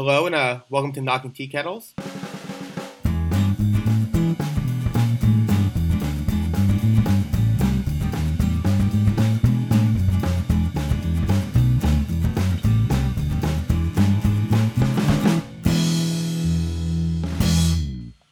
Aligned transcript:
Hello 0.00 0.26
and 0.26 0.34
uh, 0.36 0.60
welcome 0.70 0.92
to 0.92 1.00
Knocking 1.00 1.32
Tea 1.32 1.48
Kettles. 1.48 1.92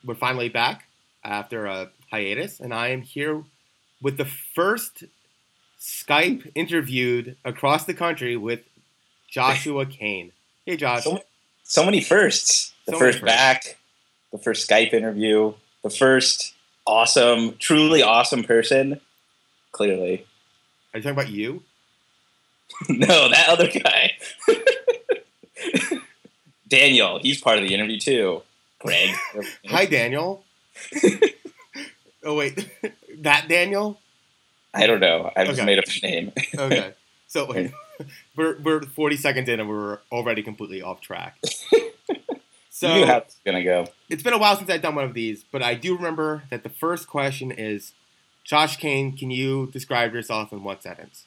We're 0.04 0.14
finally 0.14 0.48
back 0.48 0.86
after 1.24 1.66
a 1.66 1.90
hiatus, 2.12 2.60
and 2.60 2.72
I 2.72 2.90
am 2.90 3.02
here 3.02 3.42
with 4.00 4.18
the 4.18 4.24
first 4.24 5.02
Skype 5.80 6.48
interviewed 6.54 7.36
across 7.44 7.84
the 7.84 7.94
country 7.94 8.36
with 8.36 8.60
Joshua 9.28 9.84
Kane. 9.84 10.30
Hey, 10.64 10.76
Josh. 10.76 11.02
So, 11.02 11.22
so 11.66 11.84
many 11.84 12.00
firsts. 12.00 12.72
The 12.86 12.92
So 12.92 12.98
first 12.98 13.22
back, 13.24 13.76
the 14.32 14.38
first 14.38 14.68
Skype 14.68 14.92
interview, 14.92 15.54
the 15.82 15.90
first 15.90 16.54
awesome, 16.86 17.56
truly 17.58 18.02
awesome 18.02 18.44
person. 18.44 19.00
Clearly. 19.72 20.24
Are 20.94 20.98
you 20.98 21.02
talking 21.02 21.10
about 21.10 21.28
you? 21.30 21.62
no, 22.88 23.28
that 23.28 23.48
other 23.48 23.68
guy. 23.68 24.12
Daniel, 26.68 27.18
he's 27.20 27.40
part 27.40 27.58
of 27.58 27.64
the 27.66 27.74
interview 27.74 27.98
too. 27.98 28.42
Greg. 28.80 29.10
Hi, 29.68 29.86
Daniel. 29.86 30.44
oh 32.24 32.34
wait, 32.36 32.68
that 33.20 33.48
Daniel. 33.48 34.00
I 34.74 34.86
don't 34.86 35.00
know. 35.00 35.30
I 35.36 35.44
just 35.44 35.58
Okay. 35.58 35.64
made 35.66 35.78
up 35.78 35.84
a 35.86 36.06
name. 36.06 36.32
Okay, 36.54 36.92
so 37.28 37.46
wait, 37.46 37.70
we're 38.36 38.58
we're 38.60 38.82
40 38.82 39.16
seconds 39.16 39.48
in 39.48 39.60
and 39.60 39.68
we're 39.68 39.98
already 40.12 40.42
completely 40.42 40.82
off 40.82 41.00
track. 41.00 41.38
So 42.76 43.06
how 43.06 43.16
it's 43.16 43.38
gonna 43.42 43.64
go. 43.64 43.86
it's 44.10 44.22
been 44.22 44.34
a 44.34 44.38
while 44.38 44.54
since 44.54 44.68
I've 44.68 44.82
done 44.82 44.96
one 44.96 45.06
of 45.06 45.14
these, 45.14 45.46
but 45.50 45.62
I 45.62 45.72
do 45.72 45.96
remember 45.96 46.42
that 46.50 46.62
the 46.62 46.68
first 46.68 47.08
question 47.08 47.50
is, 47.50 47.94
Josh 48.44 48.76
Kane, 48.76 49.16
can 49.16 49.30
you 49.30 49.70
describe 49.72 50.12
yourself 50.12 50.52
in 50.52 50.62
one 50.62 50.78
sentence? 50.82 51.24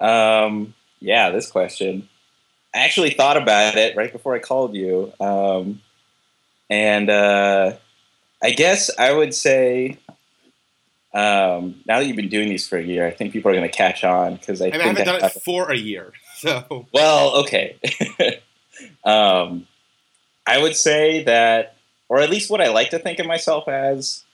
Um, 0.00 0.74
yeah, 0.98 1.30
this 1.30 1.48
question. 1.48 2.08
I 2.74 2.78
actually 2.78 3.10
thought 3.10 3.36
about 3.36 3.76
it 3.76 3.94
right 3.94 4.10
before 4.10 4.34
I 4.34 4.40
called 4.40 4.74
you. 4.74 5.12
Um, 5.20 5.82
and 6.68 7.08
uh, 7.08 7.74
I 8.42 8.50
guess 8.50 8.90
I 8.98 9.12
would 9.12 9.34
say, 9.34 9.98
um, 11.12 11.82
now 11.86 11.98
that 11.98 12.06
you've 12.06 12.16
been 12.16 12.28
doing 12.28 12.48
these 12.48 12.68
for 12.68 12.78
a 12.78 12.82
year, 12.82 13.06
I 13.06 13.10
think 13.10 13.32
people 13.32 13.50
are 13.50 13.54
going 13.54 13.68
to 13.68 13.76
catch 13.76 14.04
on 14.04 14.36
because 14.36 14.62
I, 14.62 14.66
I 14.66 14.70
mean, 14.70 14.80
I 14.80 14.86
haven't 14.86 15.04
done 15.06 15.24
it 15.24 15.42
for 15.44 15.70
a 15.70 15.76
year, 15.76 16.12
so 16.36 16.86
well, 16.92 17.36
okay. 17.42 17.78
um, 19.04 19.66
I 20.46 20.58
would 20.58 20.76
say 20.76 21.24
that, 21.24 21.76
or 22.08 22.20
at 22.20 22.30
least 22.30 22.50
what 22.50 22.60
I 22.60 22.68
like 22.68 22.90
to 22.90 22.98
think 22.98 23.18
of 23.18 23.26
myself 23.26 23.68
as, 23.68 24.24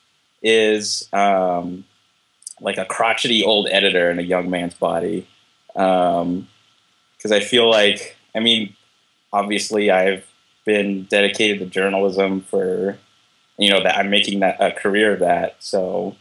is 0.42 1.08
um, 1.12 1.84
like 2.60 2.78
a 2.78 2.84
crotchety 2.84 3.44
old 3.44 3.69
editor 3.70 4.10
in 4.10 4.19
a 4.19 4.22
young 4.22 4.50
man's 4.50 4.74
body. 4.74 5.27
Because 5.69 7.32
I 7.32 7.41
feel 7.41 7.69
like, 7.69 8.16
I 8.34 8.41
mean, 8.41 8.74
obviously, 9.32 9.91
I've 9.91 10.27
been 10.64 11.04
dedicated 11.04 11.58
to 11.60 11.66
journalism 11.66 12.41
for, 12.41 12.98
you 13.58 13.70
know, 13.70 13.82
that 13.82 13.97
I'm 13.97 14.10
making 14.10 14.41
that 14.41 14.56
a 14.60 14.72
career 14.72 15.14
of 15.14 15.20
that. 15.20 15.56
So, 15.60 16.16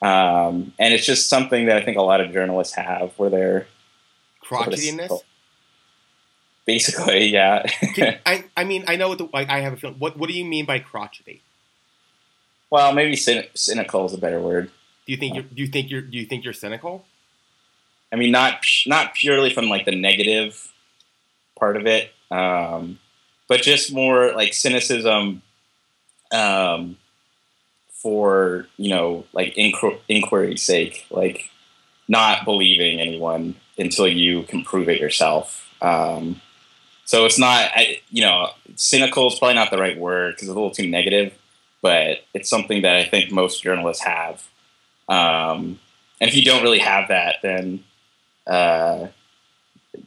um, 0.00 0.72
and 0.78 0.94
it's 0.94 1.04
just 1.04 1.28
something 1.28 1.66
that 1.66 1.76
I 1.76 1.84
think 1.84 1.96
a 1.96 2.02
lot 2.02 2.20
of 2.20 2.32
journalists 2.32 2.74
have, 2.74 3.12
where 3.16 3.30
they're 3.30 3.66
crotchetiness. 4.44 5.22
basically, 6.66 7.26
yeah. 7.28 7.64
I 8.26 8.44
I 8.56 8.64
mean, 8.64 8.84
I 8.86 8.96
know 8.96 9.08
what 9.08 9.18
the 9.18 9.28
like. 9.32 9.48
I 9.48 9.60
have 9.60 9.72
a 9.72 9.76
feeling. 9.76 9.96
What 9.98 10.16
what 10.16 10.28
do 10.28 10.36
you 10.36 10.44
mean 10.44 10.64
by 10.64 10.78
crotchety? 10.78 11.42
Well, 12.70 12.92
maybe 12.92 13.16
cyn- 13.16 13.48
cynical 13.54 14.04
is 14.06 14.12
a 14.12 14.18
better 14.18 14.40
word. 14.40 14.70
Do 15.06 15.12
you 15.12 15.16
think 15.16 15.34
you're 15.34 15.44
do 15.44 15.62
you 15.62 15.68
think 15.68 15.90
you're 15.90 16.02
do 16.02 16.18
you 16.18 16.26
think 16.26 16.44
you're 16.44 16.52
cynical? 16.52 17.04
I 18.12 18.16
mean, 18.16 18.30
not 18.30 18.64
not 18.86 19.14
purely 19.14 19.50
from 19.50 19.68
like 19.68 19.84
the 19.84 19.96
negative 19.96 20.72
part 21.58 21.76
of 21.76 21.86
it, 21.86 22.12
um, 22.30 22.98
but 23.48 23.62
just 23.62 23.92
more 23.92 24.32
like 24.32 24.54
cynicism 24.54 25.42
um, 26.30 26.96
for 27.98 28.66
you 28.76 28.90
know 28.90 29.24
like 29.32 29.54
inqu- 29.54 30.00
inquiry's 30.08 30.62
sake, 30.62 31.06
like 31.10 31.50
not 32.08 32.44
believing 32.44 33.00
anyone 33.00 33.54
until 33.76 34.08
you 34.08 34.42
can 34.44 34.64
prove 34.64 34.88
it 34.88 35.00
yourself. 35.00 35.68
Um, 35.82 36.40
so 37.04 37.24
it's 37.24 37.38
not, 37.38 37.70
I, 37.74 38.00
you 38.10 38.22
know, 38.22 38.48
cynical 38.76 39.28
is 39.28 39.38
probably 39.38 39.54
not 39.54 39.70
the 39.70 39.78
right 39.78 39.98
word 39.98 40.34
because 40.34 40.48
it's 40.48 40.50
a 40.50 40.54
little 40.54 40.70
too 40.70 40.88
negative, 40.88 41.32
but 41.80 42.18
it's 42.34 42.50
something 42.50 42.82
that 42.82 42.96
I 42.96 43.04
think 43.04 43.30
most 43.30 43.62
journalists 43.62 44.02
have. 44.04 44.46
Um, 45.08 45.80
and 46.20 46.28
if 46.28 46.34
you 46.34 46.44
don't 46.44 46.62
really 46.62 46.80
have 46.80 47.08
that, 47.08 47.36
then 47.42 47.84
uh, 48.46 49.08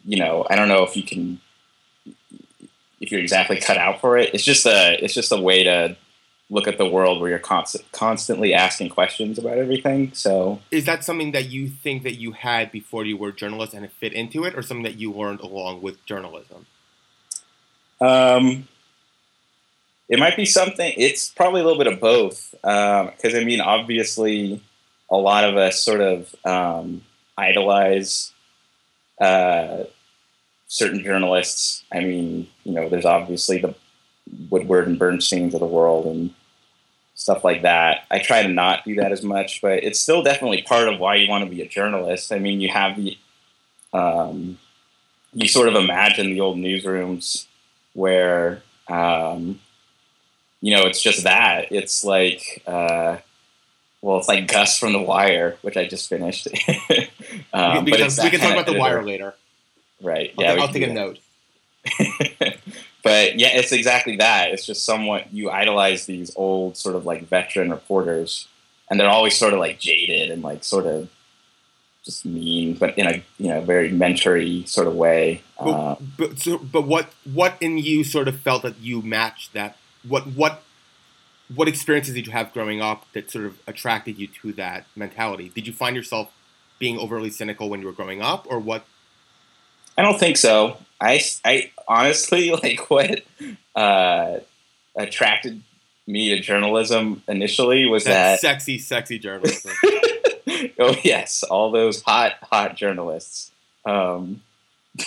you 0.06 0.18
know, 0.18 0.46
I 0.50 0.56
don't 0.56 0.68
know 0.68 0.84
if 0.84 0.96
you 0.96 1.04
can, 1.04 1.40
if 3.00 3.12
you're 3.12 3.22
exactly 3.22 3.60
cut 3.60 3.78
out 3.78 4.02
for 4.02 4.18
it. 4.18 4.34
It's 4.34 4.44
just 4.44 4.66
a, 4.66 5.04
it's 5.04 5.14
just 5.14 5.32
a 5.32 5.42
way 5.42 5.64
to 5.64 5.96
look 6.52 6.68
at 6.68 6.78
the 6.78 6.86
world 6.86 7.22
where 7.22 7.30
you're 7.30 7.40
constant, 7.40 7.90
constantly 7.94 8.54
asking 8.54 8.90
questions 8.90 9.40
about 9.40 9.58
everything. 9.58 10.12
So 10.14 10.60
Is 10.70 10.86
that 10.86 11.04
something 11.04 11.32
that 11.32 11.50
you 11.50 11.70
think 11.70 12.04
that 12.04 12.16
you 12.16 12.34
had 12.34 12.74
before 12.74 13.06
you 13.06 13.16
were 13.16 13.30
a 13.30 13.34
journalist 13.34 13.74
and 13.74 13.86
it 13.86 13.92
fit 13.94 14.12
into 14.12 14.44
it, 14.44 14.54
or 14.56 14.62
something 14.62 14.84
that 14.84 14.98
you 14.98 15.14
learned 15.14 15.40
along 15.40 15.82
with 15.82 16.06
journalism? 16.06 16.68
Um, 18.02 18.68
it 20.10 20.20
might 20.20 20.36
be 20.36 20.46
something. 20.46 20.94
It's 20.98 21.30
probably 21.30 21.62
a 21.62 21.64
little 21.64 21.82
bit 21.82 21.92
of 21.92 22.02
both. 22.02 22.54
Because 22.62 23.34
I 23.34 23.44
mean, 23.46 23.62
obviously, 23.62 24.62
a 25.10 25.16
lot 25.16 25.46
of 25.46 25.56
us 25.56 25.82
sort 25.82 26.02
of 26.02 26.36
um, 26.44 27.04
idolize 27.38 28.34
uh, 29.22 29.86
certain 30.68 31.02
journalists. 31.02 31.86
I 31.94 32.02
mean, 32.02 32.50
you 32.66 32.74
know, 32.74 32.90
there's 32.90 33.06
obviously 33.06 33.60
the 33.60 33.74
Woodward 34.50 34.88
and 34.88 35.00
Bernsteins 35.00 35.54
of 35.54 35.62
the 35.62 35.66
world 35.66 36.06
and 36.06 36.34
stuff 37.22 37.44
like 37.44 37.62
that. 37.62 38.06
I 38.10 38.18
try 38.18 38.42
to 38.42 38.50
not 38.50 38.84
do 38.84 38.96
that 38.96 39.12
as 39.12 39.22
much, 39.22 39.62
but 39.62 39.84
it's 39.84 40.00
still 40.00 40.24
definitely 40.24 40.64
part 40.64 40.88
of 40.88 41.00
why 41.00 41.16
you 41.18 41.30
want 41.30 41.44
to 41.44 41.50
be 41.50 41.62
a 41.62 41.68
journalist. 41.68 42.34
I 42.34 42.40
mean, 42.40 42.60
you 42.60 42.70
have 42.70 42.96
the 42.96 43.16
um, 43.94 44.58
you 45.32 45.48
sort 45.48 45.68
of 45.68 45.76
imagine 45.76 46.32
the 46.32 46.40
old 46.42 46.58
newsrooms 46.58 47.46
where 47.94 48.64
um, 48.88 49.60
you 50.62 50.76
know 50.76 50.88
it's 50.88 51.02
just 51.02 51.24
that 51.26 51.72
it's 51.72 52.04
like 52.04 52.64
uh, 52.66 53.18
well 54.02 54.18
it's 54.18 54.28
like 54.28 54.48
gus 54.48 54.80
from 54.80 54.94
the 54.94 55.02
wire 55.02 55.58
which 55.62 55.78
i 55.78 55.86
just 55.86 56.10
finished 56.10 56.48
um, 57.54 57.86
we, 57.86 57.92
but 57.92 58.00
can, 58.00 58.10
we 58.24 58.30
can 58.30 58.40
talk 58.40 58.54
about 58.54 58.66
the 58.66 58.80
wire 58.80 59.04
later. 59.04 59.36
right 60.02 60.34
I'll, 60.38 60.44
yeah 60.44 60.56
ta- 60.56 60.62
I'll 60.62 60.68
take 60.70 60.84
a 60.84 60.88
do 60.88 60.94
note. 60.94 61.20
but 63.04 63.40
yeah 63.40 63.50
it's 63.50 63.72
exactly 63.72 64.16
that 64.18 64.52
it's 64.52 64.66
just 64.66 64.86
somewhat 64.86 65.32
you 65.34 65.50
idolize 65.50 66.06
these 66.06 66.32
old 66.36 66.78
sort 66.78 66.96
of 66.96 67.06
like 67.06 67.28
veteran 67.28 67.70
reporters 67.70 68.48
and 68.90 69.00
they're 69.00 69.10
always 69.10 69.38
sort 69.38 69.54
of 69.54 69.60
like 69.60 69.80
jaded 69.80 70.30
and 70.32 70.42
like 70.42 70.64
sort 70.64 70.86
of 70.86 71.10
just 72.04 72.26
mean 72.26 72.74
but 72.74 72.98
in 72.98 73.06
a 73.06 73.24
you 73.38 73.48
know 73.48 73.62
very 73.62 73.92
mentory 73.92 74.68
sort 74.68 74.88
of 74.88 74.96
way 74.96 75.42
But, 75.60 75.70
uh, 75.70 75.96
but, 76.18 76.40
so, 76.40 76.58
but 76.58 76.88
what 76.88 77.10
what 77.32 77.56
in 77.62 77.78
you 77.78 78.04
sort 78.04 78.28
of 78.28 78.40
felt 78.40 78.64
that 78.64 78.80
you 78.80 79.02
matched 79.02 79.54
that? 79.54 79.78
What 80.08 80.26
what 80.28 80.64
what 81.54 81.68
experiences 81.68 82.16
did 82.16 82.26
you 82.26 82.32
have 82.32 82.52
growing 82.54 82.82
up 82.82 83.06
that 83.14 83.30
sort 83.30 83.46
of 83.46 83.60
attracted 83.68 84.18
you 84.18 84.28
to 84.28 84.54
that 84.54 84.86
mentality? 84.96 85.52
Did 85.54 85.68
you 85.68 85.74
find 85.74 85.96
yourself 85.96 86.32
being 86.80 86.98
overly 86.98 87.30
cynical 87.30 87.70
when 87.70 87.82
you 87.82 87.86
were 87.86 87.94
growing 87.94 88.22
up, 88.22 88.48
or 88.50 88.60
what? 88.60 88.86
I 89.98 90.02
don't 90.02 90.20
think 90.20 90.38
so. 90.38 90.78
I, 91.00 91.22
I 91.44 91.72
honestly 91.88 92.52
like 92.64 92.90
what 92.90 93.22
uh, 93.76 94.40
attracted 94.96 95.62
me 96.08 96.30
to 96.30 96.40
journalism 96.40 97.24
initially 97.28 97.86
was 97.86 98.06
That 98.06 98.12
that, 98.12 98.40
sexy, 98.40 98.80
sexy 98.80 99.20
journalism. 99.20 99.72
oh 100.80 100.96
yes, 101.04 101.44
all 101.44 101.72
those 101.72 102.02
hot 102.02 102.34
hot 102.44 102.76
journalists. 102.76 103.52
Um, 103.86 104.42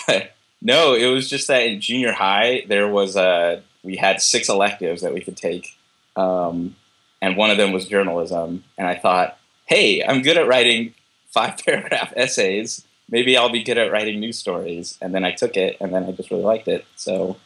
but 0.07 0.33
no, 0.61 0.93
it 0.93 1.07
was 1.07 1.29
just 1.29 1.47
that 1.47 1.65
in 1.65 1.81
junior 1.81 2.11
high 2.11 2.65
there 2.67 2.87
was 2.87 3.15
a 3.15 3.61
we 3.83 3.97
had 3.97 4.21
six 4.21 4.49
electives 4.49 5.01
that 5.01 5.13
we 5.13 5.21
could 5.21 5.37
take, 5.37 5.77
um, 6.15 6.75
and 7.21 7.37
one 7.37 7.51
of 7.51 7.57
them 7.57 7.71
was 7.71 7.87
journalism. 7.87 8.63
And 8.77 8.87
I 8.87 8.95
thought, 8.95 9.37
hey, 9.65 10.03
I'm 10.03 10.21
good 10.23 10.37
at 10.37 10.47
writing 10.47 10.93
five 11.27 11.57
paragraph 11.65 12.13
essays. 12.15 12.83
Maybe 13.09 13.37
I'll 13.37 13.51
be 13.51 13.63
good 13.63 13.77
at 13.77 13.91
writing 13.91 14.19
news 14.19 14.39
stories. 14.39 14.97
And 15.01 15.13
then 15.13 15.23
I 15.23 15.31
took 15.31 15.55
it, 15.57 15.77
and 15.79 15.93
then 15.93 16.05
I 16.05 16.11
just 16.11 16.31
really 16.31 16.43
liked 16.43 16.67
it. 16.67 16.85
So 16.95 17.37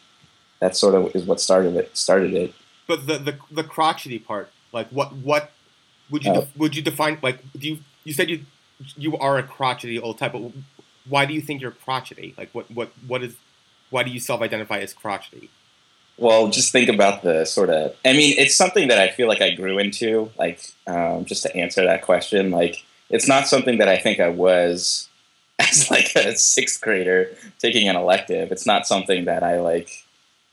that 0.60 0.76
sort 0.76 0.96
of 0.96 1.16
is 1.16 1.26
what 1.26 1.40
started 1.42 1.76
it. 1.76 1.96
Started 1.98 2.34
it. 2.34 2.54
But 2.88 3.08
the, 3.08 3.18
the 3.18 3.38
the 3.52 3.64
crotchety 3.64 4.20
part, 4.20 4.52
like 4.72 4.88
what 4.90 5.14
what 5.16 5.52
would 6.10 6.24
you 6.24 6.32
Oh. 6.32 6.42
def- 6.42 6.58
would 6.58 6.76
you 6.76 6.82
define 6.82 7.20
like 7.22 7.40
do 7.54 7.68
you 7.68 7.80
you 8.04 8.14
said 8.14 8.30
you 8.30 8.46
you 8.98 9.18
are 9.18 9.38
a 9.38 9.44
crotchety 9.44 10.00
old 10.00 10.18
type, 10.18 10.32
but 10.32 10.52
why 11.08 11.26
do 11.26 11.34
you 11.34 11.42
think 11.42 11.62
you're 11.62 11.72
crotchety? 11.72 12.34
Like 12.38 12.50
what 12.54 12.72
what 12.72 12.92
what 13.08 13.24
is 13.24 13.36
why 13.90 14.04
do 14.04 14.12
you 14.12 14.20
self-identify 14.20 14.80
as 14.80 14.94
crotchety? 14.94 15.50
Well, 16.18 16.50
just 16.50 16.72
think 16.72 16.90
about 16.90 17.24
the 17.24 17.46
sort 17.46 17.70
of. 17.70 17.96
I 18.06 18.14
mean, 18.14 18.36
it's 18.38 18.56
something 18.56 18.88
that 18.90 19.00
I 19.00 19.10
feel 19.10 19.28
like 19.28 19.42
I 19.42 19.52
grew 19.52 19.80
into. 19.80 20.32
Like, 20.38 20.74
um, 20.86 21.26
just 21.26 21.44
to 21.44 21.56
answer 21.56 21.86
that 21.86 22.02
question, 22.02 22.52
like, 22.52 22.84
it's 23.10 23.28
not 23.28 23.48
something 23.48 23.78
that 23.78 23.88
I 23.88 23.98
think 23.98 24.20
I 24.20 24.30
was 24.30 25.09
as 25.60 25.90
like 25.92 26.16
a 26.16 26.36
sixth 26.36 26.82
grader 26.82 27.36
taking 27.60 27.88
an 27.88 27.96
elective. 27.96 28.52
It's 28.52 28.66
not 28.66 28.88
something 28.88 29.26
that 29.26 29.44
I 29.44 29.60
like. 29.60 30.06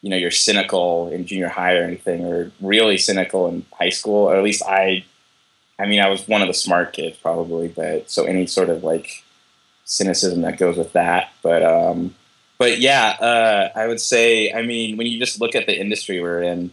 You 0.02 0.10
know, 0.10 0.16
you're 0.16 0.30
cynical 0.30 1.08
in 1.08 1.26
junior 1.26 1.48
high 1.48 1.76
or 1.76 1.82
anything, 1.82 2.24
or 2.24 2.52
really 2.60 2.98
cynical 2.98 3.48
in 3.48 3.64
high 3.72 3.88
school. 3.90 4.28
Or 4.28 4.36
at 4.36 4.44
least 4.44 4.62
I. 4.66 5.04
I 5.78 5.84
mean, 5.84 6.00
I 6.00 6.08
was 6.08 6.26
one 6.26 6.40
of 6.40 6.48
the 6.48 6.54
smart 6.54 6.94
kids, 6.94 7.18
probably, 7.18 7.68
but 7.68 8.10
so 8.10 8.24
any 8.24 8.46
sort 8.46 8.70
of 8.70 8.82
like 8.82 9.22
cynicism 9.84 10.40
that 10.42 10.58
goes 10.58 10.78
with 10.78 10.92
that. 10.92 11.32
But 11.42 11.62
um, 11.62 12.14
but 12.58 12.78
yeah, 12.78 13.16
uh, 13.20 13.78
I 13.78 13.86
would 13.86 14.00
say, 14.00 14.52
I 14.52 14.62
mean, 14.62 14.96
when 14.96 15.06
you 15.06 15.18
just 15.18 15.40
look 15.40 15.54
at 15.54 15.66
the 15.66 15.78
industry 15.78 16.20
we're 16.20 16.42
in, 16.42 16.70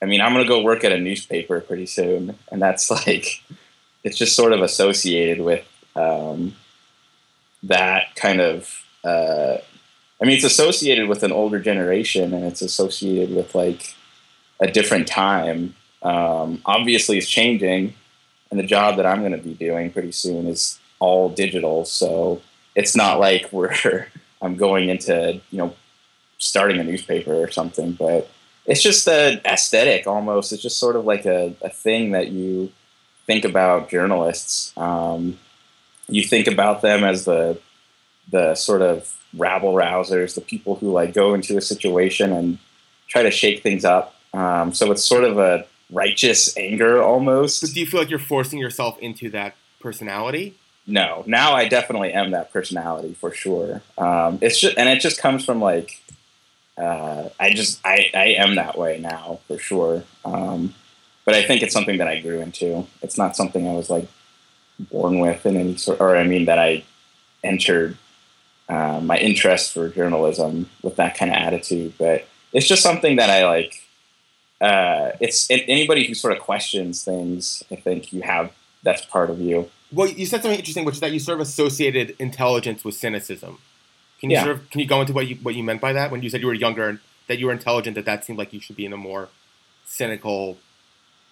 I 0.00 0.06
mean, 0.06 0.20
I'm 0.20 0.34
to 0.34 0.44
go 0.44 0.62
work 0.62 0.84
at 0.84 0.92
a 0.92 0.98
newspaper 0.98 1.60
pretty 1.60 1.86
soon. 1.86 2.38
And 2.50 2.60
that's 2.60 2.90
like, 3.06 3.42
it's 4.04 4.16
just 4.16 4.36
sort 4.36 4.52
of 4.52 4.62
associated 4.62 5.44
with 5.44 5.66
um, 5.94 6.54
that 7.68 8.14
kind 8.16 8.40
of, 8.40 8.84
uh, 9.04 9.58
I 10.20 10.24
mean, 10.24 10.36
it's 10.36 10.44
associated 10.44 11.08
with 11.08 11.22
an 11.22 11.32
older 11.32 11.60
generation 11.60 12.32
and 12.32 12.44
it's 12.44 12.62
associated 12.62 13.34
with 13.34 13.54
like 13.54 13.94
a 14.60 14.70
different 14.70 15.06
time. 15.06 15.74
Um, 16.02 16.62
obviously, 16.64 17.18
it's 17.18 17.28
changing. 17.28 17.94
And 18.50 18.60
the 18.60 18.64
job 18.64 18.96
that 18.96 19.06
I'm 19.06 19.20
going 19.20 19.32
to 19.32 19.38
be 19.38 19.54
doing 19.54 19.90
pretty 19.90 20.12
soon 20.12 20.46
is 20.46 20.78
all 20.98 21.28
digital. 21.28 21.84
So 21.84 22.40
it's 22.74 22.96
not 22.96 23.18
like 23.20 23.48
we're, 23.52 24.06
I'm 24.40 24.56
going 24.56 24.88
into 24.88 25.40
you 25.50 25.58
know 25.58 25.74
starting 26.38 26.78
a 26.78 26.84
newspaper 26.84 27.34
or 27.34 27.50
something, 27.50 27.92
but 27.92 28.30
it's 28.66 28.82
just 28.82 29.06
an 29.08 29.40
aesthetic 29.44 30.06
almost. 30.06 30.52
It's 30.52 30.62
just 30.62 30.78
sort 30.78 30.96
of 30.96 31.04
like 31.04 31.24
a, 31.24 31.54
a 31.62 31.70
thing 31.70 32.12
that 32.12 32.28
you 32.28 32.72
think 33.26 33.44
about 33.44 33.88
journalists. 33.88 34.72
Um, 34.76 35.38
you 36.08 36.22
think 36.22 36.46
about 36.46 36.82
them 36.82 37.04
as 37.04 37.24
the 37.24 37.58
the 38.30 38.54
sort 38.54 38.82
of 38.82 39.14
rabble 39.34 39.74
rousers, 39.74 40.34
the 40.34 40.40
people 40.40 40.76
who 40.76 40.90
like 40.90 41.14
go 41.14 41.34
into 41.34 41.56
a 41.56 41.60
situation 41.60 42.32
and 42.32 42.58
try 43.08 43.22
to 43.22 43.30
shake 43.30 43.62
things 43.62 43.84
up. 43.84 44.14
Um, 44.34 44.74
so 44.74 44.90
it's 44.90 45.04
sort 45.04 45.24
of 45.24 45.38
a 45.38 45.66
righteous 45.92 46.56
anger 46.56 47.00
almost. 47.02 47.62
But 47.62 47.70
do 47.72 47.80
you 47.80 47.86
feel 47.86 48.00
like 48.00 48.10
you're 48.10 48.18
forcing 48.18 48.58
yourself 48.58 48.98
into 48.98 49.30
that 49.30 49.54
personality? 49.78 50.56
no, 50.86 51.24
now 51.26 51.54
I 51.54 51.68
definitely 51.68 52.12
am 52.12 52.30
that 52.30 52.52
personality 52.52 53.14
for 53.14 53.32
sure. 53.32 53.82
Um, 53.98 54.38
it's 54.40 54.60
just, 54.60 54.78
and 54.78 54.88
it 54.88 55.00
just 55.00 55.20
comes 55.20 55.44
from 55.44 55.60
like, 55.60 56.00
uh, 56.78 57.28
I 57.40 57.54
just, 57.54 57.80
I, 57.84 58.10
I 58.14 58.26
am 58.38 58.54
that 58.54 58.78
way 58.78 58.98
now 58.98 59.40
for 59.48 59.58
sure. 59.58 60.04
Um, 60.24 60.74
but 61.24 61.34
I 61.34 61.42
think 61.42 61.62
it's 61.62 61.72
something 61.72 61.98
that 61.98 62.06
I 62.06 62.20
grew 62.20 62.40
into. 62.40 62.86
It's 63.02 63.18
not 63.18 63.34
something 63.34 63.66
I 63.66 63.72
was 63.72 63.90
like 63.90 64.08
born 64.78 65.20
with 65.20 65.46
in 65.46 65.56
any 65.56 65.76
sort, 65.76 66.00
or 66.00 66.16
I 66.16 66.24
mean 66.24 66.44
that 66.46 66.58
I 66.58 66.84
entered 67.42 67.96
uh, 68.68 69.00
my 69.02 69.16
interest 69.18 69.72
for 69.72 69.88
journalism 69.88 70.68
with 70.82 70.96
that 70.96 71.16
kind 71.16 71.30
of 71.30 71.36
attitude. 71.36 71.94
But 71.98 72.26
it's 72.52 72.66
just 72.66 72.82
something 72.82 73.16
that 73.16 73.30
I 73.30 73.46
like. 73.46 73.82
Uh, 74.60 75.12
it's 75.20 75.50
it, 75.50 75.64
anybody 75.68 76.06
who 76.06 76.14
sort 76.14 76.32
of 76.36 76.42
questions 76.42 77.04
things. 77.04 77.62
I 77.70 77.76
think 77.76 78.12
you 78.12 78.22
have 78.22 78.52
that's 78.82 79.04
part 79.04 79.30
of 79.30 79.40
you 79.40 79.70
well, 79.92 80.08
you 80.08 80.26
said 80.26 80.42
something 80.42 80.58
interesting, 80.58 80.84
which 80.84 80.96
is 80.96 81.00
that 81.00 81.12
you 81.12 81.20
sort 81.20 81.36
of 81.40 81.46
associated 81.46 82.16
intelligence 82.18 82.84
with 82.84 82.94
cynicism. 82.94 83.58
Can 84.20 84.30
you 84.30 84.36
Yeah. 84.36 84.44
sort 84.44 84.56
of 84.56 84.70
can 84.70 84.80
you 84.80 84.86
go 84.86 85.00
into 85.00 85.12
what 85.12 85.28
you 85.28 85.36
what 85.36 85.54
you 85.54 85.62
meant 85.62 85.80
by 85.80 85.92
that 85.92 86.10
when 86.10 86.22
you 86.22 86.30
said 86.30 86.40
you 86.40 86.46
were 86.48 86.54
younger 86.54 86.88
and 86.88 86.98
that 87.28 87.38
you 87.38 87.46
were 87.46 87.52
intelligent? 87.52 87.94
That 87.94 88.04
that 88.06 88.24
seemed 88.24 88.38
like 88.38 88.52
you 88.52 88.60
should 88.60 88.76
be 88.76 88.84
in 88.84 88.92
a 88.92 88.96
more 88.96 89.28
cynical, 89.84 90.58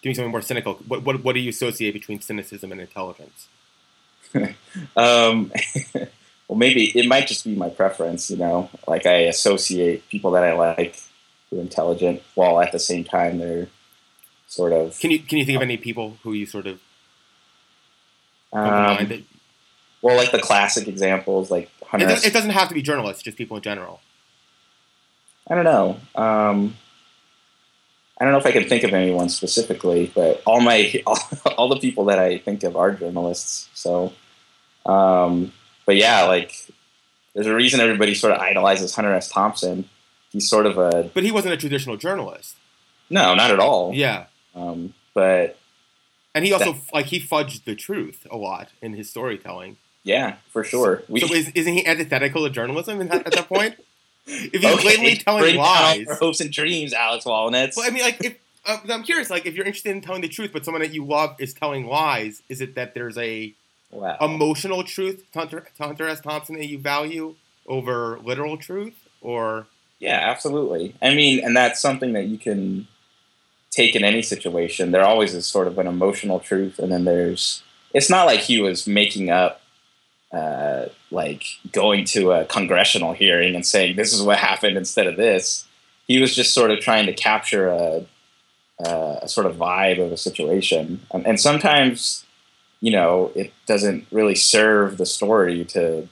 doing 0.05 0.15
something 0.15 0.31
more 0.31 0.43
cynical. 0.43 0.75
What 0.87 1.03
what 1.03 1.25
what 1.25 1.35
do 1.35 1.41
you 1.41 1.49
associate 1.49 1.93
between 1.93 2.21
cynicism 2.21 2.71
and 2.71 2.81
intelligence? 2.81 3.49
Um, 4.97 5.53
well, 6.49 6.59
maybe 6.59 6.87
it 6.99 7.07
might 7.07 7.29
just 7.29 7.45
be 7.45 7.55
my 7.55 7.69
preference. 7.69 8.31
You 8.31 8.37
know, 8.37 8.69
like 8.89 9.07
I 9.07 9.19
associate 9.35 10.09
people 10.09 10.33
that 10.33 10.43
I 10.43 10.55
like 10.55 11.01
who 11.49 11.59
are 11.59 11.61
intelligent, 11.61 12.21
while 12.35 12.61
at 12.61 12.73
the 12.73 12.81
same 12.81 13.05
time 13.05 13.39
they're 13.39 13.69
sort 14.49 14.73
of. 14.73 14.99
Can 14.99 15.13
you 15.13 15.21
can 15.21 15.39
you 15.39 15.45
think 15.45 15.57
of 15.57 15.63
any 15.63 15.77
people 15.77 16.19
who 16.25 16.33
you 16.33 16.47
sort 16.47 16.67
of 16.67 16.81
come 18.53 18.65
to 18.65 18.71
mind 18.71 19.13
Um, 19.13 19.27
well, 20.03 20.17
like 20.17 20.33
the 20.33 20.41
classic 20.41 20.89
examples, 20.89 21.51
like 21.53 21.71
it, 21.95 21.99
does, 22.01 22.27
it 22.27 22.33
doesn't 22.33 22.51
have 22.51 22.69
to 22.69 22.75
be 22.75 22.83
journalists, 22.83 23.23
just 23.23 23.39
people 23.39 23.57
in 23.57 23.63
general. 23.63 24.01
I 25.49 25.55
don't 25.55 25.65
know. 25.65 26.01
Um, 26.17 26.77
I 28.19 28.25
don't 28.25 28.33
know 28.33 28.39
if 28.39 28.47
I 28.47 28.53
can 28.53 28.69
think 28.69 28.85
of 28.85 28.93
anyone 28.93 29.29
specifically, 29.29 30.11
but 30.15 30.43
all 30.47 30.61
my 30.61 31.03
all, 31.07 31.19
all 31.59 31.69
the 31.69 31.79
people 31.81 32.05
that 32.07 32.19
I 32.19 32.39
think 32.39 32.63
of 32.63 32.77
are 32.77 32.93
journalists. 32.93 33.69
So, 33.75 34.13
um, 34.87 35.53
but 35.87 35.97
yeah, 35.97 36.25
like 36.25 36.55
there's 37.35 37.47
a 37.47 37.55
reason 37.55 37.81
everybody 37.81 38.15
sort 38.15 38.33
of 38.33 38.41
idolizes 38.41 38.95
Hunter 38.95 39.13
S. 39.15 39.29
Thompson. 39.29 39.89
He's 40.31 40.49
sort 40.49 40.67
of 40.67 40.79
a 40.79 41.11
But 41.15 41.23
he 41.25 41.31
wasn't 41.33 41.55
a 41.55 41.57
traditional 41.57 41.97
journalist. 41.97 42.57
no, 43.11 43.35
not 43.35 43.51
at 43.51 43.61
all. 43.61 43.93
Yeah, 43.95 44.27
Um, 44.55 44.95
but 45.13 45.59
and 46.35 46.45
he 46.45 46.53
also 46.53 46.77
like 46.93 47.07
he 47.07 47.21
fudged 47.21 47.65
the 47.65 47.75
truth 47.77 48.27
a 48.31 48.37
lot 48.37 48.71
in 48.83 48.95
his 48.95 49.11
storytelling. 49.11 49.77
yeah, 50.03 50.37
for 50.51 50.65
sure. 50.65 51.03
We, 51.09 51.21
so 51.21 51.33
is, 51.35 51.51
isn't 51.55 51.73
he 51.73 51.87
antithetical 51.87 52.45
to 52.45 52.51
journalism 52.51 53.01
in 53.01 53.11
at 53.13 53.25
that 53.31 53.49
point? 53.49 53.77
If 54.27 54.63
he's 54.63 54.65
okay, 54.65 54.83
blatantly 54.83 55.17
telling 55.17 55.57
lies, 55.57 56.07
our 56.07 56.15
hopes 56.15 56.41
and 56.41 56.51
dreams, 56.51 56.93
Alex 56.93 57.27
Walnuts. 57.27 57.77
well, 57.77 57.87
I 57.87 57.91
mean, 57.91 58.03
like, 58.03 58.25
if, 58.25 58.39
uh, 58.65 58.79
I'm 58.89 59.03
curious, 59.03 59.29
like, 59.31 59.47
if 59.47 59.55
you're 59.55 59.67
interested 59.67 59.93
in 59.93 60.01
telling 60.01 60.23
the 60.23 60.29
truth, 60.29 60.51
but 60.53 60.65
someone 60.65 60.83
that 60.83 60.95
you 60.95 61.05
love 61.05 61.37
is 61.39 61.53
telling 61.53 61.87
lies, 61.87 62.43
is 62.49 62.61
it 62.61 62.75
that 62.75 62.95
there's 62.95 63.19
a 63.19 63.55
wow. 63.91 64.17
emotional 64.21 64.83
truth 64.83 65.31
to 65.33 65.39
Hunter, 65.39 65.67
to 65.77 65.83
Hunter 65.83 66.09
S. 66.09 66.21
Thompson 66.21 66.57
that 66.57 66.67
you 66.67 66.79
value 66.79 67.35
over 67.67 68.19
literal 68.23 68.57
truth, 68.57 68.95
or 69.21 69.67
Yeah, 69.99 70.19
absolutely. 70.23 70.95
I 71.03 71.15
mean, 71.15 71.45
and 71.45 71.57
that's 71.57 71.81
something 71.81 72.13
that 72.15 72.27
you 72.27 72.39
can 72.39 72.89
take 73.71 73.97
in 73.97 74.05
any 74.05 74.23
situation. 74.23 74.91
There 74.91 75.05
always 75.05 75.35
is 75.35 75.47
sort 75.47 75.67
of 75.67 75.79
an 75.79 75.87
emotional 75.87 76.41
truth, 76.41 76.79
and 76.79 76.93
then 76.93 77.05
there's. 77.05 77.63
It's 77.93 78.11
not 78.11 78.27
like 78.27 78.41
he 78.41 78.61
was 78.61 78.87
making 78.87 79.31
up, 79.31 79.61
uh, 80.35 80.89
like 81.13 81.45
going 81.71 82.05
to 82.05 82.33
a 82.33 82.45
congressional 82.47 83.13
hearing 83.13 83.55
and 83.55 83.65
saying 83.65 83.95
this 83.95 84.13
is 84.13 84.21
what 84.21 84.39
happened 84.39 84.77
instead 84.77 85.07
of 85.07 85.17
this. 85.17 85.65
He 86.09 86.21
was 86.21 86.35
just 86.35 86.53
sort 86.53 86.71
of 86.73 86.81
trying 86.81 87.07
to 87.07 87.13
capture 87.13 87.69
a, 87.69 88.05
a, 88.85 89.19
a 89.23 89.29
sort 89.29 89.47
of 89.47 89.57
vibe 89.57 90.05
of 90.05 90.11
a 90.11 90.17
situation, 90.17 91.01
and, 91.13 91.25
and 91.27 91.41
sometimes, 91.41 92.27
you 92.81 92.91
know, 92.91 93.31
it 93.37 93.53
doesn't 93.67 94.07
really 94.11 94.35
serve 94.35 94.99
the 94.99 95.07
story 95.07 95.65
to 95.67 96.09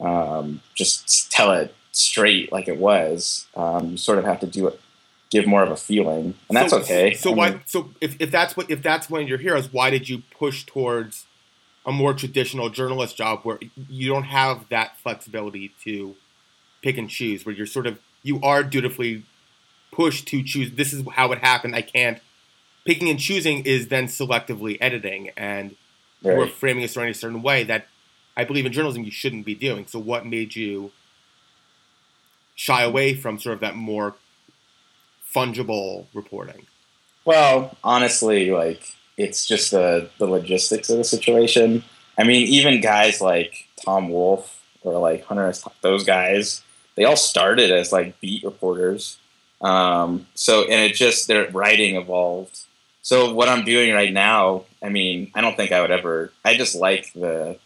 um, 0.00 0.60
just 0.74 1.32
tell 1.32 1.50
it 1.52 1.74
straight 1.92 2.52
like 2.52 2.68
it 2.68 2.76
was. 2.76 3.46
Um, 3.56 3.92
you 3.92 3.96
sort 3.96 4.18
of 4.18 4.24
have 4.24 4.40
to 4.40 4.46
do 4.46 4.68
it, 4.68 4.78
give 5.30 5.46
more 5.46 5.62
of 5.62 5.70
a 5.70 5.76
feeling, 5.76 6.34
and 6.48 6.56
that's 6.56 6.70
so, 6.70 6.80
okay. 6.80 7.14
So 7.14 7.32
I 7.32 7.34
why? 7.34 7.60
So 7.64 7.90
if, 8.00 8.16
if 8.20 8.30
that's 8.30 8.54
what 8.54 8.70
if 8.70 8.82
that's 8.82 9.08
one 9.08 9.22
of 9.22 9.28
your 9.28 9.38
heroes, 9.38 9.72
why 9.72 9.88
did 9.88 10.10
you 10.10 10.22
push 10.30 10.64
towards 10.64 11.24
a 11.86 11.92
more 11.92 12.14
traditional 12.14 12.70
journalist 12.70 13.16
job 13.16 13.40
where 13.42 13.58
you 13.88 14.08
don't 14.08 14.24
have 14.24 14.68
that 14.70 14.98
flexibility 14.98 15.72
to 15.84 16.16
pick 16.82 16.96
and 16.98 17.10
choose, 17.10 17.44
where 17.44 17.54
you're 17.54 17.66
sort 17.66 17.86
of 17.86 17.98
you 18.22 18.40
are 18.42 18.62
dutifully 18.62 19.24
pushed 19.92 20.26
to 20.28 20.42
choose. 20.42 20.72
This 20.72 20.92
is 20.92 21.04
how 21.12 21.32
it 21.32 21.38
happened. 21.38 21.76
I 21.76 21.82
can't. 21.82 22.20
Picking 22.84 23.08
and 23.08 23.18
choosing 23.18 23.64
is 23.64 23.88
then 23.88 24.06
selectively 24.06 24.76
editing, 24.80 25.30
and 25.36 25.76
right. 26.22 26.36
we're 26.36 26.46
framing 26.46 26.84
a 26.84 26.88
story 26.88 27.06
in 27.06 27.12
a 27.12 27.14
certain 27.14 27.42
way 27.42 27.64
that 27.64 27.86
I 28.36 28.44
believe 28.44 28.66
in 28.66 28.72
journalism 28.72 29.04
you 29.04 29.10
shouldn't 29.10 29.46
be 29.46 29.54
doing. 29.54 29.86
So 29.86 29.98
what 29.98 30.26
made 30.26 30.54
you 30.56 30.92
shy 32.54 32.82
away 32.82 33.14
from 33.14 33.38
sort 33.38 33.54
of 33.54 33.60
that 33.60 33.76
more 33.76 34.16
fungible 35.34 36.06
reporting? 36.12 36.66
Well, 37.24 37.76
honestly, 37.82 38.50
like 38.50 38.82
it's 39.16 39.46
just 39.46 39.70
the 39.70 40.08
the 40.18 40.26
logistics 40.26 40.90
of 40.90 40.98
the 40.98 41.04
situation. 41.04 41.84
I 42.18 42.24
mean, 42.24 42.46
even 42.48 42.80
guys 42.80 43.20
like 43.20 43.68
Tom 43.84 44.08
Wolfe 44.08 44.62
or 44.82 44.98
like 44.98 45.24
Hunter 45.24 45.46
S. 45.46 45.66
Those 45.80 46.04
guys, 46.04 46.62
they 46.94 47.04
all 47.04 47.16
started 47.16 47.70
as 47.70 47.92
like 47.92 48.20
beat 48.20 48.44
reporters. 48.44 49.18
Um, 49.60 50.26
so 50.34 50.62
and 50.62 50.90
it 50.90 50.94
just 50.94 51.28
their 51.28 51.50
writing 51.50 51.96
evolved. 51.96 52.60
So 53.02 53.34
what 53.34 53.48
I'm 53.48 53.64
doing 53.64 53.92
right 53.92 54.12
now, 54.12 54.64
I 54.82 54.88
mean, 54.88 55.30
I 55.34 55.40
don't 55.40 55.56
think 55.56 55.72
I 55.72 55.80
would 55.80 55.90
ever. 55.90 56.32
I 56.44 56.56
just 56.56 56.74
like 56.74 57.12
the 57.12 57.58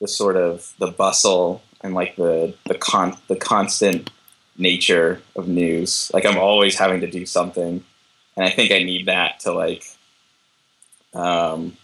the 0.00 0.08
sort 0.08 0.36
of 0.36 0.72
the 0.78 0.88
bustle 0.88 1.62
and 1.82 1.94
like 1.94 2.16
the 2.16 2.54
the 2.66 2.74
con 2.74 3.16
the 3.28 3.36
constant 3.36 4.10
nature 4.58 5.20
of 5.36 5.48
news. 5.48 6.10
Like 6.12 6.26
I'm 6.26 6.38
always 6.38 6.78
having 6.78 7.00
to 7.00 7.10
do 7.10 7.26
something, 7.26 7.84
and 8.36 8.44
I 8.44 8.50
think 8.50 8.72
I 8.72 8.82
need 8.82 9.06
that 9.06 9.40
to 9.40 9.52
like 9.52 9.84
um, 11.14 11.76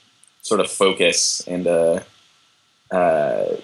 sort 0.42 0.61
of 0.61 0.70
focus 0.70 1.42
and 1.47 1.66
uh, 1.66 2.00
uh, 2.90 3.56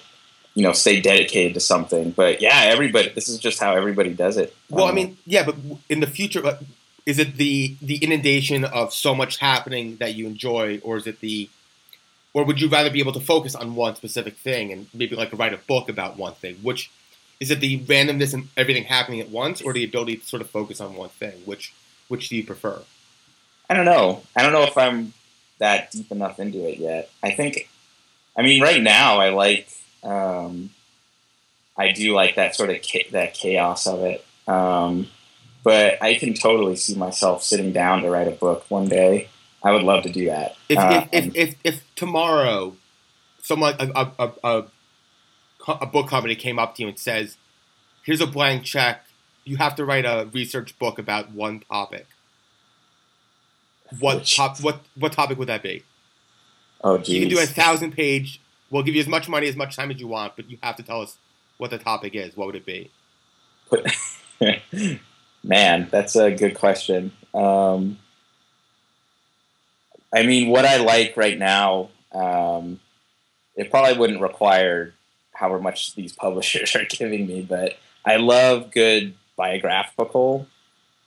you 0.55 0.63
know 0.63 0.73
stay 0.73 1.01
dedicated 1.01 1.55
to 1.55 1.61
something. 1.61 2.11
But 2.11 2.41
yeah, 2.41 2.63
everybody. 2.65 3.11
This 3.11 3.29
is 3.29 3.39
just 3.39 3.61
how 3.61 3.75
everybody 3.75 4.13
does 4.13 4.37
it. 4.37 4.55
Well, 4.71 4.87
I 4.87 4.93
mean, 4.93 5.17
yeah, 5.27 5.45
but 5.45 5.57
in 5.89 6.01
the 6.01 6.07
future, 6.07 6.45
uh, 6.45 6.59
is 7.07 7.19
it 7.19 7.37
the 7.37 7.77
the 7.83 7.97
inundation 7.97 8.65
of 8.65 8.93
so 8.93 9.15
much 9.15 9.39
happening 9.39 9.97
that 9.97 10.15
you 10.15 10.27
enjoy, 10.27 10.81
or 10.83 10.97
is 10.97 11.07
it 11.07 11.21
the 11.21 11.49
or 12.35 12.45
would 12.45 12.61
you 12.61 12.69
rather 12.69 12.91
be 12.91 12.99
able 12.99 13.13
to 13.13 13.21
focus 13.21 13.55
on 13.55 13.77
one 13.77 13.95
specific 13.95 14.37
thing 14.37 14.73
and 14.73 14.89
maybe 14.93 15.15
like 15.15 15.33
write 15.39 15.55
a 15.55 15.59
book 15.59 15.89
about 15.89 16.19
one 16.19 16.35
thing? 16.35 16.57
Which 16.63 16.91
is 17.41 17.51
it 17.51 17.61
the 17.61 17.79
randomness 17.81 18.35
and 18.35 18.49
everything 18.57 18.85
happening 18.85 19.21
at 19.21 19.31
once, 19.31 19.63
or 19.63 19.73
the 19.73 19.85
ability 19.85 20.17
to 20.17 20.27
sort 20.27 20.43
of 20.43 20.51
focus 20.51 20.81
on 20.81 20.95
one 20.95 21.11
thing? 21.11 21.35
Which 21.45 21.73
which 22.09 22.29
do 22.29 22.37
you 22.37 22.45
prefer? 22.45 22.83
I 23.71 23.75
don't 23.75 23.87
know. 23.87 24.23
I 24.37 24.43
don't 24.43 24.53
know 24.53 24.65
if 24.65 24.77
I'm 24.77 25.15
that 25.65 25.91
deep 25.91 26.13
enough 26.13 26.39
into 26.39 26.69
it 26.69 26.79
yet. 26.79 27.11
I 27.23 27.31
think, 27.31 27.71
I 28.37 28.43
mean, 28.43 28.61
right 28.61 28.83
now 28.83 29.19
I 29.19 29.31
like, 29.31 29.67
um, 30.03 30.71
I 31.77 31.93
do 31.93 32.15
like 32.15 32.37
that 32.37 32.55
sort 32.55 32.71
of 32.71 32.83
cha- 32.83 33.11
that 33.13 33.33
chaos 33.33 33.87
of 33.87 34.03
it. 34.03 34.25
Um, 34.47 35.09
but 35.63 36.03
I 36.03 36.17
can 36.17 36.35
totally 36.35 36.77
see 36.77 36.95
myself 36.95 37.43
sitting 37.43 37.73
down 37.73 38.03
to 38.03 38.11
write 38.11 38.29
a 38.29 38.33
book 38.33 38.67
one 38.69 38.89
day. 38.89 39.29
I 39.63 39.73
would 39.73 39.83
love 39.83 40.03
to 40.03 40.13
do 40.13 40.27
that. 40.27 40.57
If 40.69 40.79
Uh, 40.79 41.07
if, 41.11 41.27
if, 41.27 41.37
if, 41.37 41.55
if 41.65 41.95
tomorrow, 41.97 42.77
someone 43.43 43.75
a, 43.81 43.87
a, 43.97 44.13
a, 44.19 44.33
a, 44.45 45.75
a 45.81 45.87
book 45.87 46.09
company 46.09 46.37
came 46.37 46.59
up 46.59 46.75
to 46.77 46.83
you 46.83 46.89
and 46.89 46.99
says, 46.99 47.39
"Here's 48.05 48.21
a 48.21 48.27
blank 48.27 48.65
check. 48.65 49.07
You 49.45 49.57
have 49.57 49.75
to 49.77 49.85
write 49.87 50.05
a 50.05 50.29
research 50.33 50.79
book 50.79 50.99
about 50.99 51.33
one 51.33 51.61
topic." 51.61 52.07
What 53.99 54.27
top? 54.27 54.61
What 54.61 54.81
what 54.97 55.13
topic 55.13 55.39
would 55.39 55.49
that 55.49 55.63
be? 55.63 55.83
oh, 56.83 56.99
You 57.05 57.21
can 57.21 57.29
do 57.29 57.39
a 57.39 57.47
thousand 57.47 57.93
page. 57.93 58.41
We'll 58.71 58.83
give 58.83 58.95
you 58.95 59.01
as 59.01 59.09
much 59.09 59.29
money, 59.29 59.49
as 59.49 59.57
much 59.57 59.77
time 59.77 59.91
as 59.91 60.01
you 60.01 60.09
want, 60.09 60.37
but 60.37 60.51
you 60.51 60.59
have 60.63 60.77
to 60.77 60.83
tell 60.83 61.01
us 61.01 61.17
what 61.59 61.71
the 61.71 61.79
topic 61.79 62.15
is. 62.15 62.37
What 62.37 62.47
would 62.47 62.57
it 62.57 62.67
be? 62.67 62.91
Man, 65.45 65.89
that's 65.91 66.17
a 66.17 66.31
good 66.31 66.55
question. 66.55 67.13
Um, 67.35 67.99
I 70.13 70.23
mean, 70.25 70.49
what 70.49 70.65
I 70.65 70.79
like 70.79 71.17
right 71.17 71.39
now, 71.39 71.91
um, 72.13 72.81
it 73.57 73.71
probably 73.71 73.99
wouldn't 73.99 74.21
require 74.21 74.95
however 75.33 75.61
much 75.61 75.95
these 75.95 76.13
publishers 76.25 76.75
are 76.75 76.85
giving 76.85 77.27
me, 77.27 77.43
but 77.43 77.77
I 78.05 78.17
love 78.17 78.71
good 78.71 79.15
biographical. 79.37 80.47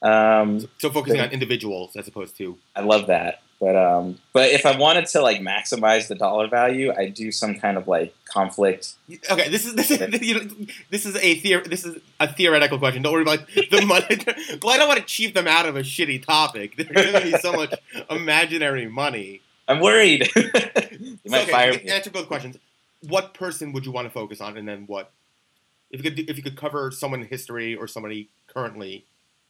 Um, 0.02 0.62
So 0.78 0.90
focusing 0.90 1.20
Okay. 1.20 1.28
on 1.28 1.34
individuals 1.34 1.96
as 1.96 2.08
opposed 2.08 2.38
to 2.38 2.58
I 2.76 2.82
love 2.82 3.08
that. 3.08 3.42
But 3.60 3.76
um, 3.76 4.20
but 4.34 4.52
if 4.52 4.68
I 4.68 4.78
wanted 4.78 5.08
to 5.08 5.22
like 5.22 5.42
maximize 5.42 6.08
the 6.08 6.14
dollar 6.14 6.48
value, 6.48 6.94
I 6.96 7.08
do 7.10 7.32
some 7.32 7.56
kind 7.56 7.76
of 7.76 7.88
like 7.88 8.14
conflict. 8.26 8.94
okay. 9.32 9.50
This 9.50 9.66
is 9.66 9.74
this 9.74 9.90
is 9.90 10.00
you 10.22 10.36
know, 10.36 10.50
this 10.92 11.08
is 11.08 11.16
a 11.16 11.42
theor- 11.42 11.66
this 11.68 11.84
is 11.84 11.98
a 12.20 12.32
theoretical 12.32 12.78
question. 12.78 13.02
Don't 13.02 13.14
worry 13.14 13.24
about 13.24 13.48
the 13.48 13.82
money. 13.88 14.60
well, 14.62 14.74
I 14.76 14.78
don't 14.78 14.88
want 14.88 15.00
to 15.00 15.06
cheat 15.08 15.34
them 15.34 15.48
out 15.48 15.66
of 15.66 15.76
a 15.76 15.82
shitty 15.82 16.24
topic. 16.24 16.76
There's 16.78 16.90
going 16.90 17.14
to 17.14 17.32
be 17.32 17.38
so 17.40 17.52
much 17.54 17.74
imaginary 18.12 18.88
money. 18.88 19.42
I'm 19.68 19.80
worried. 19.80 20.30
you 20.36 20.44
So, 20.44 21.18
might 21.26 21.42
okay, 21.44 21.52
fire 21.52 21.72
me. 21.74 21.90
answer 21.90 22.12
both 22.12 22.28
questions. 22.28 22.58
What 23.10 23.34
person 23.34 23.74
would 23.74 23.88
you 23.88 23.92
want 23.92 24.06
to 24.06 24.12
focus 24.12 24.40
on, 24.40 24.56
and 24.58 24.68
then 24.68 24.84
what? 24.86 25.10
If 25.90 26.04
you 26.04 26.04
could, 26.12 26.16
do, 26.16 26.26
if 26.28 26.38
you 26.38 26.44
could 26.44 26.58
cover 26.58 26.92
someone 26.92 27.22
in 27.22 27.28
history 27.28 27.76
or 27.76 27.88
somebody 27.88 28.30
currently 28.54 29.06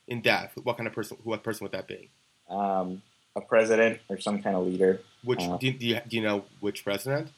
in 0.08 0.20
death, 0.20 0.52
what 0.62 0.76
kind 0.76 0.88
of 0.88 0.94
person? 0.94 1.16
What 1.22 1.42
person 1.42 1.64
would 1.64 1.72
that 1.72 1.86
be? 1.86 2.10
Um, 2.50 3.02
a 3.36 3.40
president 3.40 4.00
or 4.08 4.18
some 4.18 4.42
kind 4.42 4.56
of 4.56 4.66
leader. 4.66 5.00
Which 5.22 5.42
Uh, 5.42 5.56
do, 5.58 5.66
you, 5.68 5.72
do 5.74 5.86
you 5.86 6.00
do 6.08 6.16
you 6.16 6.22
know 6.22 6.44
which 6.60 6.84
president? 6.84 7.30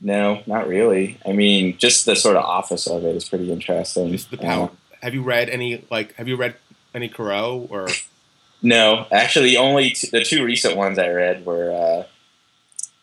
No, 0.00 0.42
not 0.46 0.68
really. 0.68 1.18
I 1.24 1.32
mean, 1.32 1.78
just 1.78 2.04
the 2.04 2.16
sort 2.16 2.36
of 2.36 2.44
office 2.44 2.86
of 2.86 3.04
it 3.04 3.16
is 3.16 3.28
pretty 3.28 3.50
interesting. 3.50 4.10
Just 4.12 4.30
the 4.30 4.36
power. 4.36 4.70
have 5.02 5.14
you 5.14 5.22
read 5.22 5.48
any 5.48 5.84
like? 5.90 6.14
Have 6.16 6.28
you 6.28 6.36
read 6.36 6.56
any 6.94 7.08
Thoreau 7.08 7.66
or? 7.70 7.88
no, 8.62 9.06
actually, 9.10 9.50
the 9.50 9.56
only 9.58 9.90
t- 9.90 10.08
the 10.10 10.24
two 10.24 10.44
recent 10.44 10.76
ones 10.76 10.98
I 10.98 11.08
read 11.08 11.46
were 11.46 11.70
uh, 11.70 12.06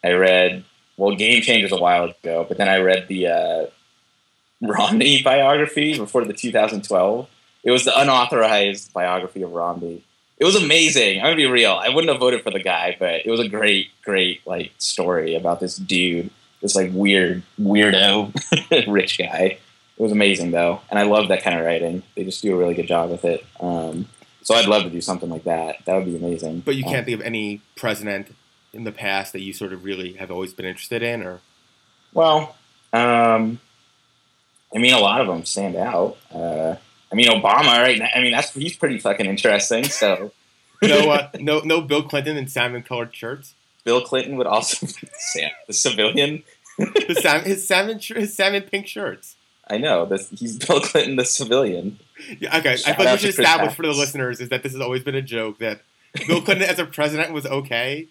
I 0.08 0.12
read 0.12 0.65
well, 0.98 1.15
Game 1.15 1.41
Changers 1.41 1.72
a 1.72 1.77
while 1.77 2.03
ago, 2.03 2.46
but 2.48 2.58
then 2.58 2.70
I 2.70 2.77
read 2.77 3.08
the 3.08 3.27
uh, 3.27 3.65
Romney 4.62 5.24
biography 5.24 5.98
before 5.98 6.25
the 6.25 6.34
2012. 6.34 7.27
It 7.63 7.72
was 7.72 7.86
the 7.86 7.98
unauthorized 8.00 8.91
biography 8.94 9.41
of 9.44 9.51
Romney. 9.51 10.03
It 10.38 10.46
was 10.46 10.56
amazing. 10.56 11.20
I'm 11.20 11.25
gonna 11.25 11.36
be 11.36 11.46
real. 11.46 11.74
I 11.74 11.89
wouldn't 11.89 12.10
have 12.12 12.20
voted 12.20 12.41
for 12.41 12.50
the 12.51 12.60
guy, 12.63 12.96
but 13.00 13.25
it 13.25 13.30
was 13.30 13.39
a 13.39 13.48
great, 13.48 13.89
great 14.03 14.46
like 14.48 14.72
story 14.80 15.36
about 15.36 15.60
this 15.60 15.75
dude, 15.75 16.32
this 16.62 16.75
like 16.75 16.89
weird, 16.94 17.44
weirdo, 17.60 18.34
rich 18.91 19.18
guy. 19.20 19.60
It 19.98 20.01
was 20.03 20.12
amazing 20.12 20.50
though, 20.51 20.82
and 20.89 20.98
I 20.98 21.03
love 21.03 21.27
that 21.27 21.44
kind 21.44 21.60
of 21.60 21.65
writing. 21.65 22.01
They 22.15 22.24
just 22.24 22.41
do 22.41 22.56
a 22.56 22.58
really 22.58 22.74
good 22.74 22.88
job 22.88 23.12
with 23.12 23.24
it. 23.24 23.46
Um, 23.60 24.08
so 24.41 24.56
I'd 24.56 24.65
love 24.68 24.82
to 24.84 24.89
do 24.89 25.01
something 25.01 25.30
like 25.30 25.44
that. 25.44 25.86
That 25.86 25.96
would 25.96 26.06
be 26.06 26.15
amazing. 26.15 26.62
But 26.62 26.75
you 26.75 26.84
Um, 26.86 26.91
can't 26.91 27.06
think 27.06 27.20
of 27.20 27.25
any 27.25 27.62
president 27.75 28.34
in 28.74 28.84
the 28.84 28.91
past 28.91 29.34
that 29.34 29.41
you 29.41 29.53
sort 29.53 29.74
of 29.74 29.84
really 29.84 30.13
have 30.13 30.32
always 30.32 30.53
been 30.53 30.65
interested 30.65 31.03
in, 31.03 31.22
or 31.22 31.41
Well, 32.13 32.56
um, 32.94 33.60
I 34.74 34.80
mean, 34.80 34.94
a 34.94 35.00
lot 35.00 35.22
of 35.22 35.27
them 35.27 35.46
stand 35.46 35.75
out. 35.75 36.18
Uh, 36.34 36.77
I 37.12 37.15
mean, 37.15 37.27
Obama, 37.27 37.82
right 37.82 38.00
now. 38.00 38.08
I 38.15 38.22
mean, 38.22 38.32
that's 38.32 38.53
he's 38.53 38.75
pretty 38.75 38.98
fucking 38.98 39.25
interesting. 39.25 39.84
So 39.84 40.32
no, 40.82 41.12
uh, 41.12 41.30
no, 41.39 41.60
no 41.60 41.82
Bill 41.82 42.03
Clinton 42.03 42.38
in 42.38 42.48
salmon-colored 42.48 43.15
shirts. 43.15 43.53
Bill 43.84 44.01
Clinton 44.01 44.38
would 44.38 44.48
also 44.48 44.86
be 44.86 45.10
the 45.68 45.74
civilian. 45.74 46.44
the 46.77 47.20
salmon, 47.22 47.46
his 47.46 47.68
salmon, 47.68 48.00
his 48.00 48.36
salmon 48.36 48.63
pink 48.63 48.88
shirts. 48.88 49.36
I 49.70 49.77
know 49.77 50.06
this. 50.06 50.30
He's 50.30 50.58
Bill 50.58 50.82
Clinton, 50.82 51.15
the 51.15 51.25
civilian. 51.25 52.00
Yeah, 52.39 52.58
okay. 52.58 52.77
Shout 52.77 53.00
I 53.00 53.03
thought 53.03 53.12
we 53.13 53.18
should 53.20 53.30
establish 53.30 53.74
for 53.74 53.84
the 53.84 53.94
listeners 53.94 54.39
is 54.39 54.50
that 54.50 54.63
this 54.63 54.74
has 54.74 54.82
always 54.82 55.03
been 55.03 55.15
a 55.15 55.22
joke 55.22 55.60
that 55.60 55.82
Bill 56.27 56.41
Clinton 56.41 56.68
as 56.68 56.80
a 56.80 56.86
president 56.86 57.32
was 57.32 57.46
okay, 57.46 58.08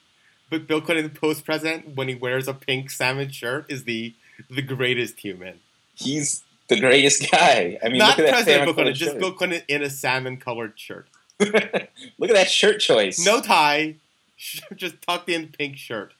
but 0.48 0.66
Bill 0.66 0.80
Clinton 0.80 1.10
post 1.10 1.44
president 1.44 1.96
when 1.96 2.08
he 2.08 2.14
wears 2.14 2.48
a 2.48 2.54
pink 2.54 2.90
salmon 2.90 3.30
shirt 3.30 3.66
is 3.68 3.84
the 3.84 4.14
the 4.48 4.62
greatest 4.62 5.20
human. 5.20 5.60
He's 5.94 6.42
the 6.70 6.80
greatest 6.80 7.30
guy. 7.30 7.78
I 7.84 7.88
mean, 7.90 7.98
Not 7.98 8.16
look 8.16 8.26
at 8.26 8.30
that 8.30 8.44
President 8.44 8.74
Clinton, 8.74 8.94
just. 8.94 9.18
Bill 9.18 9.32
Clinton 9.32 9.62
in 9.68 9.82
a 9.82 9.90
salmon 9.90 10.38
colored 10.38 10.72
shirt. 10.80 11.08
look 11.40 11.54
at 11.54 12.34
that 12.34 12.50
shirt 12.50 12.80
choice. 12.80 13.24
No 13.24 13.40
tie, 13.42 13.96
just 14.76 15.02
tucked 15.02 15.28
in 15.28 15.48
pink 15.48 15.76
shirt. 15.76 16.14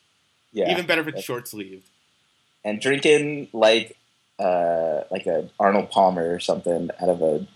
yeah, 0.53 0.71
Even 0.71 0.85
better 0.87 1.01
if 1.01 1.09
it's 1.09 1.23
short 1.25 1.49
sleeved. 1.49 1.89
and 2.65 2.81
drinking 2.81 3.49
like 3.55 3.97
uh 4.39 5.03
like 5.11 5.27
a 5.27 5.49
Arnold 5.59 5.91
Palmer 5.91 6.35
or 6.35 6.41
something 6.41 6.91
out 7.03 7.09
of 7.09 7.21
a 7.23 7.47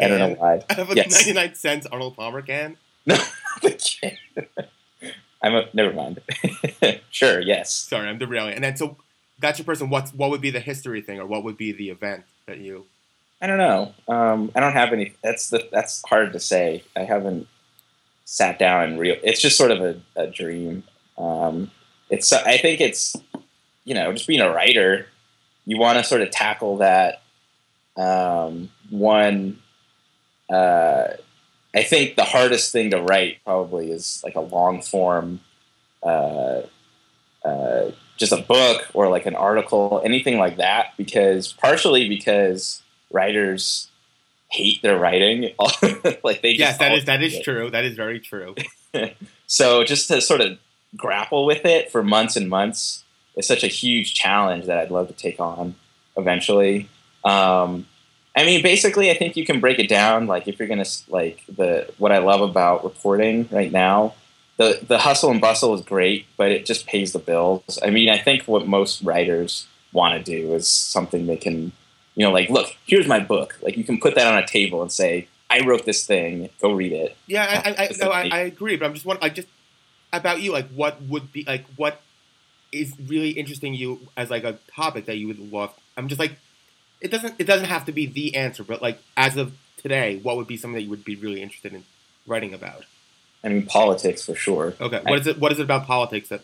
I 0.00 0.08
don't 0.08 0.18
know 0.18 0.34
why. 0.34 0.62
Out 0.70 0.78
of 0.78 0.90
a 0.90 0.94
Yes. 0.96 1.26
99 1.26 1.54
cents 1.54 1.86
Arnold 1.86 2.16
Palmer 2.16 2.42
can. 2.42 2.76
No, 3.06 3.16
I'm 5.42 5.54
a 5.54 5.64
never 5.74 5.92
mind. 5.92 6.20
sure, 7.10 7.40
yes. 7.40 7.72
Sorry, 7.72 8.08
I'm 8.08 8.18
derailing. 8.18 8.54
And 8.54 8.64
then 8.64 8.76
so 8.76 8.96
that's 9.44 9.58
your 9.58 9.66
person. 9.66 9.90
What's 9.90 10.12
what 10.14 10.30
would 10.30 10.40
be 10.40 10.50
the 10.50 10.60
history 10.60 11.02
thing, 11.02 11.18
or 11.18 11.26
what 11.26 11.44
would 11.44 11.56
be 11.56 11.72
the 11.72 11.90
event 11.90 12.24
that 12.46 12.58
you? 12.58 12.86
I 13.40 13.46
don't 13.46 13.58
know. 13.58 13.92
Um, 14.08 14.50
I 14.54 14.60
don't 14.60 14.72
have 14.72 14.92
any. 14.92 15.14
That's 15.22 15.50
the 15.50 15.68
that's 15.70 16.02
hard 16.08 16.32
to 16.32 16.40
say. 16.40 16.82
I 16.96 17.00
haven't 17.00 17.46
sat 18.24 18.58
down 18.58 18.84
and 18.84 18.98
real. 18.98 19.16
It's 19.22 19.40
just 19.40 19.58
sort 19.58 19.70
of 19.70 19.80
a, 19.82 20.00
a 20.16 20.26
dream. 20.28 20.84
Um, 21.18 21.70
it's. 22.08 22.32
I 22.32 22.56
think 22.56 22.80
it's 22.80 23.16
you 23.84 23.94
know 23.94 24.12
just 24.12 24.26
being 24.26 24.40
a 24.40 24.50
writer. 24.50 25.06
You 25.66 25.78
want 25.78 25.98
to 25.98 26.04
sort 26.04 26.22
of 26.22 26.30
tackle 26.30 26.78
that 26.78 27.22
um, 27.96 28.70
one. 28.90 29.58
Uh, 30.50 31.08
I 31.74 31.82
think 31.82 32.16
the 32.16 32.24
hardest 32.24 32.72
thing 32.72 32.90
to 32.90 33.02
write 33.02 33.38
probably 33.44 33.90
is 33.90 34.22
like 34.24 34.36
a 34.36 34.40
long 34.40 34.80
form. 34.80 35.40
Uh, 36.02 36.62
uh, 37.44 37.90
just 38.16 38.32
a 38.32 38.38
book 38.42 38.86
or 38.94 39.08
like 39.08 39.26
an 39.26 39.34
article, 39.34 40.00
anything 40.04 40.38
like 40.38 40.56
that, 40.58 40.96
because 40.96 41.52
partially 41.52 42.08
because 42.08 42.82
writers 43.10 43.88
hate 44.50 44.80
their 44.82 44.98
writing. 44.98 45.52
like 46.22 46.42
they 46.42 46.52
Yes, 46.52 46.78
that 46.78 46.92
is 46.92 47.04
that 47.06 47.22
is 47.22 47.34
it. 47.34 47.42
true. 47.44 47.70
That 47.70 47.84
is 47.84 47.96
very 47.96 48.20
true. 48.20 48.54
So 49.46 49.84
just 49.84 50.08
to 50.08 50.20
sort 50.20 50.40
of 50.40 50.58
grapple 50.96 51.44
with 51.46 51.64
it 51.64 51.90
for 51.90 52.02
months 52.02 52.36
and 52.36 52.48
months 52.48 53.04
is 53.36 53.46
such 53.46 53.62
a 53.62 53.68
huge 53.68 54.14
challenge 54.14 54.66
that 54.66 54.78
I'd 54.78 54.90
love 54.90 55.08
to 55.08 55.14
take 55.14 55.38
on 55.40 55.74
eventually. 56.16 56.88
Um, 57.24 57.86
I 58.36 58.44
mean, 58.44 58.62
basically, 58.62 59.10
I 59.10 59.14
think 59.14 59.36
you 59.36 59.44
can 59.44 59.60
break 59.60 59.78
it 59.78 59.88
down. 59.88 60.26
Like 60.26 60.48
if 60.48 60.58
you're 60.58 60.68
gonna 60.68 60.86
like 61.08 61.42
the 61.48 61.92
what 61.98 62.10
I 62.12 62.18
love 62.18 62.40
about 62.40 62.84
reporting 62.84 63.48
right 63.50 63.70
now, 63.70 64.14
the 64.56 64.80
the 64.86 64.98
hustle 64.98 65.30
and 65.30 65.40
bustle 65.40 65.74
is 65.74 65.80
great, 65.82 66.26
but 66.36 66.50
it 66.52 66.66
just 66.66 66.86
pays 66.86 67.12
the 67.12 67.18
bills. 67.18 67.78
I 67.82 67.90
mean, 67.90 68.08
I 68.08 68.18
think 68.18 68.44
what 68.44 68.66
most 68.66 69.02
writers 69.02 69.66
want 69.92 70.24
to 70.24 70.40
do 70.40 70.54
is 70.54 70.68
something 70.68 71.26
they 71.26 71.36
can, 71.36 71.72
you 72.14 72.24
know, 72.24 72.32
like 72.32 72.50
look, 72.50 72.76
here's 72.86 73.06
my 73.06 73.20
book. 73.20 73.58
Like 73.62 73.76
you 73.76 73.84
can 73.84 73.98
put 74.00 74.14
that 74.14 74.26
on 74.26 74.38
a 74.42 74.46
table 74.46 74.82
and 74.82 74.90
say, 74.92 75.28
I 75.50 75.64
wrote 75.66 75.84
this 75.84 76.06
thing. 76.06 76.50
Go 76.60 76.72
read 76.72 76.92
it. 76.92 77.16
Yeah, 77.26 77.44
I, 77.44 77.70
I, 77.70 77.84
I, 77.84 77.90
no, 78.00 78.10
I, 78.10 78.28
I 78.30 78.38
agree, 78.40 78.76
but 78.76 78.86
I'm 78.86 78.94
just 78.94 79.06
wondering, 79.06 79.30
I 79.30 79.34
just 79.34 79.48
about 80.12 80.40
you, 80.40 80.52
like, 80.52 80.68
what 80.68 81.02
would 81.02 81.32
be 81.32 81.44
like 81.44 81.64
what 81.76 82.00
is 82.72 82.94
really 83.06 83.30
interesting 83.30 83.74
you 83.74 84.00
as 84.16 84.30
like 84.30 84.44
a 84.44 84.58
topic 84.74 85.06
that 85.06 85.16
you 85.16 85.26
would 85.28 85.52
love? 85.52 85.74
I'm 85.96 86.08
just 86.08 86.18
like, 86.18 86.36
it 87.00 87.10
doesn't 87.10 87.34
it 87.38 87.44
doesn't 87.44 87.68
have 87.68 87.84
to 87.86 87.92
be 87.92 88.06
the 88.06 88.36
answer, 88.36 88.64
but 88.64 88.80
like 88.80 88.98
as 89.16 89.36
of 89.36 89.54
today, 89.76 90.18
what 90.22 90.36
would 90.36 90.46
be 90.46 90.56
something 90.56 90.76
that 90.76 90.82
you 90.82 90.90
would 90.90 91.04
be 91.04 91.16
really 91.16 91.42
interested 91.42 91.74
in 91.74 91.84
writing 92.26 92.54
about? 92.54 92.84
I 93.44 93.48
mean, 93.48 93.66
politics 93.66 94.24
for 94.24 94.34
sure. 94.34 94.74
Okay, 94.80 95.00
what 95.04 95.18
is 95.20 95.26
it? 95.26 95.38
What 95.38 95.52
is 95.52 95.58
it 95.58 95.62
about 95.64 95.86
politics 95.86 96.30
that? 96.30 96.40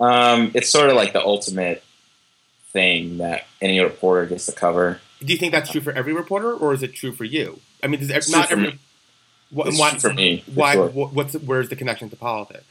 Um, 0.00 0.52
it's 0.54 0.70
sort 0.70 0.90
of 0.90 0.96
like 0.96 1.12
the 1.12 1.22
ultimate 1.22 1.82
thing 2.72 3.18
that 3.18 3.46
any 3.60 3.80
reporter 3.80 4.26
gets 4.26 4.46
to 4.46 4.52
cover. 4.52 5.00
Do 5.20 5.32
you 5.32 5.38
think 5.38 5.52
that's 5.52 5.70
true 5.70 5.80
for 5.80 5.92
every 5.92 6.12
reporter, 6.12 6.52
or 6.54 6.72
is 6.72 6.82
it 6.82 6.94
true 6.94 7.12
for 7.12 7.24
you? 7.24 7.60
I 7.82 7.88
mean, 7.88 8.00
does 8.00 8.10
It's 8.10 8.30
not 8.30 8.50
every. 8.50 8.68
me. 8.72 8.78
Wh- 9.54 9.66
It's 9.66 9.78
why, 9.78 9.90
true 9.90 9.98
for 9.98 10.14
me. 10.14 10.38
for 10.46 10.50
Why? 10.52 10.72
sure. 10.74 10.88
What's 10.88 11.34
where's 11.34 11.68
the 11.68 11.76
connection 11.76 12.08
to 12.10 12.16
politics? 12.16 12.64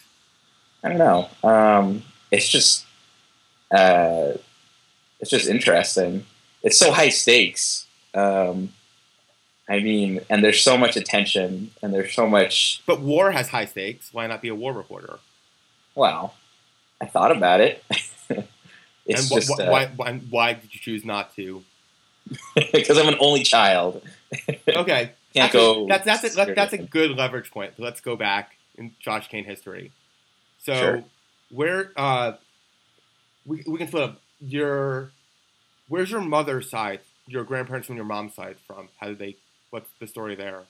I 0.84 0.90
don't 0.90 0.98
know. 1.00 1.30
Um, 1.44 2.04
it's 2.32 2.48
just, 2.48 2.86
uh, 3.72 4.34
it's 5.20 5.30
just 5.32 5.48
interesting. 5.50 6.26
It's 6.64 6.78
so 6.78 6.92
high 6.92 7.10
stakes. 7.10 7.88
Um, 8.14 8.70
I 9.70 9.80
mean, 9.80 10.22
and 10.30 10.44
there's 10.44 10.62
so 10.64 10.78
much 10.78 10.96
attention, 10.96 11.72
and 11.82 11.94
there's 11.94 12.14
so 12.14 12.28
much. 12.28 12.82
But 12.86 13.02
war 13.02 13.32
has 13.32 13.50
high 13.50 13.66
stakes. 13.66 14.14
Why 14.14 14.28
not 14.28 14.42
be 14.42 14.48
a 14.48 14.56
war 14.56 14.72
reporter? 14.74 15.20
Well, 15.94 16.36
I 17.02 17.06
thought 17.06 17.36
about 17.36 17.60
it. 17.60 17.84
it's 18.30 18.50
and 19.10 19.18
wh- 19.30 19.34
just 19.34 19.52
uh, 19.60 19.66
why, 19.70 19.88
why? 19.88 20.14
Why 20.30 20.54
did 20.54 20.74
you 20.74 20.80
choose 20.80 21.04
not 21.04 21.36
to? 21.36 21.64
because 22.56 22.98
I'm 22.98 23.08
an 23.08 23.18
only 23.20 23.44
child. 23.44 24.02
Okay, 24.68 25.12
Can't 25.34 25.46
Actually, 25.46 25.60
go. 25.62 25.88
That's 25.88 26.06
that's 26.06 26.38
a, 26.38 26.54
that's 26.54 26.74
a 26.74 26.78
good 26.78 27.12
leverage 27.12 27.50
point. 27.52 27.74
Let's 27.78 28.02
go 28.02 28.16
back 28.18 28.56
in 28.78 28.92
Josh 29.00 29.28
Kane 29.30 29.46
history. 29.46 29.92
So 30.60 30.74
Sure. 30.76 31.04
where 31.50 31.92
uh, 31.96 32.34
we 33.46 33.64
we 33.66 33.78
can 33.78 33.88
split 33.88 34.04
up 34.04 34.22
your 34.42 35.12
where's 35.88 36.12
your 36.12 36.22
mother's 36.22 36.70
side, 36.70 37.00
your 37.26 37.44
grandparents 37.46 37.88
from 37.88 37.96
your 37.96 38.06
mom's 38.06 38.36
side 38.36 38.58
from? 38.68 38.90
How 39.00 39.08
did 39.08 39.20
they? 39.20 39.38
What's 39.70 39.90
the 40.00 40.08
story 40.08 40.36
there? 40.36 40.64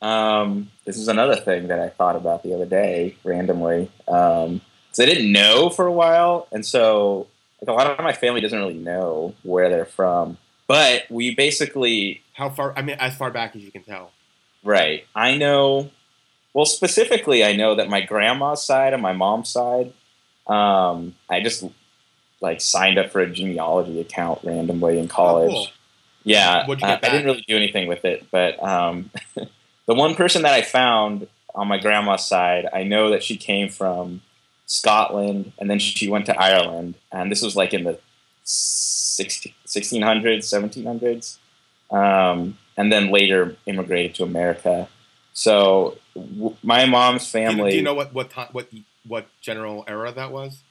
Um, 0.00 0.70
this 0.84 0.96
is 0.98 1.08
another 1.08 1.36
thing 1.36 1.68
that 1.68 1.80
I 1.80 1.88
thought 1.88 2.16
about 2.16 2.42
the 2.42 2.54
other 2.54 2.66
day 2.66 3.16
randomly. 3.24 3.90
Um, 4.06 4.60
so 4.92 5.02
I 5.02 5.06
didn't 5.06 5.32
know 5.32 5.70
for 5.70 5.86
a 5.86 5.92
while, 5.92 6.46
and 6.52 6.64
so 6.64 7.26
like 7.60 7.68
a 7.68 7.72
lot 7.72 7.86
of 7.98 8.04
my 8.04 8.12
family 8.12 8.40
doesn't 8.40 8.58
really 8.58 8.74
know 8.74 9.34
where 9.42 9.68
they're 9.68 9.84
from. 9.86 10.38
But 10.66 11.10
we 11.10 11.34
basically, 11.34 12.22
How 12.34 12.48
far? 12.50 12.76
I 12.76 12.82
mean, 12.82 12.96
as 12.98 13.16
far 13.16 13.30
back 13.30 13.56
as 13.56 13.62
you 13.62 13.70
can 13.72 13.82
tell. 13.82 14.12
right? 14.62 15.04
I 15.14 15.36
know. 15.36 15.90
Well, 16.52 16.66
specifically, 16.66 17.42
I 17.44 17.54
know 17.54 17.74
that 17.74 17.88
my 17.88 18.00
grandma's 18.00 18.64
side 18.64 18.92
and 18.92 19.02
my 19.02 19.12
mom's 19.12 19.50
side. 19.50 19.92
Um, 20.46 21.16
I 21.28 21.40
just 21.40 21.64
like 22.40 22.60
signed 22.60 22.98
up 22.98 23.10
for 23.10 23.20
a 23.20 23.30
genealogy 23.30 24.00
account 24.00 24.40
randomly 24.44 24.98
in 24.98 25.08
college. 25.08 25.50
Oh, 25.50 25.54
cool. 25.54 25.68
Yeah, 26.24 26.66
get 26.66 27.04
I 27.04 27.08
didn't 27.10 27.24
really 27.26 27.44
do 27.46 27.56
anything 27.56 27.86
with 27.88 28.04
it, 28.04 28.26
but 28.30 28.62
um, 28.62 29.10
the 29.86 29.94
one 29.94 30.14
person 30.14 30.42
that 30.42 30.54
I 30.54 30.62
found 30.62 31.28
on 31.54 31.68
my 31.68 31.78
grandma's 31.78 32.26
side, 32.26 32.66
I 32.72 32.82
know 32.82 33.10
that 33.10 33.22
she 33.22 33.36
came 33.36 33.68
from 33.68 34.22
Scotland, 34.66 35.52
and 35.58 35.70
then 35.70 35.78
she 35.78 36.08
went 36.08 36.26
to 36.26 36.38
Ireland, 36.38 36.94
and 37.12 37.30
this 37.30 37.42
was 37.42 37.54
like 37.54 37.74
in 37.74 37.84
the 37.84 37.98
16, 38.44 39.52
1600s, 39.66 40.44
1700s, 40.44 41.38
um, 41.94 42.58
and 42.76 42.92
then 42.92 43.10
later 43.10 43.56
immigrated 43.66 44.14
to 44.16 44.24
America. 44.24 44.88
So 45.32 45.98
w- 46.14 46.56
my 46.62 46.86
mom's 46.86 47.30
family, 47.30 47.72
do 47.72 47.76
you 47.76 47.82
know 47.82 47.94
what 47.94 48.14
what 48.14 48.30
time, 48.30 48.48
what 48.52 48.68
what 49.06 49.26
general 49.40 49.84
era 49.86 50.10
that 50.12 50.32
was? 50.32 50.62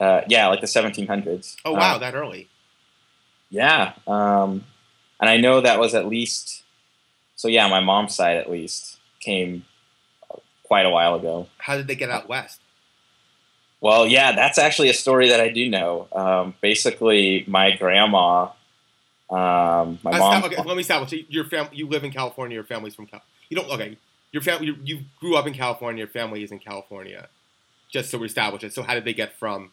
uh, 0.00 0.22
yeah, 0.28 0.48
like 0.48 0.60
the 0.60 0.66
1700s. 0.66 1.56
Oh 1.64 1.72
wow, 1.72 1.94
Um, 1.94 2.00
that 2.00 2.14
early. 2.14 2.48
Yeah. 3.56 3.94
Um, 4.06 4.64
and 5.20 5.30
I 5.30 5.38
know 5.38 5.60
that 5.60 5.80
was 5.80 5.94
at 5.94 6.06
least, 6.06 6.62
so 7.36 7.48
yeah, 7.48 7.68
my 7.68 7.80
mom's 7.80 8.14
side 8.14 8.36
at 8.36 8.50
least 8.50 8.98
came 9.20 9.64
quite 10.62 10.84
a 10.84 10.90
while 10.90 11.14
ago. 11.14 11.48
How 11.58 11.76
did 11.76 11.86
they 11.86 11.94
get 11.94 12.10
out 12.10 12.28
west? 12.28 12.60
Well, 13.80 14.06
yeah, 14.06 14.32
that's 14.32 14.58
actually 14.58 14.90
a 14.90 14.94
story 14.94 15.28
that 15.28 15.40
I 15.40 15.48
do 15.48 15.68
know. 15.68 16.08
Um, 16.12 16.54
basically, 16.60 17.44
my 17.46 17.76
grandma, 17.76 18.50
um, 19.30 19.98
my 20.02 20.18
mom, 20.18 20.44
okay, 20.44 20.56
let 20.56 20.76
me 20.76 20.80
establish. 20.80 21.10
so 21.10 21.16
Your 21.28 21.44
fam- 21.44 21.68
you 21.72 21.86
live 21.88 22.04
in 22.04 22.10
California. 22.10 22.54
Your 22.54 22.64
family's 22.64 22.94
from 22.94 23.06
Cal. 23.06 23.22
You 23.48 23.56
don't. 23.56 23.70
Okay, 23.70 23.96
your 24.32 24.42
family. 24.42 24.66
You, 24.66 24.76
you 24.82 25.00
grew 25.20 25.36
up 25.36 25.46
in 25.46 25.52
California. 25.52 26.00
Your 26.00 26.08
family 26.08 26.42
is 26.42 26.52
in 26.52 26.58
California. 26.58 27.28
Just 27.88 28.10
so 28.10 28.18
we 28.18 28.26
establish 28.26 28.64
it. 28.64 28.72
So 28.72 28.82
how 28.82 28.94
did 28.94 29.04
they 29.04 29.14
get 29.14 29.38
from 29.38 29.70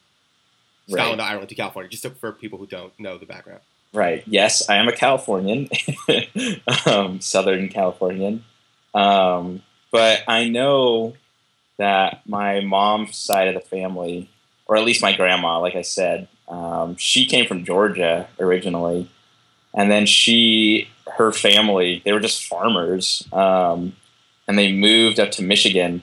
Scotland 0.87 1.19
to 1.19 1.25
Ireland 1.25 1.49
to 1.49 1.55
California? 1.55 1.89
Just 1.89 2.03
so, 2.03 2.11
for 2.11 2.31
people 2.33 2.59
who 2.59 2.67
don't 2.67 2.97
know 2.99 3.17
the 3.17 3.25
background. 3.25 3.61
Right. 3.93 4.23
Yes, 4.25 4.67
I 4.69 4.77
am 4.77 4.87
a 4.87 4.91
Californian, 4.91 5.69
um, 6.85 7.21
Southern 7.21 7.69
Californian. 7.69 8.43
Um, 8.93 9.61
but 9.91 10.23
I 10.27 10.49
know 10.49 11.13
that 11.77 12.21
my 12.27 12.61
mom's 12.61 13.15
side 13.15 13.47
of 13.47 13.53
the 13.53 13.59
family, 13.61 14.29
or 14.65 14.77
at 14.77 14.83
least 14.83 15.01
my 15.01 15.15
grandma, 15.15 15.59
like 15.59 15.75
I 15.75 15.83
said, 15.83 16.27
um, 16.47 16.95
she 16.97 17.25
came 17.25 17.45
from 17.45 17.65
Georgia 17.65 18.27
originally, 18.39 19.09
and 19.73 19.91
then 19.91 20.05
she, 20.07 20.87
her 21.17 21.31
family, 21.31 22.01
they 22.03 22.13
were 22.13 22.19
just 22.19 22.45
farmers, 22.45 23.27
um, 23.31 23.95
and 24.47 24.57
they 24.57 24.71
moved 24.71 25.19
up 25.19 25.31
to 25.31 25.43
Michigan. 25.43 26.01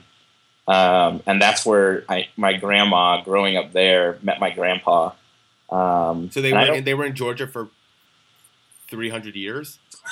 Um, 0.67 1.21
and 1.25 1.41
that's 1.41 1.65
where 1.65 2.05
I, 2.07 2.27
my 2.37 2.53
grandma, 2.53 3.21
growing 3.21 3.57
up 3.57 3.73
there, 3.73 4.17
met 4.21 4.39
my 4.39 4.49
grandpa. 4.51 5.11
Um, 5.69 6.31
So 6.31 6.41
they 6.41 6.53
were 6.53 6.81
they 6.81 6.93
were 6.93 7.05
in 7.05 7.15
Georgia 7.15 7.47
for 7.47 7.69
three 8.91 9.09
hundred 9.09 9.35
years. 9.35 9.79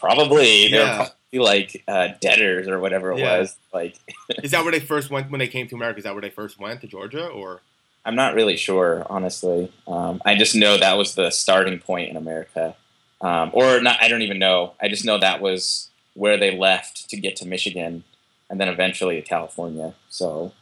probably 0.00 0.66
Yeah. 0.68 0.96
probably 0.96 1.12
like 1.38 1.84
uh, 1.88 2.08
debtors 2.20 2.68
or 2.68 2.78
whatever 2.80 3.12
it 3.12 3.18
Yeah. 3.18 3.38
was. 3.38 3.56
Like 3.72 3.96
Is 4.42 4.50
that 4.52 4.62
where 4.64 4.72
they 4.72 4.80
first 4.80 5.10
went 5.10 5.30
when 5.30 5.38
they 5.38 5.48
came 5.48 5.68
to 5.68 5.74
America? 5.76 5.98
Is 5.98 6.04
that 6.04 6.14
where 6.14 6.22
they 6.22 6.30
first 6.30 6.58
went 6.58 6.80
to 6.82 6.86
Georgia 6.86 7.26
or? 7.26 7.60
I'm 8.06 8.14
not 8.16 8.34
really 8.34 8.56
sure, 8.58 9.06
honestly. 9.08 9.72
Um, 9.88 10.20
I 10.26 10.34
just 10.34 10.54
know 10.54 10.76
that 10.76 10.98
was 10.98 11.14
the 11.14 11.30
starting 11.30 11.78
point 11.78 12.10
in 12.10 12.16
America, 12.18 12.76
um, 13.22 13.50
or 13.54 13.80
not. 13.80 13.96
I 14.02 14.08
don't 14.08 14.20
even 14.20 14.38
know. 14.38 14.74
I 14.78 14.88
just 14.88 15.06
know 15.06 15.16
that 15.18 15.40
was 15.40 15.88
where 16.12 16.36
they 16.36 16.54
left 16.54 17.08
to 17.08 17.16
get 17.16 17.34
to 17.36 17.46
Michigan, 17.46 18.04
and 18.50 18.60
then 18.60 18.68
eventually 18.68 19.16
to 19.16 19.22
California. 19.26 19.94
So 20.10 20.52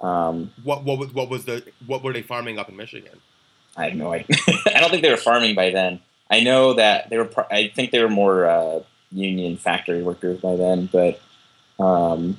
um, 0.00 0.52
What 0.62 0.84
what 0.84 0.98
was 1.00 1.12
what 1.12 1.28
was 1.28 1.46
the 1.46 1.64
what 1.86 2.04
were 2.04 2.12
they 2.12 2.22
farming 2.22 2.60
up 2.60 2.68
in 2.68 2.76
Michigan? 2.76 3.18
I 3.76 3.86
have 3.86 3.94
no 3.96 4.12
idea. 4.12 4.36
I 4.66 4.78
don't 4.78 4.90
think 4.90 5.02
they 5.02 5.10
were 5.10 5.16
farming 5.16 5.56
by 5.56 5.70
then. 5.70 6.00
I 6.30 6.40
know 6.40 6.74
that 6.74 7.10
they 7.10 7.18
were. 7.18 7.26
pro- 7.26 7.46
I 7.50 7.68
think 7.68 7.90
they 7.90 8.02
were 8.02 8.08
more 8.08 8.46
uh, 8.46 8.80
union 9.12 9.56
factory 9.56 10.02
workers 10.02 10.40
by 10.40 10.56
then, 10.56 10.88
but. 10.90 11.20
Um, 11.78 12.38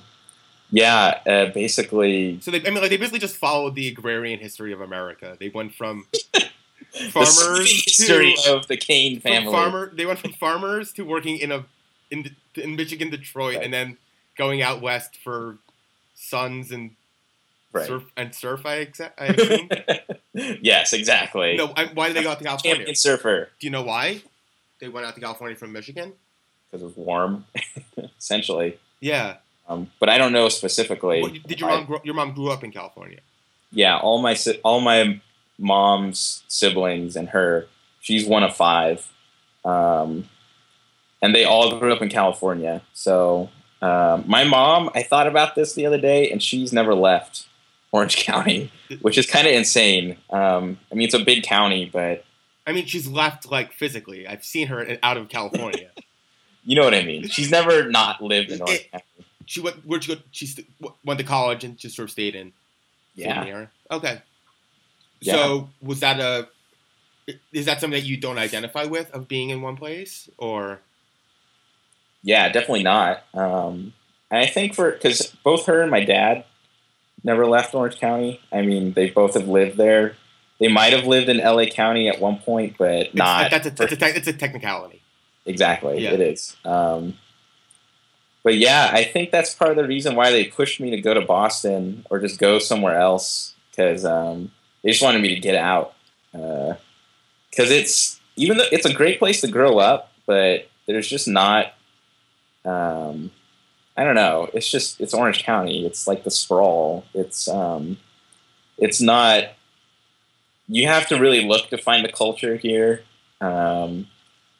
yeah, 0.71 1.19
uh, 1.27 1.45
basically, 1.47 2.39
So 2.41 2.51
they 2.51 2.59
I 2.65 2.69
mean 2.71 2.81
like 2.81 2.89
they 2.89 2.97
basically 2.97 3.19
just 3.19 3.35
followed 3.37 3.75
the 3.75 3.87
agrarian 3.87 4.39
history 4.39 4.73
of 4.73 4.81
America. 4.81 5.37
They 5.39 5.49
went 5.49 5.73
from 5.75 6.07
farmers 7.11 7.83
history 7.85 8.35
to 8.43 8.55
of 8.55 8.67
the 8.67 8.77
Kane 8.77 9.19
family. 9.19 9.51
farmer 9.51 9.91
they 9.93 10.05
went 10.05 10.19
from 10.19 10.33
farmers 10.33 10.91
to 10.93 11.03
working 11.03 11.37
in 11.37 11.51
a 11.51 11.65
in 12.09 12.35
in 12.55 12.75
Michigan, 12.75 13.09
Detroit, 13.09 13.55
Right. 13.57 13.63
and 13.65 13.73
then 13.73 13.97
going 14.37 14.61
out 14.61 14.81
west 14.81 15.17
for 15.23 15.57
sons 16.15 16.71
and 16.71 16.91
Right. 17.75 17.88
surf 17.88 18.03
and 18.17 18.33
surf. 18.33 18.65
I, 18.65 18.85
exa- 18.85 19.11
I 19.17 19.25
assume. 20.35 20.57
yes, 20.61 20.93
exactly. 20.93 21.57
no, 21.57 21.73
I, 21.75 21.85
why 21.93 22.07
did 22.07 22.15
they 22.17 22.23
go 22.23 22.31
out 22.31 22.39
to 22.39 22.43
California? 22.45 22.77
Champion 22.77 22.95
surfer 22.95 23.49
Do 23.59 23.67
you 23.67 23.71
know 23.71 23.83
why 23.83 24.21
they 24.79 24.89
went 24.89 25.05
out 25.05 25.15
to 25.15 25.21
California 25.21 25.55
from 25.57 25.71
Michigan? 25.71 26.13
because 26.71 26.81
it 26.81 26.85
was 26.85 26.95
warm, 26.97 27.45
essentially. 28.19 28.77
Yeah. 28.99 29.35
Um, 29.67 29.91
but 29.99 30.09
I 30.09 30.17
don't 30.17 30.31
know 30.33 30.49
specifically. 30.49 31.21
What, 31.21 31.33
did 31.47 31.59
your 31.59 31.69
I- 31.69 31.75
mom 31.77 31.85
grow, 31.85 31.99
your 32.03 32.13
mom 32.15 32.33
grew 32.33 32.49
up 32.51 32.63
in 32.63 32.71
California? 32.71 33.19
yeah, 33.71 33.97
all 33.97 34.21
my 34.21 34.35
all 34.63 34.79
my 34.79 35.19
mom's 35.57 36.43
siblings 36.47 37.15
and 37.15 37.29
her. 37.29 37.67
She's 37.99 38.25
one 38.27 38.43
of 38.43 38.55
five, 38.55 39.11
um, 39.65 40.29
and 41.21 41.33
they 41.33 41.43
all 41.43 41.79
grew 41.79 41.91
up 41.91 42.01
in 42.01 42.09
California. 42.09 42.81
So 42.93 43.49
um, 43.81 44.23
my 44.27 44.43
mom, 44.43 44.89
I 44.93 45.01
thought 45.03 45.25
about 45.27 45.55
this 45.55 45.73
the 45.73 45.85
other 45.88 45.99
day, 45.99 46.29
and 46.29 46.41
she's 46.43 46.71
never 46.71 46.93
left 46.93 47.47
Orange 47.95 48.17
County, 48.25 48.71
which 49.01 49.17
is 49.17 49.25
kind 49.25 49.47
of 49.47 49.53
insane. 49.53 50.17
Um, 50.29 50.77
I 50.91 50.95
mean, 50.95 51.05
it's 51.05 51.13
a 51.13 51.23
big 51.23 51.43
county, 51.43 51.89
but 51.91 52.25
I 52.67 52.73
mean, 52.73 52.86
she's 52.86 53.08
left 53.08 53.49
like 53.49 53.71
physically. 53.71 54.27
I've 54.27 54.43
seen 54.43 54.67
her 54.67 54.97
out 55.01 55.15
of 55.17 55.29
California. 55.29 55.91
you 56.65 56.75
know 56.75 56.84
what 56.84 56.93
I 56.93 57.03
mean. 57.03 57.27
She's 57.29 57.49
never 57.49 57.89
not 57.89 58.21
lived 58.21 58.51
in 58.51 58.62
Orange 58.62 58.88
County. 58.91 59.05
she 59.45 59.62
went. 59.62 59.77
Where'd 59.86 60.03
she 60.03 60.15
go? 60.15 60.21
She 60.31 60.45
st- 60.45 60.67
went 61.05 61.19
to 61.19 61.25
college 61.25 61.63
and 61.63 61.77
just 61.77 61.95
sort 61.95 62.10
of 62.10 62.12
stayed 62.12 62.36
in. 62.36 62.51
Yeah. 63.15 63.67
Okay. 63.89 64.21
Yeah. 65.21 65.34
So 65.34 65.69
was 65.81 66.01
that 66.01 66.19
a? 66.19 66.49
Is 67.53 67.65
that 67.65 67.79
something 67.79 67.99
that 67.99 68.05
you 68.05 68.17
don't 68.17 68.38
identify 68.38 68.84
with 68.84 69.10
of 69.12 69.27
being 69.27 69.49
in 69.49 69.62
one 69.62 69.77
place, 69.77 70.29
or 70.38 70.81
Yeah, 72.23 72.49
definitely 72.49 72.84
not. 72.84 73.23
Um, 73.34 73.93
and 74.29 74.41
I 74.41 74.47
think 74.47 74.75
for 74.75 74.91
because 74.91 75.36
both 75.43 75.65
her 75.67 75.81
and 75.81 75.89
my 75.89 76.03
dad, 76.03 76.45
never 77.25 77.45
left 77.45 77.73
Orange 77.75 77.99
County. 77.99 78.39
I 78.53 78.61
mean, 78.61 78.93
they 78.93 79.09
both 79.09 79.33
have 79.33 79.47
lived 79.49 79.75
there. 79.77 80.15
They 80.59 80.69
might 80.69 80.93
have 80.93 81.05
lived 81.05 81.27
in 81.27 81.38
LA 81.39 81.65
County 81.65 82.07
at 82.07 82.21
one 82.21 82.38
point, 82.38 82.75
but 82.77 82.91
It's- 82.91 83.13
not. 83.15 83.51
That's 83.51 83.67
a, 83.67 83.69
that's 83.71 83.91
a, 83.91 83.95
te- 83.97 84.05
it's 84.05 84.27
a 84.27 84.33
technicality. 84.33 85.01
Exactly, 85.45 86.01
Yeah. 86.03 86.11
it 86.11 86.21
is. 86.21 86.55
Um, 86.63 87.17
but 88.43 88.55
yeah, 88.57 88.89
I 88.93 89.03
think 89.03 89.31
that's 89.31 89.53
part 89.53 89.71
of 89.71 89.77
the 89.77 89.85
reason 89.88 90.15
why 90.15 90.31
they 90.31 90.45
pushed 90.45 90.79
me 90.79 90.91
to 90.91 91.01
go 91.01 91.13
to 91.13 91.21
Boston 91.21 92.05
or 92.09 92.19
just 92.19 92.39
go 92.39 92.59
somewhere 92.59 92.97
else 92.97 93.53
because 93.71 94.05
um, 94.05 94.51
they 94.83 94.91
just 94.91 95.01
wanted 95.03 95.21
me 95.21 95.33
to 95.35 95.41
get 95.41 95.55
out. 95.55 95.93
Because 96.31 97.71
it's 97.71 98.19
even 98.35 98.57
though 98.57 98.65
it's 98.71 98.85
a 98.85 98.93
great 98.93 99.19
place 99.19 99.41
to 99.41 99.47
grow 99.47 99.77
up, 99.79 100.11
but 100.25 100.67
there's 100.88 101.07
just 101.07 101.27
not. 101.27 101.73
Um, 102.63 103.31
I 103.97 104.03
don't 104.03 104.15
know. 104.15 104.49
It's 104.53 104.69
just 104.69 104.99
it's 104.99 105.13
Orange 105.13 105.43
County. 105.43 105.86
It's 105.86 106.08
like 106.08 106.23
the 106.23 106.31
sprawl. 106.31 107.05
It's 107.13 107.47
um, 107.47 107.97
it's 108.77 109.01
not. 109.01 109.45
You 110.67 110.88
have 110.88 111.08
to 111.08 111.19
really 111.19 111.45
look 111.45 111.69
to 111.69 111.77
find 111.77 112.03
the 112.03 112.12
culture 112.12 112.55
here. 112.55 113.03
Um, 113.39 114.08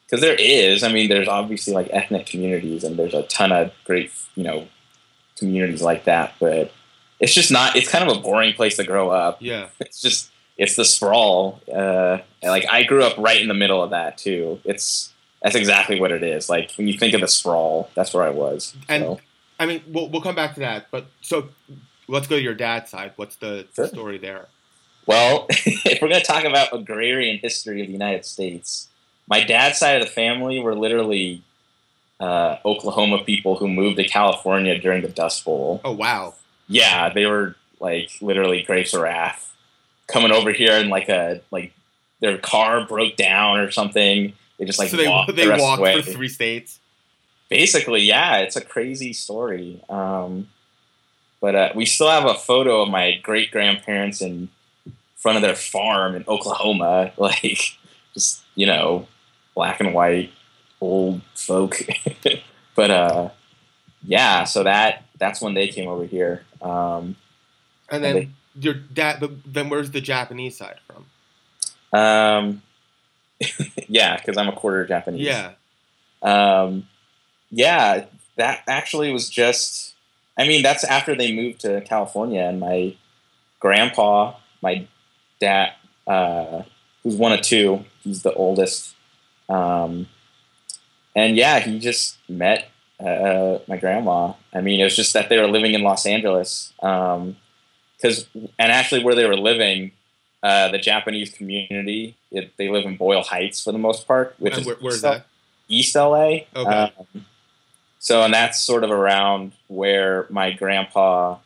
because 0.06 0.20
there 0.20 0.36
is. 0.38 0.82
I 0.82 0.92
mean, 0.92 1.08
there's 1.08 1.28
obviously 1.28 1.74
like 1.74 1.88
ethnic 1.90 2.26
communities, 2.26 2.84
and 2.84 2.96
there's 2.96 3.14
a 3.14 3.24
ton 3.24 3.50
of 3.50 3.72
great, 3.84 4.12
you 4.36 4.44
know, 4.44 4.68
communities 5.36 5.82
like 5.82 6.04
that. 6.04 6.34
But 6.38 6.72
it's 7.20 7.34
just 7.34 7.50
not. 7.50 7.76
It's 7.76 7.90
kind 7.90 8.08
of 8.08 8.16
a 8.16 8.20
boring 8.20 8.54
place 8.54 8.76
to 8.76 8.84
grow 8.84 9.10
up. 9.10 9.38
Yeah. 9.40 9.68
It's 9.80 10.00
just 10.00 10.30
it's 10.56 10.76
the 10.76 10.84
sprawl. 10.84 11.60
Uh, 11.68 12.18
and 12.42 12.50
like 12.50 12.66
I 12.70 12.84
grew 12.84 13.04
up 13.04 13.16
right 13.18 13.40
in 13.40 13.48
the 13.48 13.54
middle 13.54 13.82
of 13.82 13.90
that 13.90 14.16
too. 14.18 14.60
It's 14.64 15.12
that's 15.46 15.56
exactly 15.56 16.00
what 16.00 16.10
it 16.10 16.22
is. 16.24 16.48
Like 16.48 16.72
when 16.76 16.88
you 16.88 16.98
think 16.98 17.14
of 17.14 17.20
the 17.20 17.28
sprawl, 17.28 17.88
that's 17.94 18.12
where 18.12 18.24
I 18.24 18.30
was. 18.30 18.74
And 18.88 19.02
so. 19.04 19.20
I 19.60 19.66
mean, 19.66 19.82
we'll 19.86 20.08
we'll 20.08 20.22
come 20.22 20.34
back 20.34 20.54
to 20.54 20.60
that. 20.60 20.88
But 20.90 21.06
so 21.20 21.50
let's 22.08 22.26
go 22.26 22.36
to 22.36 22.42
your 22.42 22.54
dad's 22.54 22.90
side. 22.90 23.12
What's 23.16 23.36
the 23.36 23.66
Sure. 23.74 23.86
story 23.86 24.18
there? 24.18 24.48
Well, 25.06 25.46
if 25.50 26.02
we're 26.02 26.08
going 26.08 26.20
to 26.20 26.26
talk 26.26 26.42
about 26.44 26.74
agrarian 26.74 27.38
history 27.38 27.80
of 27.80 27.86
the 27.86 27.92
United 27.92 28.24
States, 28.24 28.88
my 29.28 29.44
dad's 29.44 29.78
side 29.78 30.00
of 30.00 30.08
the 30.08 30.12
family 30.12 30.58
were 30.58 30.74
literally 30.74 31.42
uh, 32.18 32.56
Oklahoma 32.64 33.22
people 33.22 33.56
who 33.56 33.68
moved 33.68 33.98
to 33.98 34.04
California 34.04 34.76
during 34.78 35.02
the 35.02 35.08
Dust 35.08 35.44
Bowl. 35.44 35.80
Oh 35.84 35.92
wow. 35.92 36.34
Yeah, 36.66 37.12
they 37.12 37.26
were 37.26 37.54
like 37.78 38.10
literally 38.20 38.62
grapes 38.62 38.94
of 38.94 39.02
wrath 39.02 39.54
coming 40.08 40.32
over 40.32 40.52
here 40.52 40.72
and 40.72 40.88
like 40.88 41.08
a 41.08 41.40
like 41.52 41.72
their 42.20 42.38
car 42.38 42.84
broke 42.86 43.16
down 43.16 43.60
or 43.60 43.70
something. 43.70 44.32
They 44.58 44.64
just 44.64 44.78
like 44.78 44.90
so 44.90 44.96
they 44.96 45.08
walked 45.08 45.34
they 45.36 45.44
the 45.44 45.50
rest 45.50 45.62
walked 45.62 45.86
of 45.86 45.96
the 45.96 46.02
for 46.02 46.16
three 46.16 46.28
states. 46.28 46.80
Basically, 47.48 48.02
yeah, 48.02 48.38
it's 48.38 48.56
a 48.56 48.60
crazy 48.60 49.12
story. 49.12 49.82
Um, 49.88 50.48
but 51.40 51.54
uh, 51.54 51.72
we 51.74 51.84
still 51.84 52.08
have 52.08 52.24
a 52.24 52.34
photo 52.34 52.82
of 52.82 52.88
my 52.88 53.18
great 53.22 53.50
grandparents 53.50 54.20
in 54.20 54.48
front 55.16 55.36
of 55.36 55.42
their 55.42 55.54
farm 55.54 56.14
in 56.14 56.24
Oklahoma, 56.26 57.12
like 57.18 57.76
just 58.14 58.42
you 58.54 58.66
know, 58.66 59.06
black 59.54 59.80
and 59.80 59.94
white 59.94 60.32
old 60.80 61.20
folk. 61.34 61.78
but 62.74 62.90
uh, 62.90 63.30
yeah, 64.02 64.44
so 64.44 64.64
that 64.64 65.04
that's 65.18 65.40
when 65.40 65.54
they 65.54 65.68
came 65.68 65.88
over 65.88 66.04
here. 66.04 66.44
Um, 66.62 67.16
And 67.90 68.04
And 68.04 68.04
then 68.04 68.34
your 68.58 68.74
dad. 68.74 69.22
Then 69.44 69.68
where's 69.68 69.90
the 69.90 70.00
Japanese 70.00 70.56
side 70.56 70.78
from? 70.86 71.06
um, 71.92 72.62
yeah, 73.88 74.16
because 74.16 74.36
I'm 74.36 74.48
a 74.48 74.52
quarter 74.52 74.86
Japanese. 74.86 75.22
Yeah. 75.22 75.52
Um, 76.22 76.88
yeah, 77.50 78.06
that 78.36 78.62
actually 78.66 79.12
was 79.12 79.28
just. 79.28 79.94
I 80.38 80.46
mean, 80.46 80.62
that's 80.62 80.84
after 80.84 81.14
they 81.14 81.34
moved 81.34 81.60
to 81.60 81.80
California, 81.82 82.42
and 82.42 82.60
my 82.60 82.94
grandpa, 83.58 84.34
my 84.62 84.86
dad, 85.40 85.72
uh, 86.06 86.62
who's 87.02 87.16
one 87.16 87.32
of 87.32 87.40
two, 87.40 87.84
he's 88.02 88.22
the 88.22 88.34
oldest. 88.34 88.94
Um, 89.48 90.08
and 91.14 91.36
yeah, 91.36 91.60
he 91.60 91.78
just 91.78 92.18
met 92.28 92.68
uh, 93.00 93.58
my 93.66 93.76
grandma. 93.76 94.34
I 94.52 94.60
mean, 94.60 94.80
it 94.80 94.84
was 94.84 94.96
just 94.96 95.14
that 95.14 95.28
they 95.28 95.38
were 95.38 95.48
living 95.48 95.74
in 95.74 95.82
Los 95.82 96.04
Angeles. 96.04 96.72
Because, 96.78 98.26
and 98.58 98.72
actually, 98.72 99.02
where 99.04 99.14
they 99.14 99.26
were 99.26 99.36
living, 99.36 99.92
uh, 100.46 100.68
the 100.68 100.78
Japanese 100.78 101.30
community, 101.30 102.16
it, 102.30 102.56
they 102.56 102.68
live 102.68 102.84
in 102.84 102.96
Boyle 102.96 103.22
Heights 103.22 103.64
for 103.64 103.72
the 103.72 103.78
most 103.78 104.06
part, 104.06 104.36
which 104.38 104.52
And 104.52 104.60
is 104.60 104.66
where, 104.66 104.76
where's 104.76 105.02
that? 105.02 105.26
East 105.66 105.96
LA. 105.96 106.42
Okay. 106.54 106.54
Um, 106.54 107.26
so, 107.98 108.22
and 108.22 108.32
that's 108.32 108.62
sort 108.62 108.84
of 108.84 108.92
around 108.92 109.54
where 109.66 110.28
my 110.30 110.52
grandpa, 110.52 111.38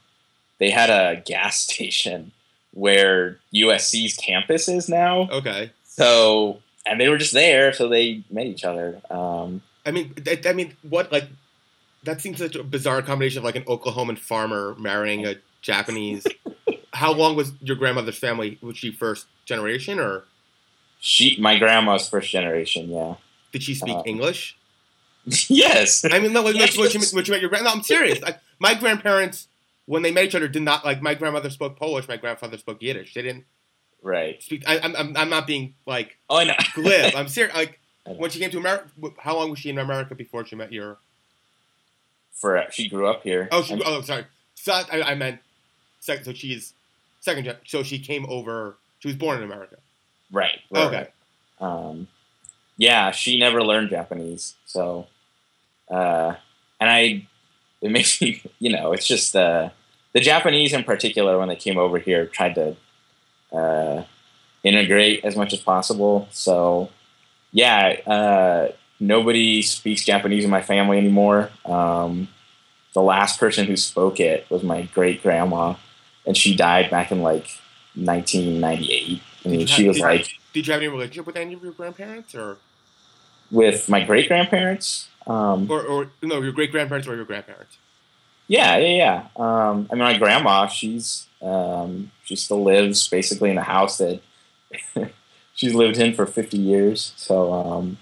they 0.59 0.69
had 0.69 0.91
a 0.91 1.23
gas 1.25 1.61
station 1.67 2.33
where 2.75 3.39
USC's 3.55 4.19
campus 4.19 4.69
is 4.69 4.87
now. 4.87 5.31
Okay. 5.31 5.73
So, 5.85 6.61
and 6.85 7.01
they 7.01 7.09
were 7.09 7.17
just 7.17 7.33
there, 7.33 7.73
so 7.73 7.89
they 7.89 8.23
met 8.31 8.45
each 8.45 8.65
other. 8.65 9.01
Um, 9.11 9.63
I 9.87 9.93
mean, 9.93 10.13
I, 10.27 10.39
I 10.45 10.53
mean, 10.53 10.77
what 10.83 11.11
like 11.11 11.25
that 12.03 12.21
seems 12.21 12.37
such 12.37 12.55
a 12.55 12.63
bizarre 12.63 13.01
combination 13.01 13.39
of 13.39 13.45
like 13.45 13.57
an 13.57 13.65
Oklahoman 13.65 14.19
farmer 14.19 14.75
marrying 14.79 15.25
a 15.25 15.37
Japanese. 15.63 16.27
How 16.93 17.13
long 17.13 17.37
was 17.37 17.53
your 17.61 17.77
grandmother's 17.77 18.19
family? 18.19 18.59
Was 18.61 18.77
she 18.77 18.91
first 18.91 19.27
generation, 19.45 19.99
or 19.99 20.25
she, 21.01 21.37
my 21.41 21.59
grandma's 21.59 22.09
first 22.09 22.31
generation, 22.31 22.91
yeah. 22.91 23.15
did 23.53 23.63
she 23.63 23.75
speak 23.75 23.97
Uh, 23.97 24.03
English? 24.07 24.57
yes. 25.49 26.05
I 26.05 26.19
mean, 26.19 26.33
no, 26.33 26.43
like, 26.43 26.57
Yes. 26.57 26.71
she, 26.71 26.81
when 27.15 27.25
she 27.25 27.31
met 27.31 27.41
your 27.41 27.51
grand. 27.51 27.65
No, 27.65 27.71
I'm 27.71 27.83
serious. 27.83 28.21
Like, 28.21 28.41
my 28.59 28.75
grandparents, 28.75 29.49
when 29.87 30.03
they 30.03 30.11
met 30.11 30.25
each 30.25 30.35
other, 30.35 30.49
did 30.49 30.63
not 30.63 30.85
like. 30.85 31.01
My 31.03 31.15
grandmother 31.15 31.51
spoke 31.51 31.79
Polish. 31.79 32.09
My 32.09 32.17
grandfather 32.17 32.59
spoke 32.59 32.83
Yiddish. 32.83 33.15
They 33.15 33.23
didn't 33.23 33.45
right. 34.03 34.43
speak. 34.43 34.65
I, 34.67 34.79
I'm, 34.81 34.97
I'm, 34.97 35.17
I'm 35.17 35.31
not 35.31 35.47
being 35.47 35.75
like 35.87 36.17
Oh, 36.29 36.39
I 36.39 36.45
know. 36.45 36.55
glib. 36.75 37.15
I'm 37.17 37.29
serious. 37.29 37.55
Like 37.55 37.79
when 38.05 38.31
she 38.31 38.39
came 38.41 38.51
to 38.51 38.59
America, 38.59 38.89
how 39.19 39.37
long 39.37 39.51
was 39.51 39.59
she 39.59 39.71
in 39.71 39.79
America 39.79 40.15
before 40.15 40.45
she 40.45 40.57
met 40.57 40.73
your? 40.73 40.99
For 42.33 42.65
she 42.71 42.89
grew 42.89 43.07
up 43.07 43.23
here. 43.23 43.49
Oh, 43.53 43.63
she, 43.63 43.81
oh, 43.85 44.01
sorry. 44.01 44.25
So 44.55 44.73
I, 44.73 45.03
I 45.03 45.15
meant 45.15 45.41
second. 46.01 46.25
So 46.25 46.33
she's 46.33 46.73
second. 47.21 47.45
gen- 47.45 47.57
So 47.67 47.83
she 47.83 47.99
came 47.99 48.27
over. 48.29 48.77
She 48.99 49.09
was 49.09 49.17
born 49.17 49.39
in 49.39 49.45
America. 49.45 49.77
right. 50.33 50.59
right, 50.71 50.85
Okay. 50.87 50.97
right. 50.97 51.13
Um, 51.89 52.09
yeah, 52.77 53.11
she 53.11 53.39
never 53.39 53.63
learned 53.63 53.91
Japanese, 53.91 54.55
so 54.65 55.07
uh, 55.91 56.35
and 56.81 56.91
I, 56.91 57.27
it 57.83 57.91
makes 57.97 58.21
me, 58.23 58.43
you 58.59 58.71
know, 58.73 58.93
it's 58.93 59.07
just 59.07 59.35
uh, 59.37 59.71
the 60.13 60.21
Japanese 60.21 60.73
in 60.73 60.85
particular 60.85 61.39
when 61.39 61.49
they 61.49 61.57
came 61.57 61.77
over 61.79 61.99
here 61.99 62.27
tried 62.27 62.55
to 62.57 62.77
uh, 63.53 64.05
integrate 64.63 65.25
as 65.25 65.37
much 65.37 65.53
as 65.53 65.61
possible. 65.61 66.29
So 66.31 66.91
yeah, 67.53 67.97
uh, 68.07 68.73
nobody 68.99 69.61
speaks 69.63 70.05
Japanese 70.05 70.45
in 70.45 70.51
my 70.51 70.63
family 70.63 70.97
anymore. 70.99 71.51
Um, 71.67 72.29
the 72.95 73.03
last 73.03 73.39
person 73.39 73.67
who 73.67 73.77
spoke 73.77 74.21
it 74.21 74.49
was 74.51 74.63
my 74.63 74.83
great 74.83 75.23
grandma, 75.23 75.75
and 76.31 76.37
she 76.37 76.55
died 76.55 76.89
back 76.93 77.11
in 77.11 77.23
like 77.23 77.49
1998. 77.95 79.21
I 79.45 79.49
mean, 79.49 79.67
she 79.67 79.83
have- 79.83 79.89
was 79.89 79.97
did- 79.97 80.03
like 80.05 80.29
Did 80.53 80.67
you 80.67 80.73
have 80.73 80.81
any 80.81 80.89
relationship 80.89 81.27
with 81.27 81.37
any 81.37 81.55
of 81.55 81.63
your 81.63 81.73
grandparents, 81.73 82.35
or 82.37 82.59
with 83.51 83.89
my 83.89 84.01
great 84.05 84.29
grandparents. 84.29 85.09
Um, 85.27 85.69
or, 85.71 85.83
or 85.83 86.11
no, 86.23 86.41
your 86.41 86.53
great 86.53 86.71
grandparents 86.71 87.09
or 87.09 87.17
your 87.17 87.25
grandparents? 87.25 87.77
yeah, 88.47 88.77
yeah, 88.79 88.97
yeah. 88.97 89.17
Um, 89.37 89.89
I 89.91 89.95
mean, 89.95 90.05
my 90.05 90.19
grandma, 90.19 90.67
she's 90.69 91.27
um, 91.43 92.13
she 92.25 92.37
still 92.37 92.63
lives 92.63 93.09
basically 93.09 93.51
in 93.51 93.59
a 93.59 93.63
house 93.63 93.99
that 93.99 94.21
she's 95.55 95.75
lived 95.75 95.99
in 95.99 96.15
for 96.15 96.27
fifty 96.27 96.59
years. 96.59 97.13
So, 97.17 97.53
um, 97.53 97.99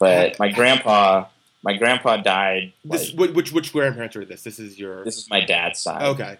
but 0.00 0.36
my 0.40 0.48
grandpa, 0.50 1.26
my 1.62 1.76
grandpa 1.76 2.16
died. 2.18 2.72
This 2.84 3.10
like- 3.10 3.18
which 3.18 3.34
which, 3.34 3.52
which 3.52 3.72
grandparents 3.72 4.16
are 4.16 4.24
this? 4.24 4.42
This 4.42 4.58
is 4.58 4.78
your. 4.78 5.04
this 5.04 5.16
is 5.16 5.28
my 5.30 5.44
dad's 5.44 5.80
side. 5.80 6.02
okay. 6.02 6.38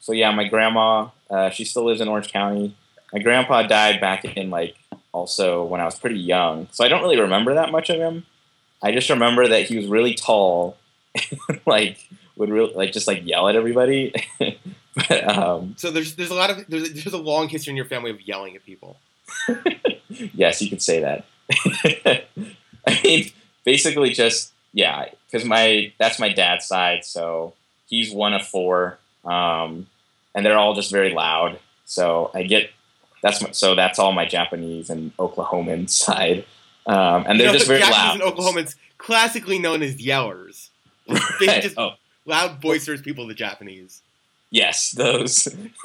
So 0.00 0.12
yeah, 0.12 0.30
my 0.30 0.46
grandma, 0.48 1.08
uh, 1.30 1.50
she 1.50 1.64
still 1.64 1.84
lives 1.84 2.00
in 2.00 2.08
Orange 2.08 2.32
County. 2.32 2.76
My 3.12 3.20
grandpa 3.20 3.62
died 3.62 4.00
back 4.00 4.24
in 4.24 4.50
like 4.50 4.76
also 5.12 5.64
when 5.64 5.80
I 5.80 5.84
was 5.84 5.98
pretty 5.98 6.18
young, 6.18 6.68
so 6.72 6.84
I 6.84 6.88
don't 6.88 7.02
really 7.02 7.20
remember 7.20 7.54
that 7.54 7.72
much 7.72 7.90
of 7.90 7.96
him. 7.96 8.26
I 8.82 8.92
just 8.92 9.08
remember 9.08 9.48
that 9.48 9.62
he 9.66 9.76
was 9.76 9.86
really 9.86 10.14
tall, 10.14 10.76
like 11.66 11.98
would 12.36 12.50
really 12.50 12.74
like 12.74 12.92
just 12.92 13.06
like 13.06 13.26
yell 13.26 13.48
at 13.48 13.56
everybody. 13.56 14.14
but 14.94 15.28
um, 15.28 15.74
So 15.78 15.90
there's 15.90 16.14
there's 16.16 16.30
a 16.30 16.34
lot 16.34 16.50
of 16.50 16.66
there's, 16.68 16.92
there's 16.92 17.14
a 17.14 17.18
long 17.18 17.48
history 17.48 17.70
in 17.72 17.76
your 17.76 17.86
family 17.86 18.10
of 18.10 18.20
yelling 18.20 18.54
at 18.56 18.64
people. 18.64 18.98
yes, 20.08 20.60
you 20.62 20.70
could 20.70 20.82
say 20.82 21.00
that. 21.00 21.24
I 22.86 23.00
mean, 23.02 23.30
basically 23.64 24.10
just 24.10 24.52
yeah, 24.72 25.06
because 25.26 25.46
my 25.46 25.92
that's 25.98 26.18
my 26.18 26.32
dad's 26.32 26.66
side, 26.66 27.04
so 27.04 27.54
he's 27.86 28.12
one 28.12 28.34
of 28.34 28.46
four, 28.46 28.98
um, 29.26 29.86
and 30.34 30.44
they're 30.44 30.56
all 30.58 30.74
just 30.74 30.90
very 30.90 31.12
loud. 31.12 31.58
So 31.84 32.30
I 32.34 32.42
get 32.44 32.70
that's 33.22 33.42
my, 33.42 33.50
so 33.52 33.74
that's 33.74 33.98
all 33.98 34.12
my 34.12 34.26
Japanese 34.26 34.90
and 34.90 35.16
Oklahoman 35.16 35.88
side, 36.04 36.44
um, 36.86 37.24
and 37.26 37.38
they're 37.40 37.46
You 37.48 37.52
know, 37.52 37.58
just 37.58 37.66
very 37.66 37.80
Japanese 37.80 38.20
loud. 38.22 38.36
Oklahomans 38.36 38.74
classically 38.98 39.58
known 39.58 39.82
as 39.82 39.96
yellers. 39.96 40.68
They 41.40 41.46
Right. 41.46 41.62
just 41.62 41.78
Oh, 41.78 41.92
loud, 42.24 42.60
boisterous 42.60 43.00
people. 43.02 43.26
The 43.26 43.34
Japanese. 43.34 44.02
Yes, 44.50 44.92
those. 44.92 45.48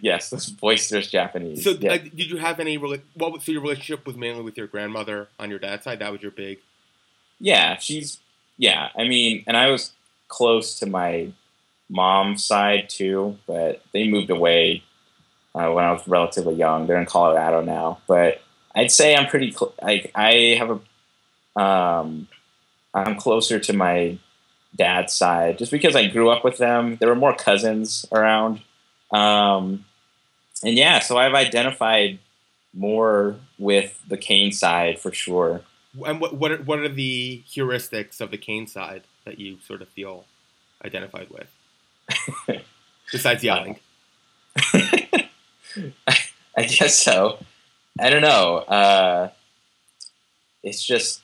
yes, 0.00 0.30
those 0.30 0.50
boisterous 0.50 1.08
Japanese. 1.10 1.64
So, 1.64 1.70
yeah. 1.70 1.94
uh, 1.94 1.98
did 1.98 2.30
you 2.30 2.36
have 2.36 2.60
any? 2.60 2.76
What 2.78 3.00
was 3.32 3.44
so 3.44 3.52
your 3.52 3.62
relationship 3.62 4.06
was 4.06 4.16
mainly 4.16 4.42
with 4.42 4.56
your 4.56 4.66
grandmother 4.66 5.28
on 5.38 5.48
your 5.50 5.58
dad's 5.58 5.84
side? 5.84 5.98
That 6.00 6.12
was 6.12 6.22
your 6.22 6.30
big. 6.30 6.58
yeah, 7.38 7.78
she's 7.78 8.18
yeah. 8.58 8.90
I 8.96 9.04
mean, 9.04 9.44
and 9.46 9.56
I 9.56 9.70
was 9.70 9.92
close 10.28 10.78
to 10.80 10.86
my 10.86 11.32
mom's 11.90 12.44
side 12.44 12.88
too, 12.88 13.36
but 13.46 13.82
they 13.92 14.08
moved 14.08 14.30
away 14.30 14.82
uh, 15.54 15.70
when 15.70 15.84
I 15.84 15.92
was 15.92 16.06
relatively 16.06 16.54
young. 16.54 16.86
They're 16.86 17.00
in 17.00 17.06
Colorado 17.06 17.60
now, 17.60 17.98
but 18.06 18.40
I'd 18.74 18.92
say 18.92 19.14
I'm 19.14 19.26
pretty 19.26 19.50
cl- 19.50 19.74
like 19.82 20.10
I 20.14 20.56
have 20.58 20.70
a 20.70 21.60
um, 21.60 22.28
I'm 22.94 23.16
closer 23.16 23.58
to 23.58 23.72
my 23.72 24.18
dad's 24.76 25.12
side 25.12 25.58
just 25.58 25.72
because 25.72 25.96
I 25.96 26.06
grew 26.06 26.30
up 26.30 26.44
with 26.44 26.58
them. 26.58 26.96
There 26.96 27.08
were 27.08 27.16
more 27.16 27.34
cousins 27.34 28.06
around, 28.12 28.60
um, 29.10 29.84
and 30.62 30.76
yeah, 30.76 31.00
so 31.00 31.18
I've 31.18 31.34
identified 31.34 32.20
more 32.72 33.36
with 33.58 34.00
the 34.06 34.16
Kane 34.16 34.52
side 34.52 35.00
for 35.00 35.12
sure. 35.12 35.62
And 36.06 36.20
what 36.20 36.34
what 36.34 36.52
are, 36.52 36.62
what 36.62 36.78
are 36.78 36.88
the 36.88 37.42
heuristics 37.48 38.20
of 38.20 38.30
the 38.30 38.38
Kane 38.38 38.68
side 38.68 39.02
that 39.24 39.40
you 39.40 39.58
sort 39.66 39.82
of 39.82 39.88
feel 39.88 40.24
identified 40.84 41.28
with? 41.30 41.48
Besides 43.12 43.42
yelling, 43.42 43.78
I 46.56 46.64
guess 46.66 46.96
so. 46.98 47.38
I 47.98 48.10
don't 48.10 48.22
know. 48.22 48.58
Uh, 48.58 49.30
it's 50.62 50.82
just, 50.82 51.22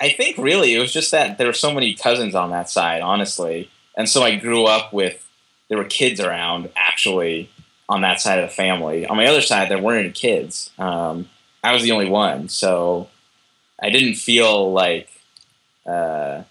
I 0.00 0.10
think 0.10 0.36
really 0.38 0.74
it 0.74 0.78
was 0.78 0.92
just 0.92 1.10
that 1.12 1.38
there 1.38 1.46
were 1.46 1.52
so 1.52 1.72
many 1.72 1.94
cousins 1.94 2.34
on 2.34 2.50
that 2.50 2.68
side, 2.68 3.02
honestly. 3.02 3.70
And 3.96 4.08
so 4.08 4.22
I 4.22 4.36
grew 4.36 4.64
up 4.64 4.92
with, 4.92 5.28
there 5.68 5.78
were 5.78 5.84
kids 5.84 6.20
around 6.20 6.70
actually 6.76 7.50
on 7.88 8.02
that 8.02 8.20
side 8.20 8.38
of 8.38 8.48
the 8.48 8.54
family. 8.54 9.06
On 9.06 9.16
my 9.16 9.26
other 9.26 9.40
side, 9.40 9.70
there 9.70 9.80
weren't 9.80 10.04
any 10.04 10.12
kids. 10.12 10.70
Um, 10.78 11.28
I 11.62 11.72
was 11.72 11.82
the 11.82 11.92
only 11.92 12.08
one. 12.08 12.48
So 12.48 13.08
I 13.80 13.90
didn't 13.90 14.14
feel 14.14 14.72
like, 14.72 15.08
uh, 15.86 16.42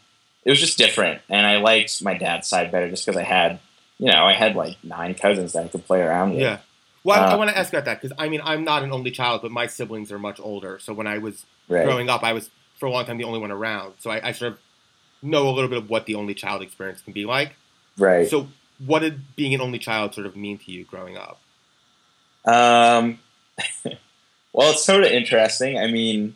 it 0.44 0.50
was 0.50 0.60
just 0.60 0.78
different. 0.78 1.22
And 1.30 1.46
I 1.46 1.58
liked 1.58 2.04
my 2.04 2.18
dad's 2.18 2.48
side 2.48 2.72
better 2.72 2.90
just 2.90 3.06
because 3.06 3.20
I 3.20 3.24
had, 3.24 3.60
you 4.02 4.08
know, 4.08 4.26
I 4.26 4.34
had 4.34 4.56
like 4.56 4.78
nine 4.84 5.16
cousins 5.16 5.54
that 5.54 5.64
I 5.66 5.68
could 5.70 5.86
play 5.88 6.02
around 6.02 6.32
with. 6.32 6.42
yeah. 6.42 6.58
Well, 7.04 7.20
I, 7.24 7.32
I 7.32 7.34
Uh, 7.34 7.38
want 7.38 7.50
to 7.52 7.58
ask 7.58 7.72
about 7.74 7.86
that 7.86 8.02
because 8.02 8.16
I 8.20 8.28
mean 8.30 8.42
I'm 8.44 8.64
not 8.66 8.84
an 8.84 8.92
only 8.92 9.12
child, 9.12 9.42
but 9.42 9.52
my 9.52 9.68
siblings 9.68 10.12
are 10.12 10.20
much 10.20 10.40
older. 10.40 10.78
So 10.80 10.94
when 10.94 11.08
I 11.08 11.18
was 11.20 11.46
Right. 11.70 11.86
growing 11.86 12.10
up, 12.10 12.24
I 12.24 12.34
was 12.34 12.50
for 12.80 12.88
a 12.88 12.92
long 12.92 13.06
time 13.06 13.18
the 13.18 13.24
only 13.24 13.40
one 13.40 13.52
around. 13.52 13.94
So 14.00 14.10
I, 14.12 14.30
I 14.30 14.32
sort 14.34 14.54
of 14.54 14.60
know 15.22 15.48
a 15.48 15.52
little 15.52 15.70
bit 15.70 15.78
of 15.78 15.90
what 15.90 16.06
the 16.08 16.16
only 16.16 16.34
child 16.34 16.62
experience 16.62 17.02
can 17.02 17.14
be 17.14 17.26
like. 17.26 17.56
Right. 17.98 18.28
So 18.28 18.48
what 18.86 19.00
did 19.00 19.36
being 19.36 19.54
an 19.54 19.62
only 19.62 19.80
child 19.80 20.14
sort 20.16 20.26
of 20.28 20.36
mean 20.36 20.58
to 20.60 20.72
you 20.72 20.84
growing 20.84 21.16
up? 21.18 21.40
Um, 22.46 23.20
well, 24.54 24.72
it's 24.72 24.84
sort 24.84 25.04
of 25.04 25.12
interesting. 25.12 25.78
I 25.78 25.88
mean, 25.88 26.36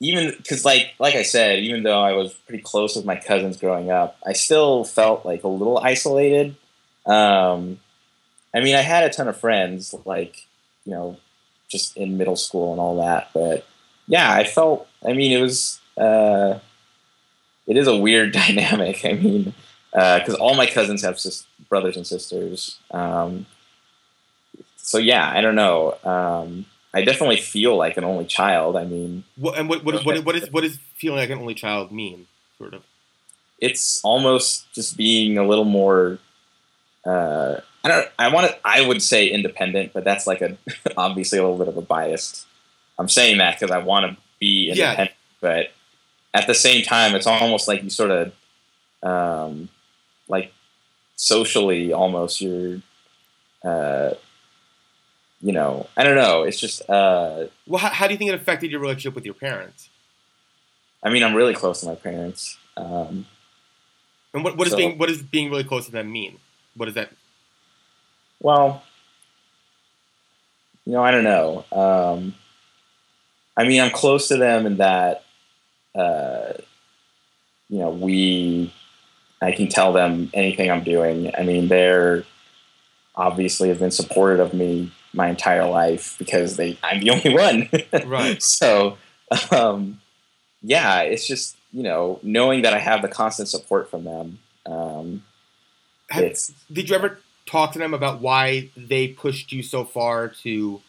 even 0.00 0.34
because, 0.36 0.64
like, 0.64 0.94
like 0.98 1.14
I 1.14 1.22
said, 1.22 1.58
even 1.60 1.82
though 1.82 2.00
I 2.00 2.12
was 2.12 2.32
pretty 2.32 2.62
close 2.62 2.96
with 2.96 3.04
my 3.04 3.16
cousins 3.16 3.58
growing 3.58 3.90
up, 3.90 4.16
I 4.26 4.32
still 4.32 4.84
felt 4.84 5.26
like 5.26 5.44
a 5.44 5.48
little 5.48 5.78
isolated. 5.78 6.56
Um, 7.04 7.80
I 8.54 8.60
mean, 8.60 8.74
I 8.74 8.80
had 8.80 9.04
a 9.04 9.10
ton 9.10 9.28
of 9.28 9.38
friends, 9.38 9.94
like, 10.06 10.46
you 10.84 10.92
know, 10.92 11.18
just 11.68 11.96
in 11.96 12.16
middle 12.16 12.36
school 12.36 12.72
and 12.72 12.80
all 12.80 12.96
that. 12.96 13.28
But 13.34 13.66
yeah, 14.06 14.32
I 14.32 14.44
felt. 14.44 14.88
I 15.06 15.12
mean, 15.12 15.32
it 15.32 15.40
was. 15.40 15.80
Uh, 15.96 16.58
it 17.66 17.76
is 17.76 17.86
a 17.86 17.96
weird 17.96 18.32
dynamic. 18.42 19.04
I 19.04 19.12
mean, 19.12 19.54
because 19.92 20.34
all 20.34 20.54
my 20.54 20.66
cousins 20.66 21.02
have 21.02 21.20
sis- 21.20 21.46
brothers 21.68 21.96
and 21.96 22.06
sisters. 22.06 22.78
Um, 22.90 23.46
so 24.76 24.98
yeah, 24.98 25.30
I 25.30 25.40
don't 25.40 25.54
know. 25.54 25.96
Um, 26.04 26.66
I 26.92 27.02
definitely 27.02 27.36
feel 27.36 27.76
like 27.76 27.96
an 27.96 28.04
only 28.04 28.24
child. 28.24 28.76
I 28.76 28.84
mean, 28.84 29.24
What, 29.36 29.58
and 29.58 29.68
what 29.68 29.84
what, 29.84 30.04
what 30.04 30.24
what 30.24 30.36
is 30.36 30.50
what 30.50 30.62
does 30.62 30.78
feeling 30.96 31.18
like 31.18 31.30
an 31.30 31.38
only 31.38 31.54
child 31.54 31.92
mean? 31.92 32.26
Sort 32.58 32.74
of. 32.74 32.82
it's 33.60 34.00
almost 34.04 34.72
just 34.74 34.96
being 34.96 35.38
a 35.38 35.46
little 35.46 35.64
more. 35.64 36.18
Uh, 37.06 37.60
I 37.84 37.88
don't. 37.88 38.08
I 38.18 38.28
want 38.28 38.48
to. 38.48 38.56
I 38.64 38.86
would 38.86 39.02
say 39.02 39.28
independent, 39.28 39.92
but 39.92 40.04
that's 40.04 40.26
like 40.26 40.42
a 40.42 40.56
obviously 40.96 41.38
a 41.38 41.42
little 41.42 41.58
bit 41.58 41.68
of 41.68 41.76
a 41.76 41.82
biased. 41.82 42.46
I'm 42.98 43.08
saying 43.08 43.38
that 43.38 43.58
because 43.58 43.70
I 43.70 43.78
want 43.78 44.10
to 44.10 44.16
be 44.40 44.66
Yeah. 44.74 44.84
independent, 44.90 45.16
but 45.40 45.66
at 46.34 46.46
the 46.46 46.54
same 46.54 46.82
time, 46.82 47.14
it's 47.14 47.26
almost 47.26 47.66
like 47.68 47.82
you 47.82 47.90
sort 47.90 48.10
of, 48.10 48.32
um, 49.02 49.68
like 50.28 50.52
socially, 51.16 51.92
almost 51.92 52.40
you're, 52.40 52.82
uh, 53.64 54.10
you 55.40 55.52
know, 55.52 55.86
I 55.96 56.04
don't 56.04 56.16
know. 56.16 56.42
It's 56.42 56.60
just. 56.60 56.88
Uh, 56.88 57.46
Well, 57.66 57.78
how, 57.80 57.88
how 57.88 58.06
do 58.06 58.12
you 58.14 58.18
think 58.18 58.30
it 58.30 58.34
affected 58.34 58.70
your 58.70 58.80
relationship 58.80 59.14
with 59.14 59.24
your 59.24 59.34
parents? 59.34 59.88
I 61.02 61.08
mean, 61.10 61.22
I'm 61.22 61.34
really 61.34 61.54
close 61.54 61.80
to 61.80 61.86
my 61.86 61.94
parents. 61.94 62.58
Um, 62.76 63.26
And 64.34 64.44
what, 64.44 64.56
what 64.56 64.64
does 64.64 64.72
So- 64.72 64.76
being 64.76 64.98
what 64.98 65.08
does 65.08 65.22
being 65.22 65.50
really 65.50 65.64
close 65.64 65.86
to 65.86 65.92
them 65.92 66.12
mean? 66.12 66.38
What 66.76 66.86
does 66.86 66.94
that? 66.94 67.10
well, 68.42 68.82
you 70.86 70.92
know, 70.94 71.02
I 71.02 71.10
don't 71.10 71.24
know. 71.24 71.64
Um, 71.72 72.34
I 73.56 73.64
mean, 73.68 73.80
I'm 73.82 73.90
close 73.90 74.28
to 74.28 74.36
them 74.38 74.64
in 74.66 74.78
that, 74.78 75.24
uh, 75.94 76.54
you 77.68 77.78
know, 77.78 77.90
we, 77.90 78.72
I 79.42 79.52
can 79.52 79.68
tell 79.68 79.92
them 79.92 80.30
anything 80.32 80.70
I'm 80.70 80.82
doing. 80.82 81.30
I 81.36 81.42
mean, 81.42 81.68
they're 81.68 82.24
obviously 83.14 83.68
have 83.68 83.78
been 83.78 83.90
supportive 83.90 84.40
of 84.40 84.54
me 84.54 84.90
my 85.12 85.28
entire 85.28 85.66
life 85.68 86.16
because 86.18 86.56
they, 86.56 86.78
I'm 86.82 87.00
the 87.00 87.10
only 87.10 87.34
one. 87.34 87.68
Right. 88.08 88.42
so, 88.42 88.98
um, 89.50 90.00
yeah, 90.62 91.00
it's 91.02 91.26
just, 91.26 91.56
you 91.72 91.82
know, 91.82 92.20
knowing 92.22 92.62
that 92.62 92.74
I 92.74 92.78
have 92.78 93.02
the 93.02 93.08
constant 93.08 93.48
support 93.48 93.90
from 93.90 94.04
them. 94.04 94.38
Um, 94.66 95.22
Have- 96.10 96.34
Did 96.72 96.88
you 96.88 96.94
ever 96.96 97.18
talk 97.46 97.72
to 97.72 97.78
them 97.78 97.94
about 97.94 98.20
why 98.20 98.70
they 98.76 99.08
pushed 99.08 99.52
you 99.52 99.62
so 99.62 99.84
far 99.84 100.28
to 100.42 100.80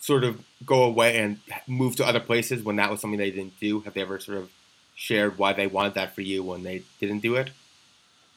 sort 0.00 0.24
of 0.24 0.42
go 0.64 0.82
away 0.84 1.18
and 1.18 1.38
move 1.66 1.96
to 1.96 2.06
other 2.06 2.20
places 2.20 2.62
when 2.62 2.76
that 2.76 2.90
was 2.90 3.00
something 3.00 3.18
they 3.18 3.30
didn't 3.30 3.58
do? 3.60 3.80
Have 3.80 3.94
they 3.94 4.00
ever 4.02 4.18
sort 4.18 4.38
of 4.38 4.50
shared 4.94 5.38
why 5.38 5.52
they 5.52 5.66
wanted 5.66 5.94
that 5.94 6.14
for 6.14 6.20
you 6.22 6.42
when 6.42 6.62
they 6.62 6.82
didn't 7.00 7.20
do 7.20 7.34
it? 7.36 7.50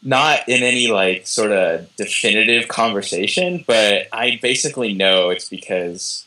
Not 0.05 0.47
in 0.47 0.61
any 0.61 0.87
like 0.87 1.25
sort 1.25 1.51
of 1.51 1.93
definitive 1.95 2.67
conversation, 2.67 3.65
but 3.65 4.07
I 4.13 4.39
basically 4.39 4.93
know 4.93 5.31
it's 5.31 5.49
because 5.49 6.25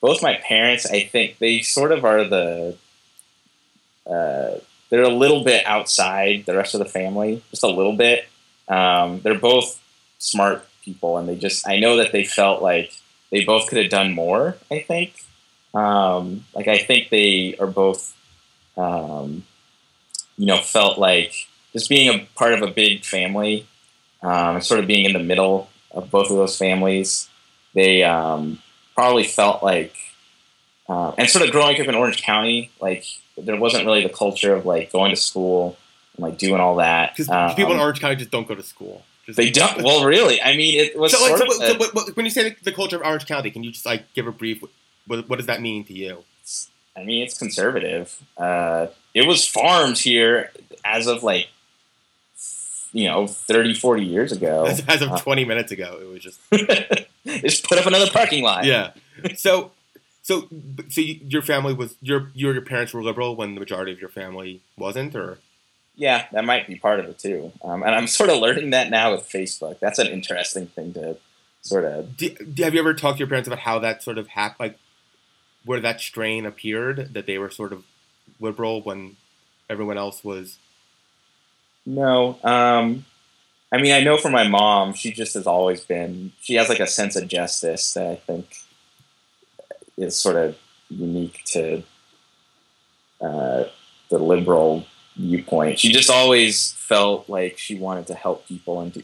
both 0.00 0.22
my 0.22 0.36
parents, 0.36 0.90
I 0.90 1.04
think 1.04 1.38
they 1.38 1.60
sort 1.60 1.92
of 1.92 2.04
are 2.04 2.24
the 2.24 2.76
uh, 4.06 4.58
they're 4.88 5.02
a 5.02 5.08
little 5.08 5.44
bit 5.44 5.64
outside 5.66 6.44
the 6.46 6.56
rest 6.56 6.74
of 6.74 6.78
the 6.78 6.86
family, 6.86 7.42
just 7.50 7.62
a 7.62 7.68
little 7.68 7.94
bit. 7.94 8.26
Um, 8.68 9.20
they're 9.20 9.38
both 9.38 9.78
smart 10.18 10.66
people, 10.82 11.18
and 11.18 11.28
they 11.28 11.36
just 11.36 11.68
I 11.68 11.78
know 11.78 11.98
that 11.98 12.12
they 12.12 12.24
felt 12.24 12.62
like 12.62 12.90
they 13.30 13.44
both 13.44 13.68
could 13.68 13.78
have 13.78 13.90
done 13.90 14.14
more. 14.14 14.56
I 14.70 14.80
think, 14.80 15.12
um, 15.74 16.46
like 16.54 16.68
I 16.68 16.78
think 16.78 17.10
they 17.10 17.54
are 17.60 17.66
both, 17.66 18.16
um, 18.78 19.44
you 20.38 20.46
know, 20.46 20.56
felt 20.56 20.98
like 20.98 21.34
just 21.72 21.88
being 21.88 22.08
a 22.08 22.26
part 22.36 22.52
of 22.54 22.62
a 22.62 22.66
big 22.70 23.04
family, 23.04 23.66
um, 24.22 24.56
and 24.56 24.64
sort 24.64 24.80
of 24.80 24.86
being 24.86 25.04
in 25.04 25.12
the 25.12 25.18
middle 25.22 25.68
of 25.92 26.10
both 26.10 26.30
of 26.30 26.36
those 26.36 26.56
families, 26.56 27.28
they 27.74 28.02
um, 28.02 28.60
probably 28.94 29.24
felt 29.24 29.62
like, 29.62 29.94
uh, 30.88 31.12
and 31.18 31.28
sort 31.28 31.44
of 31.44 31.52
growing 31.52 31.80
up 31.80 31.86
in 31.86 31.94
Orange 31.94 32.22
County, 32.22 32.70
like 32.80 33.04
there 33.38 33.56
wasn't 33.56 33.86
really 33.86 34.02
the 34.02 34.08
culture 34.08 34.54
of 34.54 34.66
like 34.66 34.92
going 34.92 35.10
to 35.10 35.16
school 35.16 35.76
and 36.16 36.24
like 36.24 36.36
doing 36.38 36.60
all 36.60 36.76
that. 36.76 37.12
Because 37.12 37.28
Um, 37.30 37.54
people 37.54 37.72
in 37.72 37.80
Orange 37.80 38.00
County 38.00 38.16
just 38.16 38.30
don't 38.30 38.46
go 38.46 38.54
to 38.54 38.62
school. 38.62 39.02
Just, 39.26 39.36
they 39.36 39.50
don't. 39.50 39.82
Well, 39.84 40.04
really, 40.04 40.42
I 40.42 40.56
mean, 40.56 40.78
it 40.80 40.98
was 40.98 41.12
So, 41.12 41.20
like, 41.22 41.36
sort 41.38 41.52
so, 41.52 41.64
of. 41.64 41.70
so 41.80 41.84
a- 41.86 41.92
what- 41.94 42.16
when 42.16 42.26
you 42.26 42.30
say 42.30 42.50
the, 42.50 42.56
the 42.64 42.72
culture 42.72 42.96
of 42.96 43.02
Orange 43.02 43.26
County, 43.26 43.50
can 43.50 43.62
you 43.62 43.70
just 43.70 43.86
like 43.86 44.12
give 44.14 44.26
a 44.26 44.32
brief? 44.32 44.62
What, 45.06 45.28
what 45.28 45.36
does 45.36 45.46
that 45.46 45.60
mean 45.62 45.84
to 45.84 45.92
you? 45.92 46.24
I 46.96 47.04
mean, 47.04 47.22
it's 47.22 47.38
conservative. 47.38 48.20
Uh, 48.36 48.88
it 49.14 49.26
was 49.26 49.46
farms 49.46 50.00
here 50.00 50.50
as 50.84 51.06
of 51.06 51.22
like, 51.22 51.46
you 52.92 53.06
know, 53.06 53.26
30, 53.26 53.74
40 53.74 54.04
years 54.04 54.32
ago. 54.32 54.64
As, 54.64 54.80
as 54.88 55.02
of 55.02 55.10
Uh, 55.12 55.18
20 55.18 55.44
minutes 55.44 55.70
ago, 55.72 55.98
it 56.00 56.06
was 56.08 56.20
just 56.22 56.40
just 57.26 57.64
put 57.68 57.78
up 57.78 57.86
another 57.86 58.10
parking 58.10 58.42
lot. 58.42 58.64
yeah. 58.64 58.92
So, 59.36 59.70
so, 60.22 60.48
so 60.88 61.00
you, 61.00 61.20
your 61.26 61.42
family 61.42 61.72
was 61.74 61.94
your 62.02 62.30
your 62.34 62.52
your 62.54 62.62
parents 62.62 62.92
were 62.92 63.02
liberal 63.02 63.36
when 63.36 63.54
the 63.54 63.60
majority 63.60 63.92
of 63.92 64.00
your 64.00 64.08
family 64.10 64.60
wasn't, 64.76 65.14
or 65.14 65.38
Yeah, 65.96 66.26
that 66.32 66.44
might 66.44 66.66
be 66.66 66.76
part 66.76 67.00
of 67.00 67.06
it 67.06 67.18
too. 67.18 67.52
Um, 67.62 67.82
and 67.82 67.94
I'm 67.94 68.06
sort 68.06 68.30
of 68.30 68.38
learning 68.38 68.70
that 68.70 68.90
now 68.90 69.12
with 69.12 69.28
Facebook. 69.28 69.78
That's 69.80 69.98
an 69.98 70.06
interesting 70.08 70.66
thing 70.68 70.92
to 70.94 71.16
sort 71.62 71.84
of. 71.84 72.16
do, 72.16 72.30
do- 72.30 72.62
have 72.64 72.74
you 72.74 72.80
ever 72.80 72.94
talked 72.94 73.16
to 73.16 73.20
your 73.20 73.28
parents 73.28 73.46
about 73.46 73.60
how 73.60 73.78
that 73.80 74.02
sort 74.02 74.18
of 74.18 74.28
happened, 74.28 74.56
like 74.60 74.78
where 75.64 75.80
that 75.80 76.00
strain 76.00 76.46
appeared, 76.46 77.12
that 77.14 77.26
they 77.26 77.36
were 77.38 77.50
sort 77.50 77.72
of 77.72 77.84
liberal 78.40 78.80
when 78.82 79.16
everyone 79.68 79.98
else 79.98 80.24
was? 80.24 80.56
No, 81.86 82.38
um, 82.44 83.04
I 83.72 83.78
mean, 83.78 83.92
I 83.92 84.00
know 84.00 84.16
for 84.16 84.30
my 84.30 84.46
mom, 84.46 84.94
she 84.94 85.12
just 85.12 85.34
has 85.34 85.46
always 85.46 85.84
been. 85.84 86.32
She 86.40 86.54
has 86.54 86.68
like 86.68 86.80
a 86.80 86.86
sense 86.86 87.16
of 87.16 87.28
justice 87.28 87.94
that 87.94 88.06
I 88.06 88.16
think 88.16 88.46
is 89.96 90.16
sort 90.16 90.36
of 90.36 90.56
unique 90.88 91.42
to 91.46 91.82
uh, 93.20 93.64
the 94.08 94.18
liberal 94.18 94.86
viewpoint. 95.16 95.78
She 95.78 95.92
just 95.92 96.10
always 96.10 96.72
felt 96.72 97.28
like 97.28 97.58
she 97.58 97.76
wanted 97.76 98.06
to 98.08 98.14
help 98.14 98.46
people 98.46 98.80
and 98.80 98.92
do, 98.92 99.02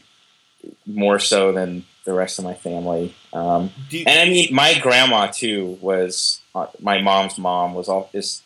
more 0.85 1.19
so 1.19 1.51
than 1.51 1.85
the 2.05 2.13
rest 2.13 2.39
of 2.39 2.45
my 2.45 2.53
family. 2.53 3.15
Um, 3.33 3.69
you, 3.89 4.03
and 4.05 4.19
I 4.19 4.31
mean, 4.31 4.53
my 4.53 4.77
grandma 4.79 5.27
too 5.27 5.77
was 5.81 6.41
uh, 6.55 6.67
my 6.81 7.01
mom's 7.01 7.37
mom 7.37 7.73
was 7.73 7.87
all 7.87 8.09
is 8.13 8.41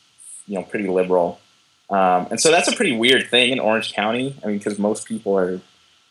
you 0.48 0.56
know 0.56 0.64
pretty 0.64 0.88
liberal, 0.88 1.40
um, 1.92 2.28
and 2.32 2.40
so 2.40 2.52
that's 2.52 2.68
a 2.68 2.76
pretty 2.76 2.96
weird 2.96 3.30
thing 3.30 3.52
in 3.52 3.60
Orange 3.60 3.94
County. 3.94 4.36
I 4.44 4.48
mean, 4.48 4.58
because 4.58 4.80
most 4.80 5.06
people 5.06 5.38
are 5.38 5.62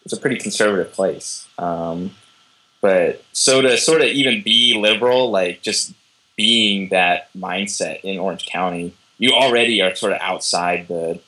it's 0.04 0.12
a 0.12 0.20
pretty 0.20 0.36
conservative 0.36 0.92
place. 0.92 1.46
Um, 1.58 2.12
but 2.80 3.22
so 3.32 3.60
to 3.60 3.76
sort 3.76 4.00
of 4.00 4.08
even 4.08 4.42
be 4.42 4.74
liberal, 4.74 5.30
like 5.30 5.62
just 5.62 5.92
being 6.36 6.88
that 6.90 7.32
mindset 7.34 8.00
in 8.02 8.18
Orange 8.18 8.46
County, 8.46 8.94
you 9.18 9.32
already 9.32 9.82
are 9.82 9.94
sort 9.94 10.12
of 10.12 10.18
outside 10.20 10.88
the 10.88 11.20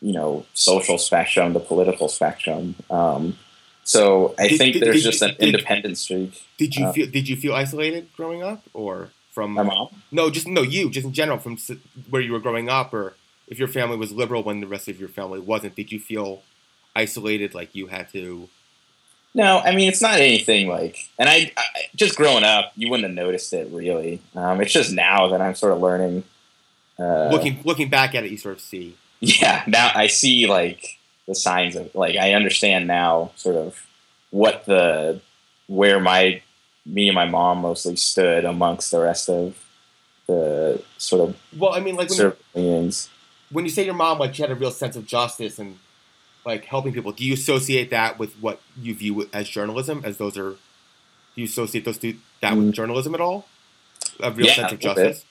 you 0.00 0.12
know 0.12 0.46
social 0.54 0.98
spectrum, 0.98 1.52
the 1.52 1.60
political 1.60 2.08
spectrum. 2.08 2.74
Um, 2.90 3.38
so 3.84 4.34
I 4.38 4.48
did, 4.48 4.58
think 4.58 4.72
did, 4.74 4.82
there's 4.82 5.02
did, 5.02 5.10
just 5.10 5.22
an 5.22 5.34
independent 5.38 5.98
streak. 5.98 6.42
Did 6.58 6.76
you 6.76 6.86
uh, 6.86 6.92
feel 6.92 7.10
Did 7.10 7.28
you 7.28 7.36
feel 7.36 7.54
isolated 7.54 8.08
growing 8.16 8.42
up, 8.42 8.62
or 8.72 9.10
from 9.32 9.52
my 9.52 9.62
mom? 9.62 9.88
No, 10.10 10.30
just 10.30 10.46
no 10.46 10.62
you, 10.62 10.90
just 10.90 11.06
in 11.06 11.12
general 11.12 11.38
from 11.38 11.56
where 12.08 12.22
you 12.22 12.32
were 12.32 12.40
growing 12.40 12.68
up, 12.68 12.94
or 12.94 13.14
if 13.50 13.58
your 13.58 13.68
family 13.68 13.96
was 13.96 14.12
liberal 14.12 14.42
when 14.42 14.60
the 14.60 14.66
rest 14.66 14.88
of 14.88 14.98
your 14.98 15.08
family 15.08 15.40
wasn't. 15.40 15.74
Did 15.74 15.92
you 15.92 15.98
feel 15.98 16.42
isolated, 16.96 17.52
like 17.52 17.74
you 17.74 17.88
had 17.88 18.08
to? 18.12 18.48
No, 19.34 19.58
I 19.58 19.74
mean 19.74 19.88
it's 19.88 20.00
not 20.00 20.18
anything 20.18 20.68
like, 20.68 21.08
and 21.18 21.28
I, 21.28 21.52
I 21.56 21.64
just 21.94 22.16
growing 22.16 22.44
up, 22.44 22.72
you 22.76 22.88
wouldn't 22.88 23.06
have 23.06 23.14
noticed 23.14 23.52
it 23.52 23.68
really. 23.70 24.20
Um, 24.34 24.60
it's 24.60 24.72
just 24.72 24.92
now 24.92 25.28
that 25.28 25.40
I'm 25.40 25.54
sort 25.54 25.72
of 25.72 25.80
learning. 25.80 26.24
Uh, 26.98 27.28
looking 27.30 27.60
looking 27.64 27.88
back 27.88 28.14
at 28.14 28.24
it, 28.24 28.30
you 28.30 28.38
sort 28.38 28.54
of 28.54 28.60
see. 28.60 28.96
Yeah, 29.22 29.62
now 29.66 29.90
I 29.94 30.06
see 30.06 30.46
like 30.46 30.98
the 31.26 31.34
signs 31.34 31.76
of 31.76 31.94
like 31.94 32.16
I 32.16 32.32
understand 32.32 32.86
now 32.86 33.32
sort 33.36 33.56
of 33.56 33.86
what 34.30 34.64
the 34.64 35.20
where 35.66 36.00
my 36.00 36.42
me 36.86 37.08
and 37.08 37.14
my 37.14 37.26
mom 37.26 37.58
mostly 37.58 37.96
stood 37.96 38.44
amongst 38.44 38.90
the 38.90 39.00
rest 39.00 39.28
of 39.28 39.56
the 40.26 40.82
sort 40.98 41.28
of 41.28 41.36
well, 41.56 41.74
I 41.74 41.80
mean, 41.80 41.96
like 41.96 42.08
when 42.10 42.18
you, 42.54 42.92
when 43.50 43.64
you 43.64 43.70
say 43.70 43.84
your 43.84 43.94
mom, 43.94 44.18
like 44.18 44.34
she 44.34 44.42
had 44.42 44.50
a 44.50 44.54
real 44.54 44.70
sense 44.70 44.96
of 44.96 45.06
justice 45.06 45.58
and 45.58 45.78
like 46.44 46.64
helping 46.64 46.92
people. 46.92 47.12
Do 47.12 47.24
you 47.24 47.34
associate 47.34 47.90
that 47.90 48.18
with 48.18 48.34
what 48.34 48.60
you 48.80 48.94
view 48.94 49.28
as 49.32 49.48
journalism? 49.48 50.02
As 50.04 50.16
those 50.16 50.36
are, 50.38 50.50
do 50.52 50.56
you 51.36 51.44
associate 51.44 51.84
those 51.84 51.98
two 51.98 52.16
that 52.40 52.56
with 52.56 52.68
mm. 52.68 52.72
journalism 52.72 53.14
at 53.14 53.20
all? 53.20 53.46
A 54.20 54.30
real 54.30 54.46
yeah, 54.46 54.54
sense 54.54 54.72
of 54.72 54.78
justice. 54.78 55.24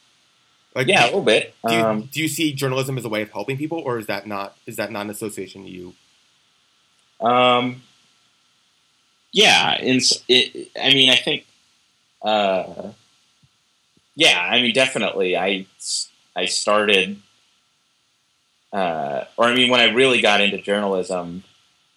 Like, 0.75 0.88
yeah, 0.88 1.03
a 1.03 1.08
little 1.08 1.21
bit. 1.23 1.55
Do 1.67 1.73
you, 1.73 1.82
um, 1.82 2.10
do 2.12 2.21
you, 2.21 2.27
see 2.27 2.53
journalism 2.53 2.97
as 2.97 3.03
a 3.03 3.10
way 3.10 3.23
of 3.23 3.32
helping 3.32 3.58
people, 3.58 3.79
or 3.79 3.97
is 3.97 4.05
that 4.05 4.27
not 4.27 4.55
is 4.67 4.75
that 4.75 4.91
not 4.91 5.01
an 5.01 5.10
association 5.10 5.63
to 5.63 5.69
you? 5.69 5.93
Um. 7.19 7.82
Yeah, 9.32 9.79
in, 9.79 9.99
it, 10.27 10.71
I 10.79 10.89
mean, 10.89 11.10
I 11.10 11.15
think. 11.15 11.45
Uh, 12.21 12.91
yeah, 14.15 14.39
I 14.39 14.62
mean, 14.62 14.73
definitely. 14.73 15.38
I 15.38 15.65
I 16.36 16.45
started, 16.45 17.19
uh, 18.71 19.25
or 19.38 19.45
I 19.45 19.55
mean, 19.55 19.69
when 19.69 19.79
I 19.79 19.91
really 19.93 20.21
got 20.21 20.41
into 20.41 20.60
journalism, 20.60 21.43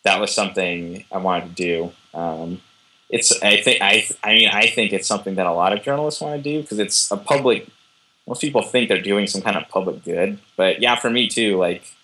that 0.04 0.20
was 0.20 0.34
something 0.34 1.04
I 1.12 1.18
wanted 1.18 1.54
to 1.56 1.62
do. 1.62 1.92
Um, 2.14 2.60
it's 3.08 3.40
I 3.42 3.60
think 3.60 3.82
I 3.82 4.06
I 4.22 4.34
mean 4.34 4.48
I 4.48 4.66
think 4.66 4.92
it's 4.92 5.06
something 5.06 5.34
that 5.34 5.46
a 5.46 5.52
lot 5.52 5.72
of 5.72 5.82
journalists 5.82 6.20
want 6.20 6.42
to 6.42 6.42
do 6.42 6.62
because 6.62 6.78
it's 6.78 7.10
a 7.10 7.16
public 7.16 7.68
most 8.26 8.40
people 8.40 8.62
think 8.62 8.88
they're 8.88 9.02
doing 9.02 9.26
some 9.26 9.42
kind 9.42 9.56
of 9.56 9.68
public 9.68 10.04
good. 10.04 10.38
But 10.56 10.80
yeah, 10.80 10.96
for 10.96 11.10
me 11.10 11.28
too, 11.28 11.56
like 11.56 11.94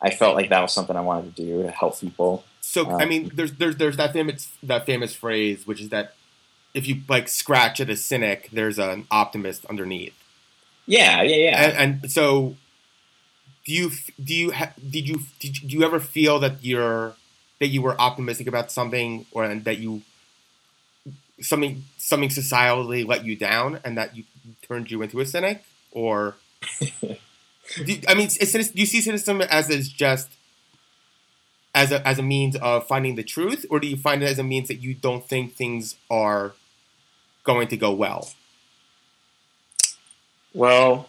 I 0.00 0.10
felt 0.10 0.34
like 0.34 0.50
that 0.50 0.60
was 0.60 0.72
something 0.72 0.96
I 0.96 1.00
wanted 1.00 1.36
to 1.36 1.42
do 1.42 1.62
to 1.62 1.70
help 1.70 2.00
people. 2.00 2.44
So 2.60 2.86
um, 2.86 3.00
I 3.00 3.04
mean, 3.04 3.30
there's 3.34 3.52
there's 3.52 3.76
there's 3.76 3.96
that 3.96 4.12
famous 4.12 4.48
that 4.62 4.86
famous 4.86 5.14
phrase, 5.14 5.66
which 5.66 5.80
is 5.80 5.90
that 5.90 6.14
if 6.74 6.86
you 6.86 7.02
like 7.08 7.28
scratch 7.28 7.80
at 7.80 7.88
a 7.88 7.96
cynic, 7.96 8.50
there's 8.52 8.78
an 8.78 9.06
optimist 9.10 9.64
underneath. 9.66 10.14
Yeah, 10.86 11.22
yeah, 11.22 11.36
yeah. 11.36 11.62
And, 11.62 12.02
and 12.02 12.12
so, 12.12 12.56
do 13.66 13.72
you 13.72 13.90
do 14.22 14.34
you 14.34 14.52
ha- 14.52 14.72
did 14.78 15.08
you 15.08 15.22
did 15.40 15.72
you 15.72 15.82
ever 15.82 15.98
feel 16.00 16.38
that 16.38 16.64
you're 16.64 17.14
that 17.58 17.68
you 17.68 17.82
were 17.82 18.00
optimistic 18.00 18.46
about 18.46 18.70
something, 18.70 19.26
or 19.32 19.52
that 19.54 19.78
you 19.78 20.02
something 21.40 21.84
something 21.98 22.28
societally 22.28 23.06
let 23.06 23.24
you 23.24 23.36
down, 23.36 23.80
and 23.84 23.98
that 23.98 24.16
you 24.16 24.24
turned 24.62 24.90
you 24.90 25.02
into 25.02 25.20
a 25.20 25.26
cynic, 25.26 25.64
or 25.90 26.36
do, 26.80 27.98
I 28.08 28.14
mean, 28.14 28.28
do 28.28 28.70
you 28.74 28.86
see 28.86 29.00
cynicism 29.00 29.42
as 29.42 29.68
is 29.68 29.88
just 29.88 30.30
as 31.74 31.90
a 31.90 32.06
as 32.06 32.20
a 32.20 32.22
means 32.22 32.54
of 32.56 32.86
finding 32.86 33.16
the 33.16 33.24
truth, 33.24 33.66
or 33.68 33.80
do 33.80 33.88
you 33.88 33.96
find 33.96 34.22
it 34.22 34.26
as 34.26 34.38
a 34.38 34.44
means 34.44 34.68
that 34.68 34.80
you 34.80 34.94
don't 34.94 35.28
think 35.28 35.54
things 35.54 35.96
are 36.08 36.52
going 37.42 37.66
to 37.68 37.76
go 37.76 37.92
well? 37.92 38.30
Well, 40.54 41.08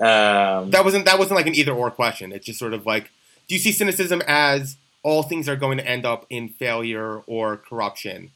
um, 0.00 0.70
that 0.70 0.84
wasn't 0.84 1.04
that 1.04 1.18
wasn't 1.18 1.36
like 1.36 1.46
an 1.46 1.54
either 1.54 1.72
or 1.72 1.90
question. 1.90 2.32
It's 2.32 2.46
just 2.46 2.58
sort 2.58 2.74
of 2.74 2.84
like, 2.86 3.10
do 3.48 3.54
you 3.54 3.60
see 3.60 3.72
cynicism 3.72 4.22
as 4.26 4.76
all 5.02 5.22
things 5.22 5.48
are 5.48 5.56
going 5.56 5.78
to 5.78 5.86
end 5.86 6.04
up 6.04 6.26
in 6.30 6.48
failure 6.48 7.18
or 7.26 7.56
corruption, 7.56 8.32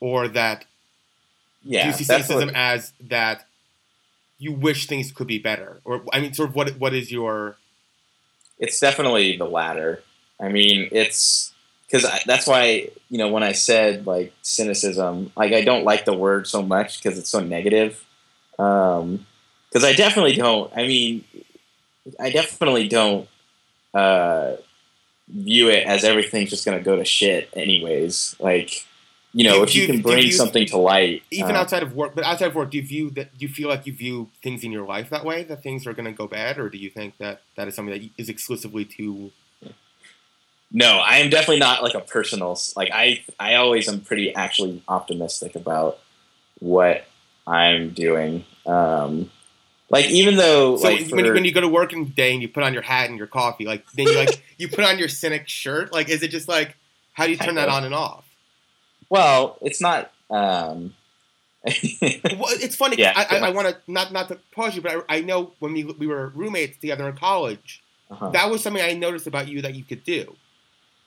or 0.00 0.26
that 0.28 0.64
yeah, 1.62 1.82
do 1.82 1.88
you 1.88 1.94
see 1.94 2.04
cynicism 2.04 2.48
what, 2.48 2.56
as 2.56 2.92
that 3.00 3.46
you 4.38 4.52
wish 4.52 4.86
things 4.86 5.12
could 5.12 5.28
be 5.28 5.38
better, 5.38 5.80
or 5.84 6.02
I 6.12 6.20
mean, 6.20 6.34
sort 6.34 6.48
of 6.48 6.56
what 6.56 6.70
what 6.78 6.92
is 6.94 7.12
your? 7.12 7.56
It's 8.58 8.80
definitely 8.80 9.36
the 9.36 9.44
latter. 9.44 10.02
I 10.40 10.48
mean, 10.48 10.88
it's 10.90 11.52
because 11.86 12.04
that's 12.26 12.48
why 12.48 12.88
you 13.08 13.18
know 13.18 13.28
when 13.28 13.44
I 13.44 13.52
said 13.52 14.04
like 14.04 14.32
cynicism, 14.42 15.30
like 15.36 15.52
I 15.52 15.62
don't 15.62 15.84
like 15.84 16.06
the 16.06 16.14
word 16.14 16.48
so 16.48 16.60
much 16.60 17.00
because 17.00 17.18
it's 17.18 17.30
so 17.30 17.38
negative. 17.38 18.04
Because 19.72 19.84
I 19.84 19.94
definitely 19.94 20.34
don't. 20.34 20.70
I 20.76 20.86
mean, 20.86 21.24
I 22.20 22.30
definitely 22.30 22.88
don't 22.88 23.26
uh, 23.94 24.56
view 25.28 25.70
it 25.70 25.86
as 25.86 26.04
everything's 26.04 26.50
just 26.50 26.66
going 26.66 26.76
to 26.76 26.84
go 26.84 26.96
to 26.96 27.04
shit 27.06 27.48
anyways. 27.54 28.36
Like 28.38 28.84
you 29.32 29.44
know, 29.44 29.56
do, 29.56 29.62
if 29.62 29.74
you, 29.74 29.82
you 29.82 29.88
can 29.88 30.02
bring 30.02 30.26
you, 30.26 30.32
something 30.32 30.66
to 30.66 30.76
light, 30.76 31.22
even 31.30 31.56
uh, 31.56 31.60
outside 31.60 31.82
of 31.82 31.94
work, 31.94 32.14
but 32.14 32.22
outside 32.22 32.48
of 32.48 32.54
work, 32.54 32.70
do 32.70 32.76
you 32.76 32.86
view 32.86 33.10
that? 33.10 33.36
Do 33.38 33.46
you 33.46 33.52
feel 33.52 33.68
like 33.68 33.86
you 33.86 33.94
view 33.94 34.28
things 34.42 34.62
in 34.62 34.72
your 34.72 34.86
life 34.86 35.08
that 35.08 35.24
way? 35.24 35.44
That 35.44 35.62
things 35.62 35.86
are 35.86 35.94
going 35.94 36.04
to 36.04 36.12
go 36.12 36.26
bad, 36.26 36.58
or 36.58 36.68
do 36.68 36.76
you 36.76 36.90
think 36.90 37.16
that 37.16 37.40
that 37.56 37.66
is 37.66 37.74
something 37.74 37.98
that 37.98 38.10
is 38.18 38.28
exclusively 38.28 38.84
to? 38.84 39.30
No, 40.70 40.98
I 40.98 41.18
am 41.18 41.30
definitely 41.30 41.60
not 41.60 41.82
like 41.82 41.94
a 41.94 42.00
personal. 42.00 42.58
Like 42.76 42.90
I, 42.92 43.22
I 43.38 43.54
always 43.54 43.88
am 43.88 44.00
pretty 44.00 44.34
actually 44.34 44.82
optimistic 44.88 45.54
about 45.54 45.98
what 46.60 47.04
I'm 47.46 47.90
doing. 47.90 48.44
Um, 48.64 49.30
like 49.92 50.06
even 50.06 50.36
though, 50.36 50.78
so 50.78 50.88
like, 50.88 51.10
when, 51.10 51.26
you, 51.26 51.34
when 51.34 51.44
you 51.44 51.52
go 51.52 51.60
to 51.60 51.68
work 51.68 51.92
in 51.92 52.04
the 52.04 52.10
day 52.10 52.32
and 52.32 52.40
you 52.40 52.48
put 52.48 52.62
on 52.62 52.72
your 52.72 52.82
hat 52.82 53.10
and 53.10 53.18
your 53.18 53.26
coffee, 53.26 53.66
like 53.66 53.84
then 53.92 54.06
you 54.06 54.16
like 54.16 54.42
you 54.58 54.66
put 54.66 54.84
on 54.84 54.98
your 54.98 55.08
cynic 55.08 55.48
shirt. 55.48 55.92
Like, 55.92 56.08
is 56.08 56.22
it 56.22 56.28
just 56.28 56.48
like 56.48 56.76
how 57.12 57.26
do 57.26 57.30
you 57.30 57.36
turn 57.36 57.56
that 57.56 57.68
on 57.68 57.84
and 57.84 57.94
off? 57.94 58.24
Well, 59.10 59.58
it's 59.60 59.80
not. 59.80 60.10
Um... 60.30 60.94
well, 61.64 62.48
it's 62.58 62.74
funny. 62.74 62.96
Yeah, 62.98 63.12
I, 63.14 63.36
I, 63.36 63.38
I 63.38 63.50
want 63.50 63.68
to 63.68 63.76
not 63.86 64.12
not 64.12 64.28
to 64.28 64.38
pause 64.50 64.74
you, 64.74 64.82
but 64.82 65.04
I, 65.08 65.18
I, 65.18 65.20
know 65.20 65.52
when 65.60 65.74
we 65.74 65.84
we 65.84 66.08
were 66.08 66.28
roommates 66.28 66.78
together 66.78 67.06
in 67.08 67.14
college, 67.14 67.82
uh-huh. 68.10 68.30
that 68.30 68.50
was 68.50 68.62
something 68.62 68.82
I 68.82 68.94
noticed 68.94 69.28
about 69.28 69.46
you 69.46 69.62
that 69.62 69.74
you 69.76 69.84
could 69.84 70.02
do. 70.02 70.34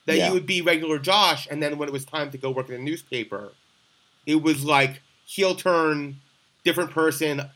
That 0.06 0.18
yeah. 0.18 0.28
you 0.28 0.34
would 0.34 0.46
be 0.46 0.62
regular 0.62 0.98
Josh, 0.98 1.46
and 1.52 1.62
then 1.62 1.78
when 1.78 1.90
it 1.90 1.92
was 1.92 2.06
time 2.06 2.32
to 2.32 2.38
go 2.38 2.52
work 2.52 2.70
in 2.70 2.76
a 2.76 2.78
newspaper, 2.78 3.50
it 4.26 4.42
was 4.42 4.64
like 4.64 5.02
heel 5.26 5.56
turn, 5.56 6.22
different 6.64 6.92
person. 6.92 7.50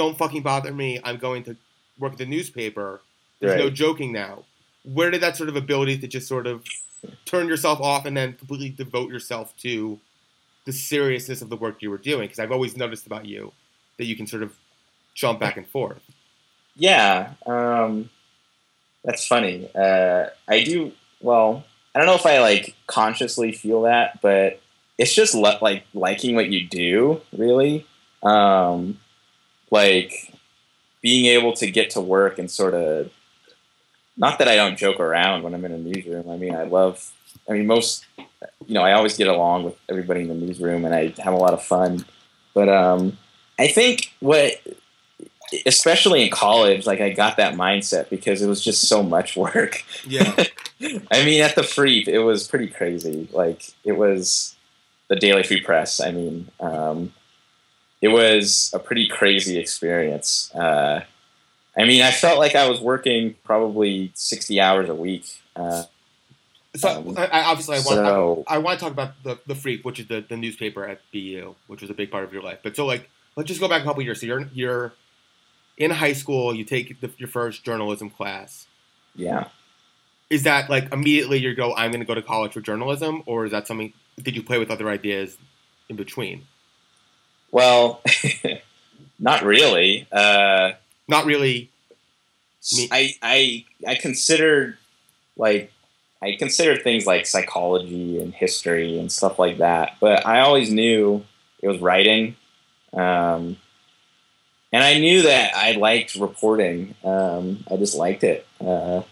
Don't 0.00 0.16
fucking 0.16 0.40
bother 0.40 0.72
me. 0.72 0.98
I'm 1.04 1.18
going 1.18 1.42
to 1.42 1.54
work 1.98 2.12
at 2.12 2.18
the 2.18 2.24
newspaper. 2.24 3.02
There's 3.38 3.50
right. 3.50 3.58
no 3.58 3.68
joking 3.68 4.12
now. 4.12 4.44
Where 4.82 5.10
did 5.10 5.20
that 5.20 5.36
sort 5.36 5.50
of 5.50 5.56
ability 5.56 5.98
to 5.98 6.08
just 6.08 6.26
sort 6.26 6.46
of 6.46 6.64
turn 7.26 7.48
yourself 7.48 7.82
off 7.82 8.06
and 8.06 8.16
then 8.16 8.32
completely 8.32 8.70
devote 8.70 9.10
yourself 9.10 9.54
to 9.58 10.00
the 10.64 10.72
seriousness 10.72 11.42
of 11.42 11.50
the 11.50 11.56
work 11.56 11.82
you 11.82 11.90
were 11.90 11.98
doing 11.98 12.22
because 12.22 12.38
I've 12.38 12.50
always 12.50 12.78
noticed 12.78 13.04
about 13.04 13.26
you 13.26 13.52
that 13.98 14.06
you 14.06 14.16
can 14.16 14.26
sort 14.26 14.42
of 14.42 14.56
jump 15.12 15.38
back 15.38 15.58
and 15.58 15.66
forth. 15.66 16.00
Yeah, 16.76 17.34
um, 17.44 18.08
that's 19.04 19.26
funny. 19.26 19.68
Uh, 19.74 20.28
I 20.48 20.64
do 20.64 20.92
well. 21.20 21.62
I 21.94 21.98
don't 21.98 22.06
know 22.06 22.14
if 22.14 22.24
I 22.24 22.40
like 22.40 22.74
consciously 22.86 23.52
feel 23.52 23.82
that, 23.82 24.22
but 24.22 24.62
it's 24.96 25.14
just 25.14 25.34
le- 25.34 25.58
like 25.60 25.84
liking 25.92 26.36
what 26.36 26.48
you 26.48 26.66
do. 26.66 27.20
Really, 27.36 27.86
um, 28.22 28.98
like 29.70 30.32
being 31.02 31.26
able 31.26 31.52
to 31.54 31.70
get 31.70 31.90
to 31.90 32.00
work 32.00 32.38
and 32.38 32.50
sort 32.50 32.74
of 32.74 33.10
not 34.16 34.38
that 34.38 34.48
I 34.48 34.56
don't 34.56 34.76
joke 34.76 35.00
around 35.00 35.42
when 35.42 35.54
I'm 35.54 35.64
in 35.64 35.72
a 35.72 35.78
newsroom. 35.78 36.28
I 36.28 36.36
mean, 36.36 36.54
I 36.54 36.64
love. 36.64 37.12
I 37.48 37.54
mean, 37.54 37.66
most. 37.66 38.06
You 38.66 38.74
know, 38.74 38.82
I 38.82 38.92
always 38.92 39.16
get 39.16 39.28
along 39.28 39.64
with 39.64 39.76
everybody 39.88 40.20
in 40.20 40.28
the 40.28 40.34
newsroom, 40.34 40.84
and 40.84 40.94
I 40.94 41.14
have 41.18 41.32
a 41.32 41.38
lot 41.38 41.52
of 41.52 41.62
fun. 41.62 42.04
But 42.54 42.68
um, 42.68 43.18
I 43.58 43.68
think 43.68 44.12
what, 44.20 44.52
especially 45.66 46.22
in 46.22 46.30
college, 46.30 46.86
like 46.86 47.00
I 47.00 47.10
got 47.10 47.36
that 47.38 47.54
mindset 47.54 48.10
because 48.10 48.42
it 48.42 48.46
was 48.46 48.62
just 48.62 48.88
so 48.88 49.02
much 49.02 49.36
work. 49.36 49.84
Yeah. 50.06 50.44
I 51.10 51.24
mean, 51.24 51.42
at 51.42 51.54
the 51.54 51.62
free, 51.62 52.04
it 52.06 52.18
was 52.18 52.46
pretty 52.46 52.68
crazy. 52.68 53.28
Like 53.32 53.62
it 53.84 53.92
was 53.92 54.54
the 55.08 55.16
Daily 55.16 55.42
Free 55.42 55.60
Press. 55.60 56.00
I 56.00 56.10
mean, 56.12 56.48
um, 56.60 57.12
it 58.00 58.08
was 58.08 58.70
a 58.74 58.78
pretty 58.78 59.06
crazy 59.08 59.58
experience. 59.58 60.50
Uh, 60.54 61.02
I 61.78 61.84
mean, 61.84 62.02
I 62.02 62.10
felt 62.10 62.38
like 62.38 62.54
I 62.54 62.68
was 62.68 62.80
working 62.80 63.34
probably 63.44 64.10
sixty 64.14 64.60
hours 64.60 64.88
a 64.88 64.94
week. 64.94 65.24
Uh, 65.56 65.84
So 66.76 66.88
Um, 66.88 67.18
I, 67.18 67.26
I 67.26 67.44
obviously 67.44 67.76
I 67.76 67.80
want 67.80 67.96
so- 67.96 68.44
I, 68.46 68.54
I 68.54 68.58
want 68.58 68.78
to 68.78 68.84
talk 68.84 68.92
about 68.92 69.22
the 69.24 69.38
the 69.46 69.54
Freep, 69.54 69.84
which 69.84 69.98
is 69.98 70.06
the, 70.06 70.24
the 70.28 70.36
newspaper 70.36 70.84
at 70.86 71.00
BU, 71.12 71.54
which 71.66 71.80
was 71.82 71.90
a 71.90 71.94
big 71.94 72.10
part 72.10 72.24
of 72.24 72.32
your 72.32 72.42
life. 72.42 72.60
But 72.62 72.76
so 72.76 72.86
like 72.86 73.10
let's 73.36 73.48
just 73.48 73.60
go 73.60 73.68
back 73.68 73.82
a 73.82 73.84
couple 73.84 74.02
years. 74.02 74.20
So 74.20 74.26
you're 74.26 74.48
you're 74.52 74.92
in 75.76 75.90
high 75.90 76.12
school. 76.12 76.54
You 76.54 76.64
take 76.64 77.00
the, 77.00 77.10
your 77.18 77.28
first 77.28 77.64
journalism 77.64 78.08
class. 78.10 78.66
yeah. 79.16 79.48
Is 80.30 80.44
that 80.44 80.70
like 80.70 80.92
immediately 80.92 81.38
you 81.38 81.56
go 81.56 81.74
I'm 81.74 81.90
going 81.90 82.00
to 82.02 82.06
go 82.06 82.14
to 82.14 82.22
college 82.22 82.52
for 82.52 82.60
journalism, 82.60 83.24
or 83.26 83.46
is 83.46 83.50
that 83.50 83.66
something? 83.66 83.92
Did 84.22 84.36
you 84.36 84.42
play 84.44 84.58
with 84.58 84.70
other 84.70 84.88
ideas 84.88 85.36
in 85.88 85.96
between? 85.96 86.46
Well, 87.52 88.00
not 89.18 89.42
really. 89.42 90.06
Uh, 90.12 90.72
Not 91.08 91.24
really. 91.26 91.70
Me- 92.76 92.88
I 92.90 93.14
I 93.22 93.64
I 93.86 93.94
considered 93.96 94.76
like 95.36 95.72
I 96.22 96.36
considered 96.38 96.82
things 96.82 97.06
like 97.06 97.26
psychology 97.26 98.20
and 98.20 98.32
history 98.34 98.98
and 98.98 99.10
stuff 99.10 99.38
like 99.38 99.58
that, 99.58 99.96
but 100.00 100.26
I 100.26 100.40
always 100.40 100.70
knew 100.70 101.24
it 101.62 101.68
was 101.68 101.78
writing, 101.80 102.36
um, 102.92 103.56
and 104.72 104.84
I 104.84 104.98
knew 104.98 105.22
that 105.22 105.56
I 105.56 105.72
liked 105.72 106.14
reporting. 106.16 106.94
Um, 107.02 107.64
I 107.70 107.76
just 107.76 107.96
liked 107.96 108.22
it, 108.22 108.46
uh, 108.60 109.02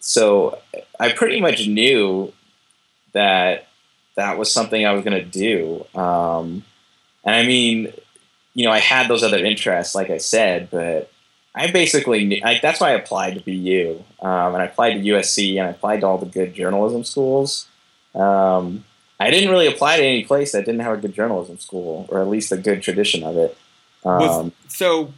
so 0.00 0.60
I 1.00 1.12
pretty 1.12 1.40
much 1.40 1.66
knew 1.66 2.32
that 3.12 3.66
that 4.14 4.38
was 4.38 4.50
something 4.52 4.86
I 4.86 4.92
was 4.92 5.04
going 5.04 5.18
to 5.18 5.24
do. 5.24 5.84
Um, 5.98 6.64
and 7.24 7.34
I 7.34 7.44
mean, 7.44 7.92
you 8.54 8.64
know, 8.64 8.72
I 8.72 8.78
had 8.78 9.08
those 9.08 9.22
other 9.22 9.44
interests, 9.44 9.94
like 9.94 10.10
I 10.10 10.18
said, 10.18 10.68
but 10.70 11.10
I 11.54 11.70
basically 11.70 12.24
knew, 12.24 12.40
I, 12.44 12.58
that's 12.62 12.80
why 12.80 12.90
I 12.90 12.92
applied 12.92 13.34
to 13.34 13.40
BU, 13.40 14.02
um, 14.20 14.54
and 14.54 14.62
I 14.62 14.66
applied 14.66 14.94
to 14.94 15.00
USC, 15.00 15.58
and 15.58 15.68
I 15.68 15.70
applied 15.70 16.00
to 16.00 16.06
all 16.06 16.18
the 16.18 16.26
good 16.26 16.54
journalism 16.54 17.04
schools. 17.04 17.66
Um, 18.14 18.84
I 19.20 19.30
didn't 19.30 19.50
really 19.50 19.66
apply 19.66 19.98
to 19.98 20.02
any 20.02 20.24
place 20.24 20.52
that 20.52 20.64
didn't 20.64 20.80
have 20.80 20.98
a 20.98 21.00
good 21.00 21.14
journalism 21.14 21.58
school, 21.58 22.06
or 22.08 22.20
at 22.20 22.28
least 22.28 22.50
a 22.52 22.56
good 22.56 22.82
tradition 22.82 23.22
of 23.22 23.36
it. 23.36 23.56
Was 24.04 24.38
Um, 24.38 24.52
so 24.68 25.12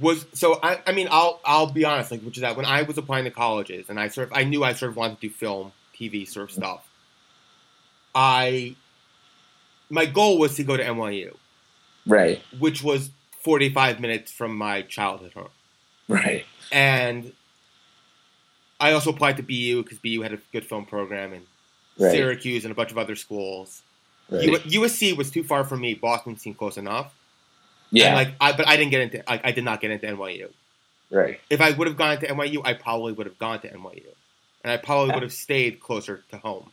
was 0.00 0.24
so 0.32 0.58
I, 0.62 0.80
I 0.86 0.92
mean 0.92 1.08
I'll 1.10 1.40
I'll 1.44 1.70
be 1.70 1.84
honest 1.84 2.10
like 2.10 2.22
which 2.22 2.36
is 2.36 2.42
that 2.42 2.56
when 2.56 2.64
I 2.64 2.82
was 2.82 2.96
applying 2.96 3.24
to 3.24 3.30
colleges 3.30 3.90
and 3.90 3.98
I 3.98 4.08
sort 4.08 4.28
of 4.28 4.36
I 4.36 4.44
knew 4.44 4.62
I 4.62 4.72
sort 4.72 4.90
of 4.90 4.96
wanted 4.96 5.20
to 5.20 5.28
do 5.28 5.34
film 5.34 5.72
TV 5.94 6.28
sort 6.28 6.50
of 6.50 6.56
stuff 6.56 6.88
I 8.14 8.76
my 9.90 10.06
goal 10.06 10.38
was 10.38 10.56
to 10.56 10.64
go 10.64 10.76
to 10.76 10.84
NYU 10.84 11.36
right, 12.06 12.40
which 12.58 12.82
was 12.82 13.10
45 13.42 14.00
minutes 14.00 14.32
from 14.32 14.56
my 14.56 14.82
childhood 14.82 15.32
home. 15.32 15.48
Right, 16.08 16.44
and 16.72 17.32
I 18.80 18.92
also 18.92 19.10
applied 19.10 19.36
to 19.36 19.42
BU 19.42 19.82
because 19.82 19.98
BU 19.98 20.22
had 20.22 20.32
a 20.32 20.38
good 20.52 20.64
film 20.64 20.86
program 20.86 21.32
and 21.32 21.46
right, 21.98 22.12
Syracuse 22.12 22.64
and 22.64 22.72
a 22.72 22.74
bunch 22.74 22.90
of 22.90 22.98
other 22.98 23.16
schools. 23.16 23.82
Right. 24.30 24.44
U- 24.44 24.82
USC 24.82 25.16
was 25.16 25.30
too 25.30 25.42
far 25.42 25.64
from 25.64 25.80
me. 25.80 25.94
Boston 25.94 26.38
seemed 26.38 26.56
close 26.56 26.76
enough. 26.76 27.14
Yeah, 27.90 28.06
and 28.06 28.14
like 28.14 28.34
I 28.40 28.52
but 28.56 28.66
I 28.68 28.76
didn't 28.76 28.90
get 28.92 29.00
into 29.02 29.22
like 29.28 29.40
I 29.44 29.52
did 29.52 29.64
not 29.64 29.80
get 29.80 29.90
into 29.90 30.06
NYU 30.06 30.50
right, 31.10 31.40
if 31.50 31.60
I 31.60 31.72
would 31.72 31.88
have 31.88 31.96
gone 31.96 32.18
to 32.18 32.26
NYU, 32.26 32.62
I 32.64 32.74
probably 32.74 33.12
would 33.12 33.26
have 33.26 33.38
gone 33.38 33.60
to 33.60 33.68
NYU, 33.68 34.06
and 34.62 34.72
I 34.72 34.76
probably 34.76 35.12
would 35.14 35.22
have 35.22 35.32
stayed 35.32 35.80
closer 35.80 36.22
to 36.30 36.38
home. 36.38 36.70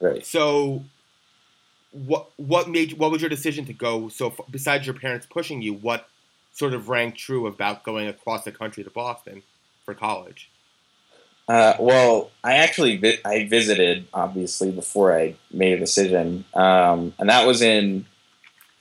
right. 0.00 0.24
So, 0.24 0.84
what 1.94 2.30
what 2.36 2.68
made 2.68 2.98
what 2.98 3.10
was 3.12 3.22
your 3.22 3.30
decision 3.30 3.64
to 3.66 3.72
go 3.72 4.08
so 4.08 4.34
besides 4.50 4.86
your 4.86 4.94
parents 4.94 5.26
pushing 5.30 5.62
you? 5.62 5.74
What 5.74 6.08
sort 6.52 6.74
of 6.74 6.88
rang 6.88 7.12
true 7.12 7.46
about 7.46 7.84
going 7.84 8.08
across 8.08 8.44
the 8.44 8.52
country 8.52 8.82
to 8.84 8.90
Boston 8.90 9.42
for 9.84 9.94
college? 9.94 10.50
Uh, 11.48 11.74
well, 11.78 12.30
I 12.42 12.54
actually 12.54 12.96
vi- 12.96 13.20
I 13.24 13.46
visited 13.46 14.06
obviously 14.12 14.72
before 14.72 15.16
I 15.16 15.36
made 15.52 15.74
a 15.74 15.78
decision, 15.78 16.44
um, 16.54 17.14
and 17.18 17.28
that 17.28 17.46
was 17.46 17.62
in 17.62 18.06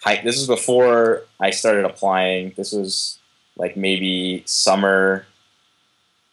high. 0.02 0.22
This 0.24 0.38
was 0.38 0.48
before 0.48 1.24
I 1.40 1.52
started 1.52 1.86
applying. 1.86 2.54
This 2.58 2.72
was 2.72 3.20
like 3.58 3.78
maybe 3.78 4.44
summer. 4.46 5.26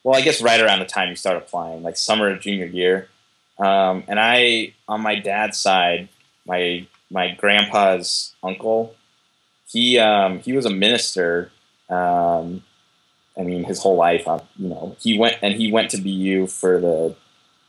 Well, 0.02 0.16
I 0.16 0.22
guess 0.22 0.40
right 0.40 0.60
around 0.60 0.78
the 0.78 0.86
time 0.86 1.10
you 1.10 1.16
start 1.16 1.36
applying, 1.36 1.82
like 1.82 1.96
summer 1.96 2.30
of 2.30 2.40
junior 2.40 2.64
year. 2.66 3.08
Um, 3.58 4.04
and 4.08 4.18
I, 4.18 4.72
on 4.88 5.02
my 5.02 5.16
dad's 5.16 5.58
side, 5.58 6.08
my 6.50 6.86
my 7.10 7.34
grandpa's 7.34 8.34
uncle, 8.42 8.94
he 9.66 9.98
um, 9.98 10.40
he 10.40 10.52
was 10.52 10.66
a 10.66 10.70
minister. 10.70 11.50
Um, 11.88 12.62
I 13.38 13.42
mean, 13.42 13.64
his 13.64 13.80
whole 13.80 13.96
life, 13.96 14.26
uh, 14.26 14.40
you 14.56 14.68
know, 14.68 14.96
he 15.00 15.18
went 15.18 15.36
and 15.42 15.54
he 15.54 15.72
went 15.72 15.90
to 15.92 15.98
BU 15.98 16.48
for 16.48 16.80
the 16.80 17.14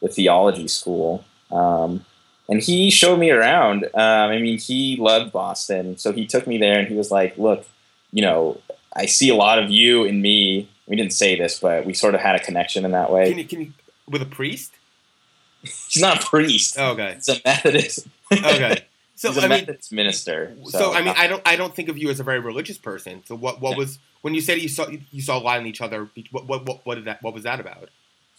the 0.02 0.10
theology 0.10 0.68
school, 0.68 1.24
um, 1.52 2.04
and 2.50 2.62
he 2.62 2.90
showed 2.90 3.20
me 3.20 3.30
around. 3.30 3.86
Um, 3.94 4.32
I 4.32 4.40
mean, 4.40 4.58
he 4.58 4.98
loved 4.98 5.32
Boston, 5.32 5.98
so 5.98 6.12
he 6.12 6.26
took 6.26 6.48
me 6.48 6.58
there, 6.58 6.80
and 6.80 6.88
he 6.88 6.96
was 6.96 7.12
like, 7.12 7.38
"Look, 7.38 7.66
you 8.12 8.24
know, 8.24 8.60
I 8.96 9.06
see 9.06 9.30
a 9.30 9.36
lot 9.36 9.60
of 9.60 9.70
you 9.70 10.04
in 10.04 10.22
me." 10.22 10.68
We 10.88 10.96
didn't 10.98 11.14
say 11.14 11.38
this, 11.38 11.60
but 11.60 11.86
we 11.86 11.94
sort 11.94 12.16
of 12.16 12.22
had 12.22 12.36
a 12.36 12.40
connection 12.40 12.84
in 12.84 12.92
that 12.92 13.12
way. 13.12 13.30
Can 13.30 13.38
you 13.38 13.46
can 13.46 13.62
you 13.62 13.74
with 14.10 14.22
a 14.22 14.26
priest? 14.26 14.74
He's 15.62 16.02
not 16.02 16.24
a 16.24 16.26
priest; 16.26 16.76
Oh, 16.80 16.94
okay, 16.94 17.14
he's 17.16 17.30
a 17.30 17.40
Methodist. 17.46 18.08
Okay. 18.32 18.86
So 19.14 19.28
he's 19.28 19.38
a 19.38 19.42
I 19.42 19.44
mean, 19.44 19.60
Methodist 19.60 19.92
minister. 19.92 20.56
so, 20.70 20.94
I 20.94 21.04
mean, 21.04 21.14
I 21.16 21.28
don't 21.28 21.48
I 21.48 21.56
don't 21.56 21.76
think 21.76 21.90
of 21.90 21.98
you 21.98 22.10
as 22.10 22.20
a 22.20 22.24
very 22.24 22.40
religious 22.40 22.80
person. 22.80 23.22
So 23.28 23.36
what 23.36 23.62
what 23.62 23.78
was 23.78 24.00
when 24.22 24.34
you 24.34 24.42
said 24.42 24.58
you 24.60 24.68
saw 24.70 24.88
you 24.90 25.22
saw 25.22 25.38
a 25.38 25.44
lot 25.44 25.60
in 25.60 25.68
each 25.68 25.80
other? 25.80 26.10
What 26.32 26.48
what 26.48 26.66
what, 26.66 26.86
what 26.88 26.96
did 26.96 27.06
that 27.06 27.22
what 27.22 27.32
was 27.34 27.44
that 27.44 27.60
about? 27.60 27.90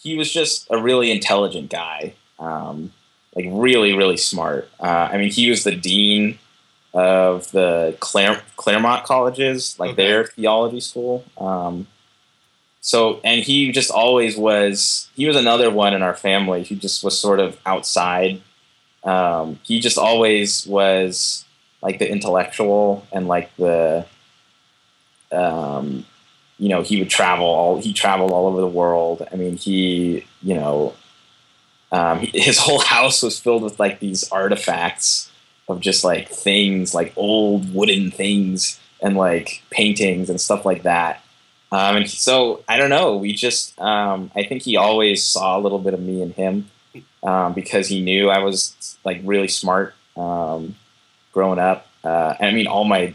he 0.02 0.16
was 0.16 0.32
just 0.32 0.66
a 0.70 0.82
really 0.82 1.12
intelligent 1.12 1.70
guy, 1.70 2.14
um, 2.40 2.92
like 3.36 3.46
really, 3.48 3.92
really 3.96 4.16
smart. 4.16 4.68
Uh, 4.80 5.08
I 5.12 5.18
mean, 5.18 5.30
he 5.30 5.48
was 5.48 5.62
the 5.62 5.76
dean 5.76 6.40
of 6.92 7.48
the 7.52 7.96
Clare- 8.00 8.42
Claremont 8.56 9.04
colleges, 9.04 9.78
like 9.78 9.90
Okay. 9.92 10.04
their 10.04 10.24
theology 10.24 10.80
school. 10.80 11.24
Um, 11.38 11.86
so, 12.80 13.20
and 13.22 13.44
he 13.44 13.70
just 13.70 13.92
always 13.92 14.36
was. 14.36 15.08
He 15.14 15.26
was 15.26 15.36
another 15.36 15.70
one 15.70 15.94
in 15.94 16.02
our 16.02 16.14
family 16.16 16.64
who 16.64 16.74
just 16.74 17.04
was 17.04 17.16
sort 17.16 17.38
of 17.38 17.56
outside. 17.64 18.42
Um, 19.04 19.58
he 19.64 19.80
just 19.80 19.98
always 19.98 20.66
was 20.66 21.44
like 21.82 21.98
the 21.98 22.10
intellectual 22.10 23.06
and 23.12 23.26
like 23.26 23.54
the 23.56 24.06
um, 25.32 26.04
you 26.58 26.68
know, 26.68 26.82
he 26.82 26.98
would 26.98 27.10
travel 27.10 27.46
all 27.46 27.80
he 27.80 27.92
traveled 27.92 28.30
all 28.30 28.46
over 28.46 28.60
the 28.60 28.66
world. 28.66 29.26
I 29.32 29.36
mean, 29.36 29.56
he, 29.56 30.24
you 30.42 30.54
know, 30.54 30.94
um, 31.90 32.20
his 32.20 32.58
whole 32.60 32.80
house 32.80 33.22
was 33.22 33.38
filled 33.38 33.62
with 33.62 33.80
like 33.80 33.98
these 33.98 34.30
artifacts 34.30 35.30
of 35.68 35.80
just 35.80 36.04
like 36.04 36.28
things, 36.28 36.94
like 36.94 37.12
old 37.16 37.74
wooden 37.74 38.10
things 38.10 38.78
and 39.00 39.16
like 39.16 39.62
paintings 39.70 40.30
and 40.30 40.40
stuff 40.40 40.64
like 40.64 40.84
that. 40.84 41.24
Um, 41.72 41.96
and 41.96 42.08
so 42.08 42.62
I 42.68 42.76
don't 42.76 42.90
know. 42.90 43.16
We 43.16 43.32
just, 43.32 43.78
um, 43.80 44.30
I 44.36 44.44
think 44.44 44.62
he 44.62 44.76
always 44.76 45.24
saw 45.24 45.58
a 45.58 45.60
little 45.60 45.78
bit 45.78 45.94
of 45.94 46.00
me 46.00 46.20
in 46.20 46.32
him 46.32 46.70
um, 47.22 47.52
because 47.52 47.88
he 47.88 48.00
knew 48.00 48.30
I 48.30 48.38
was 48.38 48.96
like 49.04 49.20
really 49.24 49.48
smart 49.48 49.94
um, 50.16 50.76
growing 51.32 51.58
up. 51.58 51.86
Uh, 52.04 52.34
I 52.40 52.50
mean, 52.50 52.66
all 52.66 52.84
my, 52.84 53.14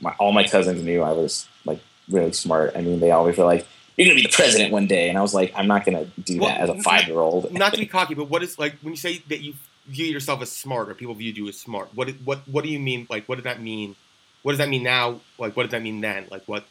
my 0.00 0.14
all 0.18 0.32
my 0.32 0.46
cousins 0.46 0.82
knew 0.82 1.02
I 1.02 1.12
was 1.12 1.48
like 1.64 1.80
really 2.08 2.32
smart. 2.32 2.72
I 2.76 2.80
mean, 2.80 3.00
they 3.00 3.10
always 3.10 3.36
were 3.36 3.44
like, 3.44 3.66
"You're 3.96 4.06
gonna 4.06 4.16
be 4.16 4.22
the 4.22 4.32
president 4.32 4.72
one 4.72 4.86
day," 4.86 5.08
and 5.08 5.18
I 5.18 5.22
was 5.22 5.34
like, 5.34 5.52
"I'm 5.56 5.66
not 5.66 5.84
gonna 5.84 6.06
do 6.22 6.38
Well, 6.38 6.48
that 6.48 6.60
as 6.60 6.70
a 6.70 6.82
five 6.82 7.08
year 7.08 7.18
old." 7.18 7.52
Not 7.52 7.72
to 7.74 7.78
be 7.78 7.86
cocky, 7.98 8.14
but 8.14 8.30
what 8.30 8.42
is 8.42 8.58
like 8.58 8.74
when 8.82 8.92
you 8.92 8.96
say 8.96 9.22
that 9.28 9.40
you 9.40 9.54
view 9.86 10.06
yourself 10.06 10.40
as 10.42 10.52
smart 10.52 10.88
or 10.88 10.94
people 10.94 11.14
view 11.14 11.32
you 11.32 11.48
as 11.48 11.58
smart? 11.58 11.88
What 11.94 12.10
what 12.24 12.46
what 12.46 12.64
do 12.64 12.70
you 12.70 12.78
mean? 12.78 13.06
Like, 13.10 13.28
what 13.28 13.36
does 13.36 13.44
that 13.44 13.60
mean? 13.60 13.96
What 14.42 14.52
does 14.52 14.58
that 14.58 14.68
mean 14.68 14.84
now? 14.84 15.20
Like, 15.38 15.56
what 15.56 15.64
does 15.64 15.72
that 15.72 15.82
mean 15.82 16.00
then? 16.00 16.26
Like, 16.30 16.46
what 16.46 16.64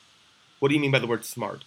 what 0.59 0.69
do 0.69 0.75
you 0.75 0.79
mean 0.81 0.91
by 0.91 0.99
the 0.99 1.07
word 1.07 1.25
smart? 1.25 1.63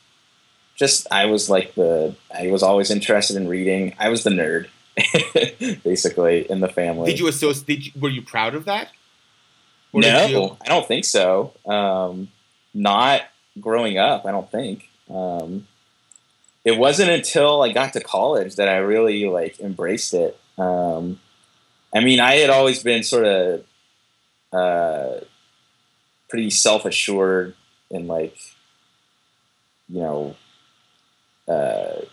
Just 0.77 1.07
I 1.11 1.27
was 1.27 1.51
like 1.51 1.75
the 1.75 2.17
I 2.37 2.49
was 2.49 2.63
always 2.63 2.91
interested 2.91 3.37
in 3.37 3.49
reading. 3.49 3.95
I 3.99 4.09
was 4.09 4.25
the 4.25 4.31
nerd, 4.31 4.69
basically 5.85 6.51
in 6.51 6.61
the 6.61 6.69
family. 6.69 7.11
Did 7.11 7.21
you 7.21 7.29
associate? 7.29 7.67
Did 7.67 7.87
you, 7.87 7.93
were 8.01 8.09
you 8.09 8.23
proud 8.23 8.55
of 8.55 8.65
that? 8.65 8.89
Or 9.93 10.01
no, 10.01 10.57
I 10.65 10.69
don't 10.69 10.89
think 10.89 11.05
so. 11.05 11.53
Um, 11.67 12.29
not 12.73 13.23
growing 13.61 13.99
up, 13.99 14.25
I 14.25 14.31
don't 14.31 14.51
think. 14.51 14.89
Um, 15.11 15.67
it 16.65 16.79
wasn't 16.79 17.11
until 17.11 17.63
I 17.63 17.73
got 17.73 17.93
to 17.95 18.01
college 18.01 18.57
that 18.57 18.69
I 18.69 18.77
really 18.77 19.27
like 19.27 19.61
embraced 19.61 20.15
it. 20.15 20.39
Um, 20.57 21.21
I 21.95 22.01
mean, 22.01 22.21
I 22.21 22.37
had 22.37 22.51
always 22.51 22.83
been 22.83 23.03
sort 23.03 23.27
of 23.27 23.65
uh, 24.53 25.25
pretty 26.29 26.51
self 26.51 26.85
assured 26.85 27.55
and 27.91 28.07
like, 28.09 28.37
you 29.89 30.01
know, 30.01 30.37
uh, 31.53 32.05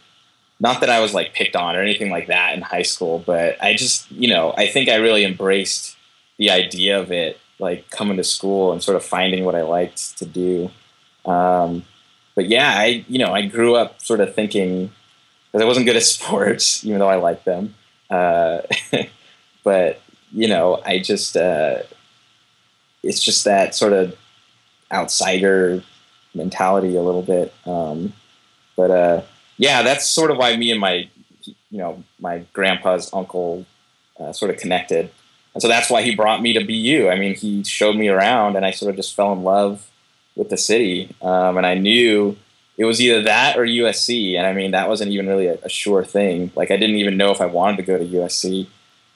not 0.59 0.81
that 0.81 0.89
I 0.89 0.99
was 0.99 1.13
like 1.13 1.33
picked 1.33 1.55
on 1.55 1.75
or 1.75 1.81
anything 1.81 2.11
like 2.11 2.27
that 2.27 2.53
in 2.53 2.61
high 2.61 2.81
school, 2.81 3.23
but 3.25 3.61
I 3.61 3.75
just, 3.75 4.11
you 4.11 4.27
know, 4.27 4.53
I 4.57 4.67
think 4.67 4.89
I 4.89 4.95
really 4.95 5.23
embraced 5.23 5.95
the 6.37 6.49
idea 6.49 6.99
of 6.99 7.11
it, 7.11 7.39
like 7.59 7.89
coming 7.89 8.17
to 8.17 8.23
school 8.23 8.71
and 8.71 8.83
sort 8.83 8.97
of 8.97 9.03
finding 9.03 9.45
what 9.45 9.55
I 9.55 9.61
liked 9.61 10.17
to 10.17 10.25
do. 10.25 10.69
Um, 11.25 11.85
but 12.35 12.47
yeah, 12.47 12.73
I, 12.75 13.05
you 13.07 13.19
know, 13.19 13.33
I 13.33 13.45
grew 13.45 13.75
up 13.75 14.01
sort 14.01 14.19
of 14.19 14.35
thinking 14.35 14.91
because 15.51 15.63
I 15.63 15.67
wasn't 15.67 15.85
good 15.85 15.95
at 15.95 16.03
sports, 16.17 16.85
even 16.85 16.99
though 16.99 17.09
I 17.09 17.15
liked 17.15 17.45
them. 17.45 17.75
Uh, 18.09 18.61
but 19.63 20.01
you 20.31 20.47
know, 20.47 20.81
I 20.85 20.99
just, 20.99 21.37
uh, 21.37 21.79
it's 23.01 23.21
just 23.21 23.45
that 23.45 23.75
sort 23.75 23.93
of 23.93 24.15
outsider 24.91 25.83
mentality 26.33 26.95
a 26.95 27.01
little 27.01 27.21
bit. 27.21 27.53
Um, 27.65 28.13
but, 28.79 28.91
uh, 28.91 29.21
yeah, 29.57 29.81
that's 29.81 30.07
sort 30.07 30.31
of 30.31 30.37
why 30.37 30.55
me 30.55 30.71
and 30.71 30.79
my, 30.79 31.09
you 31.43 31.77
know, 31.77 32.01
my 32.17 32.45
grandpa's 32.53 33.09
uncle 33.13 33.65
uh, 34.17 34.31
sort 34.31 34.51
of 34.51 34.57
connected. 34.57 35.11
And 35.53 35.61
so 35.61 35.67
that's 35.67 35.89
why 35.89 36.01
he 36.01 36.15
brought 36.15 36.41
me 36.41 36.53
to 36.53 36.63
BU. 36.63 37.09
I 37.09 37.19
mean, 37.19 37.35
he 37.35 37.65
showed 37.65 37.97
me 37.97 38.07
around 38.07 38.55
and 38.55 38.65
I 38.65 38.71
sort 38.71 38.91
of 38.91 38.95
just 38.95 39.13
fell 39.17 39.33
in 39.33 39.43
love 39.43 39.91
with 40.37 40.47
the 40.47 40.55
city. 40.55 41.13
Um, 41.21 41.57
and 41.57 41.65
I 41.65 41.75
knew 41.75 42.37
it 42.77 42.85
was 42.85 43.01
either 43.01 43.21
that 43.23 43.57
or 43.57 43.65
USC. 43.65 44.37
And 44.37 44.47
I 44.47 44.53
mean, 44.53 44.71
that 44.71 44.87
wasn't 44.87 45.11
even 45.11 45.27
really 45.27 45.47
a, 45.47 45.55
a, 45.63 45.67
sure 45.67 46.05
thing. 46.05 46.53
Like, 46.55 46.71
I 46.71 46.77
didn't 46.77 46.95
even 46.95 47.17
know 47.17 47.31
if 47.31 47.41
I 47.41 47.47
wanted 47.47 47.75
to 47.77 47.83
go 47.83 47.97
to 47.97 48.05
USC. 48.05 48.65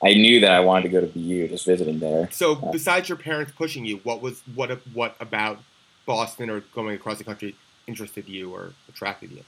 I 0.03 0.13
knew 0.15 0.41
that 0.41 0.51
I 0.51 0.59
wanted 0.59 0.83
to 0.83 0.89
go 0.89 0.99
to 0.99 1.07
BU, 1.07 1.47
just 1.47 1.65
visiting 1.65 1.99
there. 1.99 2.27
So, 2.31 2.57
uh, 2.57 2.73
besides 2.73 3.07
your 3.07 3.17
parents 3.17 3.53
pushing 3.55 3.85
you, 3.85 4.01
what 4.03 4.21
was 4.21 4.41
what 4.53 4.69
what 4.93 5.15
about 5.21 5.59
Boston 6.05 6.49
or 6.49 6.59
going 6.75 6.95
across 6.95 7.19
the 7.19 7.23
country 7.23 7.55
interested 7.87 8.27
you 8.27 8.53
or 8.53 8.73
attracted 8.89 9.31
you? 9.31 9.43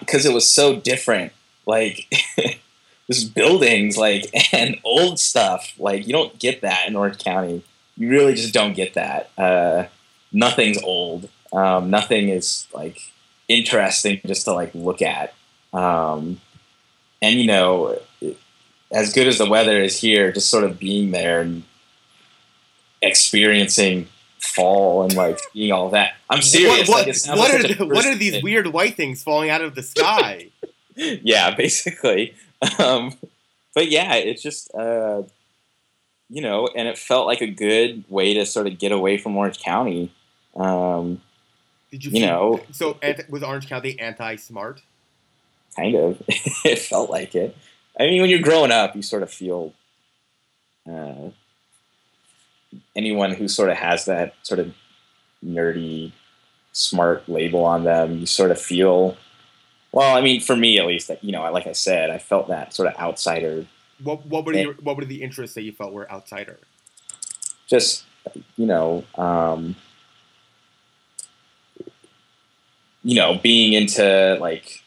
Because 0.00 0.26
it 0.26 0.32
was 0.32 0.50
so 0.50 0.76
different. 0.76 1.32
Like, 1.66 2.12
just 3.10 3.34
buildings, 3.34 3.96
like, 3.96 4.26
and 4.52 4.78
old 4.84 5.18
stuff. 5.18 5.72
Like, 5.78 6.06
you 6.06 6.12
don't 6.12 6.38
get 6.38 6.62
that 6.62 6.88
in 6.88 6.96
Orange 6.96 7.18
County. 7.18 7.62
You 7.96 8.10
really 8.10 8.34
just 8.34 8.54
don't 8.54 8.74
get 8.74 8.94
that. 8.94 9.30
Uh, 9.36 9.86
nothing's 10.32 10.82
old. 10.82 11.28
Um, 11.52 11.90
nothing 11.90 12.28
is 12.28 12.66
like 12.72 13.12
interesting 13.48 14.20
just 14.24 14.44
to 14.44 14.52
like 14.52 14.74
look 14.74 15.02
at. 15.02 15.34
Um, 15.72 16.40
and 17.20 17.38
you 17.38 17.46
know, 17.46 17.98
as 18.90 19.12
good 19.12 19.26
as 19.26 19.38
the 19.38 19.48
weather 19.48 19.82
is 19.82 20.00
here, 20.00 20.32
just 20.32 20.48
sort 20.48 20.64
of 20.64 20.78
being 20.78 21.10
there 21.10 21.40
and 21.40 21.64
experiencing 23.02 24.08
fall 24.40 25.04
and 25.04 25.14
like 25.14 25.38
seeing 25.52 25.72
all 25.72 25.90
that. 25.90 26.14
I'm 26.28 26.42
serious. 26.42 26.88
What, 26.88 27.06
what, 27.06 27.38
what 27.38 27.62
like 27.62 27.80
are 27.80 27.86
what 27.86 28.06
are 28.06 28.14
these 28.14 28.34
thing. 28.34 28.44
weird 28.44 28.66
white 28.68 28.96
things 28.96 29.22
falling 29.22 29.50
out 29.50 29.62
of 29.62 29.74
the 29.74 29.82
sky? 29.82 30.50
yeah, 30.96 31.54
basically. 31.54 32.34
Um, 32.78 33.14
but 33.74 33.90
yeah, 33.90 34.14
it's 34.14 34.42
just 34.42 34.74
uh, 34.74 35.22
you 36.28 36.42
know, 36.42 36.68
and 36.74 36.88
it 36.88 36.98
felt 36.98 37.26
like 37.26 37.40
a 37.40 37.46
good 37.46 38.04
way 38.08 38.34
to 38.34 38.46
sort 38.46 38.66
of 38.66 38.78
get 38.78 38.92
away 38.92 39.18
from 39.18 39.36
Orange 39.36 39.60
County. 39.60 40.12
Um, 40.56 41.20
Did 41.90 42.04
you, 42.04 42.10
you 42.12 42.26
know? 42.26 42.60
So 42.72 42.98
was 43.28 43.42
Orange 43.42 43.68
County 43.68 43.98
anti-smart? 43.98 44.82
Kind 45.76 45.96
of. 45.96 46.22
it 46.28 46.78
felt 46.78 47.10
like 47.10 47.34
it. 47.34 47.56
I 47.98 48.04
mean, 48.04 48.20
when 48.20 48.30
you're 48.30 48.40
growing 48.40 48.72
up, 48.72 48.94
you 48.94 49.02
sort 49.02 49.22
of 49.22 49.30
feel 49.30 49.72
uh, 50.88 51.30
anyone 52.94 53.32
who 53.32 53.48
sort 53.48 53.70
of 53.70 53.76
has 53.76 54.04
that 54.04 54.34
sort 54.42 54.60
of 54.60 54.74
nerdy, 55.44 56.12
smart 56.72 57.28
label 57.28 57.64
on 57.64 57.84
them, 57.84 58.18
you 58.18 58.26
sort 58.26 58.50
of 58.50 58.60
feel. 58.60 59.16
Well, 59.92 60.16
I 60.16 60.20
mean, 60.20 60.40
for 60.40 60.56
me 60.56 60.78
at 60.78 60.86
least, 60.86 61.08
that 61.08 61.22
you 61.24 61.32
know, 61.32 61.50
like 61.52 61.66
I 61.66 61.72
said, 61.72 62.10
I 62.10 62.18
felt 62.18 62.48
that 62.48 62.74
sort 62.74 62.88
of 62.88 62.98
outsider. 63.00 63.66
What 64.02 64.24
what 64.26 64.44
were 64.44 64.52
the 64.52 64.74
what 64.82 64.96
were 64.96 65.04
the 65.04 65.22
interests 65.22 65.54
that 65.54 65.62
you 65.62 65.72
felt 65.72 65.92
were 65.92 66.10
outsider? 66.10 66.58
Just 67.66 68.04
you 68.56 68.66
know, 68.66 69.04
um, 69.16 69.76
you 73.02 73.16
know, 73.16 73.38
being 73.42 73.72
into 73.72 74.38
like 74.40 74.82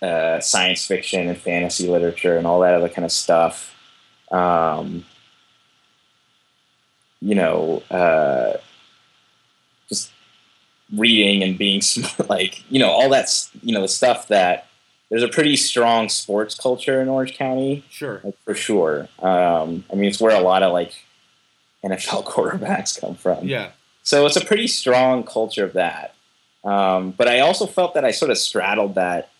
uh, 0.00 0.40
science 0.40 0.84
fiction 0.84 1.28
and 1.28 1.38
fantasy 1.38 1.88
literature 1.88 2.36
and 2.36 2.46
all 2.46 2.60
that 2.60 2.74
other 2.74 2.88
kind 2.88 3.04
of 3.04 3.12
stuff. 3.12 3.74
Um, 4.32 5.04
you 7.22 7.36
know, 7.36 7.82
uh, 7.90 8.54
just 9.88 10.10
reading 10.94 11.42
and 11.42 11.56
being 11.56 11.80
like, 12.28 12.68
you 12.70 12.80
know, 12.80 12.90
all 12.90 13.08
that's, 13.08 13.50
you 13.62 13.72
know, 13.72 13.80
the 13.80 13.88
stuff 13.88 14.28
that 14.28 14.66
there's 15.08 15.22
a 15.22 15.28
pretty 15.28 15.56
strong 15.56 16.08
sports 16.08 16.54
culture 16.56 17.00
in 17.00 17.08
Orange 17.08 17.36
County. 17.36 17.84
Sure. 17.90 18.20
Like, 18.24 18.36
for 18.44 18.54
sure. 18.54 19.08
Um, 19.20 19.84
I 19.90 19.94
mean, 19.94 20.10
it's 20.10 20.20
where 20.20 20.34
a 20.34 20.40
lot 20.40 20.62
of 20.62 20.72
like 20.72 20.94
NFL 21.84 22.24
quarterbacks 22.26 23.00
come 23.00 23.14
from. 23.14 23.46
Yeah. 23.46 23.70
So 24.02 24.26
it's 24.26 24.36
a 24.36 24.44
pretty 24.44 24.66
strong 24.66 25.22
culture 25.22 25.64
of 25.64 25.74
that. 25.74 26.14
Um, 26.64 27.12
but 27.12 27.28
I 27.28 27.40
also 27.40 27.66
felt 27.66 27.94
that 27.94 28.04
I 28.04 28.10
sort 28.10 28.30
of 28.30 28.38
straddled 28.38 28.96
that 28.96 29.30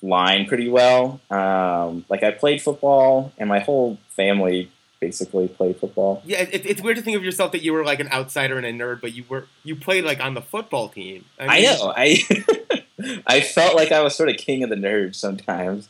line 0.00 0.46
pretty 0.46 0.70
well. 0.70 1.20
Um, 1.30 2.06
like 2.08 2.22
I 2.22 2.30
played 2.30 2.62
football, 2.62 3.32
and 3.38 3.48
my 3.48 3.58
whole 3.58 3.98
family 4.10 4.70
basically 5.00 5.48
played 5.48 5.78
football. 5.78 6.22
Yeah, 6.24 6.42
it, 6.42 6.66
it's 6.66 6.82
weird 6.82 6.96
to 6.96 7.02
think 7.02 7.16
of 7.16 7.24
yourself 7.24 7.52
that 7.52 7.62
you 7.62 7.72
were 7.72 7.84
like 7.84 8.00
an 8.00 8.08
outsider 8.08 8.58
and 8.58 8.66
a 8.66 8.72
nerd, 8.72 9.00
but 9.00 9.14
you 9.14 9.24
were 9.28 9.46
you 9.64 9.76
played 9.76 10.04
like 10.04 10.20
on 10.20 10.34
the 10.34 10.42
football 10.42 10.88
team. 10.88 11.24
I, 11.38 11.42
mean, 11.42 11.50
I 11.50 11.60
know. 11.60 11.92
I 11.96 13.22
I 13.26 13.40
felt 13.40 13.74
like 13.76 13.92
I 13.92 14.00
was 14.02 14.14
sort 14.14 14.28
of 14.28 14.36
king 14.36 14.62
of 14.62 14.70
the 14.70 14.76
nerds 14.76 15.16
sometimes 15.16 15.88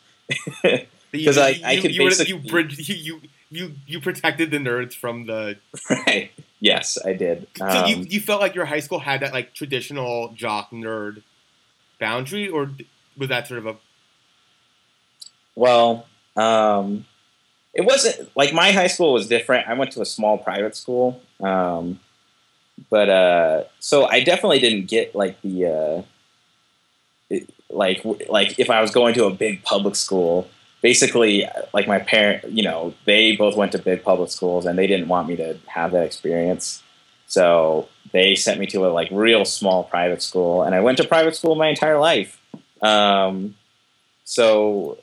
because 1.10 1.38
I 1.38 1.60
I 1.64 1.80
could 1.80 1.94
you, 1.94 2.04
basically 2.04 2.34
you, 2.34 2.94
you 2.94 3.20
you 3.50 3.74
you 3.86 4.00
protected 4.00 4.50
the 4.50 4.58
nerds 4.58 4.94
from 4.94 5.26
the 5.26 5.58
right. 5.90 6.30
Yes, 6.60 6.98
I 7.04 7.12
did. 7.12 7.46
So 7.56 7.66
um, 7.66 7.88
you 7.88 7.96
you 8.08 8.20
felt 8.20 8.40
like 8.40 8.54
your 8.54 8.66
high 8.66 8.80
school 8.80 8.98
had 8.98 9.20
that 9.20 9.32
like 9.32 9.54
traditional 9.54 10.32
jock 10.34 10.70
nerd 10.70 11.22
boundary, 12.00 12.48
or 12.48 12.70
was 13.16 13.28
that 13.28 13.46
sort 13.46 13.58
of 13.58 13.66
a 13.66 13.76
well, 15.54 16.06
um, 16.36 17.04
it 17.74 17.82
wasn't 17.82 18.30
like 18.36 18.52
my 18.52 18.72
high 18.72 18.86
school 18.86 19.12
was 19.12 19.28
different. 19.28 19.68
I 19.68 19.74
went 19.74 19.92
to 19.92 20.00
a 20.00 20.06
small 20.06 20.38
private 20.38 20.74
school, 20.76 21.20
um, 21.40 22.00
but 22.90 23.08
uh, 23.08 23.64
so 23.78 24.06
I 24.06 24.22
definitely 24.22 24.58
didn't 24.58 24.86
get 24.86 25.14
like 25.14 25.40
the 25.42 25.66
uh, 25.66 26.02
it, 27.30 27.50
like 27.70 28.04
like 28.28 28.58
if 28.58 28.70
I 28.70 28.80
was 28.80 28.90
going 28.90 29.14
to 29.14 29.26
a 29.26 29.30
big 29.30 29.62
public 29.62 29.96
school. 29.96 30.48
Basically, 30.80 31.44
like 31.74 31.88
my 31.88 31.98
parent, 31.98 32.52
you 32.52 32.62
know, 32.62 32.94
they 33.04 33.34
both 33.34 33.56
went 33.56 33.72
to 33.72 33.78
big 33.78 34.04
public 34.04 34.30
schools, 34.30 34.64
and 34.64 34.78
they 34.78 34.86
didn't 34.86 35.08
want 35.08 35.26
me 35.26 35.34
to 35.34 35.58
have 35.66 35.90
that 35.90 36.04
experience. 36.04 36.84
So 37.26 37.88
they 38.12 38.36
sent 38.36 38.60
me 38.60 38.66
to 38.66 38.86
a 38.86 38.88
like 38.88 39.08
real 39.10 39.44
small 39.44 39.82
private 39.82 40.22
school, 40.22 40.62
and 40.62 40.76
I 40.76 40.80
went 40.80 40.98
to 40.98 41.04
private 41.04 41.34
school 41.34 41.56
my 41.56 41.68
entire 41.68 41.98
life. 41.98 42.40
Um, 42.80 43.56
so 44.22 44.98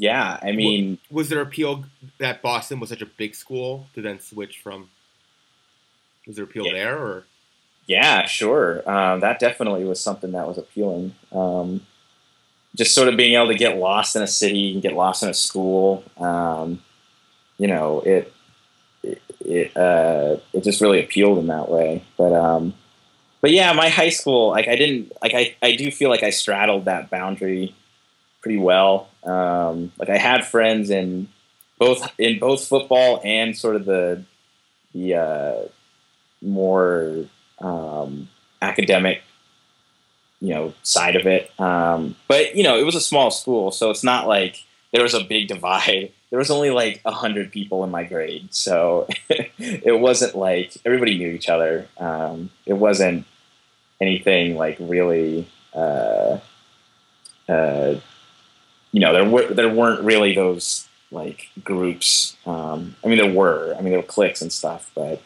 yeah, 0.00 0.38
I 0.40 0.52
mean, 0.52 0.98
was 1.10 1.28
there 1.28 1.40
appeal 1.40 1.84
that 2.18 2.40
Boston 2.40 2.78
was 2.78 2.90
such 2.90 3.02
a 3.02 3.06
big 3.06 3.34
school 3.34 3.88
to 3.94 4.00
then 4.00 4.20
switch 4.20 4.60
from? 4.62 4.90
Was 6.24 6.36
there 6.36 6.44
appeal 6.44 6.66
yeah. 6.66 6.72
there 6.72 6.98
or? 6.98 7.24
Yeah, 7.86 8.26
sure. 8.26 8.88
Um, 8.88 9.20
that 9.20 9.40
definitely 9.40 9.84
was 9.84 10.00
something 10.00 10.30
that 10.32 10.46
was 10.46 10.56
appealing. 10.56 11.16
Um, 11.32 11.80
just 12.76 12.94
sort 12.94 13.08
of 13.08 13.16
being 13.16 13.34
able 13.34 13.48
to 13.48 13.58
get 13.58 13.78
lost 13.78 14.14
in 14.14 14.22
a 14.22 14.28
city 14.28 14.72
and 14.72 14.82
get 14.82 14.92
lost 14.92 15.24
in 15.24 15.30
a 15.30 15.34
school. 15.34 16.04
Um, 16.16 16.80
you 17.56 17.66
know, 17.66 18.00
it 18.02 18.32
it 19.02 19.20
it, 19.40 19.76
uh, 19.76 20.36
it, 20.52 20.62
just 20.62 20.80
really 20.80 21.02
appealed 21.02 21.38
in 21.38 21.48
that 21.48 21.68
way. 21.68 22.04
But 22.16 22.34
um, 22.34 22.72
but 23.40 23.50
yeah, 23.50 23.72
my 23.72 23.88
high 23.88 24.10
school, 24.10 24.50
like 24.50 24.68
I 24.68 24.76
didn't 24.76 25.10
like 25.22 25.34
I 25.34 25.56
I 25.60 25.74
do 25.74 25.90
feel 25.90 26.08
like 26.08 26.22
I 26.22 26.30
straddled 26.30 26.84
that 26.84 27.10
boundary 27.10 27.74
pretty 28.40 28.58
well. 28.58 29.08
Um, 29.24 29.92
like 29.98 30.08
I 30.08 30.18
had 30.18 30.46
friends 30.46 30.90
in 30.90 31.28
both 31.78 32.10
in 32.18 32.38
both 32.38 32.66
football 32.66 33.20
and 33.24 33.56
sort 33.56 33.76
of 33.76 33.84
the 33.84 34.24
the 34.94 35.14
uh, 35.14 35.54
more 36.42 37.26
um, 37.60 38.28
academic, 38.62 39.22
you 40.40 40.54
know, 40.54 40.74
side 40.82 41.16
of 41.16 41.26
it. 41.26 41.50
Um, 41.60 42.16
but 42.26 42.56
you 42.56 42.62
know, 42.62 42.78
it 42.78 42.84
was 42.84 42.94
a 42.94 43.00
small 43.00 43.30
school, 43.30 43.70
so 43.70 43.90
it's 43.90 44.04
not 44.04 44.26
like 44.26 44.64
there 44.92 45.02
was 45.02 45.14
a 45.14 45.24
big 45.24 45.48
divide. 45.48 46.12
There 46.30 46.38
was 46.38 46.50
only 46.50 46.68
like 46.68 47.00
a 47.06 47.10
hundred 47.10 47.52
people 47.52 47.84
in 47.84 47.90
my 47.90 48.04
grade, 48.04 48.52
so 48.52 49.08
it 49.30 49.98
wasn't 49.98 50.34
like 50.34 50.76
everybody 50.84 51.16
knew 51.16 51.30
each 51.30 51.48
other. 51.48 51.88
Um, 51.96 52.50
it 52.66 52.74
wasn't 52.74 53.24
anything 53.98 54.58
like 54.58 54.76
really. 54.78 55.48
Uh, 55.72 56.40
uh, 57.48 57.94
you 58.92 59.00
know, 59.00 59.12
there 59.12 59.28
were 59.28 59.46
there 59.46 59.68
weren't 59.68 60.02
really 60.02 60.34
those 60.34 60.88
like 61.10 61.48
groups. 61.62 62.36
Um, 62.46 62.96
I 63.04 63.08
mean, 63.08 63.18
there 63.18 63.32
were. 63.32 63.74
I 63.78 63.80
mean, 63.80 63.90
there 63.90 64.00
were 64.00 64.06
cliques 64.06 64.42
and 64.42 64.52
stuff, 64.52 64.90
but 64.94 65.22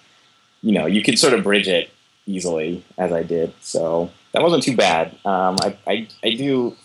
you 0.63 0.73
know, 0.73 0.87
you 0.87 1.03
could 1.03 1.19
sort 1.19 1.35
of 1.35 1.45
bridge 1.45 1.69
it 1.69 1.91
easily 2.27 2.85
as 2.99 3.13
I 3.13 3.23
did. 3.23 3.53
So 3.61 4.11
that 4.33 4.43
wasn't 4.43 4.63
too 4.63 4.77
bad. 4.77 5.13
Um, 5.25 5.57
I, 5.61 5.77
I 5.87 6.09
I 6.23 6.31
do. 6.35 6.77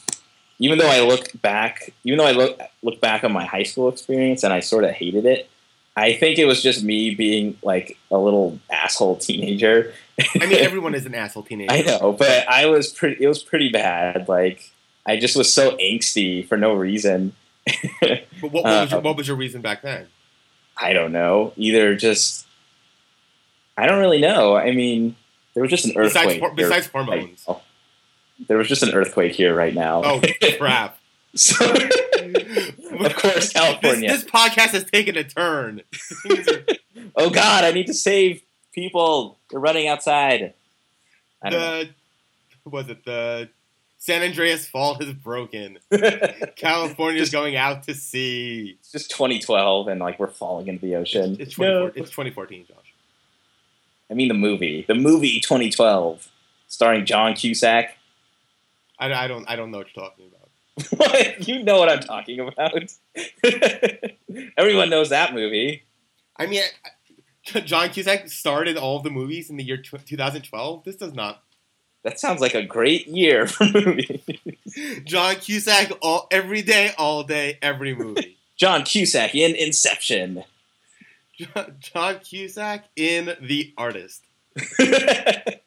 Even 0.60 0.80
though 0.80 0.90
I 0.90 1.02
look 1.02 1.40
back, 1.40 1.94
even 2.04 2.18
though 2.18 2.26
I 2.26 2.32
look 2.32 2.60
look 2.82 3.00
back 3.00 3.24
on 3.24 3.32
my 3.32 3.46
high 3.46 3.64
school 3.64 3.90
experience 3.90 4.44
and 4.44 4.52
I 4.52 4.60
sort 4.60 4.84
of 4.84 4.92
hated 4.92 5.26
it, 5.26 5.50
I 5.96 6.14
think 6.14 6.40
it 6.40 6.46
was 6.46 6.64
just 6.64 6.84
me 6.84 7.14
being 7.14 7.58
like 7.64 7.98
a 8.10 8.18
little 8.18 8.60
asshole 8.72 9.18
teenager. 9.18 9.94
I 10.20 10.48
mean, 10.48 10.58
everyone 10.58 10.96
is 10.96 11.06
an 11.06 11.14
asshole 11.14 11.44
teenager. 11.44 11.72
I 11.72 11.82
know, 11.82 12.12
but 12.12 12.48
I 12.50 12.66
was 12.66 12.92
pretty. 12.92 13.24
It 13.24 13.28
was 13.28 13.44
pretty 13.44 13.70
bad. 13.70 14.28
Like 14.28 14.72
I 15.08 15.18
just 15.18 15.36
was 15.38 15.52
so 15.52 15.78
angsty 15.78 16.48
for 16.48 16.58
no 16.58 16.74
reason. 16.74 17.34
but 18.02 18.28
what, 18.42 18.52
what, 18.52 18.64
was 18.64 18.92
your, 18.92 18.98
um, 19.00 19.04
what 19.04 19.18
was 19.18 19.28
your 19.28 19.38
reason 19.38 19.62
back 19.62 19.82
then? 19.82 20.08
I 20.76 20.94
don't 20.94 21.12
know. 21.12 21.54
Either 21.56 21.96
just 21.96 22.46
I 23.78 23.88
don't 23.88 24.00
really 24.00 24.22
know. 24.22 24.56
I 24.56 24.72
mean, 24.72 25.16
there 25.54 25.62
was 25.62 25.70
just 25.70 25.86
an 25.86 25.98
earthquake. 25.98 26.40
Besides, 26.40 26.56
besides 26.56 26.88
hormones. 26.88 27.46
Right 27.48 27.58
there 28.48 28.58
was 28.58 28.68
just 28.68 28.84
an 28.84 28.94
earthquake 28.94 29.34
here 29.34 29.56
right 29.56 29.74
now. 29.74 30.02
Oh 30.04 30.22
crap! 30.58 31.00
so, 31.36 31.66
of 31.74 33.16
course, 33.16 33.54
California. 33.54 34.10
This, 34.10 34.24
this, 34.24 34.32
podcast 34.32 34.70
has 34.70 34.84
taken 34.86 35.18
a 35.18 35.24
turn. 35.24 35.82
oh 37.16 37.30
God! 37.30 37.64
I 37.64 37.72
need 37.72 37.88
to 37.88 37.94
save 37.94 38.42
people. 38.74 39.38
They're 39.50 39.60
running 39.60 39.88
outside. 39.88 40.54
the 41.42 41.90
was 42.66 42.90
it 42.90 43.06
the 43.06 43.50
San 43.98 44.22
Andreas 44.22 44.68
fault 44.68 45.02
is 45.04 45.12
broken. 45.14 45.80
California's 46.56 47.32
going 47.32 47.56
out 47.56 47.84
to 47.84 47.96
sea. 47.96 48.78
It's 48.80 48.92
just 48.92 49.12
2012, 49.12 49.88
and 49.88 50.00
like 50.00 50.20
we're 50.20 50.28
falling 50.28 50.68
into 50.68 50.86
the 50.86 50.96
ocean. 50.96 51.34
It's, 51.34 51.42
it's, 51.42 51.56
2014, 51.56 51.94
no. 51.96 52.04
it's 52.04 52.12
2014, 52.12 52.66
Josh. 52.68 52.94
I 54.10 54.14
mean 54.14 54.28
the 54.28 54.34
movie, 54.34 54.86
the 54.88 54.96
movie 54.96 55.40
2012, 55.40 56.30
starring 56.68 57.06
John 57.06 57.34
Cusack. 57.34 57.98
I, 59.00 59.12
I 59.14 59.28
don't 59.28 59.50
I 59.50 59.56
don't 59.56 59.72
know 59.72 59.80
what 59.80 59.88
you're 59.96 60.06
talking 60.06 60.28
about. 60.28 60.50
what? 60.98 61.48
You 61.48 61.64
know 61.64 61.80
what 61.80 61.90
I'm 61.90 62.00
talking 62.00 62.40
about. 62.40 62.96
Everyone 64.58 64.90
knows 64.90 65.10
that 65.10 65.34
movie. 65.34 65.84
I 66.38 66.46
mean, 66.46 66.62
John 67.44 67.90
Cusack 67.90 68.30
started 68.30 68.78
all 68.78 69.02
the 69.02 69.10
movies 69.10 69.50
in 69.50 69.58
the 69.58 69.64
year 69.64 69.78
2012. 69.78 70.84
This 70.84 70.96
does 70.96 71.14
not. 71.14 71.44
That 72.04 72.20
sounds 72.20 72.42
like 72.42 72.56
a 72.56 72.64
great 72.64 73.08
year 73.08 73.48
for 73.48 73.66
movies. 73.66 74.22
John 75.04 75.36
Cusack 75.36 75.92
all 76.02 76.28
every 76.32 76.62
day, 76.62 76.92
all 76.98 77.24
day, 77.24 77.58
every 77.62 77.96
movie. 77.96 78.38
John 78.58 78.84
Cusack 78.84 79.36
in 79.36 79.56
Inception. 79.56 80.44
John 81.80 82.20
Cusack 82.20 82.86
in 82.96 83.36
The 83.42 83.74
Artist. 83.78 84.24
that 84.80 85.62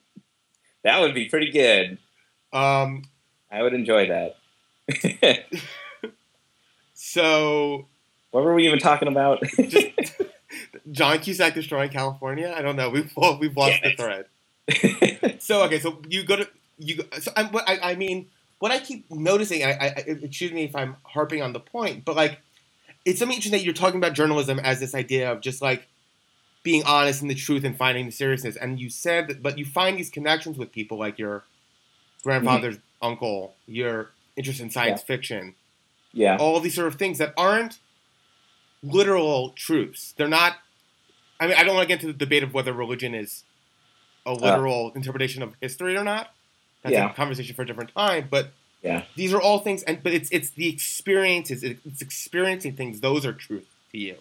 would 0.85 1.15
be 1.15 1.29
pretty 1.29 1.53
good. 1.53 1.99
Um, 2.53 3.05
I 3.51 3.63
would 3.63 3.75
enjoy 3.75 4.09
that. 4.09 4.37
so, 6.95 7.87
what 8.33 8.45
were 8.45 8.55
we 8.55 8.67
even 8.67 8.81
talking 8.81 9.07
about? 9.07 9.43
just, 9.69 9.87
John 10.91 11.19
Cusack 11.21 11.55
destroying 11.55 11.91
California. 11.91 12.53
I 12.57 12.63
don't 12.63 12.77
know. 12.77 12.91
We've 12.91 13.13
we've 13.39 13.57
lost 13.57 13.83
the 13.83 13.95
thread. 13.97 14.27
so 15.39 15.63
okay, 15.65 15.79
so 15.79 16.01
you 16.09 16.25
go 16.25 16.37
to 16.37 16.49
you. 16.79 17.05
So 17.21 17.33
I'm, 17.37 17.55
I, 17.55 17.79
I 17.83 17.95
mean, 17.95 18.27
what 18.59 18.73
I 18.73 18.79
keep 18.79 19.11
noticing, 19.11 19.65
I, 19.65 19.73
I, 19.73 19.87
excuse 20.07 20.53
me 20.53 20.65
if 20.65 20.77
I'm 20.77 20.97
harping 21.03 21.43
on 21.43 21.53
the 21.53 21.61
point, 21.61 22.05
but 22.05 22.17
like, 22.17 22.41
it's 23.05 23.19
something 23.19 23.37
interesting 23.37 23.59
that 23.59 23.65
you're 23.65 23.75
talking 23.75 23.99
about 23.99 24.13
journalism 24.13 24.59
as 24.59 24.81
this 24.81 24.95
idea 24.95 25.33
of 25.33 25.41
just 25.41 25.63
like 25.63 25.89
being 26.63 26.83
honest 26.85 27.23
and 27.23 27.31
the 27.31 27.35
truth 27.35 27.65
and 27.65 27.77
finding 27.77 28.07
the 28.07 28.13
seriousness. 28.13 28.57
And 28.57 28.79
you 28.79 28.91
said 28.91 29.29
that, 29.29 29.43
but 29.43 29.59
you 29.59 29.65
find 29.65 29.97
these 29.99 30.11
connections 30.11 30.59
with 30.59 30.73
people 30.73 30.99
like 30.99 31.19
your 31.19 31.45
grandfather's 32.23 32.77
mm-hmm. 32.77 33.07
uncle, 33.07 33.55
your 33.67 34.11
interest 34.37 34.61
in 34.61 34.71
science 34.71 35.01
yeah. 35.01 35.07
fiction. 35.07 35.55
Yeah. 36.13 36.37
All 36.39 36.61
these 36.61 36.75
sort 36.75 36.89
of 36.89 36.97
things 36.97 37.19
that 37.19 37.33
aren't 37.37 37.79
literal 38.83 39.51
truths. 39.51 40.13
They're 40.17 40.29
not. 40.29 40.57
I 41.39 41.47
mean, 41.47 41.57
I 41.57 41.65
don't 41.65 41.75
want 41.75 41.89
to 41.89 41.89
get 41.89 42.03
into 42.03 42.13
the 42.13 42.19
debate 42.19 42.43
of 42.43 42.53
whether 42.53 42.73
religion 42.73 43.15
is 43.15 43.45
a 44.27 44.31
uh. 44.31 44.35
literal 44.35 44.87
uh, 44.89 44.93
interpretation 44.97 45.43
of 45.43 45.55
history 45.61 45.97
or 45.97 46.05
not. 46.05 46.33
That's 46.83 46.95
yeah. 46.95 47.11
a 47.11 47.15
conversation 47.15 47.55
for 47.55 47.63
a 47.63 47.67
different 47.67 47.95
time. 47.95 48.29
But 48.31 48.53
yeah, 48.83 49.05
these 49.15 49.35
are 49.35 49.41
all 49.41 49.59
things, 49.59 49.83
and 49.83 50.03
but 50.03 50.13
it's 50.13 50.31
it's 50.31 50.51
the 50.51 50.69
experiences, 50.69 51.63
it's 51.63 52.01
experiencing 52.01 52.77
things. 52.77 53.01
Those 53.01 53.27
are 53.27 53.33
truth 53.33 53.69
to 53.93 53.99
you, 53.99 54.17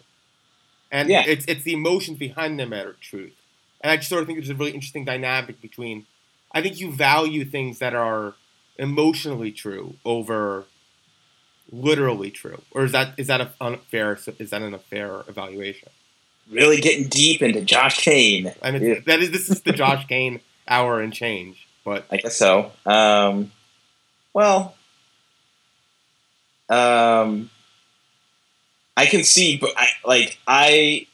and 0.91 1.09
yeah. 1.09 1.23
it's 1.25 1.45
it's 1.45 1.63
the 1.63 1.73
emotions 1.73 2.17
behind 2.17 2.59
them 2.59 2.71
that 2.71 2.85
are 2.85 2.97
truth. 2.99 3.33
And 3.81 3.91
I 3.91 3.97
just 3.97 4.09
sort 4.09 4.21
of 4.21 4.27
think 4.27 4.39
there's 4.39 4.49
a 4.49 4.55
really 4.55 4.71
interesting 4.71 5.05
dynamic 5.05 5.61
between. 5.61 6.05
I 6.51 6.61
think 6.61 6.79
you 6.79 6.91
value 6.91 7.45
things 7.45 7.79
that 7.79 7.93
are 7.93 8.33
emotionally 8.77 9.51
true 9.51 9.95
over 10.03 10.65
literally 11.71 12.31
true, 12.31 12.61
or 12.71 12.83
is 12.83 12.91
that 12.91 13.13
is 13.17 13.27
that 13.27 13.39
a 13.39 13.51
unfair? 13.61 14.17
Is 14.39 14.49
that 14.49 14.61
an 14.61 14.73
unfair 14.73 15.23
evaluation? 15.27 15.89
Really 16.49 16.81
getting 16.81 17.07
deep 17.07 17.41
into 17.41 17.61
Josh 17.61 17.99
Kane. 17.99 18.53
I 18.61 18.71
mean, 18.71 18.83
yeah. 18.83 18.99
that 19.05 19.19
is 19.19 19.31
this 19.31 19.49
is 19.49 19.61
the 19.61 19.71
Josh 19.71 20.07
Kane 20.07 20.39
hour 20.67 21.01
and 21.01 21.13
change, 21.13 21.67
but 21.83 22.05
I 22.11 22.17
guess 22.17 22.35
so. 22.35 22.71
Um, 22.85 23.51
well, 24.33 24.75
um, 26.69 27.49
I 28.95 29.05
can 29.05 29.23
see, 29.23 29.57
but 29.57 29.71
I, 29.77 29.87
like 30.05 30.39
I, 30.47 31.07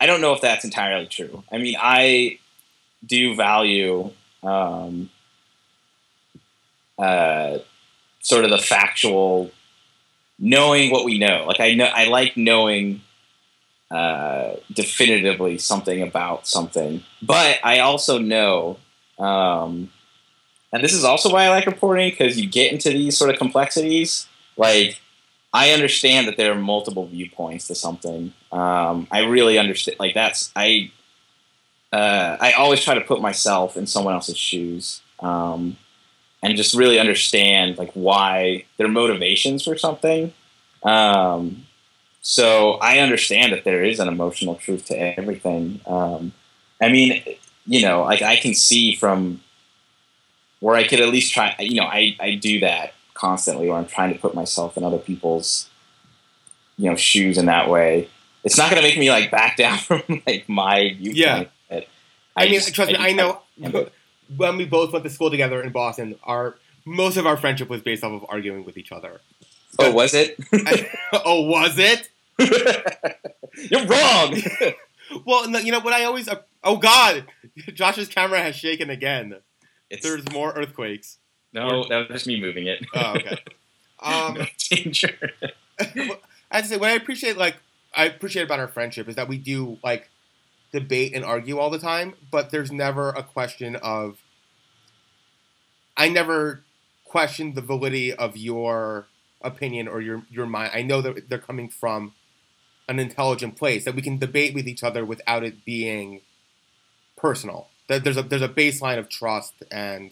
I 0.00 0.06
don't 0.06 0.20
know 0.20 0.32
if 0.32 0.40
that's 0.40 0.64
entirely 0.64 1.06
true. 1.06 1.44
I 1.50 1.58
mean, 1.58 1.76
I 1.80 2.38
do 3.04 3.34
value 3.34 4.12
um, 4.42 5.10
uh, 6.98 7.58
sort 8.20 8.44
of 8.44 8.50
the 8.50 8.58
factual, 8.58 9.50
knowing 10.38 10.90
what 10.90 11.04
we 11.04 11.18
know. 11.18 11.44
Like 11.46 11.60
I 11.60 11.74
know, 11.74 11.84
I 11.84 12.08
like 12.08 12.36
knowing 12.36 13.00
uh, 13.92 14.56
definitively 14.72 15.58
something 15.58 16.02
about 16.02 16.46
something, 16.46 17.02
but 17.20 17.58
I 17.62 17.80
also 17.80 18.18
know, 18.18 18.78
um, 19.18 19.90
and 20.72 20.82
this 20.82 20.94
is 20.94 21.04
also 21.04 21.32
why 21.32 21.44
I 21.44 21.50
like 21.50 21.66
reporting 21.66 22.10
because 22.10 22.40
you 22.40 22.48
get 22.48 22.72
into 22.72 22.90
these 22.90 23.16
sort 23.16 23.30
of 23.30 23.36
complexities. 23.36 24.26
Like 24.56 25.00
I 25.52 25.70
understand 25.70 26.26
that 26.28 26.36
there 26.36 26.52
are 26.52 26.58
multiple 26.58 27.06
viewpoints 27.06 27.68
to 27.68 27.74
something. 27.74 28.32
Um, 28.50 29.06
I 29.10 29.20
really 29.20 29.58
understand. 29.58 29.98
Like 30.00 30.14
that's 30.14 30.50
I. 30.56 30.90
Uh, 31.92 32.38
I 32.40 32.52
always 32.52 32.82
try 32.82 32.94
to 32.94 33.02
put 33.02 33.20
myself 33.20 33.76
in 33.76 33.86
someone 33.86 34.14
else's 34.14 34.38
shoes. 34.38 35.02
Um, 35.20 35.76
and 36.42 36.56
just 36.56 36.74
really 36.74 36.98
understand 36.98 37.78
like 37.78 37.92
why 37.92 38.64
their 38.76 38.88
motivations 38.88 39.62
for 39.64 39.76
something. 39.78 40.32
Um, 40.82 41.66
so 42.22 42.74
I 42.74 43.00
understand 43.00 43.52
that 43.52 43.64
there 43.64 43.84
is 43.84 43.98
an 43.98 44.06
emotional 44.06 44.54
truth 44.54 44.86
to 44.86 44.94
everything. 44.96 45.80
Um, 45.86 46.32
I 46.80 46.88
mean, 46.88 47.22
you 47.66 47.82
know, 47.82 48.02
like 48.02 48.22
I 48.22 48.36
can 48.36 48.54
see 48.54 48.94
from 48.94 49.42
where 50.60 50.76
I 50.76 50.86
could 50.86 51.00
at 51.00 51.08
least 51.08 51.32
try. 51.32 51.56
You 51.58 51.80
know, 51.80 51.86
I 51.86 52.16
I 52.20 52.36
do 52.36 52.60
that 52.60 52.94
constantly, 53.14 53.68
where 53.68 53.76
I'm 53.76 53.86
trying 53.86 54.12
to 54.14 54.18
put 54.20 54.36
myself 54.36 54.76
in 54.76 54.84
other 54.84 54.98
people's 54.98 55.68
you 56.78 56.88
know 56.88 56.96
shoes 56.96 57.38
in 57.38 57.46
that 57.46 57.68
way. 57.68 58.08
It's 58.44 58.56
not 58.56 58.70
going 58.70 58.80
to 58.80 58.88
make 58.88 58.98
me 58.98 59.10
like 59.10 59.32
back 59.32 59.56
down 59.64 59.78
from 59.78 60.02
like 60.24 60.48
my 60.48 60.94
viewpoint. 60.96 61.16
Yeah. 61.16 61.44
I, 61.70 61.86
I 62.36 62.44
mean, 62.44 62.54
just, 62.54 62.72
trust 62.72 62.90
I 62.90 62.94
me, 62.94 62.98
I 63.00 63.12
know 63.12 63.42
when 64.36 64.56
we 64.56 64.64
both 64.64 64.92
went 64.92 65.04
to 65.04 65.10
school 65.10 65.30
together 65.30 65.60
in 65.60 65.72
Boston, 65.72 66.14
our 66.22 66.56
most 66.84 67.16
of 67.16 67.26
our 67.26 67.36
friendship 67.36 67.68
was 67.68 67.82
based 67.82 68.04
off 68.04 68.12
of 68.12 68.26
arguing 68.28 68.64
with 68.64 68.76
each 68.76 68.92
other. 68.92 69.20
But, 69.76 69.88
oh, 69.88 69.92
was 69.92 70.14
it? 70.14 70.38
I, 70.52 70.88
oh, 71.24 71.42
was 71.42 71.78
it? 71.78 72.10
You're 72.38 73.86
wrong. 73.86 74.36
well, 75.26 75.48
you 75.60 75.72
know 75.72 75.80
what 75.80 75.92
I 75.92 76.04
always. 76.04 76.28
Uh, 76.28 76.42
oh 76.64 76.76
God, 76.76 77.26
Josh's 77.74 78.08
camera 78.08 78.40
has 78.40 78.56
shaken 78.56 78.90
again. 78.90 79.36
It's, 79.90 80.02
There's 80.02 80.30
more 80.32 80.52
earthquakes. 80.52 81.18
No, 81.52 81.86
that 81.88 81.98
was 81.98 82.08
just 82.08 82.26
me 82.26 82.40
moving 82.40 82.66
it. 82.66 82.84
Oh, 82.94 83.14
okay. 83.16 83.38
Um, 84.00 84.34
no 84.34 84.46
danger. 84.70 85.30
I 85.78 86.16
have 86.50 86.64
to 86.64 86.68
say, 86.68 86.76
what 86.76 86.90
I 86.90 86.94
appreciate, 86.94 87.36
like, 87.36 87.56
I 87.94 88.06
appreciate 88.06 88.42
about 88.42 88.58
our 88.58 88.68
friendship 88.68 89.08
is 89.08 89.16
that 89.16 89.28
we 89.28 89.36
do 89.36 89.78
like 89.84 90.08
debate 90.72 91.12
and 91.14 91.24
argue 91.24 91.58
all 91.58 91.68
the 91.68 91.78
time, 91.78 92.14
but 92.30 92.50
there's 92.50 92.72
never 92.72 93.10
a 93.10 93.22
question 93.22 93.76
of. 93.76 94.18
I 95.94 96.08
never 96.08 96.62
questioned 97.04 97.54
the 97.54 97.60
validity 97.60 98.14
of 98.14 98.38
your 98.38 99.06
opinion 99.42 99.88
or 99.88 100.00
your 100.00 100.22
your 100.30 100.46
mind. 100.46 100.70
I 100.74 100.80
know 100.80 101.02
that 101.02 101.28
they're 101.28 101.38
coming 101.38 101.68
from 101.68 102.14
an 102.92 103.00
intelligent 103.00 103.56
place 103.56 103.84
that 103.84 103.94
we 103.94 104.02
can 104.02 104.18
debate 104.18 104.54
with 104.54 104.66
each 104.68 104.82
other 104.82 105.04
without 105.04 105.42
it 105.44 105.64
being 105.64 106.20
personal. 107.16 107.68
That 107.88 108.04
there's 108.04 108.16
a 108.16 108.22
there's 108.22 108.42
a 108.42 108.48
baseline 108.48 108.98
of 108.98 109.08
trust 109.08 109.54
and 109.70 110.10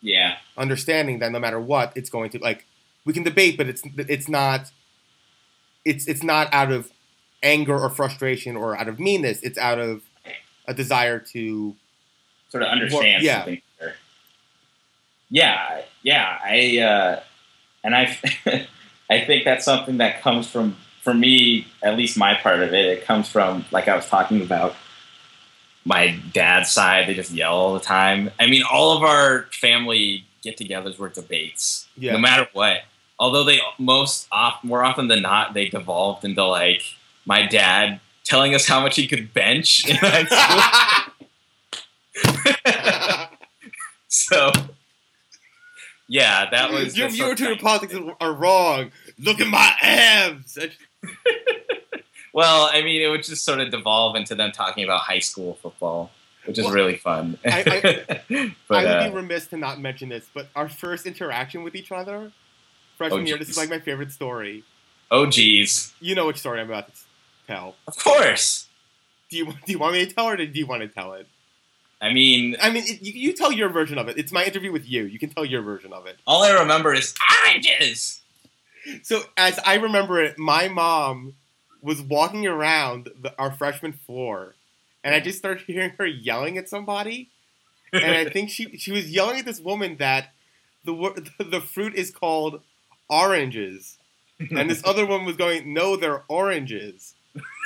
Yeah. 0.00 0.36
understanding 0.56 1.18
that 1.20 1.32
no 1.32 1.38
matter 1.38 1.60
what, 1.60 1.92
it's 1.96 2.10
going 2.10 2.30
to 2.30 2.38
like 2.38 2.64
we 3.04 3.12
can 3.12 3.22
debate, 3.22 3.56
but 3.56 3.66
it's 3.68 3.82
it's 3.96 4.28
not 4.28 4.70
it's 5.84 6.06
it's 6.08 6.22
not 6.22 6.52
out 6.52 6.72
of 6.72 6.90
anger 7.42 7.78
or 7.78 7.90
frustration 7.90 8.56
or 8.56 8.76
out 8.76 8.88
of 8.88 8.98
meanness. 8.98 9.40
It's 9.42 9.58
out 9.58 9.78
of 9.78 10.02
a 10.66 10.74
desire 10.74 11.18
to 11.32 11.74
Sort 12.48 12.62
of 12.62 12.68
understand 12.70 13.22
yeah. 13.22 13.38
something. 13.38 13.62
better. 13.78 13.94
Yeah, 15.30 15.82
yeah. 16.02 16.38
I 16.44 16.78
uh, 16.78 17.20
and 17.84 17.94
I 17.94 18.18
I 19.10 19.20
think 19.24 19.44
that's 19.44 19.64
something 19.64 19.98
that 19.98 20.22
comes 20.22 20.48
from 20.48 20.76
for 21.06 21.14
me, 21.14 21.68
at 21.84 21.96
least 21.96 22.18
my 22.18 22.34
part 22.34 22.60
of 22.64 22.74
it. 22.74 22.84
It 22.84 23.04
comes 23.04 23.28
from 23.28 23.64
like 23.70 23.86
I 23.86 23.94
was 23.94 24.08
talking 24.08 24.42
about 24.42 24.74
my 25.84 26.18
dad's 26.32 26.72
side. 26.72 27.06
They 27.06 27.14
just 27.14 27.30
yell 27.30 27.54
all 27.54 27.74
the 27.74 27.78
time. 27.80 28.32
I 28.40 28.48
mean, 28.48 28.64
all 28.68 28.96
of 28.96 29.04
our 29.04 29.44
family 29.52 30.24
get-togethers 30.42 30.98
were 30.98 31.08
debates, 31.08 31.86
Yeah. 31.96 32.12
no 32.14 32.18
matter 32.18 32.48
what. 32.54 32.78
Although 33.20 33.44
they 33.44 33.60
most 33.78 34.26
off, 34.32 34.64
more 34.64 34.82
often 34.84 35.06
than 35.06 35.22
not, 35.22 35.54
they 35.54 35.68
devolved 35.68 36.24
into 36.24 36.44
like 36.44 36.82
my 37.24 37.46
dad 37.46 38.00
telling 38.24 38.52
us 38.52 38.66
how 38.66 38.80
much 38.80 38.96
he 38.96 39.06
could 39.06 39.32
bench 39.32 39.86
in 39.88 39.94
high 39.96 40.24
school. 40.24 41.12
so, 44.08 44.50
yeah, 46.08 46.50
that 46.50 46.72
was 46.72 46.96
your 46.98 47.08
what- 47.28 47.38
to 47.38 47.56
politics 47.56 47.94
are 48.20 48.32
wrong. 48.32 48.90
Look 49.18 49.40
at 49.40 49.46
my 49.48 49.72
abs. 49.80 50.58
Well, 52.32 52.68
I 52.70 52.82
mean, 52.82 53.00
it 53.00 53.08
would 53.08 53.22
just 53.22 53.46
sort 53.46 53.60
of 53.60 53.70
devolve 53.70 54.14
into 54.14 54.34
them 54.34 54.52
talking 54.52 54.84
about 54.84 55.00
high 55.00 55.20
school 55.20 55.54
football, 55.62 56.10
which 56.44 56.58
is 56.58 56.66
Well, 56.66 56.74
really 56.74 56.96
fun. 56.96 57.38
I- 57.46 57.62
but 58.68 58.76
I 58.76 58.84
would 58.84 58.86
uh, 58.86 59.08
be 59.08 59.14
remiss 59.16 59.46
to 59.48 59.56
not 59.56 59.80
mention 59.80 60.10
this, 60.10 60.26
but 60.34 60.48
our 60.54 60.68
first 60.68 61.06
interaction 61.06 61.62
with 61.62 61.74
each 61.74 61.90
other, 61.90 62.32
freshman 62.98 63.22
Oh, 63.22 63.24
year, 63.24 63.38
this 63.38 63.48
is 63.48 63.56
like 63.56 63.70
my 63.70 63.78
favorite 63.78 64.12
story. 64.12 64.64
oh, 65.10 65.24
geez, 65.24 65.94
You 65.98 66.14
know 66.14 66.26
which 66.26 66.36
story 66.36 66.60
I'm 66.60 66.68
about 66.68 66.88
to 66.88 67.00
tell. 67.46 67.74
of 67.88 67.96
course. 67.96 68.66
Do 69.30 69.38
you 69.38 69.46
do 69.46 69.72
you 69.72 69.78
want 69.78 69.94
me 69.94 70.04
to 70.04 70.12
tell 70.14 70.28
it, 70.28 70.38
or 70.40 70.46
do 70.46 70.58
you 70.58 70.66
want 70.66 70.82
to 70.82 70.88
tell 70.88 71.14
it? 71.14 71.26
I 72.02 72.12
mean, 72.12 72.54
I 72.60 72.70
mean, 72.70 72.84
it, 72.86 73.00
you, 73.00 73.12
you 73.28 73.32
tell 73.32 73.50
your 73.50 73.70
version 73.70 73.96
of 73.96 74.08
it. 74.08 74.18
It's 74.18 74.30
my 74.30 74.44
interview 74.44 74.72
with 74.72 74.86
you. 74.86 75.04
You 75.04 75.18
can 75.18 75.30
tell 75.30 75.44
your 75.46 75.62
version 75.62 75.94
of 75.94 76.04
it. 76.06 76.18
all 76.26 76.42
I 76.42 76.50
remember 76.52 76.92
is 76.92 77.14
oranges. 77.46 78.20
So, 79.02 79.22
as 79.36 79.58
I 79.64 79.74
remember 79.76 80.22
it, 80.22 80.38
my 80.38 80.68
mom 80.68 81.34
was 81.82 82.00
walking 82.02 82.46
around 82.46 83.10
the, 83.20 83.34
our 83.38 83.52
freshman 83.52 83.92
floor, 83.92 84.54
and 85.04 85.14
I 85.14 85.20
just 85.20 85.38
started 85.38 85.64
hearing 85.66 85.92
her 85.98 86.06
yelling 86.06 86.58
at 86.58 86.68
somebody. 86.68 87.30
And 87.92 88.04
I 88.04 88.24
think 88.28 88.50
she 88.50 88.76
she 88.76 88.92
was 88.92 89.10
yelling 89.10 89.38
at 89.38 89.44
this 89.44 89.60
woman 89.60 89.96
that 89.98 90.32
the 90.84 90.94
the 91.38 91.60
fruit 91.60 91.94
is 91.94 92.10
called 92.10 92.60
oranges, 93.08 93.98
and 94.38 94.68
this 94.68 94.82
other 94.84 95.06
one 95.06 95.24
was 95.24 95.36
going, 95.36 95.72
"No, 95.72 95.96
they're 95.96 96.24
oranges," 96.28 97.14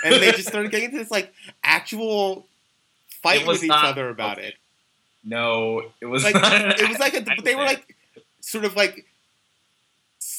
and 0.05 0.15
they 0.15 0.31
just 0.33 0.49
started 0.49 0.71
getting 0.71 0.87
into 0.87 0.99
this 0.99 1.11
like 1.11 1.33
actual 1.65 2.47
fight 3.23 3.47
with 3.47 3.63
each 3.63 3.69
not- 3.69 3.85
other 3.87 4.09
about 4.09 4.39
okay. 4.39 4.49
it. 4.49 4.55
no, 5.25 5.83
it 6.01 6.07
was 6.07 6.25
Like 6.25 6.35
not 6.35 6.81
it 6.81 6.89
was 6.89 6.99
like 6.99 7.15
a, 7.15 7.25
they 7.43 7.55
were 7.55 7.65
like 7.65 7.97
sort 8.41 8.65
of 8.65 8.77
like 8.77 9.07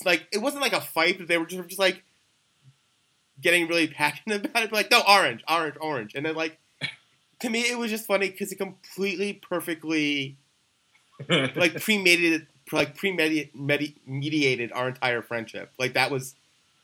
like 0.05 0.27
it 0.31 0.39
wasn't 0.39 0.61
like 0.61 0.73
a 0.73 0.81
fight, 0.81 1.17
but 1.17 1.27
they 1.27 1.37
were 1.37 1.45
just, 1.45 1.67
just 1.69 1.79
like 1.79 2.03
getting 3.39 3.67
really 3.67 3.87
passionate 4.01 4.45
about 4.45 4.63
it. 4.63 4.71
Like 4.71 4.91
no, 4.91 5.01
orange, 5.07 5.43
orange, 5.49 5.75
orange, 5.79 6.15
and 6.15 6.25
then 6.25 6.35
like 6.35 6.57
to 7.39 7.49
me 7.49 7.61
it 7.61 7.77
was 7.77 7.91
just 7.91 8.05
funny 8.05 8.29
because 8.29 8.51
it 8.51 8.57
completely 8.57 9.33
perfectly 9.33 10.37
like 11.29 11.81
premeditated 11.81 12.47
like 12.71 12.95
premeditated 12.95 14.71
our 14.73 14.89
entire 14.89 15.21
friendship. 15.21 15.71
Like 15.77 15.93
that 15.93 16.11
was 16.11 16.35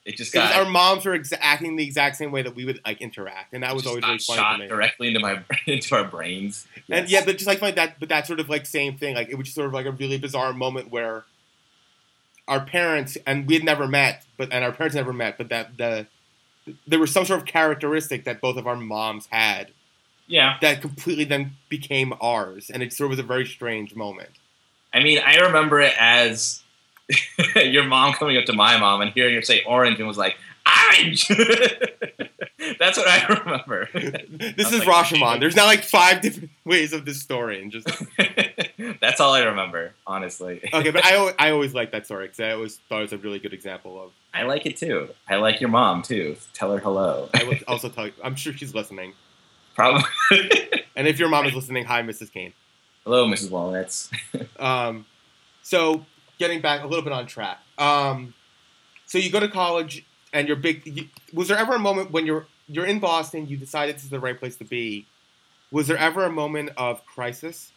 it 0.08 0.16
just 0.16 0.32
because 0.32 0.50
got 0.50 0.66
our 0.66 0.72
moms 0.72 1.06
were 1.06 1.18
exa- 1.18 1.38
acting 1.42 1.76
the 1.76 1.84
exact 1.84 2.16
same 2.16 2.32
way 2.32 2.42
that 2.42 2.56
we 2.56 2.64
would 2.64 2.80
like 2.86 3.02
interact, 3.02 3.54
and 3.54 3.64
that 3.64 3.76
was 3.76 3.86
always 3.86 4.04
really 4.04 4.20
funny 4.20 4.38
shot 4.38 4.54
to 4.54 4.64
me. 4.64 4.68
directly 4.68 5.10
into 5.10 5.20
my 5.20 5.44
into 5.68 5.96
our 5.96 6.06
brains. 6.06 6.66
And 6.90 7.10
yeah, 7.10 7.26
but 7.26 7.34
just 7.34 7.46
like 7.46 7.62
like 7.62 7.76
that, 7.76 8.00
but 8.00 8.10
that 8.10 8.26
sort 8.26 8.40
of 8.40 8.50
like 8.50 8.66
same 8.66 8.98
thing. 8.98 9.16
Like 9.16 9.30
it 9.30 9.36
was 9.36 9.48
just 9.48 9.56
sort 9.56 9.68
of 9.68 9.74
like 9.74 9.86
a 9.86 9.92
really 9.92 10.18
bizarre 10.18 10.54
moment 10.54 10.92
where 10.92 11.26
our 12.48 12.62
parents 12.62 13.18
and 13.26 13.48
we 13.48 13.56
had 13.56 13.64
never 13.64 13.88
met, 13.88 14.26
but 14.38 14.52
and 14.52 14.64
our 14.64 14.72
parents 14.72 14.96
never 14.96 15.14
met, 15.14 15.38
but 15.38 15.50
that 15.50 15.78
the 15.78 16.08
there 16.86 17.00
was 17.00 17.12
some 17.12 17.26
sort 17.26 17.40
of 17.40 17.46
characteristic 17.46 18.26
that 18.26 18.42
both 18.42 18.58
of 18.58 18.68
our 18.68 18.76
moms 18.76 19.28
had 19.28 19.72
yeah. 20.28 20.58
that 20.62 20.82
completely 20.82 21.24
then 21.24 21.54
became 21.70 22.14
ours, 22.22 22.70
and 22.70 22.84
it 22.84 22.94
sort 22.94 23.06
of 23.06 23.12
was 23.12 23.20
a 23.20 23.24
very 23.24 23.46
strange 23.46 23.96
moment. 23.96 24.30
I 24.94 25.02
mean, 25.02 25.20
I 25.26 25.38
remember 25.38 25.80
it 25.80 25.94
as 26.00 26.62
your 27.56 27.86
mom 27.86 28.14
coming 28.14 28.38
up 28.38 28.46
to 28.46 28.54
my 28.54 28.78
mom 28.78 29.02
and 29.02 29.12
hearing 29.12 29.36
her 29.36 29.42
say 29.42 29.64
orange 29.64 30.00
and 30.00 30.08
was 30.08 30.18
like, 30.18 30.38
orange! 30.66 31.30
That's 32.80 32.98
what 32.98 33.08
I 33.08 33.26
remember. 33.28 33.90
This 34.58 34.72
is 34.72 34.86
like, 34.86 34.88
Rashomon. 35.08 35.40
There's 35.40 35.56
now 35.56 35.66
like 35.66 35.84
five 35.84 36.22
different 36.22 36.52
ways 36.66 36.94
of 36.94 37.06
this 37.06 37.22
story, 37.22 37.62
and 37.62 37.72
just 37.72 37.88
That's 39.02 39.20
all 39.20 39.34
I 39.34 39.44
remember, 39.44 39.94
honestly. 40.06 40.62
okay. 40.74 40.92
But 40.92 41.04
I 41.06 41.16
al- 41.16 41.34
I 41.40 41.52
always 41.52 41.74
liked 41.74 41.92
that 41.92 42.06
story 42.06 42.26
because 42.26 42.40
I 42.40 42.52
always 42.52 42.78
thought 42.90 43.00
it 43.00 43.02
was 43.04 43.14
a 43.14 43.18
really 43.18 43.40
good 43.40 43.54
example 43.54 44.02
of. 44.02 44.12
I 44.34 44.44
like 44.44 44.66
it 44.66 44.78
too. 44.78 45.10
I 45.28 45.36
like 45.38 45.60
your 45.62 45.70
mom 45.70 46.02
too. 46.04 46.38
Tell 46.54 46.72
her 46.74 46.80
hello. 46.80 47.30
I 47.34 47.44
will 47.44 47.58
also 47.68 47.90
tell 47.90 48.08
you, 48.08 48.14
I'm 48.24 48.36
sure 48.36 48.54
she's 48.54 48.74
listening, 48.76 49.14
Probably. 49.76 50.04
and 50.96 51.08
if 51.08 51.18
your 51.20 51.30
mom 51.30 51.46
is 51.46 51.54
listening, 51.56 51.86
hi, 51.86 52.02
Mrs. 52.04 52.32
Kane. 52.32 52.54
hello, 53.04 53.28
Mrs. 53.28 53.50
Walnuts. 53.52 54.10
Um, 54.60 55.06
so 55.64 56.06
getting 56.40 56.62
back 56.62 56.84
a 56.84 56.88
little 56.88 57.04
bit 57.04 57.14
on 57.14 57.26
track. 57.26 57.60
Um, 57.78 58.34
so 59.06 59.18
you 59.18 59.32
go 59.32 59.40
to 59.40 59.48
college 59.48 60.06
and 60.34 60.48
you're 60.48 60.58
big. 60.58 60.86
You, 60.86 61.08
was 61.34 61.48
there 61.48 61.58
ever 61.58 61.74
a 61.76 61.80
moment 61.80 62.12
when 62.12 62.26
you're 62.26 62.46
you're 62.68 62.86
in 62.86 63.00
Boston, 63.00 63.48
you 63.48 63.58
decided 63.58 63.96
this 63.96 64.04
is 64.04 64.10
the 64.10 64.20
right 64.20 64.38
place 64.38 64.56
to 64.58 64.66
be? 64.66 65.08
Was 65.72 65.88
there 65.88 65.98
ever 65.98 66.26
a 66.26 66.32
moment 66.32 66.72
of 66.78 67.06
crisis 67.06 67.72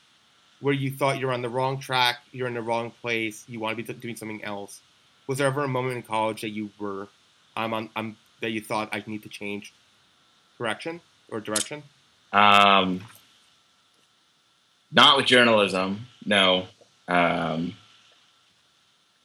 where 0.60 0.74
you 0.74 0.90
thought 0.90 1.18
you're 1.18 1.32
on 1.32 1.42
the 1.42 1.48
wrong 1.48 1.78
track, 1.78 2.18
you're 2.32 2.48
in 2.48 2.54
the 2.54 2.62
wrong 2.62 2.92
place, 3.00 3.44
you 3.48 3.60
want 3.60 3.76
to 3.76 3.82
be 3.82 3.92
doing 3.94 4.16
something 4.16 4.44
else? 4.44 4.80
Was 5.26 5.38
there 5.38 5.46
ever 5.46 5.64
a 5.64 5.68
moment 5.68 5.96
in 5.96 6.02
college 6.02 6.42
that 6.42 6.50
you 6.50 6.70
were, 6.78 7.08
I'm 7.56 7.72
on, 7.72 7.90
I'm 7.96 8.16
that 8.40 8.50
you 8.50 8.60
thought 8.60 8.88
I 8.92 9.02
need 9.06 9.22
to 9.22 9.28
change 9.28 9.72
direction 10.58 11.00
or 11.30 11.40
direction? 11.40 11.82
Um, 12.32 13.02
not 14.92 15.16
with 15.16 15.26
journalism. 15.26 16.06
No. 16.24 16.66
Um, 17.08 17.74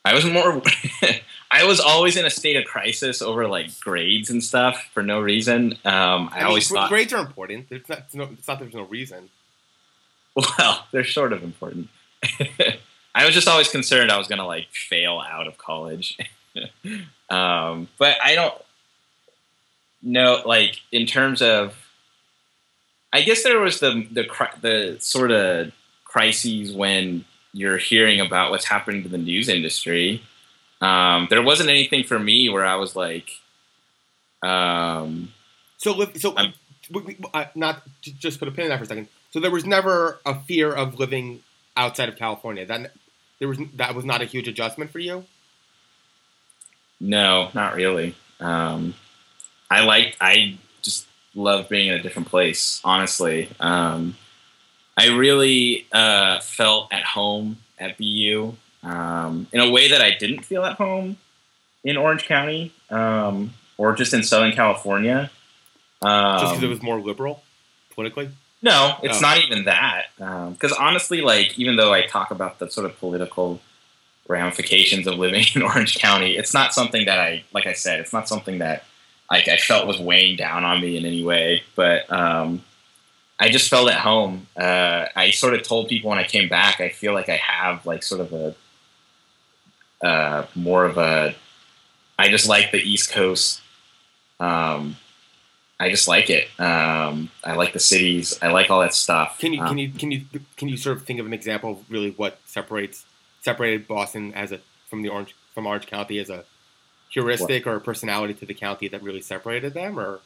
I 0.03 0.13
was 0.13 0.26
more. 0.26 0.61
I 1.52 1.64
was 1.66 1.80
always 1.80 2.18
in 2.18 2.26
a 2.26 2.30
state 2.30 2.56
of 2.56 2.66
crisis 2.66 3.22
over 3.22 3.48
like 3.48 3.80
grades 3.80 4.30
and 4.30 4.43
stuff 4.43 4.89
for 4.93 5.04
no 5.04 5.20
reason. 5.20 5.74
Um, 5.86 6.30
I, 6.34 6.38
mean, 6.38 6.46
always 6.46 6.68
thought, 6.68 6.89
grades 6.89 7.14
are 7.14 7.26
important. 7.26 7.70
There's 7.70 7.88
not, 7.88 8.00
it's, 8.00 8.16
no, 8.16 8.24
it's 8.32 8.48
not. 8.48 8.60
There's 8.60 8.74
no 8.74 8.84
reason. 8.84 9.30
well, 10.36 10.86
they're 10.91 11.06
sort 11.06 11.34
of 11.34 11.43
important. 11.43 11.89
I 13.16 13.26
was 13.26 13.34
just 13.34 13.48
always 13.48 13.70
concerned 13.70 14.12
I 14.12 14.18
was 14.18 14.28
gonna 14.28 14.46
like 14.46 14.68
fail 14.72 15.20
out 15.20 15.48
of 15.48 15.58
college. 15.58 16.18
um, 17.30 17.88
but 17.98 18.18
I 18.24 18.36
don't 18.36 18.56
know, 20.02 20.41
like 20.46 20.82
in 20.91 21.06
terms 21.06 21.41
of. 21.41 21.82
I 23.14 23.22
guess 23.22 23.43
there 23.43 23.60
was 23.60 23.80
the 23.80 24.06
the 24.12 24.28
the 24.60 24.98
sort 25.00 25.32
of 25.32 25.72
crises 26.04 26.74
when 26.74 27.24
you're 27.54 27.78
hearing 27.78 28.20
about 28.20 28.52
what's 28.52 28.66
happening 28.66 29.04
to 29.04 29.10
the 29.10 29.18
news 29.18 29.48
industry. 29.48 30.22
Um, 30.82 31.28
there 31.30 31.42
wasn't 31.42 31.70
anything 31.70 32.04
for 32.04 32.20
me 32.20 32.50
where 32.50 32.66
I 32.66 32.76
was 32.76 32.96
like, 32.96 33.30
um, 34.44 35.34
So, 35.78 36.12
so 36.16 36.34
I'm- 36.36 36.54
not 37.56 37.84
to 38.04 38.12
just 38.14 38.40
put 38.40 38.48
a 38.48 38.52
pin 38.52 38.66
in 38.66 38.70
that 38.70 38.78
for 38.78 38.84
a 38.84 38.88
second. 38.88 39.08
So 39.32 39.40
there 39.40 39.52
was 39.52 39.66
never 39.66 40.20
a 40.26 40.40
fear 40.42 40.72
of 40.72 41.00
living 41.00 41.44
outside 41.76 42.10
of 42.10 42.16
California. 42.16 42.66
That 42.66 42.94
there 43.40 43.48
was 43.48 43.58
that 43.76 43.96
was 43.96 44.06
not 44.06 44.22
a 44.22 44.26
huge 44.26 44.48
adjustment 44.48 44.92
for 44.92 45.00
you. 45.00 45.26
No, 47.00 47.50
not 47.54 47.76
really. 47.76 48.16
Um, 48.40 48.94
I 49.70 49.84
like. 49.84 50.16
I 50.22 50.58
just 50.82 51.08
love 51.34 51.68
being 51.70 51.88
in 51.88 51.96
a 51.96 52.02
different 52.02 52.30
place. 52.30 52.80
Honestly, 52.84 53.50
um, 53.60 54.16
I 54.96 55.08
really 55.10 55.88
uh, 55.92 56.40
felt 56.40 56.94
at 56.94 57.04
home 57.04 57.58
at 57.80 57.98
BU 57.98 58.56
um, 58.86 59.48
in 59.52 59.60
a 59.60 59.70
way 59.70 59.90
that 59.90 60.02
I 60.02 60.12
didn't 60.18 60.44
feel 60.46 60.64
at 60.64 60.78
home 60.78 61.18
in 61.84 61.98
Orange 61.98 62.24
County 62.26 62.72
um, 62.90 63.54
or 63.78 63.94
just 63.96 64.14
in 64.14 64.24
Southern 64.24 64.52
California. 64.54 65.30
Um, 66.02 66.40
Just 66.40 66.54
because 66.54 66.64
it 66.64 66.68
was 66.68 66.82
more 66.84 67.00
liberal 67.00 67.42
politically. 67.94 68.30
no, 68.62 68.98
it's 69.02 69.18
Oh. 69.18 69.22
not 69.22 69.38
even 69.44 69.66
that. 69.66 70.08
Because 70.18 70.72
honestly, 70.74 71.22
like 71.22 71.58
even 71.58 71.76
though 71.78 71.94
I 71.94 72.06
talk 72.06 72.32
about 72.32 72.60
the 72.60 72.70
sort 72.70 72.86
of 72.86 73.00
political 73.00 73.60
ramifications 74.28 75.08
of 75.08 75.18
living 75.18 75.46
in 75.56 75.62
Orange 75.62 75.96
County, 75.98 76.38
it's 76.38 76.54
not 76.54 76.74
something 76.74 77.06
that 77.06 77.20
I, 77.20 77.44
like 77.54 77.66
I 77.66 77.74
said, 77.74 78.00
it's 78.00 78.14
not 78.14 78.28
something 78.28 78.60
that 78.60 78.84
like 79.32 79.48
I 79.48 79.58
felt 79.58 79.88
was 79.88 80.00
weighing 80.00 80.36
down 80.36 80.64
on 80.64 80.82
me 80.82 80.98
in 80.98 81.06
any 81.06 81.24
way. 81.24 81.64
But 81.76 82.12
um, 82.12 82.64
I 83.40 83.50
just 83.50 83.70
felt 83.70 83.90
at 83.90 84.00
home. 84.00 84.48
Uh, 84.56 85.06
I 85.16 85.32
sort 85.32 85.54
of 85.56 85.64
told 85.64 85.88
people 85.88 86.10
when 86.10 86.20
I 86.20 86.24
came 86.26 86.50
back, 86.50 86.82
I 86.82 86.90
feel 86.90 87.14
like 87.14 87.30
I 87.30 87.38
have 87.38 87.86
like 87.86 88.04
sort 88.04 88.22
of 88.22 88.34
a 88.34 88.54
uh, 90.06 90.47
more 90.56 90.86
of 90.86 90.97
a. 90.97 91.36
I 92.18 92.30
just 92.30 92.47
like 92.47 92.72
the 92.72 92.80
East 92.80 93.12
Coast. 93.12 93.62
Um, 94.39 94.95
I 95.80 95.89
just 95.89 96.08
like 96.08 96.30
it. 96.30 96.47
Um, 96.60 97.30
I 97.43 97.56
like 97.56 97.74
the 97.74 97.80
cities. 97.80 98.39
I 98.41 98.47
like 98.47 98.70
all 98.70 98.80
that 98.82 98.93
stuff. 98.93 99.39
Can 99.39 99.53
you 99.53 99.64
can 99.64 99.78
you 99.78 99.89
can 99.89 100.12
you 100.12 100.22
can 100.56 100.70
you 100.70 100.78
sort 100.78 100.97
of 100.97 101.03
think 101.03 101.20
of 101.20 101.26
an 101.26 101.34
example 101.34 101.72
of 101.72 101.91
really 101.91 102.12
what 102.12 102.39
separates 102.45 103.06
separated 103.41 103.88
Boston 103.88 104.34
as 104.34 104.51
a 104.51 104.60
from 104.89 105.01
the 105.01 105.10
Orange 105.10 105.36
from 105.53 105.68
Orange 105.68 105.88
County 105.88 106.20
as 106.20 106.30
a 106.30 106.45
heuristic 107.10 107.68
or 107.68 107.76
a 107.76 107.82
personality 107.82 108.34
to 108.34 108.45
the 108.45 108.53
county 108.53 108.88
that 108.88 109.01
really 109.03 109.22
separated 109.22 109.74
them? 109.74 109.99
Or 109.99 110.20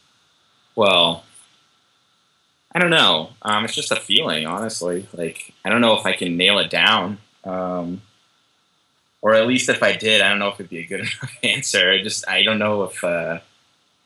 Well, 0.75 1.23
I 2.73 2.79
don't 2.79 2.91
know. 2.91 3.31
Um, 3.41 3.65
it's 3.65 3.75
just 3.75 3.91
a 3.91 3.95
feeling, 3.95 4.45
honestly. 4.45 5.07
Like 5.13 5.53
I 5.65 5.69
don't 5.69 5.81
know 5.81 5.97
if 5.97 6.05
I 6.05 6.13
can 6.13 6.37
nail 6.37 6.59
it 6.59 6.69
down, 6.69 7.17
um, 7.43 8.01
or 9.21 9.33
at 9.33 9.47
least 9.47 9.69
if 9.69 9.83
I 9.83 9.95
did, 9.95 10.21
I 10.21 10.29
don't 10.29 10.39
know 10.39 10.49
if 10.49 10.55
it'd 10.59 10.69
be 10.69 10.79
a 10.79 10.85
good 10.85 10.99
enough 11.01 11.37
answer. 11.43 11.91
I 11.91 12.01
just 12.03 12.27
I 12.27 12.43
don't 12.43 12.59
know 12.59 12.83
if 12.83 13.03
uh, 13.03 13.39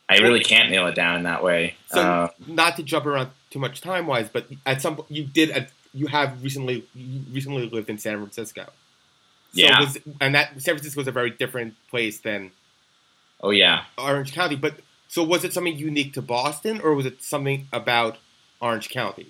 I 0.09 0.18
really 0.18 0.39
can't 0.43 0.70
nail 0.70 0.88
it 0.88 0.95
down 0.95 1.18
in 1.18 1.24
that 1.24 1.43
way. 1.43 1.76
so 1.88 2.01
Uh, 2.01 2.28
not 2.47 2.76
to 2.78 2.84
jump 2.84 3.05
around 3.05 3.30
too 3.49 3.59
much 3.59 3.82
time 3.82 4.07
wise, 4.07 4.30
but 4.32 4.47
at 4.66 4.82
some 4.82 4.95
po- 4.97 5.05
you 5.09 5.24
did 5.24 5.51
at, 5.51 5.70
you 5.93 6.07
have 6.07 6.43
recently 6.43 6.86
you 6.95 7.22
recently 7.32 7.70
lived 7.70 7.89
in 7.89 7.97
San 7.97 8.18
Francisco. 8.18 8.64
So 8.64 8.72
Yeah. 9.61 9.80
was, 9.80 9.97
and 10.20 10.34
that 10.36 10.49
San 10.61 10.76
Francisco 10.76 11.01
is 11.01 11.07
a 11.07 11.11
very 11.11 11.30
different 11.30 11.76
place 11.89 12.20
than 12.20 12.51
oh 13.41 13.51
yeah, 13.51 13.84
Orange 13.97 14.34
County. 14.34 14.55
But 14.55 14.76
so 15.07 15.24
was 15.24 15.43
it 15.43 15.53
something 15.53 15.78
unique 15.78 16.14
to 16.14 16.22
Boston, 16.24 16.82
or 16.82 16.95
was 16.95 17.05
it 17.05 17.22
something 17.22 17.68
about 17.72 18.18
Orange 18.59 18.89
County? 18.89 19.28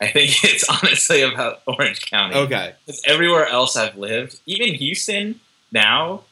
I 0.00 0.08
think 0.08 0.30
it's 0.44 0.68
honestly 0.68 1.22
about 1.22 1.62
Orange 1.66 2.06
County. 2.10 2.34
Okay. 2.36 2.74
'Cause 2.86 3.00
everywhere 3.04 3.46
else 3.46 3.76
I've 3.76 3.96
lived, 3.96 4.40
even 4.46 4.74
Houston 4.74 5.40
now, 5.72 6.24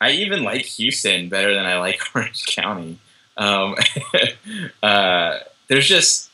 I 0.00 0.12
even 0.12 0.44
like 0.44 0.64
Houston 0.64 1.28
better 1.28 1.54
than 1.54 1.66
I 1.66 1.78
like 1.78 2.00
Orange 2.14 2.46
County. 2.46 2.98
Um, 3.36 3.76
uh, 4.82 5.38
there's 5.68 5.86
just, 5.88 6.30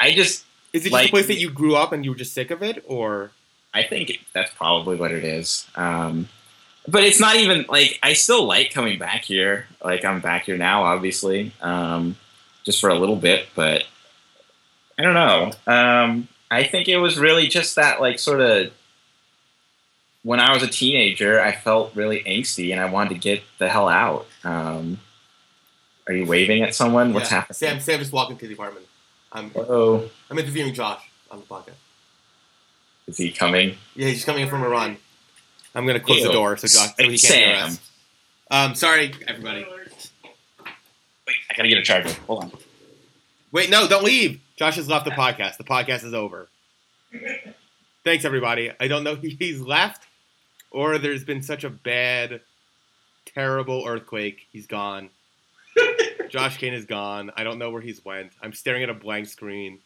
I 0.00 0.12
just, 0.12 0.44
Is 0.72 0.86
it 0.86 0.90
just 0.90 1.06
a 1.06 1.08
place 1.10 1.26
that 1.26 1.38
you 1.38 1.50
grew 1.50 1.76
up 1.76 1.92
and 1.92 2.04
you 2.04 2.10
were 2.12 2.16
just 2.16 2.32
sick 2.34 2.50
of 2.50 2.62
it, 2.62 2.84
or 2.86 3.30
I 3.74 3.82
think 3.82 4.18
that's 4.32 4.52
probably 4.54 4.96
what 4.96 5.12
it 5.12 5.24
is. 5.24 5.66
Um, 5.76 6.28
but 6.86 7.04
it's 7.04 7.20
not 7.20 7.36
even 7.36 7.66
like 7.68 7.98
I 8.02 8.14
still 8.14 8.44
like 8.46 8.72
coming 8.72 8.98
back 8.98 9.24
here. 9.24 9.66
Like 9.84 10.04
I'm 10.04 10.20
back 10.20 10.44
here 10.44 10.56
now, 10.56 10.84
obviously, 10.84 11.52
um, 11.60 12.16
just 12.64 12.80
for 12.80 12.88
a 12.88 12.98
little 12.98 13.16
bit. 13.16 13.46
But 13.54 13.84
I 14.98 15.02
don't 15.02 15.14
know. 15.14 15.52
Um, 15.66 16.28
I 16.50 16.64
think 16.64 16.88
it 16.88 16.96
was 16.98 17.18
really 17.18 17.46
just 17.46 17.76
that, 17.76 18.00
like, 18.00 18.18
sort 18.18 18.40
of. 18.40 18.72
When 20.24 20.40
I 20.40 20.52
was 20.52 20.62
a 20.62 20.66
teenager, 20.66 21.40
I 21.40 21.52
felt 21.52 21.94
really 21.94 22.22
angsty, 22.24 22.72
and 22.72 22.80
I 22.80 22.86
wanted 22.86 23.10
to 23.10 23.20
get 23.20 23.42
the 23.58 23.68
hell 23.68 23.88
out. 23.88 24.26
Um, 24.44 24.98
are 26.06 26.12
you 26.12 26.26
waving 26.26 26.62
at 26.62 26.74
someone? 26.74 27.14
What's 27.14 27.30
Yeah. 27.30 27.36
happening? 27.40 27.54
Sam, 27.54 27.80
Sam 27.80 28.00
just 28.00 28.12
walked 28.12 28.32
into 28.32 28.46
the 28.48 28.54
apartment. 28.54 28.86
I'm, 29.32 29.52
Oh, 29.54 30.10
I'm 30.28 30.38
interviewing 30.38 30.74
Josh 30.74 31.02
on 31.30 31.38
the 31.40 31.46
podcast. 31.46 31.74
is 33.06 33.16
he 33.16 33.30
coming? 33.30 33.76
Yeah, 33.94 34.08
he's 34.08 34.24
coming 34.24 34.42
in 34.42 34.48
from 34.50 34.64
Iran. 34.64 34.96
I'm 35.74 35.86
gonna 35.86 36.00
close 36.00 36.22
the 36.22 36.32
door 36.32 36.56
so 36.56 36.66
Josh 36.66 36.88
so 36.98 37.08
he 37.08 37.18
can't 37.18 37.34
hear 37.34 37.54
Sam. 37.56 37.66
us. 37.68 37.80
Um, 38.50 38.74
sorry, 38.74 39.12
everybody. 39.26 39.64
Wait, 41.26 41.36
I 41.50 41.54
gotta 41.56 41.68
get 41.68 41.78
a 41.78 41.82
charger. 41.82 42.12
Hold 42.26 42.44
on. 42.44 42.52
Wait, 43.52 43.70
no, 43.70 43.86
don't 43.86 44.04
leave. 44.04 44.40
Josh 44.58 44.74
has 44.74 44.88
left 44.88 45.04
the 45.04 45.12
podcast. 45.12 45.56
The 45.56 45.64
podcast 45.64 46.02
is 46.02 46.12
over. 46.12 46.48
Thanks, 48.02 48.24
everybody. 48.24 48.72
I 48.80 48.88
don't 48.88 49.04
know 49.04 49.12
if 49.22 49.38
he's 49.38 49.60
left 49.60 50.06
or 50.72 50.98
there's 50.98 51.22
been 51.22 51.42
such 51.42 51.62
a 51.62 51.70
bad, 51.70 52.40
terrible 53.24 53.84
earthquake. 53.86 54.46
He's 54.50 54.66
gone. 54.66 55.10
Josh 56.28 56.58
Kane 56.58 56.74
is 56.74 56.86
gone. 56.86 57.30
I 57.36 57.44
don't 57.44 57.58
know 57.58 57.70
where 57.70 57.80
he's 57.80 58.04
went. 58.04 58.32
I'm 58.42 58.52
staring 58.52 58.82
at 58.82 58.90
a 58.90 58.94
blank 58.94 59.28
screen. 59.28 59.78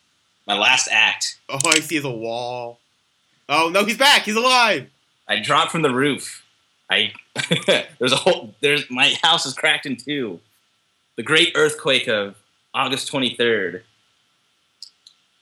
My 0.47 0.59
last 0.59 0.89
act. 0.91 1.39
Oh, 1.51 1.61
I 1.67 1.81
see 1.81 1.97
is 1.97 2.05
a 2.05 2.11
wall. 2.11 2.81
Oh 3.51 3.69
no, 3.69 3.85
he's 3.85 3.99
back. 3.99 4.23
He's 4.23 4.37
alive. 4.37 4.89
I 5.29 5.41
dropped 5.41 5.71
from 5.71 5.83
the 5.83 5.95
roof. 5.95 6.45
I 6.91 7.13
there's 7.99 8.13
a 8.13 8.17
whole 8.17 8.55
there's 8.61 8.91
my 8.91 9.15
house 9.23 9.45
is 9.45 9.53
cracked 9.53 9.85
in 9.85 9.97
two. 9.97 10.41
The 11.17 11.23
great 11.23 11.53
earthquake 11.55 12.09
of 12.09 12.37
August 12.75 13.13
23rd. 13.13 13.83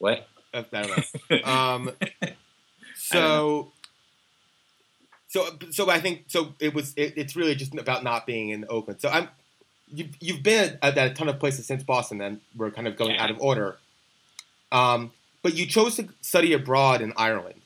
What? 0.01 0.26
Uh, 0.53 0.64
I 0.72 0.82
don't 0.82 1.30
know. 1.30 1.42
Um, 1.44 1.90
so, 2.96 3.70
so, 5.28 5.46
so 5.70 5.88
I 5.88 6.01
think 6.01 6.24
so. 6.26 6.55
It 6.59 6.74
was. 6.74 6.92
It, 6.96 7.14
it's 7.16 7.36
really 7.36 7.55
just 7.55 7.72
about 7.78 8.03
not 8.03 8.26
being 8.26 8.48
in 8.48 8.64
Oakland. 8.68 9.01
So 9.01 9.09
I'm. 9.09 9.28
You've 9.92 10.16
you've 10.20 10.42
been 10.42 10.78
at, 10.82 10.96
at 10.98 11.11
a 11.12 11.14
ton 11.14 11.28
of 11.28 11.38
places 11.38 11.66
since 11.66 11.82
Boston, 11.84 12.20
and 12.20 12.40
we're 12.57 12.70
kind 12.72 12.88
of 12.88 12.96
going 12.96 13.14
Yeah. 13.14 13.24
out 13.24 13.30
of 13.30 13.40
order. 13.40 13.76
Um, 14.72 15.12
but 15.42 15.55
you 15.55 15.66
chose 15.66 15.96
to 15.96 16.09
study 16.20 16.53
abroad 16.53 17.01
in 17.01 17.12
Ireland, 17.16 17.61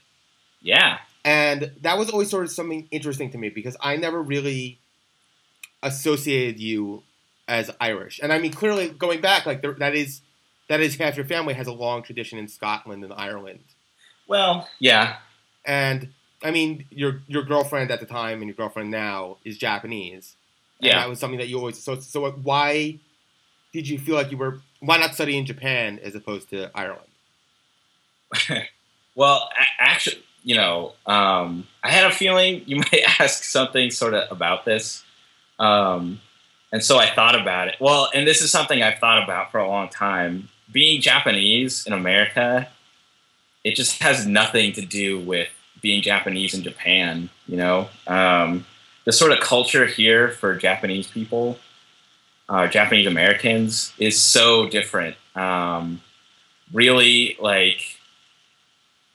Yeah. 0.63 0.99
and 1.25 1.73
that 1.83 1.99
was 1.99 2.09
always 2.11 2.31
sort 2.31 2.45
of 2.45 2.51
something 2.51 2.89
interesting 2.91 3.31
to 3.33 3.39
me 3.39 3.51
because 3.51 3.77
I 3.81 3.97
never 3.97 4.23
really 4.23 4.79
associated 5.83 6.59
you 6.61 7.03
as 7.47 7.71
Irish. 7.81 8.21
And 8.23 8.33
I 8.33 8.39
mean, 8.39 8.53
clearly 8.53 8.89
going 8.89 9.21
back, 9.21 9.45
like 9.45 9.61
there, 9.61 9.75
that 9.75 9.95
is 9.95 10.23
that 10.69 10.81
is 10.81 10.97
half 10.97 11.17
your 11.17 11.27
family 11.27 11.55
has 11.55 11.67
a 11.67 11.73
long 11.73 12.03
tradition 12.03 12.39
in 12.39 12.49
Scotland 12.49 13.05
and 13.05 13.13
Ireland. 13.13 13.61
Well, 14.27 14.69
yeah. 14.79 15.17
And 15.65 16.13
I 16.43 16.51
mean, 16.51 16.87
your 16.91 17.23
your 17.27 17.43
girlfriend 17.43 17.91
at 17.91 18.01
the 18.01 18.07
time 18.07 18.39
and 18.41 18.47
your 18.47 18.55
girlfriend 18.55 18.91
now 18.91 19.39
is 19.45 19.59
Japanese. 19.59 20.37
And 20.81 20.89
Yeah. 20.89 21.01
that 21.01 21.09
was 21.09 21.19
something 21.21 21.39
that 21.39 21.49
you 21.49 21.59
always. 21.59 21.83
So 21.83 21.99
so 22.01 22.31
why 22.31 22.99
did 23.73 23.89
you 23.89 23.99
feel 23.99 24.15
like 24.15 24.31
you 24.31 24.37
were? 24.37 24.61
Why 24.81 24.99
not 24.99 25.15
study 25.15 25.37
in 25.39 25.47
Japan 25.47 25.99
as 26.03 26.15
opposed 26.15 26.51
to 26.51 26.71
Ireland? 26.75 27.09
Well, 29.17 29.49
actually, 29.79 30.25
you 30.43 30.57
know, 30.57 30.95
um, 31.07 31.69
I 31.85 31.91
had 31.93 32.05
a 32.05 32.11
feeling 32.11 32.63
you 32.67 32.77
might 32.93 33.21
ask 33.21 33.45
something 33.45 33.93
sort 33.93 34.13
of 34.13 34.29
about 34.33 34.65
this. 34.65 35.05
Um, 35.61 36.21
and 36.73 36.83
so 36.83 36.99
I 36.99 37.07
thought 37.15 37.41
about 37.41 37.69
it. 37.69 37.77
Well, 37.79 38.11
and 38.13 38.27
this 38.27 38.43
is 38.43 38.51
something 38.51 38.83
I've 38.83 38.99
thought 38.99 39.23
about 39.23 39.53
for 39.53 39.59
a 39.59 39.69
long 39.69 39.89
time. 39.89 40.49
Being 40.75 41.01
Japanese 41.01 41.87
in 41.87 41.93
America, 41.93 42.69
it 43.63 43.77
just 43.77 44.03
has 44.03 44.27
nothing 44.27 44.73
to 44.73 44.83
do 44.83 45.19
with 45.19 45.49
being 45.81 46.03
Japanese 46.03 46.53
in 46.53 46.63
Japan, 46.63 47.31
you 47.47 47.57
know? 47.57 47.89
Um, 48.07 48.67
the 49.05 49.13
sort 49.13 49.33
of 49.33 49.41
culture 49.41 49.87
here 49.87 50.31
for 50.31 50.57
Japanese 50.57 51.07
people, 51.07 51.59
uh, 52.49 52.67
Japanese 52.67 53.07
Americans, 53.07 53.93
is 53.99 54.21
so 54.21 54.69
different. 54.69 55.17
Um, 55.37 56.01
really, 56.73 57.37
like, 57.41 57.99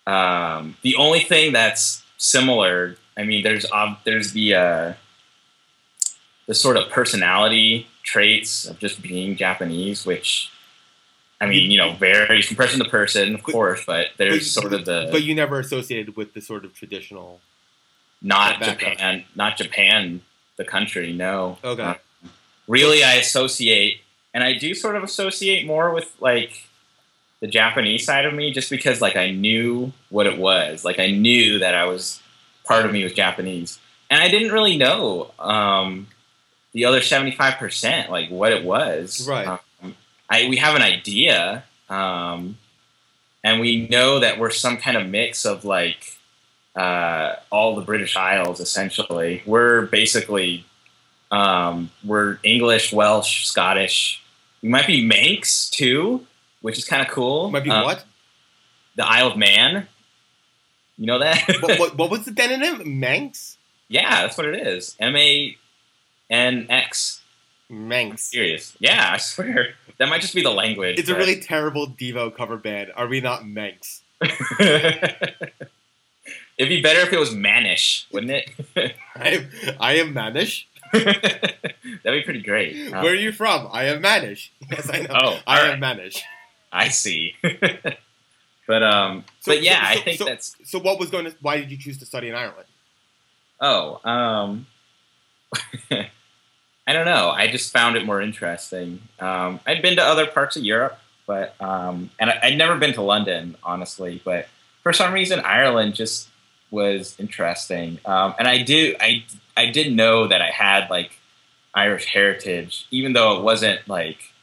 um, 0.07 0.77
the 0.81 0.95
only 0.95 1.19
thing 1.19 1.51
that's 1.53 2.03
similar, 2.17 2.95
I 3.17 3.23
mean, 3.23 3.43
there's 3.43 3.69
um, 3.71 3.97
there's 4.05 4.31
the 4.31 4.55
uh, 4.55 4.93
the 6.47 6.53
sort 6.53 6.77
of 6.77 6.89
personality 6.89 7.87
traits 8.03 8.65
of 8.65 8.79
just 8.79 9.01
being 9.01 9.35
Japanese, 9.35 10.05
which 10.05 10.49
I 11.41 11.45
mean, 11.45 11.71
you 11.71 11.77
know, 11.77 11.93
varies 11.93 12.47
from 12.47 12.57
person 12.57 12.79
to 12.83 12.89
person, 12.89 13.33
of 13.33 13.43
course, 13.43 13.83
but 13.85 14.07
there's 14.17 14.53
But- 14.53 14.61
sort 14.61 14.73
of 14.73 14.85
the 14.85 15.07
But 15.11 15.23
you 15.23 15.33
never 15.33 15.59
associated 15.59 16.15
with 16.17 16.33
the 16.33 16.41
sort 16.41 16.65
of 16.65 16.73
traditional. 16.75 17.39
not. 18.21 18.61
Japan, 18.61 19.23
not 19.35 19.55
Japan, 19.57 20.21
the 20.57 20.65
country. 20.65 21.13
No, 21.13 21.57
Okay. 21.63 21.81
Uh, 21.81 21.93
really, 22.67 23.01
I 23.03 23.13
associate, 23.15 24.01
and 24.33 24.43
I 24.43 24.53
do 24.53 24.73
sort 24.75 24.97
of 24.97 25.03
associate 25.03 25.65
more 25.65 25.93
with 25.93 26.11
like 26.19 26.65
the 27.39 27.47
Japanese 27.47 28.05
side 28.05 28.25
of 28.25 28.33
me, 28.33 28.51
just 28.51 28.69
because 28.69 28.99
like 29.01 29.15
I 29.15 29.31
knew 29.31 29.93
what 30.09 30.27
it 30.27 30.37
was. 30.37 30.83
Like 30.83 30.99
I 30.99 31.07
knew 31.11 31.59
that 31.59 31.73
I 31.73 31.85
was 31.85 32.21
part 32.65 32.85
of 32.85 32.91
me 32.91 33.03
was 33.05 33.13
Japanese, 33.13 33.79
and 34.09 34.21
I 34.21 34.27
didn't 34.27 34.51
really 34.51 34.75
know 34.77 35.31
um, 35.39 36.07
the 36.73 36.83
other 36.83 37.01
seventy 37.01 37.31
five 37.31 37.53
percent, 37.55 38.11
like 38.11 38.29
what 38.29 38.51
it 38.51 38.65
was. 38.65 39.25
Right. 39.25 39.47
Um, 39.47 39.59
I 40.29 40.47
we 40.49 40.57
have 40.57 40.75
an 40.75 40.81
idea, 40.81 41.63
um, 41.89 42.57
and 43.43 43.59
we 43.59 43.87
know 43.87 44.19
that 44.19 44.37
we're 44.39 44.51
some 44.51 44.77
kind 44.77 44.97
of 44.97 45.07
mix 45.07 45.45
of 45.45 45.65
like 45.65 46.17
uh, 46.75 47.35
all 47.49 47.75
the 47.75 47.81
British 47.81 48.15
Isles. 48.15 48.59
Essentially, 48.59 49.41
we're 49.45 49.83
basically 49.83 50.65
um, 51.31 51.89
we're 52.03 52.39
English, 52.43 52.93
Welsh, 52.93 53.45
Scottish. 53.45 54.21
We 54.61 54.69
might 54.69 54.87
be 54.87 55.05
Manx 55.05 55.69
too, 55.69 56.25
which 56.61 56.77
is 56.77 56.85
kind 56.85 57.01
of 57.01 57.07
cool. 57.07 57.49
Might 57.49 57.63
be 57.63 57.69
Uh, 57.69 57.83
what? 57.83 58.05
The 58.95 59.05
Isle 59.07 59.27
of 59.27 59.37
Man. 59.37 59.87
You 60.97 61.05
know 61.05 61.19
that? 61.19 61.47
what, 61.61 61.79
what? 61.79 61.95
What 61.97 62.11
was 62.11 62.25
the 62.25 62.31
demonym? 62.31 62.85
Manx. 62.85 63.57
yeah, 63.87 64.21
that's 64.23 64.37
what 64.37 64.45
it 64.45 64.67
is. 64.67 64.95
M 64.99 65.15
A 65.15 65.55
N 66.29 66.67
X. 66.69 67.21
Manx. 67.69 68.23
Serious? 68.31 68.75
Yeah, 68.79 69.11
I 69.13 69.17
swear 69.17 69.69
that 69.97 70.09
might 70.09 70.21
just 70.21 70.33
be 70.33 70.41
the 70.41 70.49
language. 70.51 70.97
It's 70.99 71.09
a 71.09 71.15
really 71.15 71.39
terrible 71.39 71.87
Devo 71.87 72.35
cover 72.35 72.57
band. 72.57 72.91
Are 72.95 73.07
we 73.07 73.21
not 73.21 73.45
Manx? 73.45 74.01
It'd 76.57 76.67
be 76.69 76.81
better 76.81 76.99
if 77.01 77.13
it 77.13 77.19
was 77.19 77.29
Manish, 77.33 78.05
wouldn't 78.11 78.31
it? 78.31 78.51
I 79.15 79.29
am, 79.29 79.49
I 79.79 79.93
am 79.97 80.13
Manish. 80.13 80.65
That'd 80.91 81.73
be 82.03 82.21
pretty 82.23 82.41
great. 82.41 82.91
Um, 82.93 83.03
Where 83.03 83.13
are 83.13 83.15
you 83.15 83.31
from? 83.31 83.69
I 83.71 83.85
am 83.85 84.01
Manish. 84.03 84.49
Yes, 84.69 84.89
I 84.91 84.99
know. 85.01 85.07
Oh, 85.13 85.39
I 85.47 85.59
all 85.61 85.65
am 85.71 85.79
Manish. 85.79 86.19
I 86.71 86.89
see. 86.89 87.35
but 88.67 88.83
um, 88.83 89.23
So- 89.39 89.51
but 89.53 89.63
yeah, 89.63 89.81
so- 89.93 89.99
I 89.99 90.01
think 90.03 90.17
so- 90.17 90.25
that's. 90.25 90.55
So, 90.65 90.79
what 90.79 90.99
was 90.99 91.09
going 91.09 91.25
to? 91.25 91.35
Why 91.41 91.57
did 91.57 91.71
you 91.71 91.77
choose 91.77 91.97
to 91.99 92.05
study 92.05 92.27
in 92.29 92.35
Ireland? 92.35 92.67
Oh, 93.61 93.99
um, 94.09 94.67
I 96.89 96.93
don't 96.93 97.05
know. 97.05 97.29
I 97.29 97.45
just 97.45 97.71
found 97.71 97.97
it 97.97 98.03
more 98.03 98.19
interesting. 98.19 98.99
Um, 99.19 99.59
I'd 99.67 99.83
been 99.83 99.97
to 99.97 100.03
other 100.03 100.25
parts 100.25 100.57
of 100.57 100.63
Europe, 100.63 100.97
but 101.27 101.53
um, 101.61 102.09
and 102.19 102.31
I, 102.31 102.39
I'd 102.41 102.57
never 102.57 102.79
been 102.79 102.93
to 102.93 103.03
London, 103.03 103.55
honestly. 103.61 104.19
But 104.25 104.47
for 104.81 104.91
some 104.91 105.13
reason, 105.13 105.39
Ireland 105.41 105.93
just 105.93 106.29
was 106.71 107.15
interesting. 107.19 107.99
Um, 108.05 108.33
and 108.39 108.47
I 108.47 108.63
do, 108.63 108.95
I, 108.99 109.23
I 109.55 109.67
did 109.67 109.93
know 109.93 110.29
that 110.29 110.41
I 110.41 110.49
had 110.49 110.89
like 110.89 111.11
Irish 111.75 112.05
heritage, 112.05 112.87
even 112.89 113.13
though 113.13 113.37
it 113.37 113.43
wasn't 113.43 113.87
like, 113.87 114.33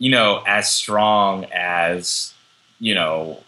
you 0.00 0.10
know, 0.10 0.42
as 0.44 0.68
strong 0.68 1.44
as 1.52 2.34
you 2.80 2.96
know 2.96 3.44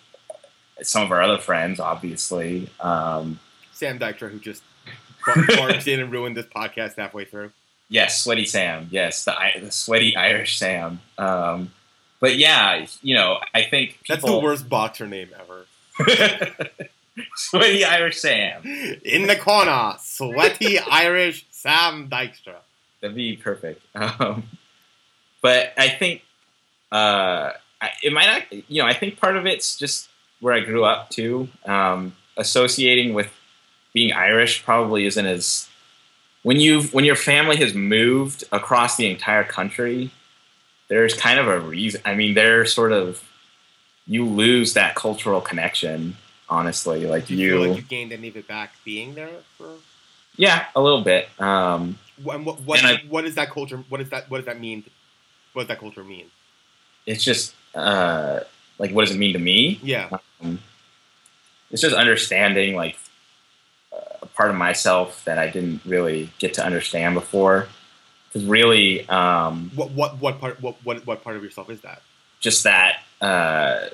some 0.80 1.02
of 1.02 1.10
our 1.10 1.22
other 1.22 1.38
friends, 1.38 1.80
obviously. 1.80 2.70
Um, 2.78 3.40
Sam 3.72 3.98
Dykstra, 3.98 4.30
who 4.30 4.38
just 4.38 4.62
bar- 5.26 5.44
barged 5.56 5.88
in 5.88 5.98
and 5.98 6.12
ruined 6.12 6.36
this 6.36 6.46
podcast 6.46 6.94
halfway 6.94 7.24
through. 7.24 7.50
Yes, 7.88 8.22
Sweaty 8.22 8.46
Sam. 8.46 8.88
Yes, 8.90 9.24
the 9.24 9.34
the 9.60 9.70
sweaty 9.70 10.16
Irish 10.16 10.58
Sam. 10.58 11.00
Um, 11.18 11.72
but 12.20 12.36
yeah, 12.36 12.86
you 13.02 13.14
know, 13.14 13.38
I 13.54 13.62
think 13.62 13.98
That's 14.08 14.24
the 14.24 14.38
worst 14.38 14.68
boxer 14.68 15.06
name 15.06 15.28
ever. 15.38 15.66
sweaty 17.36 17.84
Irish 17.84 18.18
Sam. 18.18 18.62
In 18.64 19.26
the 19.26 19.36
corner, 19.36 19.94
sweaty 20.00 20.78
Irish 20.78 21.46
Sam 21.50 22.08
Dykstra. 22.08 22.56
That'd 23.00 23.16
be 23.16 23.36
perfect. 23.36 23.82
Um, 23.94 24.44
but 25.42 25.72
I 25.78 25.88
think 25.88 26.22
uh, 26.90 27.52
it 28.02 28.12
might 28.12 28.26
not. 28.26 28.52
You 28.68 28.82
know, 28.82 28.88
I 28.88 28.94
think 28.94 29.20
part 29.20 29.36
of 29.36 29.46
it's 29.46 29.76
just 29.78 30.08
where 30.40 30.54
I 30.54 30.60
grew 30.60 30.84
up 30.84 31.10
too. 31.10 31.48
Um, 31.64 32.16
associating 32.36 33.14
with 33.14 33.32
being 33.92 34.12
Irish 34.12 34.64
probably 34.64 35.06
isn't 35.06 35.26
as 35.26 35.68
when 36.46 36.60
you 36.60 36.82
when 36.92 37.04
your 37.04 37.16
family 37.16 37.56
has 37.56 37.74
moved 37.74 38.44
across 38.52 38.96
the 38.96 39.10
entire 39.10 39.42
country. 39.42 40.12
There's 40.86 41.12
kind 41.12 41.40
of 41.40 41.48
a 41.48 41.58
reason. 41.58 42.00
I 42.04 42.14
mean, 42.14 42.34
they're 42.34 42.64
sort 42.64 42.92
of 42.92 43.20
you 44.06 44.24
lose 44.24 44.74
that 44.74 44.94
cultural 44.94 45.40
connection. 45.40 46.16
Honestly, 46.48 47.04
like 47.04 47.28
you, 47.28 47.36
you, 47.36 47.58
like 47.64 47.76
you 47.78 47.82
gained 47.82 48.12
any 48.12 48.28
of 48.28 48.36
it 48.36 48.46
back 48.46 48.74
being 48.84 49.16
there? 49.16 49.28
For 49.58 49.70
yeah, 50.36 50.66
a 50.76 50.80
little 50.80 51.02
bit. 51.02 51.28
Um, 51.40 51.98
what? 52.22 52.40
What, 52.44 52.60
what, 52.60 52.78
And 52.78 52.86
I- 52.86 53.02
what 53.08 53.24
is 53.24 53.34
that 53.34 53.50
culture? 53.50 53.82
What 53.88 54.00
is 54.00 54.10
that? 54.10 54.30
What 54.30 54.38
does 54.38 54.46
that 54.46 54.60
mean? 54.60 54.84
What 55.52 55.62
does 55.62 55.68
that 55.68 55.80
culture 55.80 56.04
mean? 56.04 56.26
it's 57.06 57.24
just 57.24 57.54
uh, 57.74 58.40
like, 58.78 58.92
what 58.92 59.04
does 59.06 59.14
it 59.16 59.18
mean 59.18 59.32
to 59.32 59.40
me? 59.40 59.80
Yeah. 59.82 60.16
Um, 60.40 60.60
it's 61.72 61.82
just 61.82 61.96
understanding 61.96 62.76
like 62.76 62.96
part 64.36 64.50
of 64.50 64.56
myself 64.56 65.24
that 65.24 65.38
I 65.38 65.48
didn't 65.48 65.80
really 65.84 66.30
get 66.38 66.54
to 66.54 66.64
understand 66.64 67.14
before. 67.14 67.66
Because 68.28 68.46
really, 68.46 69.08
um, 69.08 69.70
What? 69.74 69.90
What? 69.92 70.20
What 70.20 70.40
part? 70.40 70.60
What? 70.62 70.76
What? 70.84 71.06
What 71.06 71.24
part 71.24 71.36
of 71.36 71.42
yourself 71.42 71.70
is 71.70 71.80
that? 71.80 72.02
just 72.38 72.64
that 72.64 72.98
uh, 73.22 73.86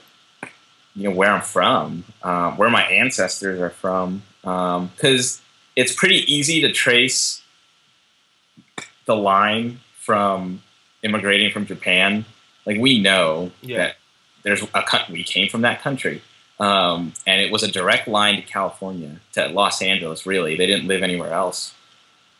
you 0.96 1.04
know 1.08 1.14
where 1.14 1.30
I'm 1.30 1.40
from, 1.42 2.04
um, 2.24 2.56
where 2.58 2.68
my 2.68 2.82
ancestors 2.82 3.60
are 3.60 3.70
from, 3.70 4.22
because 4.42 5.40
it's 5.76 5.94
pretty 5.94 6.30
easy 6.32 6.60
to 6.62 6.72
trace 6.72 7.40
the 9.06 9.14
line 9.16 9.78
from 10.00 10.60
immigrating 11.02 11.50
from 11.52 11.66
Japan. 11.66 12.24
Like 12.66 12.78
we 12.78 13.00
know 13.00 13.52
Yeah. 13.62 13.76
that 13.78 13.96
there's 14.42 14.62
a 14.62 15.06
we 15.08 15.22
came 15.22 15.48
from 15.48 15.62
that 15.62 15.80
country, 15.82 16.20
um, 16.58 17.12
and 17.26 17.40
it 17.40 17.50
was 17.50 17.62
a 17.62 17.70
direct 17.70 18.08
line 18.08 18.36
to 18.36 18.42
California, 18.42 19.20
to 19.32 19.48
Los 19.48 19.82
Angeles. 19.82 20.26
Really, 20.26 20.56
they 20.56 20.66
didn't 20.66 20.86
live 20.86 21.02
anywhere 21.02 21.32
else. 21.32 21.74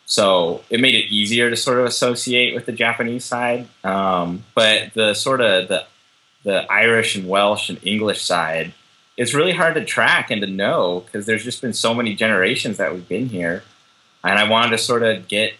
So 0.05 0.63
it 0.69 0.79
made 0.79 0.95
it 0.95 1.11
easier 1.11 1.49
to 1.49 1.55
sort 1.55 1.79
of 1.79 1.85
associate 1.85 2.53
with 2.53 2.65
the 2.65 2.71
Japanese 2.71 3.25
side, 3.25 3.67
um, 3.83 4.43
but 4.53 4.93
the 4.93 5.13
sort 5.13 5.41
of 5.41 5.67
the 5.69 5.85
the 6.43 6.69
Irish 6.71 7.15
and 7.15 7.27
Welsh 7.27 7.69
and 7.69 7.79
English 7.83 8.21
side, 8.21 8.73
it's 9.15 9.33
really 9.33 9.53
hard 9.53 9.75
to 9.75 9.85
track 9.85 10.29
and 10.29 10.41
to 10.41 10.47
know 10.47 11.01
because 11.05 11.25
there's 11.25 11.43
just 11.43 11.61
been 11.61 11.71
so 11.71 11.93
many 11.93 12.15
generations 12.15 12.77
that 12.77 12.93
we've 12.93 13.07
been 13.07 13.29
here, 13.29 13.63
and 14.23 14.37
I 14.37 14.47
wanted 14.49 14.71
to 14.71 14.77
sort 14.77 15.03
of 15.03 15.27
get. 15.27 15.53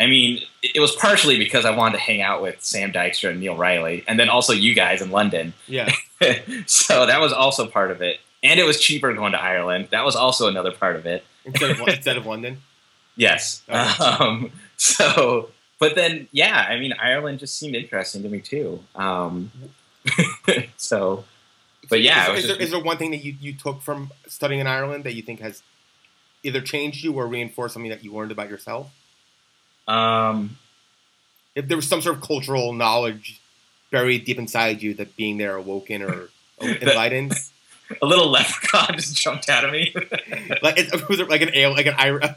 I 0.00 0.06
mean, 0.06 0.42
it 0.62 0.76
it 0.76 0.80
was 0.80 0.94
partially 0.94 1.38
because 1.38 1.64
I 1.64 1.76
wanted 1.76 1.96
to 1.98 2.02
hang 2.02 2.22
out 2.22 2.40
with 2.40 2.62
Sam 2.62 2.92
Dykstra 2.92 3.30
and 3.30 3.40
Neil 3.40 3.56
Riley, 3.56 4.04
and 4.06 4.18
then 4.18 4.28
also 4.28 4.52
you 4.52 4.74
guys 4.74 5.02
in 5.02 5.10
London. 5.10 5.54
Yeah. 5.66 5.92
so 6.66 7.06
that 7.06 7.20
was 7.20 7.32
also 7.32 7.66
part 7.66 7.90
of 7.90 8.02
it, 8.02 8.20
and 8.42 8.58
it 8.60 8.64
was 8.64 8.80
cheaper 8.80 9.12
going 9.14 9.32
to 9.32 9.40
Ireland. 9.40 9.88
That 9.90 10.04
was 10.04 10.16
also 10.16 10.48
another 10.48 10.72
part 10.72 10.96
of 10.96 11.06
it. 11.06 11.24
Instead 11.44 11.70
of 11.70 11.80
instead 11.88 12.16
of 12.16 12.26
London. 12.26 12.58
Yes. 13.16 13.62
Okay. 13.68 13.78
Um, 13.78 14.52
so, 14.76 15.50
but 15.80 15.94
then, 15.96 16.28
yeah, 16.30 16.66
I 16.68 16.78
mean, 16.78 16.92
Ireland 16.92 17.40
just 17.40 17.58
seemed 17.58 17.74
interesting 17.74 18.22
to 18.22 18.28
me 18.28 18.40
too. 18.40 18.84
Um, 18.94 19.50
so, 20.76 21.24
But 21.90 22.00
yeah, 22.02 22.32
is, 22.32 22.38
is 22.44 22.46
there, 22.46 22.56
just- 22.56 22.60
is 22.66 22.70
there 22.70 22.80
one 22.80 22.96
thing 22.96 23.10
that 23.10 23.24
you, 23.24 23.34
you 23.40 23.54
took 23.54 23.82
from 23.82 24.10
studying 24.28 24.60
in 24.60 24.66
Ireland 24.68 25.02
that 25.04 25.14
you 25.14 25.22
think 25.22 25.40
has 25.40 25.62
either 26.44 26.60
changed 26.60 27.02
you 27.02 27.12
or 27.14 27.26
reinforced 27.26 27.74
something 27.74 27.90
that 27.90 28.04
you 28.04 28.12
learned 28.14 28.30
about 28.30 28.48
yourself? 28.48 28.90
um, 29.88 30.56
If 31.56 31.66
there 31.66 31.76
was 31.76 31.88
some 31.88 32.00
sort 32.00 32.16
of 32.16 32.22
cultural 32.22 32.72
knowledge 32.72 33.40
buried 33.90 34.24
deep 34.24 34.38
inside 34.38 34.82
you 34.82 34.94
that 34.94 35.16
being 35.16 35.38
there 35.38 35.56
awoken 35.56 36.02
or 36.02 36.28
enlightened, 36.60 37.34
a 38.02 38.06
little 38.06 38.30
leprechaun 38.30 38.88
just 38.96 39.16
jumped 39.16 39.48
out 39.48 39.64
of 39.64 39.72
me. 39.72 39.94
like 40.62 40.78
it, 40.78 41.08
was 41.08 41.20
like 41.20 41.42
an 41.42 41.50
alien, 41.54 41.76
like 41.76 41.86
an, 41.86 41.94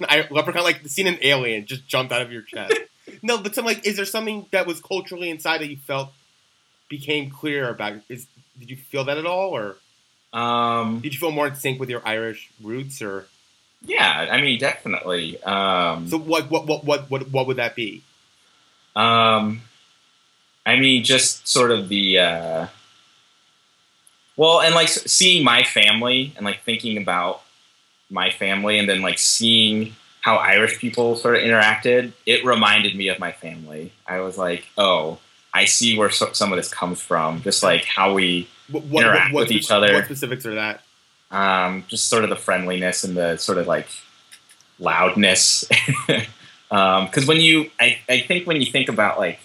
an 0.09 0.25
leprechaun, 0.31 0.63
like 0.63 0.81
seeing 0.87 1.07
an 1.07 1.17
alien 1.21 1.65
just 1.65 1.87
jumped 1.87 2.11
out 2.11 2.21
of 2.21 2.31
your 2.31 2.41
chest. 2.41 2.73
no, 3.21 3.37
but 3.37 3.55
some 3.55 3.65
like, 3.65 3.85
is 3.85 3.95
there 3.95 4.05
something 4.05 4.45
that 4.51 4.65
was 4.65 4.79
culturally 4.81 5.29
inside 5.29 5.59
that 5.61 5.69
you 5.69 5.77
felt 5.77 6.11
became 6.89 7.29
clear 7.29 7.69
about? 7.69 7.95
Is 8.09 8.27
did 8.59 8.69
you 8.69 8.77
feel 8.77 9.05
that 9.05 9.17
at 9.17 9.25
all, 9.25 9.49
or 9.49 9.77
um, 10.33 10.99
did 10.99 11.13
you 11.13 11.19
feel 11.19 11.31
more 11.31 11.47
in 11.47 11.55
sync 11.55 11.79
with 11.79 11.89
your 11.89 12.01
Irish 12.05 12.49
roots, 12.61 13.01
or 13.01 13.25
yeah, 13.83 14.27
I 14.31 14.41
mean, 14.41 14.59
definitely. 14.59 15.41
Um, 15.43 16.07
so? 16.07 16.17
What 16.17 16.49
what 16.51 16.67
what 16.67 16.85
what 16.85 17.09
what, 17.09 17.29
what 17.31 17.47
would 17.47 17.57
that 17.57 17.75
be? 17.75 18.03
Um, 18.95 19.61
I 20.65 20.75
mean, 20.77 21.03
just 21.03 21.47
sort 21.47 21.71
of 21.71 21.89
the 21.89 22.19
uh, 22.19 22.67
well, 24.37 24.61
and 24.61 24.73
like 24.75 24.89
seeing 24.89 25.43
my 25.43 25.63
family 25.63 26.33
and 26.35 26.45
like 26.45 26.61
thinking 26.63 26.97
about 26.97 27.41
my 28.09 28.29
family, 28.29 28.77
and 28.77 28.87
then 28.87 29.01
like 29.01 29.19
seeing 29.19 29.95
how 30.21 30.35
Irish 30.35 30.77
people 30.79 31.15
sort 31.15 31.35
of 31.35 31.41
interacted. 31.41 32.13
It 32.25 32.45
reminded 32.45 32.95
me 32.95 33.07
of 33.07 33.19
my 33.19 33.31
family. 33.31 33.91
I 34.07 34.19
was 34.19 34.37
like, 34.37 34.67
oh, 34.77 35.17
I 35.53 35.65
see 35.65 35.97
where 35.97 36.09
so- 36.11 36.31
some 36.33 36.51
of 36.53 36.57
this 36.57 36.71
comes 36.71 37.01
from. 37.01 37.41
Just 37.41 37.63
like 37.63 37.85
how 37.85 38.13
we, 38.13 38.47
What, 38.69 38.83
what, 38.85 39.03
Interact 39.03 39.33
with 39.33 39.47
spe- 39.47 39.53
each 39.55 39.71
other. 39.71 39.93
What 39.93 40.05
specifics 40.05 40.45
are 40.45 40.55
that? 40.55 40.81
um, 41.31 41.85
just 41.87 42.09
sort 42.09 42.23
of 42.25 42.29
the 42.29 42.35
friendliness 42.35 43.03
and 43.05 43.15
the 43.15 43.37
sort 43.37 43.57
of 43.57 43.67
like 43.67 43.87
loudness. 44.79 45.65
Because 46.69 47.25
when 47.27 47.41
you, 47.41 47.69
I, 47.81 47.97
I 48.07 48.21
think 48.21 48.47
when 48.47 48.55
you 48.61 48.65
think 48.71 48.87
about 48.87 49.19
like 49.19 49.41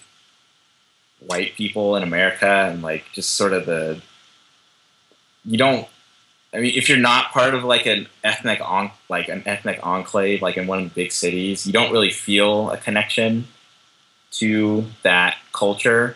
white 1.27 1.55
people 1.55 1.95
in 1.97 2.03
America 2.03 2.47
and 2.71 2.81
like 2.81 3.03
just 3.13 3.35
sort 3.35 3.53
of 3.53 3.65
the, 3.65 4.01
you 5.45 5.57
don't. 5.57 5.87
I 6.53 6.59
mean, 6.61 6.73
if 6.75 6.87
you're 6.87 6.97
not 6.97 7.31
part 7.31 7.53
of 7.53 7.63
like 7.65 7.85
an 7.85 8.07
ethnic 8.23 8.59
on 8.63 8.89
like 9.09 9.27
an 9.27 9.43
ethnic 9.45 9.85
enclave, 9.85 10.41
like 10.41 10.57
in 10.57 10.65
one 10.65 10.79
of 10.79 10.85
the 10.85 10.95
big 11.03 11.11
cities, 11.11 11.67
you 11.67 11.73
don't 11.73 11.91
really 11.91 12.09
feel 12.09 12.71
a 12.71 12.77
connection 12.77 13.47
to 14.31 14.85
that 15.03 15.35
culture. 15.53 16.15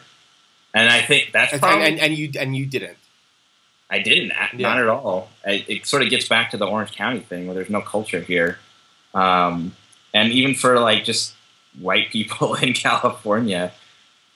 And 0.74 0.90
I 0.90 1.02
think 1.02 1.32
that's 1.34 1.52
And, 1.52 1.62
probably 1.62 1.86
and, 1.86 2.00
and 2.00 2.18
you 2.18 2.32
and 2.40 2.56
you 2.56 2.66
didn't. 2.66 2.98
I 3.90 4.00
didn't. 4.00 4.32
a- 4.32 4.56
Yeah. 4.56 4.70
Not 4.70 4.80
at 4.80 4.88
all. 4.88 5.30
I, 5.46 5.66
it 5.68 5.86
sort 5.86 6.02
of 6.02 6.10
gets 6.10 6.28
back 6.30 6.52
to 6.52 6.58
the 6.58 6.66
Orange 6.66 6.94
County 6.94 7.20
thing 7.20 7.46
where 7.46 7.54
there's 7.54 7.70
no 7.70 7.82
culture 7.82 8.22
here. 8.22 8.58
Um, 9.14 9.76
and 10.14 10.32
even 10.32 10.56
for 10.56 10.80
like 10.80 11.04
just 11.04 11.34
white 11.80 12.10
people 12.10 12.56
in 12.64 12.72
California, 12.74 13.74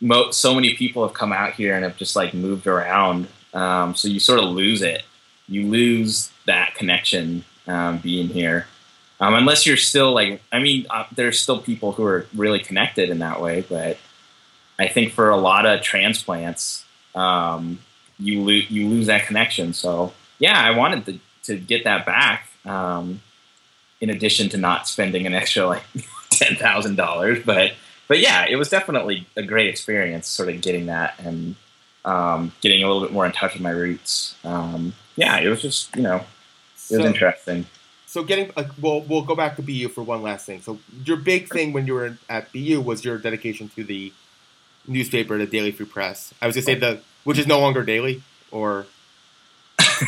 mo- 0.01 0.31
so 0.31 0.53
many 0.53 0.75
people 0.75 1.05
have 1.05 1.13
come 1.13 1.31
out 1.31 1.53
here 1.53 1.75
and 1.75 1.83
have 1.83 1.97
just 1.97 2.15
like 2.15 2.33
moved 2.33 2.67
around. 2.67 3.27
Um, 3.53 3.95
so 3.95 4.07
you 4.07 4.19
sort 4.19 4.39
of 4.39 4.45
lose 4.45 4.81
it. 4.81 5.03
You 5.47 5.67
lose 5.67 6.31
that 6.45 6.75
connection 6.75 7.43
um, 7.67 7.99
being 7.99 8.27
here. 8.27 8.67
Um, 9.19 9.33
unless 9.33 9.65
you're 9.65 9.77
still 9.77 10.13
like, 10.13 10.41
I 10.51 10.59
mean, 10.59 10.85
uh, 10.89 11.05
there's 11.15 11.39
still 11.39 11.59
people 11.59 11.93
who 11.93 12.03
are 12.03 12.27
really 12.35 12.59
connected 12.59 13.09
in 13.09 13.19
that 13.19 13.41
way, 13.41 13.61
but 13.61 13.97
I 14.77 14.87
think 14.87 15.13
for 15.13 15.29
a 15.29 15.37
lot 15.37 15.65
of 15.65 15.81
transplants, 15.81 16.83
um, 17.13 17.79
you 18.19 18.41
lo- 18.41 18.65
you 18.69 18.89
lose 18.89 19.07
that 19.07 19.25
connection. 19.25 19.73
So 19.73 20.13
yeah, 20.39 20.59
I 20.59 20.71
wanted 20.71 21.05
to 21.05 21.19
to 21.43 21.57
get 21.57 21.83
that 21.85 22.05
back. 22.05 22.49
Um, 22.65 23.21
in 24.01 24.09
addition 24.09 24.49
to 24.49 24.57
not 24.57 24.87
spending 24.87 25.25
an 25.25 25.33
extra 25.33 25.65
like 25.65 25.83
ten 26.29 26.55
thousand 26.55 26.95
dollars, 26.95 27.39
but 27.45 27.71
but 28.07 28.19
yeah, 28.19 28.45
it 28.49 28.55
was 28.55 28.69
definitely 28.69 29.27
a 29.35 29.43
great 29.43 29.67
experience, 29.67 30.27
sort 30.27 30.49
of 30.49 30.61
getting 30.61 30.85
that 30.87 31.19
and 31.19 31.55
um, 32.03 32.51
getting 32.61 32.83
a 32.83 32.87
little 32.87 33.01
bit 33.01 33.11
more 33.11 33.25
in 33.25 33.31
touch 33.31 33.53
with 33.53 33.61
my 33.61 33.71
roots. 33.71 34.35
Um, 34.43 34.93
yeah, 35.15 35.39
it 35.39 35.47
was 35.49 35.61
just 35.61 35.95
you 35.95 36.03
know, 36.03 36.17
it 36.17 36.21
was 36.97 37.01
So- 37.01 37.05
interesting. 37.05 37.65
So 38.07 38.23
getting, 38.23 38.49
uh, 38.55 38.63
we'll 38.79 39.01
we'll 39.01 39.23
go 39.23 39.35
back 39.35 39.57
to 39.57 39.61
BU 39.61 39.89
for 39.89 40.01
one 40.01 40.21
last 40.21 40.45
thing. 40.45 40.61
So 40.61 40.79
your 41.03 41.17
big 41.17 41.49
thing 41.49 41.73
when 41.73 41.85
you 41.85 41.95
were 41.95 42.17
at 42.29 42.49
BU 42.53 42.79
was 42.79 43.03
your 43.03 43.17
dedication 43.17 43.67
to 43.75 43.83
the 43.83 44.13
newspaper, 44.87 45.37
the 45.37 45.45
Daily 45.45 45.71
Free 45.73 45.85
Press. 45.85 46.33
I 46.41 46.47
was 46.47 46.55
gonna 46.55 46.63
say 46.63 46.75
the, 46.75 47.01
which 47.25 47.37
is 47.37 47.45
no 47.45 47.59
longer 47.59 47.83
daily 47.83 48.23
or 48.51 48.85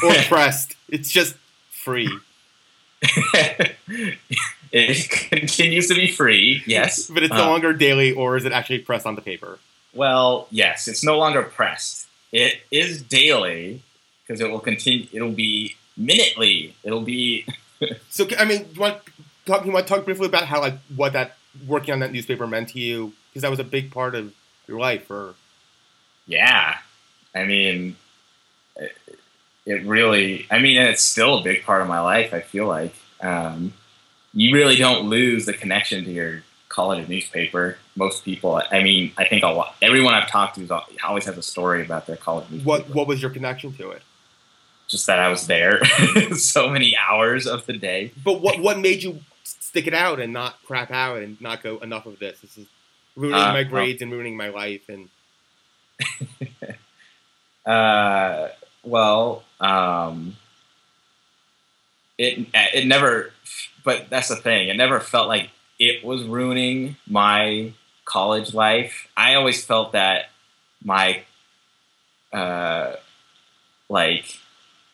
or 0.02 0.14
pressed. 0.30 0.76
It's 0.88 1.12
just 1.12 1.36
free. 1.70 2.10
It 4.72 5.10
continues 5.30 5.88
to 5.88 5.95
be 5.95 6.12
free, 6.12 6.64
yes. 6.66 7.08
But 7.10 7.24
it's 7.24 7.34
no 7.34 7.43
Uh, 7.43 7.48
longer 7.48 7.74
daily, 7.74 8.12
or 8.12 8.38
is 8.38 8.45
it 8.45 8.52
actually 8.52 8.80
pressed 8.80 9.06
on 9.06 9.16
the 9.16 9.22
paper? 9.22 9.60
Well, 9.93 10.48
yes, 10.52 10.88
it's 10.88 11.04
no 11.04 11.18
longer 11.18 11.43
pressed. 11.43 12.08
It 12.32 12.62
is 12.72 13.02
daily 13.02 13.82
because 14.26 14.41
it 14.41 14.50
will 14.50 14.60
continue. 14.60 15.08
It'll 15.14 15.32
be 15.32 15.76
minutely. 15.95 16.76
It'll 16.84 17.02
be 17.02 17.45
So 18.10 18.28
I 18.38 18.45
mean, 18.45 18.68
you 18.74 18.82
want 18.82 18.98
talk? 19.45 19.66
You 19.66 19.72
want 19.72 19.88
to 19.88 19.93
talk 19.93 20.06
briefly 20.06 20.26
about 20.28 20.45
how 20.45 20.62
like 20.62 20.78
what 20.95 21.14
that 21.14 21.38
working 21.68 21.93
on 21.93 22.00
that 22.00 22.12
newspaper 22.12 22.45
meant 22.48 22.70
to 22.70 22.80
you 22.80 23.14
because 23.30 23.41
that 23.43 23.52
was 23.52 23.60
a 23.60 23.64
big 23.64 23.91
part 23.91 24.16
of 24.16 24.34
your 24.68 24.80
life. 24.80 25.10
Or 25.10 25.36
yeah. 26.26 26.78
I 27.36 27.43
mean, 27.45 27.95
it, 29.68 29.86
really. 29.86 30.47
I 30.49 30.57
mean, 30.59 30.78
and 30.78 30.88
it's 30.89 31.03
still 31.03 31.38
a 31.39 31.43
big 31.43 31.63
part 31.63 31.82
of 31.84 31.88
my 31.88 31.99
life. 31.99 32.34
I 32.34 32.39
feel 32.41 32.65
like 32.68 32.95
um, 33.22 33.74
you 34.34 34.55
really 34.55 34.76
don't 34.78 35.07
lose 35.09 35.45
the 35.45 35.53
connection 35.53 36.03
to 36.05 36.11
your 36.11 36.43
college 36.70 37.07
newspaper. 37.07 37.78
Most 37.95 38.24
people. 38.26 38.61
I 38.72 38.82
mean, 38.82 39.11
I 39.18 39.26
think 39.26 39.43
a 39.43 39.47
lot. 39.49 39.76
Everyone 39.82 40.13
I've 40.13 40.30
talked 40.30 40.55
to 40.55 40.82
always 41.05 41.26
has 41.26 41.38
a 41.38 41.43
story 41.43 41.84
about 41.84 42.07
their 42.07 42.15
college 42.18 42.49
newspaper. 42.49 42.68
what 42.70 42.89
what 42.89 43.07
was 43.07 43.22
your 43.22 43.30
connection 43.32 43.74
to 43.74 43.91
it? 43.91 44.01
Just 44.88 45.05
that 45.07 45.20
I 45.20 45.28
was 45.28 45.47
there 45.47 45.84
so 46.36 46.70
many 46.70 46.95
hours 46.97 47.45
of 47.45 47.65
the 47.65 47.74
day. 47.74 48.11
But 48.24 48.39
what 48.41 48.59
what 48.59 48.80
made 48.80 49.03
you 49.03 49.20
stick 49.43 49.86
it 49.86 49.93
out 49.93 50.20
and 50.22 50.32
not 50.32 50.63
crap 50.65 50.91
out 50.91 51.22
and 51.22 51.39
not 51.41 51.61
go 51.61 51.78
enough 51.80 52.05
of 52.05 52.20
this? 52.20 52.39
This 52.39 52.57
is 52.57 52.68
ruining 53.18 53.36
Uh, 53.41 53.47
my 53.51 53.61
well- 53.63 53.70
grades 53.70 54.01
and 54.01 54.11
ruining 54.13 54.38
my 54.38 54.47
life. 54.49 54.88
And 54.88 55.09
Uh, 57.65 58.47
well, 58.84 59.43
um, 59.60 60.36
it 62.18 62.47
it 62.53 62.88
never, 62.88 63.32
but 63.84 64.10
that's 64.10 64.30
the 64.30 64.36
thing. 64.36 64.70
It 64.70 64.78
never 64.78 64.99
felt 64.99 65.28
like 65.28 65.49
it 65.80 66.03
was 66.03 66.24
ruining 66.24 66.95
my 67.08 67.74
college 68.05 68.53
life. 68.53 69.08
I 69.16 69.36
always 69.36 69.64
felt 69.64 69.91
that 69.91 70.30
my, 70.84 71.24
uh, 72.34 72.93
like, 73.89 74.39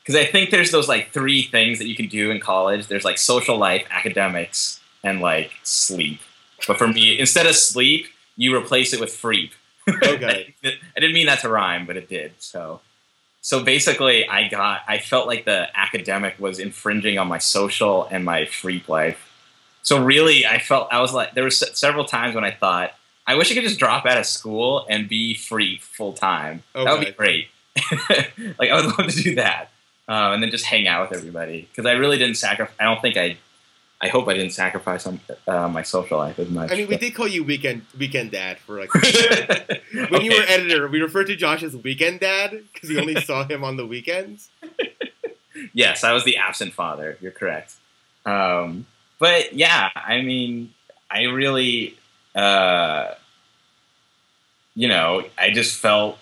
because 0.01 0.16
I 0.16 0.26
think 0.26 0.49
there's 0.49 0.72
those 0.72 0.89
like 0.89 1.11
three 1.11 1.43
things 1.43 1.80
that 1.80 1.88
you 1.88 1.95
can 1.95 2.07
do 2.07 2.32
in 2.32 2.39
college. 2.39 2.88
There's 2.88 3.05
like 3.05 3.18
social 3.18 3.57
life, 3.57 3.86
academics, 3.89 4.82
and 5.03 5.22
like 5.22 5.51
sleep. 5.64 6.20
But 6.68 6.78
for 6.78 6.88
me, 6.88 7.20
instead 7.20 7.45
of 7.45 7.55
sleep, 7.55 8.07
you 8.36 8.55
replace 8.55 8.93
it 8.93 8.99
with 8.99 9.09
freep. 9.09 9.51
Okay. 10.01 10.55
I 10.64 10.99
didn't 10.99 11.14
mean 11.14 11.26
that 11.26 11.41
to 11.41 11.49
rhyme, 11.49 11.86
but 11.86 11.97
it 11.97 12.07
did. 12.07 12.32
So, 12.39 12.80
so 13.44 13.62
basically, 13.62 14.26
I 14.26 14.48
got 14.48 14.84
I 14.88 15.00
felt 15.00 15.28
like 15.28 15.44
the 15.44 15.68
academic 15.78 16.39
was 16.39 16.60
infringing 16.60 17.20
on 17.20 17.28
my 17.28 17.39
social 17.39 18.06
and 18.10 18.24
my 18.24 18.46
free 18.46 18.82
life. 18.88 19.20
So 19.82 20.02
really, 20.02 20.46
I 20.46 20.60
felt 20.60 20.88
I 20.94 21.02
was 21.02 21.14
like 21.14 21.34
there 21.34 21.44
were 21.44 21.52
several 21.52 22.06
times 22.06 22.36
when 22.36 22.46
I 22.46 22.52
thought 22.52 22.94
I 23.28 23.36
wish 23.36 23.52
I 23.52 23.54
could 23.54 23.66
just 23.66 23.80
drop 23.80 24.06
out 24.06 24.18
of 24.18 24.26
school 24.26 24.86
and 24.89 25.10
be 25.10 25.34
free 25.34 25.78
full 25.80 26.14
time. 26.14 26.64
That 26.86 26.98
would 26.98 27.06
be 27.06 27.12
great. 27.12 27.50
like 28.58 28.70
I 28.70 28.76
would 28.76 28.98
love 28.98 29.12
to 29.12 29.22
do 29.22 29.36
that, 29.36 29.72
um, 30.08 30.36
and 30.36 30.44
then 30.44 30.50
just 30.50 30.64
hang 30.64 30.88
out 30.88 31.10
with 31.10 31.20
everybody 31.20 31.68
because 31.70 31.86
I 31.86 31.94
really 31.94 32.18
didn't 32.18 32.38
sacrifice. 32.38 32.76
I 32.80 32.86
don't 32.86 33.02
think 33.02 33.18
I. 33.18 33.36
I 34.04 34.10
hope 34.10 34.28
I 34.28 34.34
didn't 34.34 34.51
sacrifice 34.51 35.08
on, 35.08 35.22
uh, 35.47 35.70
my 35.70 35.82
social 35.82 36.18
life 36.18 36.38
as 36.38 36.49
much. 36.49 36.70
I 36.74 36.76
mean, 36.76 36.89
we 36.89 36.97
did 36.97 37.16
call 37.16 37.26
you 37.26 37.41
weekend 37.41 37.84
weekend 37.97 38.32
dad 38.32 38.60
for 38.60 38.78
like 38.78 38.93
when 40.10 40.26
you 40.26 40.32
were 40.32 40.43
editor. 40.45 40.89
We 40.89 41.01
referred 41.01 41.28
to 41.28 41.38
Josh 41.38 41.64
as 41.64 41.74
weekend 41.74 42.20
dad 42.20 42.64
because 42.74 42.89
we 42.89 42.99
only 42.99 43.22
saw 43.22 43.45
him 43.45 43.64
on 43.64 43.78
the 43.78 43.88
weekends. 43.88 44.49
yes, 45.74 46.04
I 46.04 46.12
was 46.12 46.26
the 46.26 46.36
absent 46.36 46.74
father. 46.74 47.18
You're 47.22 47.32
correct. 47.32 47.76
Um, 48.26 48.88
but 49.20 49.54
yeah, 49.54 49.89
I 49.95 50.22
mean, 50.22 50.74
I 51.10 51.24
really, 51.24 51.97
uh, 52.36 53.12
you 54.76 54.89
know, 54.89 55.24
I 55.38 55.51
just 55.51 55.80
felt 55.80 56.20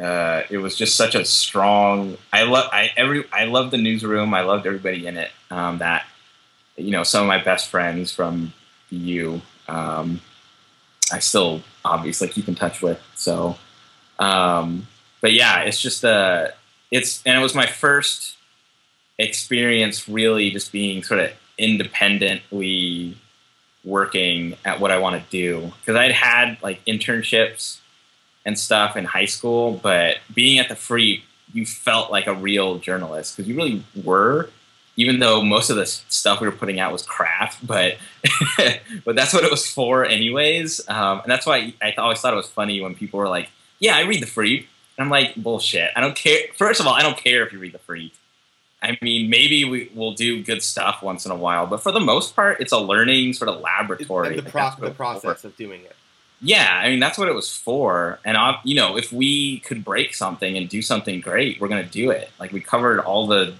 uh, 0.00 0.42
it 0.50 0.58
was 0.58 0.74
just 0.74 0.96
such 0.96 1.14
a 1.14 1.24
strong. 1.24 2.18
I 2.32 2.42
love. 2.42 2.68
I 2.72 2.90
every. 2.96 3.26
I 3.32 3.44
loved 3.44 3.70
the 3.70 3.78
newsroom. 3.78 4.34
I 4.34 4.40
loved 4.40 4.66
everybody 4.66 5.06
in 5.06 5.16
it. 5.18 5.30
Um, 5.52 5.78
that 5.78 6.04
you 6.76 6.90
know, 6.90 7.02
some 7.02 7.22
of 7.22 7.28
my 7.28 7.42
best 7.42 7.68
friends 7.68 8.12
from 8.12 8.52
BU. 8.90 9.40
Um, 9.68 10.20
I 11.12 11.18
still 11.18 11.62
obviously 11.84 12.28
keep 12.28 12.48
in 12.48 12.54
touch 12.54 12.82
with. 12.82 13.00
So, 13.14 13.56
um, 14.18 14.86
but 15.20 15.32
yeah, 15.32 15.60
it's 15.60 15.80
just 15.80 16.04
uh 16.04 16.48
it's 16.90 17.22
and 17.24 17.38
it 17.38 17.42
was 17.42 17.54
my 17.54 17.66
first 17.66 18.36
experience 19.18 20.08
really 20.08 20.50
just 20.50 20.72
being 20.72 21.02
sort 21.02 21.20
of 21.20 21.30
independently 21.58 23.16
working 23.84 24.56
at 24.64 24.80
what 24.80 24.90
I 24.90 24.98
want 24.98 25.22
to 25.22 25.30
do 25.30 25.72
because 25.80 25.96
I'd 25.96 26.12
had 26.12 26.58
like 26.62 26.84
internships 26.84 27.78
and 28.44 28.58
stuff 28.58 28.96
in 28.96 29.04
high 29.04 29.24
school, 29.24 29.78
but 29.82 30.18
being 30.32 30.58
at 30.58 30.68
the 30.68 30.76
free, 30.76 31.24
you 31.52 31.66
felt 31.66 32.10
like 32.10 32.26
a 32.26 32.34
real 32.34 32.78
journalist 32.78 33.36
because 33.36 33.48
you 33.48 33.56
really 33.56 33.84
were, 34.04 34.50
even 34.96 35.20
though 35.20 35.42
most 35.42 35.70
of 35.70 35.76
the 35.76 35.86
stuff 35.86 36.40
we 36.40 36.46
were 36.46 36.54
putting 36.54 36.78
out 36.78 36.92
was 36.92 37.02
crap, 37.02 37.54
but 37.62 37.96
but 39.04 39.16
that's 39.16 39.32
what 39.32 39.44
it 39.44 39.50
was 39.50 39.70
for 39.70 40.04
anyways. 40.04 40.86
Um, 40.88 41.20
and 41.20 41.30
that's 41.30 41.46
why 41.46 41.74
I 41.82 41.92
always 41.92 42.20
thought 42.20 42.32
it 42.32 42.36
was 42.36 42.48
funny 42.48 42.80
when 42.80 42.94
people 42.94 43.18
were 43.18 43.28
like, 43.28 43.50
"Yeah, 43.78 43.96
I 43.96 44.02
read 44.02 44.22
the 44.22 44.26
free," 44.26 44.68
and 44.96 45.04
I'm 45.04 45.10
like, 45.10 45.34
"Bullshit! 45.36 45.90
I 45.96 46.00
don't 46.00 46.16
care." 46.16 46.40
First 46.56 46.80
of 46.80 46.86
all, 46.86 46.94
I 46.94 47.02
don't 47.02 47.16
care 47.16 47.46
if 47.46 47.52
you 47.52 47.58
read 47.58 47.72
the 47.72 47.78
free. 47.78 48.12
I 48.82 48.98
mean, 49.00 49.30
maybe 49.30 49.64
we 49.64 49.90
will 49.94 50.12
do 50.12 50.42
good 50.42 50.60
stuff 50.60 51.02
once 51.02 51.24
in 51.24 51.30
a 51.30 51.36
while, 51.36 51.68
but 51.68 51.80
for 51.80 51.92
the 51.92 52.00
most 52.00 52.34
part, 52.34 52.60
it's 52.60 52.72
a 52.72 52.78
learning 52.78 53.32
sort 53.34 53.48
of 53.48 53.60
laboratory. 53.60 54.36
And 54.36 54.38
the, 54.38 54.50
pro- 54.50 54.64
what 54.64 54.80
the 54.80 54.90
process 54.90 55.44
of 55.44 55.56
doing 55.56 55.82
it. 55.82 55.94
Yeah, 56.44 56.80
I 56.82 56.90
mean 56.90 56.98
that's 56.98 57.16
what 57.16 57.28
it 57.28 57.34
was 57.34 57.56
for. 57.56 58.18
And 58.24 58.36
I, 58.36 58.58
you 58.64 58.74
know, 58.74 58.98
if 58.98 59.12
we 59.12 59.60
could 59.60 59.84
break 59.84 60.12
something 60.14 60.56
and 60.56 60.68
do 60.68 60.82
something 60.82 61.20
great, 61.20 61.60
we're 61.60 61.68
gonna 61.68 61.84
do 61.84 62.10
it. 62.10 62.30
Like 62.40 62.52
we 62.52 62.60
covered 62.60 62.98
all 62.98 63.28
the 63.28 63.54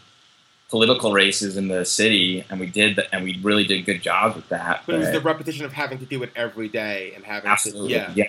political 0.72 1.12
races 1.12 1.58
in 1.58 1.68
the 1.68 1.84
city, 1.84 2.46
and 2.48 2.58
we 2.58 2.66
did, 2.66 2.96
the, 2.96 3.14
and 3.14 3.22
we 3.24 3.38
really 3.42 3.64
did 3.64 3.84
good 3.84 4.00
jobs 4.00 4.34
with 4.34 4.48
that. 4.48 4.82
But 4.86 4.94
it 4.94 4.98
was 5.00 5.12
the 5.12 5.20
repetition 5.20 5.66
of 5.66 5.72
having 5.74 5.98
to 5.98 6.06
do 6.06 6.22
it 6.22 6.32
every 6.34 6.68
day 6.68 7.12
and 7.14 7.22
having 7.26 7.50
absolutely, 7.50 7.90
to 7.90 7.94
yeah. 7.94 8.12
yeah. 8.16 8.28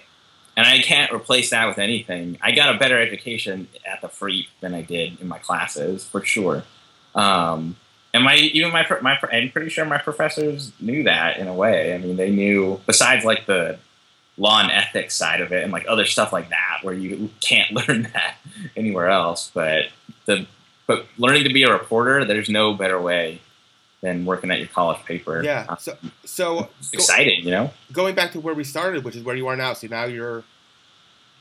And 0.57 0.67
I 0.67 0.79
can't 0.79 1.13
replace 1.13 1.51
that 1.51 1.67
with 1.69 1.79
anything. 1.79 2.37
I 2.41 2.51
got 2.51 2.75
a 2.75 2.77
better 2.77 3.01
education 3.01 3.69
at 3.89 4.01
the 4.01 4.09
free 4.09 4.49
than 4.59 4.73
I 4.73 4.81
did 4.81 5.21
in 5.21 5.29
my 5.29 5.37
classes, 5.37 6.03
for 6.03 6.21
sure. 6.21 6.63
Um, 7.15 7.77
and 8.13 8.25
my 8.25 8.35
even 8.35 8.73
my 8.73 8.85
my 9.01 9.17
I'm 9.31 9.49
pretty 9.49 9.69
sure 9.69 9.85
my 9.85 9.97
professors 9.97 10.73
knew 10.81 11.03
that 11.03 11.37
in 11.37 11.47
a 11.47 11.53
way. 11.53 11.95
I 11.95 11.97
mean, 11.97 12.17
they 12.17 12.29
knew 12.29 12.81
besides 12.85 13.23
like 13.23 13.45
the 13.45 13.79
law 14.37 14.59
and 14.59 14.69
ethics 14.69 15.15
side 15.15 15.39
of 15.39 15.53
it 15.53 15.63
and 15.63 15.71
like 15.71 15.85
other 15.87 16.05
stuff 16.05 16.33
like 16.33 16.49
that 16.49 16.79
where 16.81 16.93
you 16.93 17.29
can't 17.39 17.71
learn 17.87 18.03
that 18.13 18.35
anywhere 18.75 19.07
else. 19.07 19.49
But 19.53 19.85
the 20.25 20.45
but 20.87 21.05
learning 21.17 21.43
to 21.45 21.53
be 21.53 21.63
a 21.63 21.71
reporter, 21.71 22.25
there's 22.25 22.49
no 22.49 22.73
better 22.73 22.99
way 23.01 23.39
than 24.01 24.25
working 24.25 24.51
at 24.51 24.59
your 24.59 24.67
college 24.67 25.03
paper. 25.05 25.41
Yeah. 25.43 25.65
Uh, 25.69 25.75
So 25.77 25.97
so 26.25 26.69
it's 26.79 26.89
go- 26.91 26.95
exciting, 26.97 27.43
you 27.45 27.51
know. 27.51 27.71
going 27.91 28.15
back 28.15 28.31
to 28.33 28.39
where 28.39 28.53
we 28.53 28.63
started, 28.63 29.03
which 29.03 29.15
is 29.15 29.23
where 29.23 29.35
you 29.35 29.47
are 29.47 29.55
now. 29.55 29.73
So 29.73 29.87
now 29.87 30.05
you're 30.05 30.43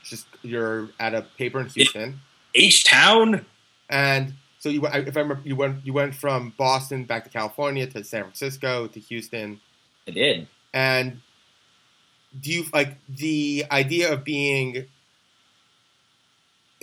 just 0.03 0.25
you're 0.43 0.89
at 0.99 1.13
a 1.13 1.21
paper 1.37 1.59
in 1.59 1.67
Houston, 1.69 2.21
H 2.55 2.83
Town. 2.85 3.45
and 3.89 4.33
so 4.59 4.69
you 4.69 4.85
if 4.85 5.17
I 5.17 5.19
remember, 5.21 5.41
you 5.43 5.55
went 5.57 5.85
you 5.85 5.91
went 5.93 6.15
from 6.15 6.53
Boston 6.57 7.03
back 7.03 7.23
to 7.25 7.29
California 7.29 7.85
to 7.87 8.03
San 8.03 8.23
Francisco 8.23 8.87
to 8.87 8.99
Houston, 8.99 9.59
I 10.07 10.11
did. 10.11 10.47
and 10.73 11.19
do 12.39 12.49
you 12.51 12.63
like 12.73 12.97
the 13.09 13.65
idea 13.71 14.11
of 14.11 14.23
being 14.23 14.85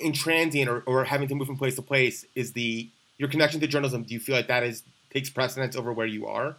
in 0.01 0.13
transient 0.13 0.69
or, 0.69 0.81
or 0.87 1.05
having 1.05 1.29
to 1.29 1.35
move 1.35 1.47
from 1.47 1.57
place 1.57 1.77
to 1.77 1.83
place 1.83 2.25
is 2.35 2.53
the 2.53 2.89
your 3.19 3.29
connection 3.29 3.61
to 3.61 3.67
journalism 3.67 4.03
do 4.03 4.15
you 4.15 4.21
feel 4.21 4.35
like 4.35 4.49
that 4.49 4.63
is 4.63 4.83
takes 5.13 5.29
precedence 5.31 5.77
over 5.77 5.93
where 5.93 6.07
you 6.07 6.27
are 6.27 6.57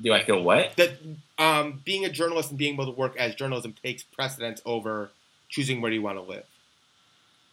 Do 0.00 0.12
I 0.12 0.22
feel 0.22 0.42
what? 0.42 0.76
That 0.76 0.92
um, 1.38 1.82
being 1.84 2.04
a 2.04 2.08
journalist 2.08 2.50
and 2.50 2.58
being 2.58 2.74
able 2.74 2.86
to 2.86 2.92
work 2.92 3.16
as 3.16 3.34
journalism 3.34 3.74
takes 3.82 4.02
precedence 4.02 4.62
over 4.64 5.10
choosing 5.48 5.80
where 5.80 5.92
you 5.92 6.02
want 6.02 6.18
to 6.18 6.22
live. 6.22 6.44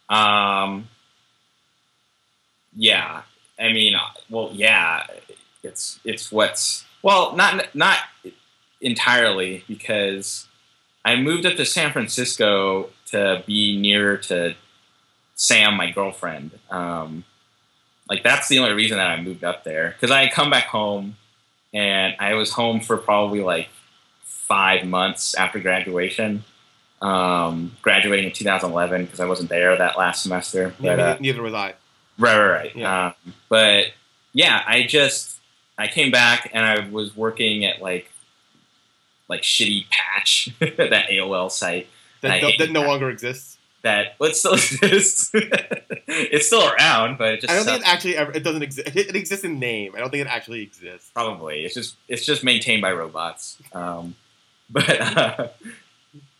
Um, 0.08 0.88
yeah, 2.74 3.22
I 3.58 3.72
mean, 3.72 3.94
uh, 3.94 4.00
well, 4.28 4.50
yeah, 4.52 5.06
it's 5.62 6.00
it's 6.04 6.32
what's 6.32 6.84
well, 7.02 7.36
not 7.36 7.74
not 7.74 7.98
entirely 8.80 9.64
because 9.68 10.48
I 11.04 11.16
moved 11.16 11.46
up 11.46 11.56
to 11.56 11.64
San 11.64 11.92
Francisco 11.92 12.90
to 13.10 13.42
be 13.46 13.78
nearer 13.78 14.16
to 14.16 14.54
Sam, 15.34 15.76
my 15.76 15.90
girlfriend. 15.90 16.58
Um, 16.70 17.24
like 18.08 18.22
that's 18.22 18.48
the 18.48 18.58
only 18.58 18.74
reason 18.74 18.98
that 18.98 19.06
I 19.06 19.22
moved 19.22 19.44
up 19.44 19.64
there 19.64 19.90
because 19.90 20.10
I 20.10 20.24
had 20.24 20.32
come 20.32 20.50
back 20.50 20.64
home 20.64 21.16
and 21.72 22.14
I 22.18 22.34
was 22.34 22.52
home 22.52 22.80
for 22.80 22.96
probably 22.96 23.40
like 23.40 23.68
five 24.22 24.86
months 24.86 25.34
after 25.34 25.60
graduation. 25.60 26.44
Um, 27.00 27.76
graduating 27.80 28.26
in 28.26 28.32
2011 28.32 29.06
because 29.06 29.20
I 29.20 29.24
wasn't 29.24 29.48
there 29.48 29.74
that 29.74 29.96
last 29.96 30.22
semester. 30.22 30.74
But, 30.78 31.00
uh, 31.00 31.06
neither, 31.06 31.20
neither 31.20 31.42
was 31.42 31.54
I. 31.54 31.74
Right, 32.18 32.38
right, 32.38 32.50
right. 32.50 32.76
Yeah. 32.76 33.06
Um, 33.06 33.34
but 33.48 33.86
yeah, 34.32 34.62
I 34.66 34.82
just 34.82 35.38
I 35.78 35.86
came 35.86 36.10
back 36.10 36.50
and 36.52 36.66
I 36.66 36.86
was 36.90 37.16
working 37.16 37.64
at 37.64 37.80
like 37.80 38.10
like 39.28 39.42
shitty 39.42 39.88
patch 39.88 40.50
that 40.58 41.08
AOL 41.08 41.50
site 41.50 41.88
That, 42.20 42.30
I 42.32 42.56
that, 42.58 42.70
no 42.70 42.82
longer 42.82 43.10
exists. 43.10 43.56
that 43.82 44.16
well, 44.18 44.30
it 44.30 44.36
still 44.36 44.52
exists. 44.54 45.30
it's 45.34 46.46
still 46.46 46.68
around, 46.68 47.18
but 47.18 47.34
it 47.34 47.40
just 47.40 47.52
I 47.52 47.56
don't 47.56 47.64
think 47.64 47.82
it 47.82 47.88
actually 47.88 48.16
ever. 48.16 48.32
It 48.32 48.42
doesn't 48.42 48.62
exist. 48.62 48.88
It, 48.88 49.08
it 49.08 49.16
exists 49.16 49.44
in 49.44 49.58
name. 49.58 49.94
I 49.96 50.00
don't 50.00 50.10
think 50.10 50.22
it 50.22 50.30
actually 50.30 50.62
exists. 50.62 51.10
probably 51.14 51.64
it's 51.64 51.74
just 51.74 51.96
it's 52.08 52.24
just 52.24 52.44
maintained 52.44 52.82
by 52.82 52.92
robots. 52.92 53.58
Um, 53.72 54.16
but 54.70 55.00
uh, 55.00 55.48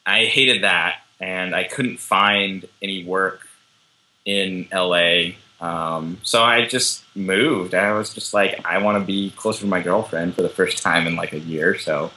I 0.07 0.25
hated 0.27 0.63
that, 0.63 1.01
and 1.19 1.55
I 1.55 1.65
couldn't 1.65 1.99
find 1.99 2.67
any 2.83 3.05
work 3.05 3.47
in 4.25 4.69
LA. 4.73 5.33
Um, 5.61 6.19
so 6.23 6.43
I 6.43 6.67
just 6.67 7.05
moved. 7.15 7.75
I 7.75 7.93
was 7.93 8.15
just 8.15 8.33
like, 8.33 8.65
I 8.65 8.79
want 8.79 8.99
to 8.99 9.05
be 9.05 9.31
closer 9.31 9.61
to 9.61 9.67
my 9.67 9.81
girlfriend 9.81 10.35
for 10.35 10.43
the 10.43 10.49
first 10.49 10.83
time 10.83 11.07
in 11.07 11.17
like 11.17 11.33
a 11.33 11.39
year. 11.39 11.77
So, 11.79 12.11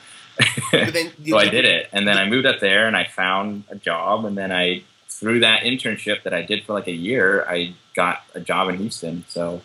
then 0.72 1.12
so 1.28 1.38
I 1.38 1.48
did 1.50 1.66
it, 1.66 1.90
and 1.94 2.08
then 2.08 2.18
I 2.18 2.26
moved 2.28 2.46
up 2.46 2.60
there, 2.60 2.88
and 2.88 2.96
I 2.96 3.06
found 3.06 3.64
a 3.70 3.76
job, 3.76 4.26
and 4.26 4.38
then 4.38 4.52
I 4.52 4.84
through 5.10 5.40
that 5.42 5.64
internship 5.64 6.24
that 6.24 6.34
I 6.34 6.42
did 6.42 6.66
for 6.66 6.74
like 6.74 6.88
a 6.88 6.92
year, 6.94 7.46
I 7.48 7.76
got 7.96 8.24
a 8.34 8.40
job 8.42 8.70
in 8.70 8.78
Houston. 8.78 9.24
So 9.30 9.62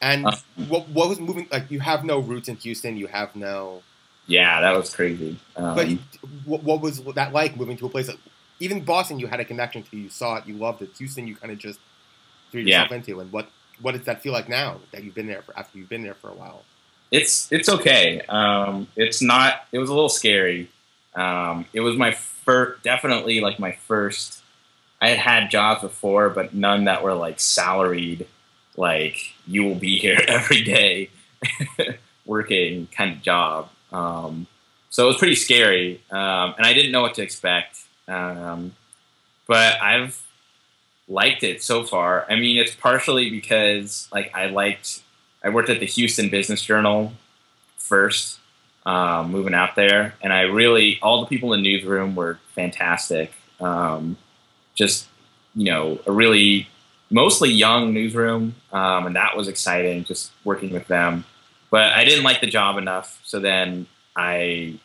And 0.00 0.26
Uh, 0.26 0.36
what, 0.68 0.88
what 0.88 1.08
was 1.08 1.18
moving? 1.20 1.48
Like 1.50 1.70
you 1.70 1.80
have 1.80 2.04
no 2.04 2.18
roots 2.20 2.48
in 2.48 2.56
Houston. 2.56 2.96
You 2.96 3.06
have 3.08 3.34
no. 3.34 3.82
yeah, 4.26 4.60
that 4.60 4.76
was 4.76 4.94
crazy. 4.94 5.38
Um, 5.56 5.74
But 5.74 5.88
what, 6.44 6.62
what 6.62 6.80
was 6.80 7.02
that 7.14 7.32
like 7.32 7.56
moving 7.56 7.76
to 7.78 7.86
a 7.86 7.88
place? 7.88 8.08
Like, 8.08 8.18
even 8.60 8.84
Boston, 8.84 9.18
you 9.18 9.26
had 9.26 9.40
a 9.40 9.44
connection 9.44 9.82
to. 9.84 9.96
You 9.96 10.08
saw 10.10 10.36
it. 10.36 10.46
You 10.46 10.54
loved 10.54 10.82
it. 10.82 10.90
Houston, 10.98 11.26
you 11.26 11.34
kind 11.34 11.52
of 11.52 11.58
just 11.58 11.80
threw 12.52 12.60
Yeah. 12.62 12.82
yourself 12.82 12.92
into. 12.92 13.20
And 13.20 13.32
what 13.32 13.50
what 13.80 13.92
does 13.96 14.04
that 14.04 14.22
feel 14.22 14.32
like 14.32 14.48
now 14.48 14.80
that 14.92 15.02
you've 15.02 15.14
been 15.14 15.26
there 15.26 15.42
for 15.42 15.58
after 15.58 15.78
you've 15.78 15.88
been 15.88 16.02
there 16.02 16.14
for 16.14 16.28
a 16.30 16.34
while? 16.34 16.62
It's 17.10 17.50
it's 17.50 17.68
okay. 17.68 18.20
Um, 18.28 18.86
it's 18.96 19.20
not. 19.20 19.64
It 19.72 19.78
was 19.78 19.90
a 19.90 19.94
little 19.94 20.08
scary. 20.08 20.68
Um, 21.14 21.66
it 21.72 21.80
was 21.80 21.96
my 21.96 22.12
first, 22.12 22.82
definitely 22.82 23.40
like 23.40 23.58
my 23.58 23.72
first. 23.72 24.42
I 25.00 25.08
had 25.08 25.18
had 25.18 25.50
jobs 25.50 25.80
before, 25.80 26.28
but 26.30 26.54
none 26.54 26.84
that 26.84 27.02
were 27.02 27.14
like 27.14 27.40
salaried, 27.40 28.26
like 28.76 29.34
you 29.46 29.64
will 29.64 29.74
be 29.74 29.98
here 29.98 30.20
every 30.28 30.62
day, 30.62 31.10
working 32.26 32.86
kind 32.88 33.12
of 33.12 33.22
job. 33.22 33.70
Um, 33.92 34.46
so 34.90 35.04
it 35.04 35.08
was 35.08 35.16
pretty 35.16 35.36
scary, 35.36 36.00
um, 36.10 36.54
and 36.58 36.66
I 36.66 36.74
didn't 36.74 36.92
know 36.92 37.02
what 37.02 37.14
to 37.14 37.22
expect. 37.22 37.78
Um, 38.06 38.74
but 39.46 39.80
I've 39.80 40.22
liked 41.08 41.42
it 41.42 41.62
so 41.62 41.84
far. 41.84 42.26
I 42.30 42.36
mean, 42.36 42.58
it's 42.58 42.74
partially 42.74 43.30
because 43.30 44.08
like 44.12 44.32
I 44.34 44.46
liked 44.46 45.02
I 45.42 45.48
worked 45.48 45.70
at 45.70 45.80
the 45.80 45.86
Houston 45.86 46.28
Business 46.28 46.62
Journal 46.62 47.12
first, 47.76 48.38
um, 48.86 49.30
moving 49.30 49.54
out 49.54 49.74
there, 49.74 50.14
and 50.22 50.32
I 50.32 50.42
really 50.42 50.98
all 51.02 51.20
the 51.20 51.26
people 51.26 51.52
in 51.52 51.62
the 51.62 51.70
newsroom 51.70 52.14
were 52.14 52.38
fantastic. 52.54 53.32
Um, 53.60 54.16
just 54.74 55.06
you 55.54 55.64
know, 55.64 55.98
a 56.06 56.12
really 56.12 56.68
mostly 57.10 57.50
young 57.50 57.92
newsroom, 57.92 58.54
um, 58.72 59.06
and 59.06 59.16
that 59.16 59.36
was 59.36 59.48
exciting. 59.48 60.04
Just 60.04 60.30
working 60.44 60.70
with 60.70 60.86
them, 60.88 61.24
but 61.70 61.92
I 61.92 62.04
didn't 62.04 62.24
like 62.24 62.40
the 62.40 62.46
job 62.46 62.78
enough, 62.78 63.20
so 63.24 63.40
then 63.40 63.86
I 64.16 64.78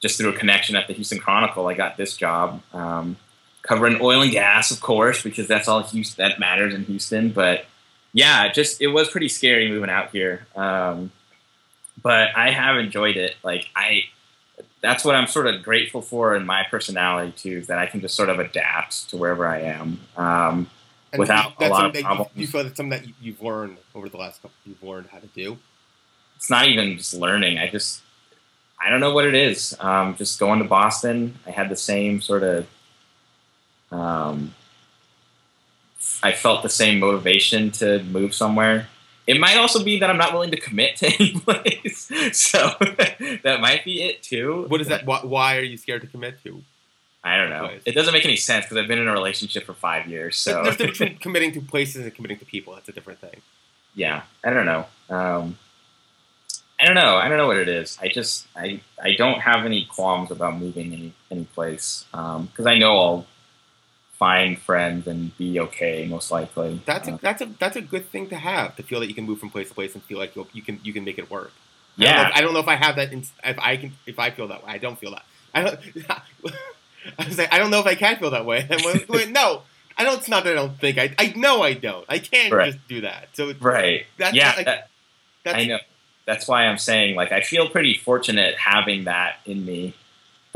just 0.00 0.18
through 0.18 0.30
a 0.30 0.38
connection 0.38 0.76
at 0.76 0.86
the 0.86 0.92
Houston 0.92 1.18
Chronicle, 1.18 1.66
I 1.66 1.74
got 1.74 1.96
this 1.96 2.16
job. 2.16 2.62
Um, 2.72 3.16
covering 3.62 3.98
oil 4.00 4.22
and 4.22 4.30
gas, 4.30 4.70
of 4.70 4.80
course, 4.80 5.22
because 5.22 5.48
that's 5.48 5.68
all 5.68 5.82
Houston, 5.82 6.24
that 6.28 6.38
matters 6.38 6.74
in 6.74 6.84
Houston. 6.84 7.30
But 7.30 7.64
yeah, 8.16 8.50
just 8.50 8.80
it 8.80 8.86
was 8.88 9.10
pretty 9.10 9.28
scary 9.28 9.68
moving 9.68 9.90
out 9.90 10.10
here. 10.10 10.46
Um, 10.56 11.12
but 12.02 12.30
I 12.34 12.50
have 12.50 12.78
enjoyed 12.78 13.16
it. 13.18 13.36
Like 13.42 13.68
I, 13.76 14.04
that's 14.80 15.04
what 15.04 15.14
I'm 15.14 15.26
sort 15.26 15.46
of 15.48 15.62
grateful 15.62 16.00
for 16.00 16.34
in 16.34 16.46
my 16.46 16.64
personality 16.70 17.32
too, 17.36 17.58
is 17.58 17.66
that 17.66 17.78
I 17.78 17.84
can 17.86 18.00
just 18.00 18.14
sort 18.14 18.30
of 18.30 18.38
adapt 18.38 19.10
to 19.10 19.16
wherever 19.18 19.46
I 19.46 19.60
am. 19.60 20.00
Um, 20.16 20.70
And 21.12 21.20
Without 21.20 21.52
a 21.60 21.68
lot 21.68 21.84
of 21.86 21.92
that 21.92 21.98
you- 22.00 22.04
problems. 22.04 22.30
You 22.34 22.46
feel 22.46 22.64
that's 22.64 22.76
something 22.76 22.90
that 22.98 23.06
you- 23.06 23.14
you've 23.20 23.42
learned 23.42 23.76
over 23.94 24.08
the 24.08 24.16
last 24.16 24.40
couple. 24.42 24.56
You've 24.64 24.82
learned 24.82 25.08
how 25.12 25.18
to 25.18 25.26
do. 25.28 25.58
it's 26.36 26.50
not 26.50 26.66
even 26.68 26.96
just 26.98 27.14
learning. 27.14 27.58
I 27.58 27.68
just, 27.68 28.02
I 28.82 28.90
don't 28.90 29.00
know 29.00 29.12
what 29.14 29.24
it 29.26 29.34
is. 29.34 29.74
Um, 29.80 30.14
just 30.16 30.38
going 30.38 30.58
to 30.58 30.64
Boston, 30.66 31.38
I 31.46 31.50
had 31.50 31.68
the 31.70 31.76
same 31.76 32.20
sort 32.20 32.42
of, 32.42 32.66
um, 33.90 34.54
I 36.22 36.32
felt 36.32 36.62
the 36.62 36.68
same 36.68 36.98
motivation 37.00 37.70
to 37.72 38.02
move 38.04 38.34
somewhere. 38.34 38.88
It 39.26 39.40
might 39.40 39.56
also 39.56 39.82
be 39.82 39.98
that 39.98 40.08
I'm 40.08 40.16
not 40.18 40.32
willing 40.32 40.52
to 40.52 40.60
commit 40.60 40.96
to 40.98 41.06
any 41.06 41.32
place, 41.40 42.10
so 42.32 42.70
that 43.42 43.58
might 43.60 43.84
be 43.84 44.02
it 44.04 44.22
too. 44.22 44.66
What 44.68 44.80
is 44.80 44.88
that? 44.88 45.04
Why, 45.04 45.20
why 45.24 45.56
are 45.56 45.62
you 45.62 45.76
scared 45.76 46.02
to 46.02 46.06
commit 46.08 46.42
to? 46.44 46.62
I 47.24 47.36
don't 47.36 47.50
know. 47.50 47.66
Place. 47.66 47.82
It 47.84 47.92
doesn't 47.92 48.14
make 48.14 48.24
any 48.24 48.36
sense 48.36 48.66
because 48.66 48.76
I've 48.76 48.86
been 48.86 49.00
in 49.00 49.08
a 49.08 49.12
relationship 49.12 49.64
for 49.64 49.74
five 49.74 50.06
years. 50.06 50.36
So 50.36 50.62
There's 50.62 50.76
a 50.76 50.78
difference 50.78 50.98
between 50.98 51.18
committing 51.26 51.52
to 51.52 51.60
places 51.60 52.04
and 52.04 52.14
committing 52.14 52.38
to 52.38 52.44
people. 52.44 52.74
That's 52.74 52.88
a 52.88 52.92
different 52.92 53.18
thing. 53.18 53.40
yeah, 53.96 54.22
I 54.44 54.50
don't 54.50 54.66
know. 54.66 54.86
Um, 55.10 55.58
I 56.78 56.84
don't 56.84 56.94
know. 56.94 57.16
I 57.16 57.28
don't 57.28 57.38
know 57.38 57.46
what 57.48 57.56
it 57.56 57.68
is. 57.68 57.98
I 58.00 58.08
just 58.08 58.46
I 58.54 58.80
I 59.02 59.14
don't 59.14 59.40
have 59.40 59.64
any 59.64 59.86
qualms 59.86 60.30
about 60.30 60.56
moving 60.58 60.92
any 60.92 61.12
any 61.32 61.44
place 61.46 62.04
because 62.12 62.66
I 62.66 62.78
know 62.78 62.96
I'll 62.98 63.26
find 64.18 64.58
friends 64.58 65.06
and 65.06 65.36
be 65.36 65.60
okay 65.60 66.06
most 66.08 66.30
likely. 66.30 66.80
That's 66.86 67.08
a, 67.08 67.12
Uh, 67.12 67.18
that's 67.20 67.42
a 67.42 67.46
that's 67.58 67.76
a 67.76 67.82
good 67.82 68.08
thing 68.10 68.28
to 68.30 68.36
have 68.36 68.76
to 68.76 68.82
feel 68.82 69.00
that 69.00 69.08
you 69.08 69.14
can 69.14 69.24
move 69.24 69.38
from 69.38 69.50
place 69.50 69.68
to 69.68 69.74
place 69.74 69.94
and 69.94 70.02
feel 70.04 70.18
like 70.18 70.34
you'll, 70.36 70.48
you 70.52 70.62
can 70.62 70.80
you 70.82 70.92
can 70.92 71.04
make 71.04 71.18
it 71.18 71.30
work. 71.30 71.52
I 71.98 72.02
don't, 72.04 72.12
know 72.14 72.20
yeah. 72.20 72.28
if, 72.28 72.34
I 72.36 72.40
don't 72.42 72.52
know 72.54 72.60
if 72.60 72.68
I 72.68 72.74
have 72.76 72.96
that. 72.96 73.12
In, 73.12 73.20
if 73.44 73.58
I 73.58 73.76
can, 73.78 73.92
if 74.06 74.18
I 74.18 74.30
feel 74.30 74.48
that 74.48 74.64
way, 74.66 74.72
I 74.72 74.78
don't 74.78 74.98
feel 74.98 75.12
that. 75.12 75.24
I 75.54 75.62
don't. 75.64 75.78
I 77.18 77.24
was 77.26 77.38
like, 77.38 77.52
I 77.52 77.58
don't 77.58 77.70
know 77.70 77.80
if 77.80 77.86
I 77.86 77.94
can 77.94 78.16
feel 78.16 78.30
that 78.30 78.44
way. 78.44 78.66
And 78.68 78.80
when- 78.82 78.98
when- 79.06 79.32
no, 79.32 79.62
I 79.96 80.04
don't. 80.04 80.18
It's 80.18 80.28
not 80.28 80.44
that 80.44 80.50
I 80.52 80.54
don't 80.56 80.78
think. 80.78 80.98
I 80.98 81.14
I 81.18 81.32
know 81.36 81.62
I 81.62 81.72
don't. 81.74 82.04
I 82.08 82.18
can't 82.18 82.52
Right. 82.52 82.72
just 82.72 82.86
do 82.88 83.00
that. 83.02 83.28
So 83.34 83.52
Right. 83.60 84.06
that's 84.18 84.34
yeah. 84.34 84.52
like, 84.56 84.66
that- 84.66 84.88
that's, 85.44 85.56
I 85.58 85.64
know. 85.66 85.78
That's 86.26 86.48
why 86.48 86.66
I'm 86.66 86.76
saying 86.78 87.14
like 87.16 87.32
I 87.32 87.40
feel 87.40 87.68
pretty 87.68 87.94
fortunate 87.94 88.56
having 88.56 89.04
that 89.04 89.36
in 89.46 89.64
me 89.64 89.94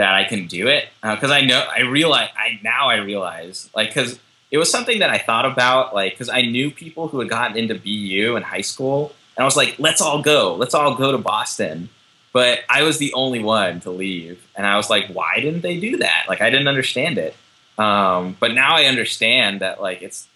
that 0.01 0.15
I 0.15 0.25
can 0.25 0.47
do 0.47 0.67
it 0.67 0.89
because 1.03 1.31
I 1.31 1.43
know 1.43 1.59
I 1.59 1.81
realize 1.81 2.31
I 2.35 2.59
now 2.63 2.89
I 2.89 2.97
realize 2.97 3.69
like 3.77 3.89
because 3.89 4.19
it 4.51 4.57
was 4.57 4.71
something 4.71 5.01
that 5.01 5.11
I 5.11 5.19
thought 5.19 5.45
about 5.45 5.95
like 5.95 6.15
because 6.15 6.31
I 6.31 6.41
knew 6.41 6.71
people 6.71 7.09
who 7.09 7.19
had 7.19 7.29
gotten 7.29 7.59
into 7.59 7.75
BU 7.75 8.35
in 8.35 8.43
high 8.43 8.63
school 8.63 9.15
and 9.37 9.43
I 9.43 9.45
was 9.45 9.59
like 9.59 9.79
let's 9.79 10.01
all 10.01 10.23
go. 10.23 10.55
Let's 10.55 10.73
all 10.73 10.95
go 10.95 11.13
to 11.13 11.19
Boston. 11.19 11.91
But 12.33 12.61
I 12.71 12.83
was 12.83 12.97
the 12.97 13.13
only 13.13 13.41
one 13.43 13.81
to 13.81 13.91
leave 13.91 14.43
and 14.57 14.67
I 14.67 14.79
was 14.79 14.89
like 14.89 15.09
why 15.09 15.35
didn't 15.37 15.61
they 15.61 15.79
do 15.79 15.99
that? 15.99 16.25
Like 16.31 16.41
I 16.41 16.49
didn't 16.49 16.69
understand 16.69 17.19
it. 17.19 17.37
Um, 17.77 18.39
but 18.41 18.55
now 18.55 18.77
I 18.77 18.85
understand 18.85 19.61
that 19.61 19.83
like 19.83 20.01
it's 20.01 20.27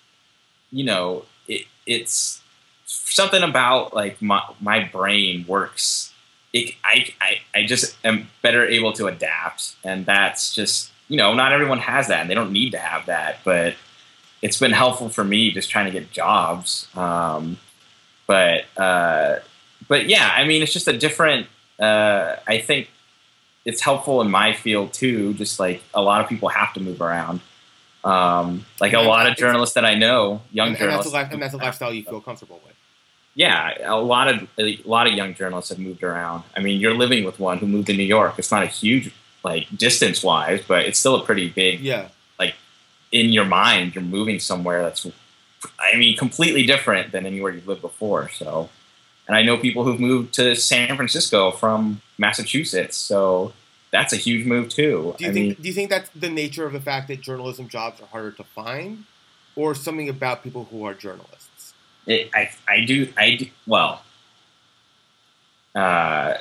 you 0.70 0.84
know 0.84 1.24
it, 1.48 1.62
it's 1.86 2.42
something 2.84 3.42
about 3.42 3.94
like 3.94 4.20
my, 4.20 4.42
my 4.60 4.84
brain 4.84 5.46
works 5.48 6.12
it, 6.54 6.74
I, 6.84 7.12
I, 7.20 7.40
I 7.52 7.66
just 7.66 7.96
am 8.04 8.28
better 8.40 8.66
able 8.66 8.92
to 8.94 9.08
adapt 9.08 9.74
and 9.84 10.06
that's 10.06 10.54
just 10.54 10.90
you 11.08 11.18
know 11.18 11.34
not 11.34 11.52
everyone 11.52 11.80
has 11.80 12.08
that 12.08 12.20
and 12.20 12.30
they 12.30 12.34
don't 12.34 12.52
need 12.52 12.70
to 12.70 12.78
have 12.78 13.06
that 13.06 13.40
but 13.44 13.74
it's 14.40 14.58
been 14.58 14.72
helpful 14.72 15.08
for 15.08 15.24
me 15.24 15.50
just 15.50 15.68
trying 15.68 15.86
to 15.86 15.90
get 15.90 16.10
jobs 16.12 16.88
um, 16.94 17.58
but 18.26 18.64
uh, 18.78 19.36
but 19.88 20.08
yeah 20.08 20.32
i 20.34 20.44
mean 20.44 20.62
it's 20.62 20.72
just 20.72 20.88
a 20.88 20.96
different 20.96 21.48
uh, 21.80 22.36
i 22.46 22.58
think 22.58 22.88
it's 23.64 23.80
helpful 23.80 24.20
in 24.20 24.30
my 24.30 24.52
field 24.52 24.92
too 24.92 25.34
just 25.34 25.58
like 25.58 25.82
a 25.92 26.00
lot 26.00 26.20
of 26.20 26.28
people 26.28 26.48
have 26.48 26.72
to 26.72 26.80
move 26.80 27.02
around 27.02 27.40
um, 28.04 28.64
like 28.80 28.92
a 28.92 29.00
lot 29.00 29.26
of 29.26 29.36
journalists 29.36 29.74
that 29.74 29.84
i 29.84 29.94
know 29.94 30.40
young 30.52 30.68
and, 30.68 30.76
and 30.76 30.90
that's 30.92 31.06
a 31.06 31.10
journalists 31.10 31.32
and 31.32 31.42
that's 31.42 31.54
a 31.54 31.56
lifestyle 31.56 31.92
you 31.92 32.04
feel 32.04 32.20
comfortable 32.20 32.60
with. 32.64 32.73
Yeah, 33.34 33.74
a 33.82 33.96
lot 33.96 34.28
of 34.28 34.48
a 34.58 34.78
lot 34.84 35.06
of 35.06 35.14
young 35.14 35.34
journalists 35.34 35.70
have 35.70 35.78
moved 35.78 36.02
around. 36.02 36.44
I 36.56 36.60
mean, 36.60 36.80
you're 36.80 36.94
living 36.94 37.24
with 37.24 37.40
one 37.40 37.58
who 37.58 37.66
moved 37.66 37.88
to 37.88 37.96
New 37.96 38.04
York. 38.04 38.34
It's 38.38 38.52
not 38.52 38.62
a 38.62 38.66
huge 38.66 39.12
like 39.42 39.66
distance 39.76 40.22
wise, 40.22 40.62
but 40.66 40.86
it's 40.86 40.98
still 40.98 41.16
a 41.16 41.24
pretty 41.24 41.50
big. 41.50 41.80
Yeah. 41.80 42.08
Like 42.38 42.54
in 43.12 43.30
your 43.32 43.44
mind, 43.44 43.94
you're 43.94 44.04
moving 44.04 44.38
somewhere 44.38 44.82
that's, 44.82 45.06
I 45.78 45.96
mean, 45.96 46.16
completely 46.16 46.64
different 46.64 47.12
than 47.12 47.26
anywhere 47.26 47.52
you've 47.52 47.68
lived 47.68 47.82
before. 47.82 48.30
So, 48.30 48.70
and 49.26 49.36
I 49.36 49.42
know 49.42 49.58
people 49.58 49.84
who've 49.84 50.00
moved 50.00 50.34
to 50.34 50.54
San 50.54 50.96
Francisco 50.96 51.50
from 51.50 52.00
Massachusetts. 52.18 52.96
So 52.96 53.52
that's 53.90 54.12
a 54.12 54.16
huge 54.16 54.46
move 54.46 54.68
too. 54.68 55.14
Do 55.18 55.24
you 55.24 55.30
I 55.30 55.32
think 55.32 55.46
mean, 55.46 55.56
do 55.60 55.68
you 55.68 55.74
think 55.74 55.90
that's 55.90 56.08
the 56.10 56.30
nature 56.30 56.66
of 56.66 56.72
the 56.72 56.80
fact 56.80 57.08
that 57.08 57.20
journalism 57.20 57.68
jobs 57.68 58.00
are 58.00 58.06
harder 58.06 58.32
to 58.32 58.44
find, 58.44 59.04
or 59.56 59.74
something 59.74 60.08
about 60.08 60.42
people 60.42 60.68
who 60.70 60.84
are 60.84 60.94
journalists? 60.94 61.48
It, 62.06 62.30
I 62.34 62.50
I 62.68 62.84
do 62.84 63.08
I 63.16 63.36
do, 63.36 63.46
well. 63.66 64.02
Uh, 65.74 66.34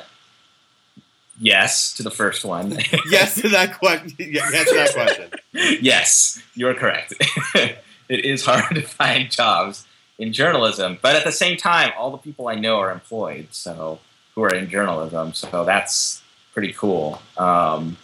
yes 1.40 1.94
to 1.94 2.02
the 2.02 2.10
first 2.10 2.44
one. 2.44 2.78
yes 3.10 3.40
to 3.40 3.48
that 3.50 3.78
question. 3.78 4.14
Yes 4.18 4.68
to 4.68 4.74
that 4.74 4.92
question. 4.94 5.30
yes, 5.82 6.42
you're 6.54 6.74
correct. 6.74 7.14
it 7.54 8.24
is 8.24 8.44
hard 8.44 8.74
to 8.74 8.82
find 8.82 9.30
jobs 9.30 9.86
in 10.18 10.32
journalism, 10.32 10.98
but 11.02 11.16
at 11.16 11.24
the 11.24 11.32
same 11.32 11.56
time, 11.56 11.92
all 11.98 12.10
the 12.10 12.18
people 12.18 12.48
I 12.48 12.54
know 12.54 12.78
are 12.78 12.92
employed, 12.92 13.48
so 13.50 13.98
who 14.34 14.42
are 14.44 14.54
in 14.54 14.68
journalism. 14.68 15.32
So 15.32 15.64
that's 15.64 16.22
pretty 16.52 16.72
cool. 16.72 17.20
Um, 17.36 17.96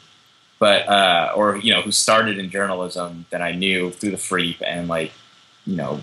but 0.59 0.89
uh, 0.89 1.33
or 1.35 1.57
you 1.57 1.73
know, 1.73 1.83
who 1.83 1.93
started 1.93 2.39
in 2.39 2.51
journalism 2.51 3.27
that 3.31 3.41
I 3.41 3.53
knew 3.53 3.91
through 3.91 4.11
the 4.11 4.17
Freep 4.17 4.57
and 4.65 4.89
like 4.89 5.13
you 5.67 5.77
know 5.77 6.01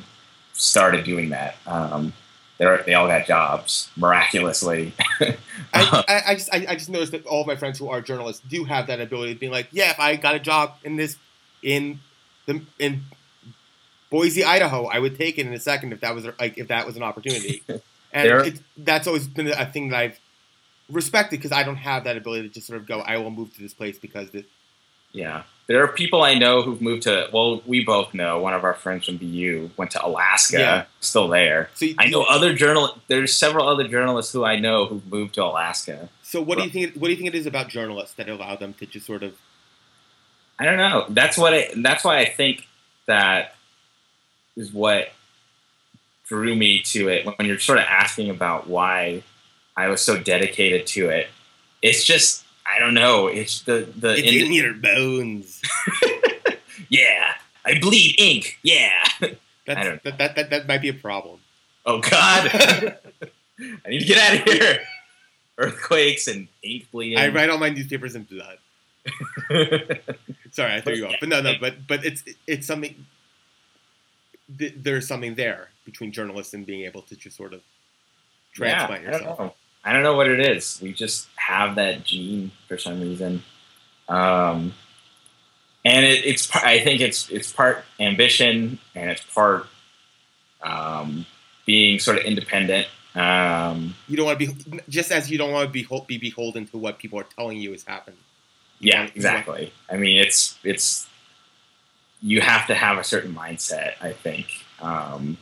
started 0.57 1.05
doing 1.05 1.29
that. 1.29 1.55
Um, 1.65 2.13
they 2.57 2.65
they 2.85 2.93
all 2.93 3.07
got 3.07 3.25
jobs 3.25 3.89
miraculously. 3.95 4.93
I, 5.21 5.35
I, 5.73 6.23
I, 6.27 6.35
just 6.35 6.53
I, 6.53 6.65
I 6.69 6.73
just 6.75 6.89
noticed 6.89 7.11
that 7.11 7.25
all 7.25 7.41
of 7.41 7.47
my 7.47 7.55
friends 7.55 7.77
who 7.79 7.89
are 7.89 8.01
journalists 8.01 8.41
do 8.47 8.63
have 8.65 8.87
that 8.87 8.99
ability 8.99 9.33
of 9.33 9.39
being 9.39 9.51
like, 9.51 9.67
yeah, 9.71 9.91
if 9.91 9.99
I 9.99 10.15
got 10.15 10.35
a 10.35 10.39
job 10.39 10.75
in 10.83 10.95
this 10.95 11.17
in 11.61 11.99
the 12.45 12.61
in 12.79 13.03
Boise, 14.09 14.43
Idaho, 14.43 14.85
I 14.85 14.99
would 14.99 15.17
take 15.17 15.37
it 15.37 15.45
in 15.45 15.53
a 15.53 15.59
second 15.59 15.93
if 15.93 15.99
that 16.01 16.15
was 16.15 16.27
like 16.39 16.57
if 16.57 16.67
that 16.69 16.85
was 16.85 16.97
an 16.97 17.03
opportunity. 17.03 17.63
And 18.13 18.47
it, 18.47 18.59
that's 18.77 19.05
always 19.05 19.27
been 19.27 19.47
a 19.47 19.65
thing 19.65 19.89
that 19.89 19.99
I've 19.99 20.19
respected 20.89 21.37
because 21.37 21.51
I 21.51 21.63
don't 21.63 21.75
have 21.75 22.05
that 22.05 22.17
ability 22.17 22.47
to 22.47 22.53
just 22.53 22.65
sort 22.65 22.79
of 22.79 22.87
go, 22.87 23.01
I 23.01 23.17
will 23.17 23.29
move 23.31 23.53
to 23.55 23.61
this 23.61 23.73
place 23.73 23.99
because 23.99 24.31
this, 24.31 24.45
Yeah. 25.11 25.43
There 25.67 25.83
are 25.83 25.87
people 25.89 26.23
I 26.23 26.35
know 26.35 26.61
who've 26.61 26.81
moved 26.81 27.03
to, 27.03 27.27
well, 27.33 27.61
we 27.65 27.83
both 27.83 28.13
know 28.13 28.39
one 28.39 28.53
of 28.53 28.63
our 28.63 28.73
friends 28.73 29.05
from 29.05 29.17
BU 29.17 29.71
went 29.75 29.91
to 29.91 30.05
Alaska, 30.05 30.57
Yeah. 30.59 30.85
still 31.01 31.27
there. 31.27 31.69
so 31.73 31.85
you, 31.85 31.95
I 31.97 32.07
know 32.07 32.23
other 32.23 32.53
journal. 32.53 32.97
There's 33.07 33.35
several 33.35 33.67
other 33.67 33.85
journalists 33.85 34.31
who 34.31 34.45
I 34.45 34.57
know 34.59 34.85
who've 34.85 35.05
moved 35.11 35.33
to 35.35 35.43
Alaska. 35.43 36.07
So 36.23 36.41
what 36.41 36.57
do 36.57 36.63
you 36.63 36.69
think? 36.69 36.93
What 36.95 37.07
do 37.07 37.11
you 37.11 37.17
think 37.17 37.27
it 37.27 37.35
is 37.35 37.45
about 37.45 37.67
journalists 37.67 38.15
that 38.15 38.29
allow 38.29 38.55
them 38.55 38.73
to 38.75 38.85
just 38.85 39.05
sort 39.05 39.23
of? 39.23 39.33
I 40.57 40.63
don't 40.65 40.77
know. 40.77 41.05
That's 41.09 41.37
what. 41.37 41.53
I, 41.53 41.69
that's 41.75 42.03
why 42.05 42.19
I 42.19 42.25
think 42.25 42.65
that 43.05 43.55
is 44.55 44.71
what 44.73 45.09
drew 46.27 46.55
me 46.55 46.81
to 46.83 47.09
it. 47.09 47.25
When 47.25 47.45
you're 47.47 47.59
sort 47.59 47.77
of 47.79 47.85
asking 47.89 48.29
about 48.29 48.67
why 48.67 49.23
I 49.75 49.87
was 49.89 50.01
so 50.01 50.17
dedicated 50.17 50.87
to 50.87 51.09
it, 51.09 51.27
it's 51.81 52.03
just 52.05 52.43
I 52.69 52.79
don't 52.79 52.93
know. 52.93 53.27
It's 53.27 53.61
the 53.61 53.87
the 53.95 54.15
It's 54.17 54.27
ind- 54.27 54.47
in 54.47 54.53
your 54.53 54.73
bones. 54.73 55.61
yeah. 56.89 57.33
I 57.65 57.79
bleed 57.79 58.15
ink. 58.19 58.59
Yeah. 58.63 58.91
That's, 59.19 59.35
I 59.67 59.83
don't- 59.83 60.03
that, 60.03 60.17
that, 60.17 60.35
that 60.35 60.49
that 60.49 60.67
might 60.67 60.81
be 60.81 60.89
a 60.89 60.93
problem. 60.93 61.39
Oh 61.85 61.99
God. 61.99 62.51
I 63.59 63.89
need 63.89 63.99
to 63.99 64.05
get 64.05 64.17
out 64.17 64.47
of 64.47 64.53
here. 64.53 64.79
Earthquakes 65.57 66.27
and 66.27 66.47
ink 66.61 66.87
bleeding. 66.91 67.17
I 67.17 67.29
write 67.29 67.49
all 67.49 67.57
my 67.57 67.69
newspapers 67.69 68.15
in 68.15 68.23
blood. 68.23 68.57
Sorry, 70.51 70.73
I 70.73 70.81
threw 70.81 70.93
you 70.93 71.07
off, 71.07 71.15
but 71.19 71.29
no, 71.29 71.41
no, 71.41 71.53
but 71.59 71.87
but 71.87 72.05
it's 72.05 72.23
it's 72.45 72.67
something. 72.67 72.93
th- 74.59 74.73
There's 74.77 75.07
something 75.07 75.33
there 75.35 75.69
between 75.85 76.11
journalists 76.11 76.53
and 76.53 76.65
being 76.65 76.81
able 76.85 77.01
to 77.03 77.15
just 77.15 77.35
sort 77.37 77.53
of 77.53 77.61
transplant 78.53 79.03
yeah, 79.03 79.11
yourself. 79.13 79.55
I 79.87 79.93
don't 79.93 80.03
know 80.03 80.15
what 80.15 80.27
it 80.27 80.41
is. 80.41 80.79
We 80.81 80.91
just 80.91 81.29
have 81.35 81.75
that 81.75 82.03
gene 82.03 82.51
for 82.67 82.77
some 82.77 82.99
reason, 82.99 83.41
um, 84.09 84.73
and 85.85 86.05
it, 86.05 86.25
it's. 86.25 86.53
I 86.53 86.79
think 86.79 86.99
it's 86.99 87.29
it's 87.29 87.53
part 87.53 87.85
ambition 87.97 88.79
and 88.95 89.09
it's 89.09 89.23
part 89.33 89.67
um, 90.61 91.25
being 91.65 91.99
sort 91.99 92.17
of 92.17 92.25
independent. 92.25 92.87
Um, 93.15 93.95
You 94.09 94.17
don't 94.17 94.25
want 94.25 94.39
to 94.39 94.45
be 94.53 94.81
just 94.89 95.09
as 95.11 95.31
you 95.31 95.37
don't 95.37 95.51
want 95.53 95.67
to 95.67 95.71
be 95.71 95.87
be 96.05 96.17
beholden 96.17 96.67
to 96.67 96.77
what 96.77 96.99
people 96.99 97.17
are 97.19 97.27
telling 97.37 97.57
you 97.57 97.73
is 97.73 97.83
happening. 97.85 98.19
yeah, 98.79 99.03
Yeah. 99.03 99.09
exactly. 99.15 99.71
I 99.89 99.95
mean, 99.95 100.17
it's 100.17 100.59
it's 100.65 101.07
you 102.21 102.41
have 102.41 102.67
to 102.67 102.75
have 102.75 102.97
a 102.97 103.05
certain 103.05 103.33
mindset. 103.33 103.93
I 104.01 104.11
think. 104.11 104.47
Um, 104.81 105.37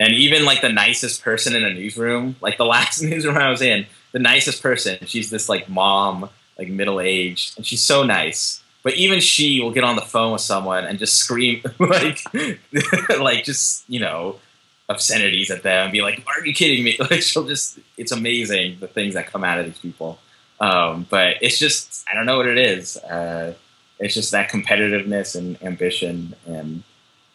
and 0.00 0.14
even 0.14 0.46
like 0.46 0.62
the 0.62 0.70
nicest 0.70 1.22
person 1.22 1.54
in 1.54 1.62
a 1.62 1.72
newsroom, 1.72 2.34
like 2.40 2.56
the 2.56 2.64
last 2.76 3.02
newsroom 3.02 3.36
I 3.36 3.50
was 3.50 3.62
in, 3.62 3.86
the 4.12 4.18
nicest 4.18 4.62
person, 4.62 4.98
she's 5.06 5.30
this 5.30 5.48
like 5.48 5.68
mom, 5.68 6.28
like 6.58 6.68
middle 6.68 7.00
aged, 7.00 7.56
and 7.56 7.64
she's 7.64 7.82
so 7.82 8.02
nice. 8.02 8.62
But 8.82 8.94
even 8.94 9.20
she 9.20 9.60
will 9.60 9.72
get 9.72 9.84
on 9.84 9.94
the 9.94 10.02
phone 10.02 10.32
with 10.32 10.40
someone 10.40 10.86
and 10.86 10.98
just 10.98 11.18
scream 11.18 11.62
like, 11.78 12.18
like 13.20 13.44
just 13.44 13.84
you 13.88 14.00
know, 14.00 14.40
obscenities 14.88 15.50
at 15.50 15.62
them 15.62 15.84
and 15.84 15.92
be 15.92 16.00
like, 16.00 16.24
"Are 16.26 16.44
you 16.44 16.54
kidding 16.54 16.82
me?" 16.82 16.96
Like 16.98 17.22
she'll 17.22 17.46
just, 17.46 17.78
it's 17.98 18.10
amazing 18.10 18.78
the 18.80 18.88
things 18.88 19.14
that 19.14 19.26
come 19.26 19.44
out 19.44 19.58
of 19.58 19.66
these 19.66 19.78
people. 19.78 20.18
Um, 20.60 21.06
but 21.08 21.36
it's 21.40 21.58
just, 21.58 22.04
I 22.10 22.14
don't 22.14 22.26
know 22.26 22.36
what 22.36 22.46
it 22.46 22.58
is. 22.58 22.96
Uh, 22.96 23.54
it's 23.98 24.14
just 24.14 24.30
that 24.32 24.50
competitiveness 24.50 25.36
and 25.36 25.62
ambition 25.62 26.34
and 26.46 26.82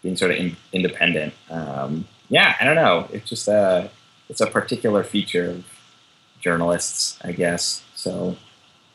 being 0.01 0.15
sort 0.15 0.31
of 0.31 0.37
in, 0.37 0.57
independent. 0.73 1.33
Um, 1.49 2.05
yeah, 2.29 2.55
I 2.59 2.63
don't 2.65 2.75
know. 2.75 3.07
It's 3.11 3.29
just 3.29 3.47
a 3.47 3.89
it's 4.29 4.41
a 4.41 4.47
particular 4.47 5.03
feature 5.03 5.49
of 5.51 5.65
journalists, 6.41 7.17
I 7.23 7.31
guess. 7.31 7.83
So, 7.95 8.37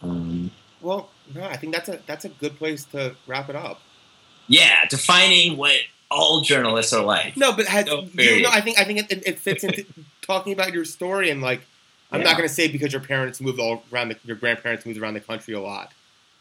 um, 0.03 0.51
Well, 0.81 1.09
no, 1.35 1.45
I 1.45 1.57
think 1.57 1.75
that's 1.75 1.89
a 1.89 2.01
that's 2.07 2.25
a 2.25 2.29
good 2.29 2.57
place 2.57 2.85
to 2.87 3.17
wrap 3.27 3.49
it 3.49 3.57
up. 3.57 3.81
yeah, 4.49 4.87
defining 4.89 5.57
what 5.57 5.77
all 6.11 6.41
journalists 6.41 6.93
are 6.93 7.05
like. 7.05 7.37
No, 7.37 7.53
but 7.53 7.67
has, 7.67 7.87
No, 7.87 8.03
you 8.15 8.43
know, 8.43 8.51
I 8.51 8.61
think 8.61 8.79
I 8.79 8.85
think 8.85 9.11
it, 9.11 9.23
it 9.27 9.39
fits 9.39 9.63
into 9.65 9.85
talking 10.23 10.53
about 10.53 10.73
your 10.73 10.85
story 10.85 11.31
and 11.31 11.41
like 11.41 11.63
I'm 12.13 12.23
not 12.25 12.37
going 12.37 12.49
to 12.49 12.53
say 12.55 12.67
because 12.67 12.93
your 12.93 13.01
parents 13.03 13.41
moved 13.41 13.61
all 13.61 13.85
around 13.93 14.09
the, 14.09 14.17
your 14.25 14.35
grandparents 14.37 14.85
moved 14.85 14.99
around 14.99 15.15
the 15.15 15.21
country 15.21 15.55
a 15.55 15.61
lot 15.61 15.93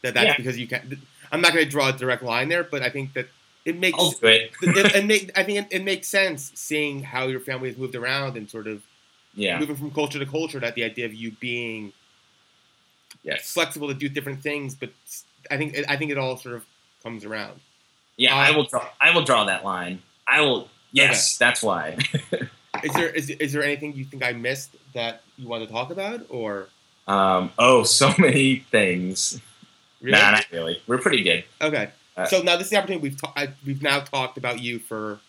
that 0.02 0.14
that's 0.14 0.26
Yeah. 0.26 0.36
because 0.36 0.58
you 0.58 0.66
can. 0.66 0.88
not 0.88 0.98
I'm 1.32 1.40
not 1.40 1.52
going 1.52 1.64
to 1.64 1.70
draw 1.70 1.90
a 1.90 1.92
direct 1.92 2.24
line 2.24 2.48
there, 2.48 2.64
but 2.64 2.82
I 2.82 2.90
think 2.90 3.12
that 3.12 3.28
it 3.64 3.78
makes 3.78 3.98
I'll 3.98 4.10
do 4.10 4.26
it. 4.26 4.52
it, 4.62 4.94
it 4.96 5.04
make, 5.06 5.30
I 5.36 5.42
think 5.42 5.58
it, 5.58 5.66
it 5.76 5.84
makes 5.84 6.08
sense 6.08 6.52
seeing 6.54 7.02
how 7.02 7.26
your 7.26 7.40
family 7.40 7.68
has 7.68 7.76
moved 7.78 7.94
around 7.94 8.36
and 8.36 8.48
sort 8.50 8.66
of 8.66 8.82
Yeah. 9.34 9.58
moving 9.58 9.76
from 9.76 9.90
culture 9.90 10.18
to 10.18 10.26
culture. 10.26 10.58
That 10.60 10.74
the 10.74 10.84
idea 10.84 11.06
of 11.06 11.14
you 11.14 11.32
being 11.40 11.92
Yes. 13.22 13.52
flexible 13.52 13.88
to 13.88 13.94
do 13.94 14.08
different 14.08 14.42
things, 14.42 14.74
but 14.74 14.90
I 15.50 15.56
think 15.56 15.76
I 15.88 15.96
think 15.96 16.10
it 16.10 16.18
all 16.18 16.36
sort 16.36 16.54
of 16.56 16.64
comes 17.02 17.24
around. 17.24 17.60
Yeah. 18.16 18.34
I 18.34 18.50
will 18.52 18.64
draw. 18.64 18.86
I 19.00 19.14
will 19.14 19.24
draw 19.24 19.44
that 19.44 19.64
line. 19.64 20.02
I 20.26 20.40
will. 20.40 20.68
Yes, 20.92 21.36
that's 21.36 21.62
why. 21.62 21.96
Is 22.84 22.92
there 22.94 23.08
is, 23.10 23.28
is 23.28 23.52
there 23.52 23.62
anything 23.62 23.92
you 23.94 24.04
think 24.04 24.22
I 24.24 24.32
missed 24.32 24.74
that 24.94 25.20
you 25.36 25.46
want 25.48 25.62
to 25.66 25.70
talk 25.70 25.90
about, 25.90 26.24
or 26.30 26.68
um, 27.08 27.52
oh, 27.58 27.82
so 28.00 28.14
many 28.16 28.60
things. 28.70 29.38
really? 30.00 30.16
Nah, 30.16 30.30
not 30.30 30.46
really. 30.50 30.80
We're 30.86 30.98
pretty 30.98 31.22
good. 31.22 31.44
Okay. 31.60 31.90
Uh, 32.16 32.26
so 32.26 32.42
now 32.42 32.56
this 32.56 32.66
is 32.66 32.70
the 32.70 32.76
opportunity. 32.76 33.02
We've 33.02 33.20
ta- 33.20 33.32
I, 33.36 33.48
we've 33.64 33.82
now 33.82 34.00
talked 34.00 34.36
about 34.38 34.60
you 34.60 34.78
for 34.78 35.20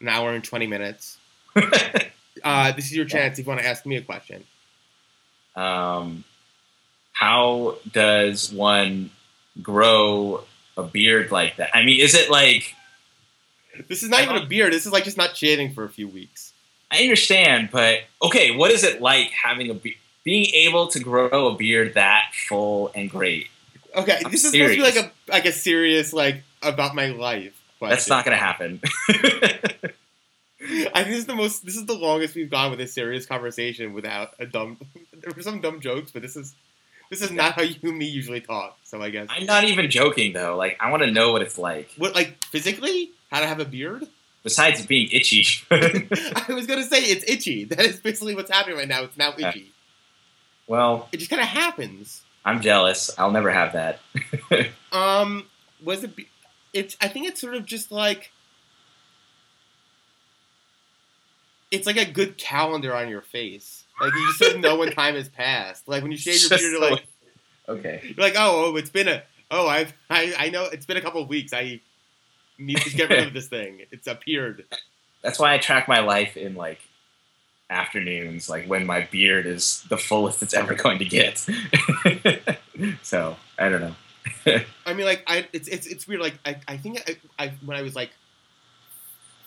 an 0.00 0.08
hour 0.08 0.32
and 0.32 0.42
twenty 0.44 0.66
minutes. 0.66 1.18
Uh, 2.42 2.72
this 2.72 2.86
is 2.86 2.92
your 2.96 3.04
chance 3.06 3.38
if 3.38 3.46
you 3.46 3.48
want 3.48 3.60
to 3.60 3.66
ask 3.66 3.86
me 3.86 3.96
a 3.96 4.02
question. 4.02 4.44
um, 5.56 6.24
how 7.12 7.76
does 7.92 8.52
one 8.52 9.10
grow 9.62 10.42
a 10.76 10.82
beard 10.82 11.30
like 11.30 11.56
that? 11.56 11.70
I 11.74 11.84
mean, 11.84 12.00
is 12.00 12.14
it 12.14 12.28
like 12.30 12.74
This 13.88 14.02
is 14.02 14.10
not 14.10 14.24
even 14.24 14.36
a 14.36 14.44
beard. 14.46 14.72
This 14.72 14.84
is 14.84 14.92
like 14.92 15.04
just 15.04 15.16
not 15.16 15.36
shaving 15.36 15.72
for 15.72 15.84
a 15.84 15.88
few 15.88 16.08
weeks. 16.08 16.52
I 16.90 16.98
understand, 17.02 17.68
but 17.72 18.00
okay, 18.20 18.50
what 18.54 18.72
is 18.72 18.82
it 18.82 19.00
like 19.00 19.30
having 19.30 19.70
a 19.70 19.74
be- 19.74 19.96
being 20.24 20.46
able 20.46 20.88
to 20.88 20.98
grow 20.98 21.46
a 21.46 21.56
beard 21.56 21.94
that 21.94 22.32
full 22.48 22.90
and 22.96 23.08
great? 23.08 23.46
Okay, 23.96 24.20
I'm 24.24 24.30
this 24.30 24.44
is 24.44 24.52
supposed 24.52 24.72
to 24.74 24.76
be 24.76 24.82
like 24.82 24.96
a 24.96 25.10
like 25.30 25.44
a 25.44 25.52
serious 25.52 26.12
like 26.12 26.42
about 26.62 26.94
my 26.94 27.08
life. 27.08 27.60
Question. 27.78 27.90
That's 27.90 28.08
not 28.08 28.24
going 28.24 28.36
to 28.36 28.42
happen. 28.42 28.80
I 30.60 31.02
think 31.02 31.08
this 31.08 31.18
is 31.18 31.26
the 31.26 31.34
most. 31.34 31.64
This 31.64 31.76
is 31.76 31.86
the 31.86 31.94
longest 31.94 32.34
we've 32.34 32.50
gone 32.50 32.70
with 32.70 32.80
a 32.80 32.86
serious 32.86 33.26
conversation 33.26 33.92
without 33.92 34.30
a 34.38 34.46
dumb. 34.46 34.78
There 35.12 35.32
were 35.34 35.42
some 35.42 35.62
dumb 35.62 35.80
jokes, 35.80 36.10
but 36.10 36.20
this 36.20 36.36
is 36.36 36.54
this 37.10 37.22
is 37.22 37.30
not 37.30 37.52
how 37.54 37.62
you 37.62 37.76
and 37.82 37.96
me 37.96 38.06
usually 38.06 38.40
talk. 38.40 38.76
So 38.84 39.00
I 39.00 39.10
guess 39.10 39.28
I'm 39.30 39.46
not 39.46 39.64
even 39.64 39.88
joking 39.90 40.32
though. 40.32 40.56
Like, 40.56 40.76
I 40.80 40.90
want 40.90 41.02
to 41.02 41.10
know 41.10 41.32
what 41.32 41.40
it's 41.40 41.56
like. 41.56 41.90
what 41.96 42.14
like 42.14 42.44
physically 42.46 43.10
how 43.30 43.40
to 43.40 43.46
have 43.46 43.60
a 43.60 43.64
beard. 43.64 44.06
Besides 44.42 44.84
being 44.84 45.08
itchy. 45.10 45.46
I 45.70 46.44
was 46.50 46.66
gonna 46.66 46.84
say 46.84 46.98
it's 47.02 47.24
itchy. 47.30 47.64
That 47.64 47.80
is 47.80 48.00
basically 48.00 48.34
what's 48.34 48.50
happening 48.50 48.76
right 48.76 48.88
now. 48.88 49.04
It's 49.04 49.16
now 49.16 49.32
itchy. 49.38 49.72
well, 50.66 51.08
It 51.12 51.18
just 51.18 51.30
kind 51.30 51.40
of 51.40 51.48
happens. 51.48 52.23
I'm 52.44 52.60
jealous. 52.60 53.10
I'll 53.18 53.30
never 53.30 53.50
have 53.50 53.72
that. 53.72 54.00
Um, 54.92 55.46
was 55.82 56.04
it? 56.04 56.12
It's. 56.72 56.96
I 57.00 57.08
think 57.08 57.26
it's 57.26 57.40
sort 57.40 57.56
of 57.56 57.66
just 57.66 57.90
like. 57.90 58.30
It's 61.72 61.84
like 61.84 61.96
a 61.96 62.04
good 62.04 62.38
calendar 62.38 62.94
on 62.94 63.08
your 63.08 63.22
face. 63.22 63.82
Like 64.00 64.14
you 64.14 64.26
just 64.28 64.38
sort 64.38 64.54
of 64.54 64.60
know 64.60 64.76
when 64.76 64.92
time 64.92 65.16
has 65.16 65.28
passed. 65.28 65.88
Like 65.88 66.02
when 66.02 66.12
you 66.12 66.16
shave 66.18 66.40
your 66.40 66.50
Just 66.50 66.62
beard, 66.62 66.72
you're 66.72 66.90
like, 66.90 67.06
okay. 67.68 68.00
you're 68.04 68.24
like, 68.24 68.34
oh, 68.36 68.66
oh, 68.66 68.76
it's 68.76 68.90
been 68.90 69.08
a, 69.08 69.24
oh, 69.50 69.66
I've, 69.66 69.92
I, 70.08 70.32
I 70.38 70.50
know 70.50 70.66
it's 70.66 70.86
been 70.86 70.96
a 70.96 71.00
couple 71.00 71.20
of 71.20 71.28
weeks. 71.28 71.52
I 71.52 71.80
need 72.58 72.78
to 72.78 72.90
get 72.90 73.10
rid 73.10 73.26
of 73.26 73.34
this 73.34 73.48
thing. 73.48 73.80
It's 73.90 74.06
appeared. 74.06 74.64
That's 75.22 75.40
why 75.40 75.54
I 75.54 75.58
track 75.58 75.88
my 75.88 76.00
life 76.00 76.36
in 76.36 76.54
like 76.54 76.78
afternoons, 77.70 78.48
like 78.48 78.66
when 78.66 78.86
my 78.86 79.02
beard 79.10 79.46
is 79.46 79.82
the 79.88 79.96
fullest 79.96 80.42
it's 80.42 80.54
ever 80.54 80.74
going 80.74 80.98
to 80.98 81.04
get. 81.04 81.38
so 83.02 83.36
I 83.58 83.68
don't 83.68 83.80
know. 83.80 83.94
I 84.86 84.94
mean, 84.94 85.06
like, 85.06 85.22
I, 85.26 85.46
it's, 85.52 85.68
it's, 85.68 85.86
it's 85.86 86.06
weird. 86.06 86.20
Like, 86.20 86.34
I, 86.44 86.56
I 86.68 86.76
think 86.76 87.02
I, 87.38 87.44
I, 87.44 87.52
when 87.64 87.76
I 87.76 87.82
was 87.82 87.94
like 87.94 88.10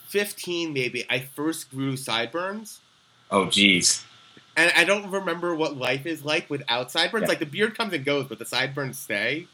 15, 0.08 0.72
maybe, 0.72 1.04
I 1.10 1.20
first 1.20 1.70
grew 1.70 1.96
sideburns. 1.96 2.80
Oh, 3.30 3.46
geez. 3.46 4.04
And 4.56 4.72
I 4.76 4.84
don't 4.84 5.10
remember 5.10 5.54
what 5.54 5.76
life 5.76 6.06
is 6.06 6.24
like 6.24 6.50
without 6.50 6.90
sideburns. 6.90 7.22
Yeah. 7.22 7.28
Like 7.28 7.38
the 7.38 7.46
beard 7.46 7.76
comes 7.76 7.92
and 7.92 8.04
goes, 8.04 8.26
but 8.26 8.38
the 8.38 8.46
sideburns 8.46 8.98
stay. 8.98 9.46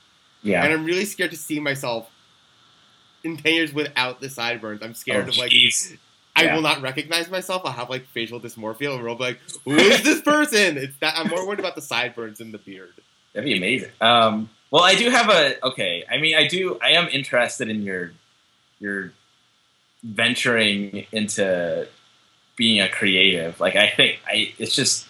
Yeah. 0.43 0.65
And 0.65 0.73
I'm 0.73 0.85
really 0.85 1.05
scared 1.05 1.31
to 1.33 1.37
see 1.37 1.61
myself 1.61 2.11
in 3.23 3.37
ten 3.37 3.55
years 3.55 3.73
without 3.75 4.21
the 4.21 4.31
sideburns. 4.31 4.83
I'm 4.83 4.91
Oh, 4.91 4.95
scared 4.95 5.29
of 5.29 5.37
like 5.37 5.53
oh, 5.53 5.55
jeez. 5.55 5.99
I 6.37 6.45
Yeah. 6.45 6.55
will 6.55 6.63
not 6.63 6.83
recognize 6.83 7.31
myself. 7.31 7.63
I'll 7.65 7.73
have 7.73 7.91
like 7.91 8.07
facial 8.09 8.41
dysmorphia, 8.41 8.95
and 8.95 9.03
we'll 9.05 9.15
be 9.15 9.23
like, 9.25 9.41
"Who 9.65 9.77
is 9.77 10.03
this 10.03 10.21
person?" 10.21 10.77
It's 10.77 10.97
that 10.99 11.17
I'm 11.17 11.29
more 11.29 11.47
worried 11.47 11.61
about 11.61 11.75
the 11.77 11.83
sideburns 11.83 12.39
than 12.39 12.51
the 12.53 12.59
beard. 12.59 12.93
That'd 13.33 13.47
be 13.47 13.57
amazing. 13.57 13.91
Um, 14.01 14.51
well, 14.71 14.83
I 14.83 14.95
do 14.97 15.11
have 15.11 15.29
a 15.29 15.65
okay. 15.67 16.05
I 16.11 16.19
mean, 16.19 16.35
I 16.37 16.47
do. 16.49 16.79
I 16.83 16.91
am 16.91 17.09
interested 17.09 17.69
in 17.69 17.83
your 17.83 18.13
your 18.81 19.13
venturing 20.03 21.07
into 21.13 21.87
being 22.57 22.81
a 22.81 22.89
creative. 22.89 23.61
Like, 23.61 23.77
I 23.77 23.89
think 23.89 24.21
I. 24.27 24.53
It's 24.59 24.75
just. 24.75 25.07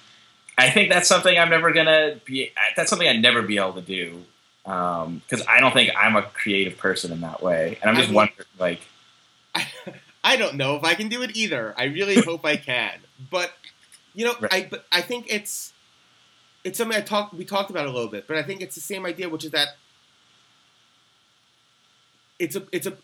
I 0.57 0.71
think 0.71 0.89
that's 0.89 1.09
something 1.09 1.37
I'm 1.37 1.51
never 1.51 1.73
gonna 1.73 2.17
be. 2.25 2.53
That's 2.77 2.89
something 2.89 3.09
I'd 3.09 3.21
never 3.21 3.43
be 3.43 3.57
able 3.59 3.73
to 3.73 3.81
do 3.83 4.23
because 4.63 5.43
I 5.49 5.59
don't 5.61 5.73
think 5.73 5.91
I'm 5.99 6.17
a 6.17 6.23
creative 6.23 6.79
person 6.79 7.11
in 7.13 7.21
that 7.23 7.43
way. 7.43 7.79
And 7.83 7.91
I'm 7.91 7.97
I 7.97 7.99
just 7.99 8.11
mean- 8.11 8.15
wondering, 8.17 8.47
like, 8.59 8.81
I, 8.81 8.83
I 10.25 10.37
don't 10.37 10.55
know 10.57 10.77
if 10.77 10.85
I 10.85 10.95
can 10.95 11.09
do 11.09 11.23
it 11.23 11.37
either. 11.37 11.75
I 11.77 11.85
really 11.85 12.17
hope 12.23 12.45
I 12.45 12.57
can, 12.57 12.99
but 13.31 13.53
you 14.15 14.25
know, 14.25 14.35
Right. 14.41 14.53
I 14.53 14.69
but 14.71 14.87
I 14.91 15.03
think 15.03 15.27
it's 15.29 15.73
it's 16.65 16.79
something 16.79 16.97
I 16.97 17.03
talked 17.03 17.35
we 17.35 17.45
talked 17.45 17.71
about 17.71 17.87
a 17.87 17.91
little 17.91 18.09
bit, 18.09 18.27
but 18.27 18.37
I 18.37 18.43
think 18.43 18.61
it's 18.63 18.75
the 18.75 18.81
same 18.81 19.05
idea, 19.07 19.29
which 19.29 19.45
is 19.45 19.51
that 19.53 19.69
it's 22.39 22.57
a 22.57 22.65
it's 22.73 22.87
a 22.87 22.97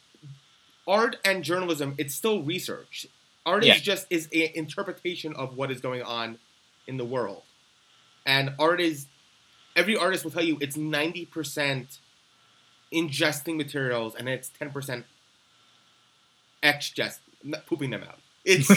art 0.89 1.17
and 1.25 1.45
journalism. 1.45 1.95
It's 1.99 2.15
still 2.15 2.43
research. 2.43 3.07
Art 3.47 3.65
Yeah. 3.65 3.75
is 3.75 3.83
just 3.83 4.07
is 4.11 4.27
an 4.33 4.49
interpretation 4.55 5.35
of 5.35 5.57
what 5.57 5.71
is 5.71 5.81
going 5.81 6.03
on 6.03 6.39
in 6.87 6.97
the 6.97 7.05
world, 7.05 7.43
and 8.27 8.55
art 8.59 8.81
is 8.81 9.07
every 9.77 9.97
artist 9.97 10.25
will 10.25 10.31
tell 10.33 10.43
you 10.45 10.59
it's 10.61 10.77
ninety 10.77 11.25
percent 11.27 11.99
ingesting 12.93 13.57
materials 13.57 14.15
and 14.17 14.29
it's 14.29 14.49
ten 14.49 14.71
percent 14.71 15.07
not 17.43 17.67
pooping 17.67 17.91
them 17.91 18.05
out. 18.05 18.19
It's 18.45 18.71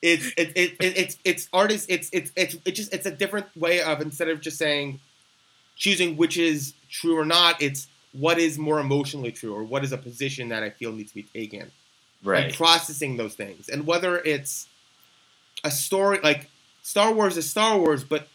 it's 0.00 0.26
it, 0.36 0.52
it, 0.54 0.76
it, 0.80 0.98
it's 0.98 1.18
it's 1.24 1.48
art 1.52 1.72
is 1.72 1.84
it's 1.88 2.08
it's 2.12 2.30
it's 2.36 2.56
it's 2.64 2.76
just 2.76 2.94
it's 2.94 3.06
a 3.06 3.10
different 3.10 3.46
way 3.56 3.82
of 3.82 4.00
instead 4.00 4.28
of 4.28 4.40
just 4.40 4.56
saying 4.56 5.00
choosing 5.76 6.16
which 6.16 6.36
is 6.36 6.74
true 6.88 7.18
or 7.18 7.24
not. 7.24 7.60
It's 7.60 7.88
what 8.12 8.38
is 8.38 8.58
more 8.58 8.78
emotionally 8.80 9.32
true 9.32 9.54
or 9.54 9.64
what 9.64 9.84
is 9.84 9.92
a 9.92 9.98
position 9.98 10.48
that 10.50 10.62
I 10.62 10.70
feel 10.70 10.92
needs 10.92 11.10
to 11.10 11.16
be 11.16 11.22
taken 11.24 11.62
and 11.62 11.70
right? 12.24 12.54
processing 12.54 13.16
those 13.16 13.34
things 13.34 13.68
and 13.68 13.86
whether 13.86 14.18
it's 14.18 14.68
a 15.64 15.70
story 15.70 16.20
like 16.22 16.48
Star 16.82 17.12
Wars 17.12 17.36
is 17.36 17.50
Star 17.50 17.76
Wars, 17.78 18.04
but 18.04 18.28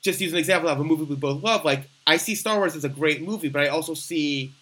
just 0.00 0.20
use 0.20 0.32
an 0.32 0.38
example 0.38 0.68
of 0.68 0.80
a 0.80 0.84
movie 0.84 1.04
we 1.04 1.14
both 1.14 1.42
love. 1.42 1.64
Like 1.64 1.88
I 2.06 2.16
see 2.16 2.34
Star 2.34 2.56
Wars 2.56 2.74
as 2.74 2.84
a 2.84 2.88
great 2.88 3.22
movie, 3.22 3.48
but 3.48 3.62
I 3.62 3.68
also 3.68 3.94
see 3.94 4.52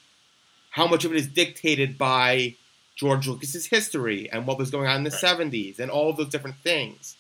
how 0.71 0.87
much 0.87 1.05
of 1.05 1.13
it 1.13 1.17
is 1.17 1.27
dictated 1.29 1.99
by 1.99 2.55
George 2.97 3.27
Lucas's 3.29 3.67
history 3.67 4.31
and 4.31 4.47
what 4.47 4.59
was 4.59 4.71
going 4.71 4.87
on 4.87 4.97
in 4.97 5.05
the 5.05 5.11
Right. 5.11 5.21
'70s 5.21 5.79
and 5.79 5.91
all 5.91 6.13
those 6.13 6.29
different 6.29 6.57
things. 6.63 7.17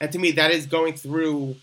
And 0.00 0.10
to 0.12 0.18
me, 0.18 0.32
that 0.32 0.50
is 0.50 0.66
going 0.66 0.94
through. 0.94 1.56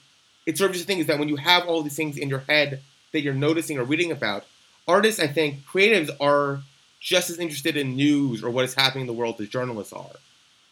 It's 0.45 0.57
sort 0.59 0.71
of 0.71 0.75
just 0.75 0.87
the 0.87 0.93
thing 0.93 0.99
is 1.01 1.07
that 1.07 1.19
when 1.19 1.29
you 1.29 1.35
have 1.35 1.67
all 1.67 1.81
these 1.83 1.95
things 1.95 2.17
in 2.17 2.29
your 2.29 2.39
head 2.39 2.81
that 3.11 3.21
you're 3.21 3.33
noticing 3.33 3.77
or 3.77 3.83
reading 3.83 4.11
about, 4.11 4.45
artists, 4.87 5.19
I 5.19 5.27
think, 5.27 5.65
creatives 5.65 6.09
are 6.19 6.61
just 6.99 7.29
as 7.29 7.37
interested 7.39 7.77
in 7.77 7.95
news 7.95 8.43
or 8.43 8.49
what 8.49 8.65
is 8.65 8.73
happening 8.73 9.01
in 9.01 9.07
the 9.07 9.13
world 9.13 9.39
as 9.39 9.49
journalists 9.49 9.93
are. 9.93 10.11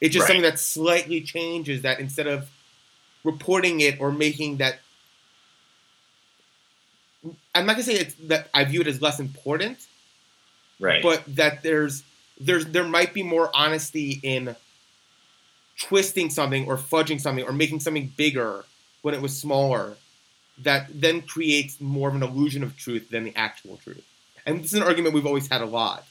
It's 0.01 0.13
just 0.13 0.23
Right. 0.23 0.27
something 0.27 0.41
that 0.43 0.59
slightly 0.59 1.21
changes 1.21 1.81
that 1.83 1.99
instead 1.99 2.27
of 2.27 2.49
reporting 3.23 3.81
it 3.81 3.99
or 3.99 4.11
making 4.11 4.57
that. 4.57 4.79
I'm 7.53 7.65
not 7.65 7.73
gonna 7.73 7.83
say 7.83 7.93
it's 7.95 8.15
that 8.27 8.49
I 8.53 8.63
view 8.65 8.81
it 8.81 8.87
as 8.87 9.01
less 9.01 9.19
important, 9.19 9.79
right. 10.79 11.03
but 11.03 11.23
that 11.35 11.63
there's 11.63 12.03
there's 12.39 12.65
there 12.67 12.83
might 12.83 13.13
be 13.13 13.23
more 13.23 13.49
honesty 13.53 14.19
in 14.23 14.55
twisting 15.79 16.29
something 16.29 16.67
or 16.67 16.77
fudging 16.77 17.19
something 17.19 17.45
or 17.45 17.51
making 17.51 17.79
something 17.79 18.11
bigger 18.17 18.65
when 19.01 19.13
it 19.13 19.21
was 19.21 19.37
smaller 19.37 19.95
that 20.59 20.87
then 20.93 21.21
creates 21.21 21.79
more 21.79 22.09
of 22.09 22.15
an 22.15 22.23
illusion 22.23 22.63
of 22.63 22.75
truth 22.77 23.09
than 23.09 23.23
the 23.23 23.35
actual 23.35 23.77
truth. 23.77 24.03
And 24.45 24.63
this 24.63 24.73
is 24.73 24.79
an 24.79 24.83
argument 24.83 25.13
we've 25.13 25.25
always 25.25 25.47
had 25.47 25.61
a 25.61 25.65
lot. 25.65 26.05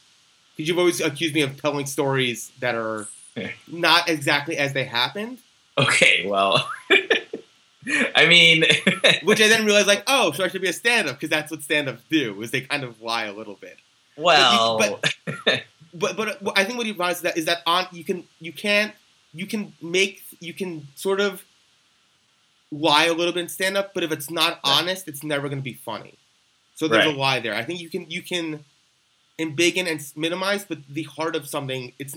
Because 0.57 0.69
you've 0.69 0.79
always 0.79 1.01
accused 1.01 1.35
me 1.35 1.43
of 1.43 1.61
telling 1.61 1.87
stories 1.87 2.53
that 2.61 2.75
are 2.75 3.09
not 3.69 4.09
exactly 4.09 4.57
as 4.57 4.73
they 4.73 4.85
happened, 4.85 5.39
okay. 5.77 6.27
Well, 6.27 6.71
I 8.15 8.27
mean, 8.27 8.65
which 9.23 9.41
I 9.41 9.49
then 9.49 9.65
realized, 9.65 9.87
like, 9.87 10.05
oh, 10.07 10.33
so 10.33 10.45
I 10.45 10.49
should 10.49 10.63
be 10.63 10.69
a 10.69 10.73
stand-up 10.73 11.17
because 11.17 11.31
that's 11.31 11.51
what 11.51 11.63
stand-ups 11.63 12.03
do, 12.11 12.41
is 12.43 12.51
they 12.51 12.63
kind 12.63 12.85
of 12.85 13.01
lie 13.03 13.25
a 13.25 13.33
little 13.33 13.55
bit. 13.55 13.79
Well, 14.17 15.01
but 15.95 16.17
but 16.17 16.29
uh, 16.29 16.53
I 16.57 16.65
think 16.65 16.79
what 16.79 16.87
he 16.87 16.93
finds 16.93 17.19
is 17.19 17.23
that 17.23 17.37
is 17.37 17.45
that 17.47 17.59
on 17.67 17.87
you 17.93 18.05
can 18.05 18.25
you 18.41 18.53
can't 18.53 18.93
you 19.33 19.47
can 19.47 19.73
make 19.81 20.23
you 20.41 20.53
can 20.53 20.89
sort 20.95 21.21
of 21.21 21.45
lie 22.71 23.05
a 23.07 23.13
little 23.13 23.33
bit 23.33 23.41
in 23.43 23.49
stand 23.49 23.77
up, 23.77 23.95
but 23.95 24.03
if 24.03 24.13
it's 24.13 24.31
not 24.31 24.55
Right. 24.55 24.61
honest, 24.65 25.09
it's 25.09 25.23
never 25.23 25.49
going 25.49 25.59
to 25.59 25.65
be 25.65 25.75
funny. 25.75 26.15
So 26.75 26.89
there's 26.89 27.07
Right. 27.07 27.15
a 27.15 27.19
lie 27.19 27.41
there. 27.41 27.55
I 27.55 27.63
think 27.63 27.81
you 27.81 27.89
can 27.89 28.11
you 28.11 28.23
can 28.23 28.65
embiggen 29.39 29.87
and 29.91 30.01
minimize, 30.17 30.65
but 30.65 30.79
the 30.89 31.05
heart 31.05 31.37
of 31.37 31.47
something 31.49 31.93
it's 31.99 32.15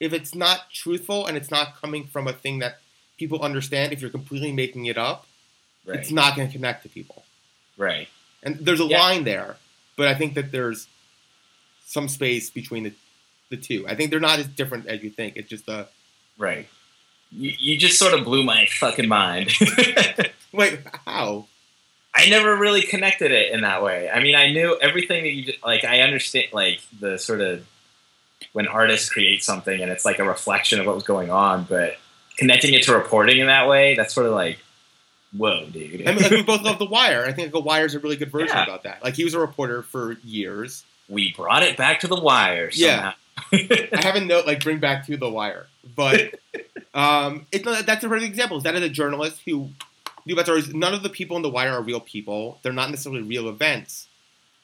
if 0.00 0.12
it's 0.12 0.34
not 0.34 0.70
truthful 0.72 1.26
and 1.26 1.36
it's 1.36 1.50
not 1.50 1.74
coming 1.80 2.06
from 2.06 2.28
a 2.28 2.32
thing 2.32 2.60
that 2.60 2.80
people 3.18 3.42
understand, 3.42 3.92
if 3.92 4.00
you're 4.00 4.10
completely 4.10 4.52
making 4.52 4.86
it 4.86 4.96
up, 4.96 5.26
right, 5.84 5.98
it's 5.98 6.10
not 6.12 6.36
going 6.36 6.46
to 6.48 6.52
connect 6.52 6.84
to 6.84 6.88
people. 6.88 7.24
right. 7.76 8.08
And 8.44 8.64
there's 8.64 8.78
a 8.80 8.84
Yeah. 8.84 8.98
line 8.98 9.24
there, 9.24 9.56
but 9.96 10.06
I 10.06 10.14
think 10.14 10.34
that 10.34 10.52
there's 10.52 10.86
some 11.88 12.06
space 12.08 12.50
between 12.50 12.84
the 12.84 12.92
the 13.50 13.56
two. 13.56 13.86
I 13.88 13.94
think 13.94 14.10
they're 14.10 14.20
not 14.20 14.38
as 14.38 14.46
different 14.46 14.86
as 14.86 15.02
you 15.02 15.10
think. 15.10 15.36
It's 15.36 15.48
just 15.48 15.68
a 15.68 15.88
Right. 16.36 16.68
You, 17.32 17.52
you 17.58 17.76
just 17.78 17.98
sort 17.98 18.14
of 18.14 18.24
blew 18.24 18.44
my 18.44 18.66
fucking 18.78 19.08
mind. 19.08 19.50
wait. 20.52 20.80
How? 21.06 21.46
I 22.14 22.28
never 22.28 22.56
really 22.56 22.82
connected 22.82 23.32
it 23.32 23.52
in 23.52 23.62
that 23.62 23.82
way. 23.82 24.08
I 24.10 24.20
mean, 24.22 24.34
I 24.34 24.50
knew 24.52 24.78
everything 24.80 25.24
that 25.24 25.32
you 25.32 25.52
like. 25.64 25.84
I 25.84 26.00
understand 26.00 26.48
like 26.52 26.80
the 27.00 27.18
sort 27.18 27.40
of 27.40 27.66
when 28.52 28.66
artists 28.68 29.08
create 29.10 29.42
something 29.42 29.80
and 29.80 29.90
it's 29.90 30.04
like 30.04 30.18
a 30.18 30.24
reflection 30.24 30.78
of 30.80 30.86
what 30.86 30.94
was 30.94 31.04
going 31.04 31.30
on, 31.30 31.64
but 31.68 31.96
connecting 32.36 32.74
it 32.74 32.82
to 32.84 32.92
reporting 32.94 33.38
in 33.38 33.46
that 33.46 33.68
way, 33.68 33.94
that's 33.94 34.14
sort 34.14 34.26
of 34.26 34.32
like, 34.32 34.58
whoa, 35.36 35.66
dude. 35.66 36.06
I 36.08 36.12
mean, 36.12 36.22
like 36.22 36.30
we 36.30 36.42
both 36.42 36.62
love 36.68 36.78
The 36.78 36.86
Wire. 36.86 37.24
I 37.26 37.32
think 37.32 37.52
The 37.52 37.60
Wire 37.60 37.84
is 37.86 37.94
a 37.94 37.98
really 37.98 38.16
good 38.16 38.30
version 38.30 38.48
Yeah. 38.56 38.64
about 38.64 38.84
that. 38.84 39.02
Like 39.02 39.14
he 39.14 39.24
was 39.24 39.34
a 39.34 39.40
reporter 39.40 39.82
for 39.82 40.12
years. 40.24 40.84
We 41.08 41.32
brought 41.32 41.62
it 41.62 41.76
back 41.76 42.00
to 42.00 42.06
the 42.08 42.20
wire. 42.20 42.70
Yeah. 42.72 43.12
I 43.52 43.88
have 44.02 44.16
a 44.16 44.20
note 44.20 44.46
like 44.46 44.62
bring 44.62 44.78
back 44.78 45.06
to 45.06 45.16
The 45.16 45.30
Wire, 45.30 45.68
but 45.94 46.34
um, 46.92 47.46
it, 47.52 47.64
that's 47.64 48.02
a 48.04 48.08
perfect 48.08 48.24
example. 48.28 48.56
Is 48.58 48.64
that 48.64 48.74
is 48.74 48.82
a 48.82 48.88
journalist 48.88 49.40
who 49.46 49.70
knew 50.26 50.34
about 50.34 50.46
stories. 50.46 50.74
None 50.74 50.92
of 50.92 51.04
the 51.04 51.08
people 51.08 51.36
in 51.36 51.42
The 51.42 51.48
Wire 51.48 51.72
are 51.72 51.80
real 51.80 52.00
people. 52.00 52.58
They're 52.62 52.72
not 52.72 52.90
necessarily 52.90 53.22
real 53.22 53.48
events, 53.48 54.08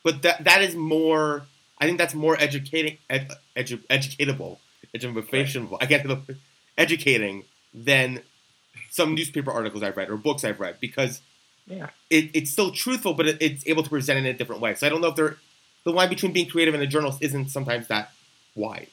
but 0.03 0.23
that 0.23 0.43
that 0.45 0.61
is 0.61 0.75
more. 0.75 1.47
I 1.81 1.87
think 1.87 1.99
that's 1.99 2.15
more 2.15 2.37
educating, 2.41 2.99
ed, 3.09 3.31
edu, 3.57 3.79
educatable, 3.89 4.59
educational. 4.93 5.79
I 5.81 5.87
can't 5.87 6.03
think 6.07 6.29
of 6.29 6.37
educating 6.77 7.45
than 7.73 8.23
some 8.91 9.15
newspaper 9.15 9.51
articles 9.53 9.83
I've 9.83 9.97
read 9.97 10.11
or 10.11 10.16
books 10.16 10.45
I've 10.45 10.61
read 10.61 10.77
because 10.81 11.21
Yeah. 11.66 11.91
it, 12.11 12.31
it's 12.35 12.51
still 12.51 12.71
truthful, 12.71 13.15
but 13.15 13.27
it, 13.27 13.39
it's 13.41 13.66
able 13.66 13.83
to 13.83 13.91
present 13.91 14.19
it 14.19 14.29
in 14.29 14.35
a 14.35 14.39
different 14.39 14.61
way. 14.62 14.75
So 14.75 14.87
I 14.87 14.91
don't 14.91 15.01
know 15.01 15.09
if 15.09 15.16
they're 15.16 15.37
the 15.85 15.93
line 15.93 16.09
between 16.09 16.32
being 16.32 16.48
creative 16.48 16.74
and 16.74 16.82
a 16.82 16.86
journalist 16.86 17.19
isn't 17.23 17.48
sometimes 17.51 17.89
that 17.89 18.11
wide. 18.55 18.89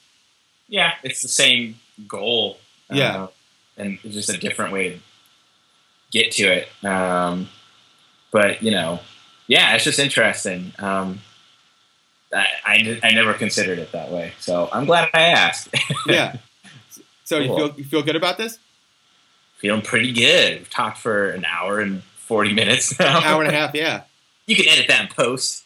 Yeah, 0.68 0.93
it's 1.03 1.22
the 1.22 1.27
same 1.27 1.76
goal. 2.07 2.57
Yeah. 2.89 3.23
uh, 3.23 3.27
and 3.77 3.99
it's 4.03 4.13
just 4.13 4.30
a 4.30 4.38
different 4.38 4.73
way 4.73 4.89
to 4.91 4.99
get 6.11 6.31
to 6.34 6.43
it. 6.43 6.85
Um, 6.85 7.49
but 8.31 8.61
you 8.61 8.72
know, 8.72 8.99
yeah, 9.47 9.76
it's 9.76 9.84
just 9.84 9.99
interesting. 9.99 10.73
Um, 10.80 11.22
I, 12.34 12.45
I, 12.65 12.99
I 13.03 13.11
never 13.11 13.34
considered 13.34 13.80
it 13.80 13.91
that 13.91 14.11
way, 14.11 14.34
so 14.39 14.69
I'm 14.72 14.85
glad 14.85 15.09
I 15.13 15.22
asked. 15.22 15.69
Yeah. 16.07 16.38
So 17.26 17.38
you 17.39 17.55
feel 17.55 17.73
you 17.77 17.84
feel 17.85 18.01
good 18.01 18.15
about 18.18 18.38
this? 18.38 18.57
Feeling 19.57 19.81
pretty 19.84 20.11
good. 20.11 20.57
We've 20.59 20.69
talked 20.69 20.97
for 20.97 21.30
an 21.30 21.45
hour 21.45 21.80
and 21.80 22.03
forty 22.03 22.51
minutes 22.53 22.99
now. 22.99 23.19
An 23.19 23.23
Hour 23.23 23.43
and 23.43 23.51
a 23.51 23.55
half, 23.57 23.73
yeah. 23.76 24.03
You 24.47 24.55
can 24.55 24.68
edit 24.68 24.88
that 24.89 25.01
in 25.01 25.07
post. 25.07 25.63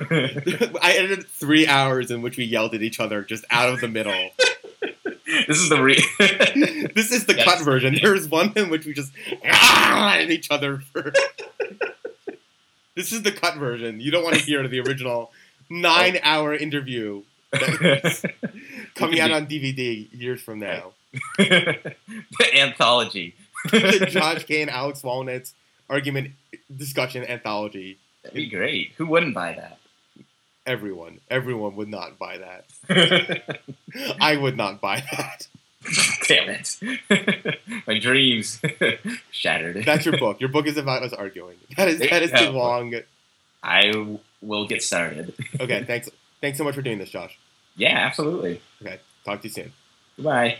I 0.00 0.94
edited 0.96 1.26
three 1.26 1.66
hours 1.66 2.10
in 2.10 2.22
which 2.22 2.36
we 2.36 2.44
yelled 2.44 2.74
at 2.74 2.82
each 2.82 3.00
other 3.00 3.22
just 3.22 3.44
out 3.50 3.68
of 3.68 3.80
the 3.80 3.88
middle. 3.88 4.30
this 5.48 5.58
is 5.58 5.68
the 5.68 5.82
re. 5.82 5.94
this 6.94 7.12
is 7.12 7.26
the 7.26 7.34
Yes. 7.36 7.44
cut 7.44 7.64
version. 7.64 7.98
There's 8.00 8.28
one 8.28 8.52
in 8.56 8.70
which 8.70 8.86
we 8.86 8.94
just 8.94 9.12
ah, 9.44 10.16
at 10.16 10.30
each 10.30 10.50
other 10.50 10.78
for. 10.78 11.12
this 12.96 13.12
is 13.12 13.22
the 13.22 13.32
cut 13.32 13.56
version. 13.56 14.00
You 14.00 14.10
don't 14.10 14.24
want 14.24 14.36
to 14.36 14.42
hear 14.42 14.66
the 14.66 14.80
original 14.80 15.32
nine-hour 15.68 16.52
oh. 16.52 16.56
interview 16.56 17.22
coming 18.94 19.20
out 19.20 19.30
on 19.30 19.46
DVD 19.46 20.08
years 20.12 20.40
from 20.40 20.58
now. 20.58 20.92
the 21.38 21.94
anthology. 22.54 23.34
the 23.70 24.06
Josh 24.08 24.44
Kane, 24.44 24.68
Alex 24.68 25.02
Walnuts 25.02 25.54
argument 25.88 26.32
discussion 26.74 27.24
anthology. 27.24 27.98
That'd 28.22 28.36
be 28.36 28.48
great. 28.48 28.92
Who 28.96 29.06
wouldn't 29.06 29.34
buy 29.34 29.52
that? 29.54 29.78
Everyone, 30.64 31.20
everyone 31.28 31.76
would 31.76 31.88
not 31.88 32.18
buy 32.18 32.38
that. 32.38 33.60
I 34.20 34.36
would 34.36 34.56
not 34.56 34.80
buy 34.80 35.02
that. 35.12 35.48
Damn 36.28 36.48
it! 36.50 37.58
My 37.86 37.98
dreams 37.98 38.60
shattered. 39.32 39.84
That's 39.84 40.06
your 40.06 40.16
book. 40.16 40.40
Your 40.40 40.50
book 40.50 40.66
is 40.66 40.76
about 40.76 41.02
us 41.02 41.12
arguing. 41.12 41.56
That 41.76 41.88
is 41.88 41.98
that 41.98 42.22
is 42.22 42.30
too 42.30 42.50
long. 42.50 42.94
I 43.64 44.18
will 44.40 44.68
get 44.68 44.82
started. 44.82 45.34
Okay, 45.60 45.82
thanks. 45.82 46.08
Thanks 46.40 46.58
so 46.58 46.64
much 46.64 46.76
for 46.76 46.82
doing 46.82 46.98
this, 46.98 47.10
Josh. 47.10 47.36
Yeah, 47.76 47.98
absolutely. 47.98 48.60
Okay, 48.80 49.00
talk 49.24 49.40
to 49.42 49.48
you 49.48 49.52
soon. 49.52 49.72
Goodbye. 50.16 50.58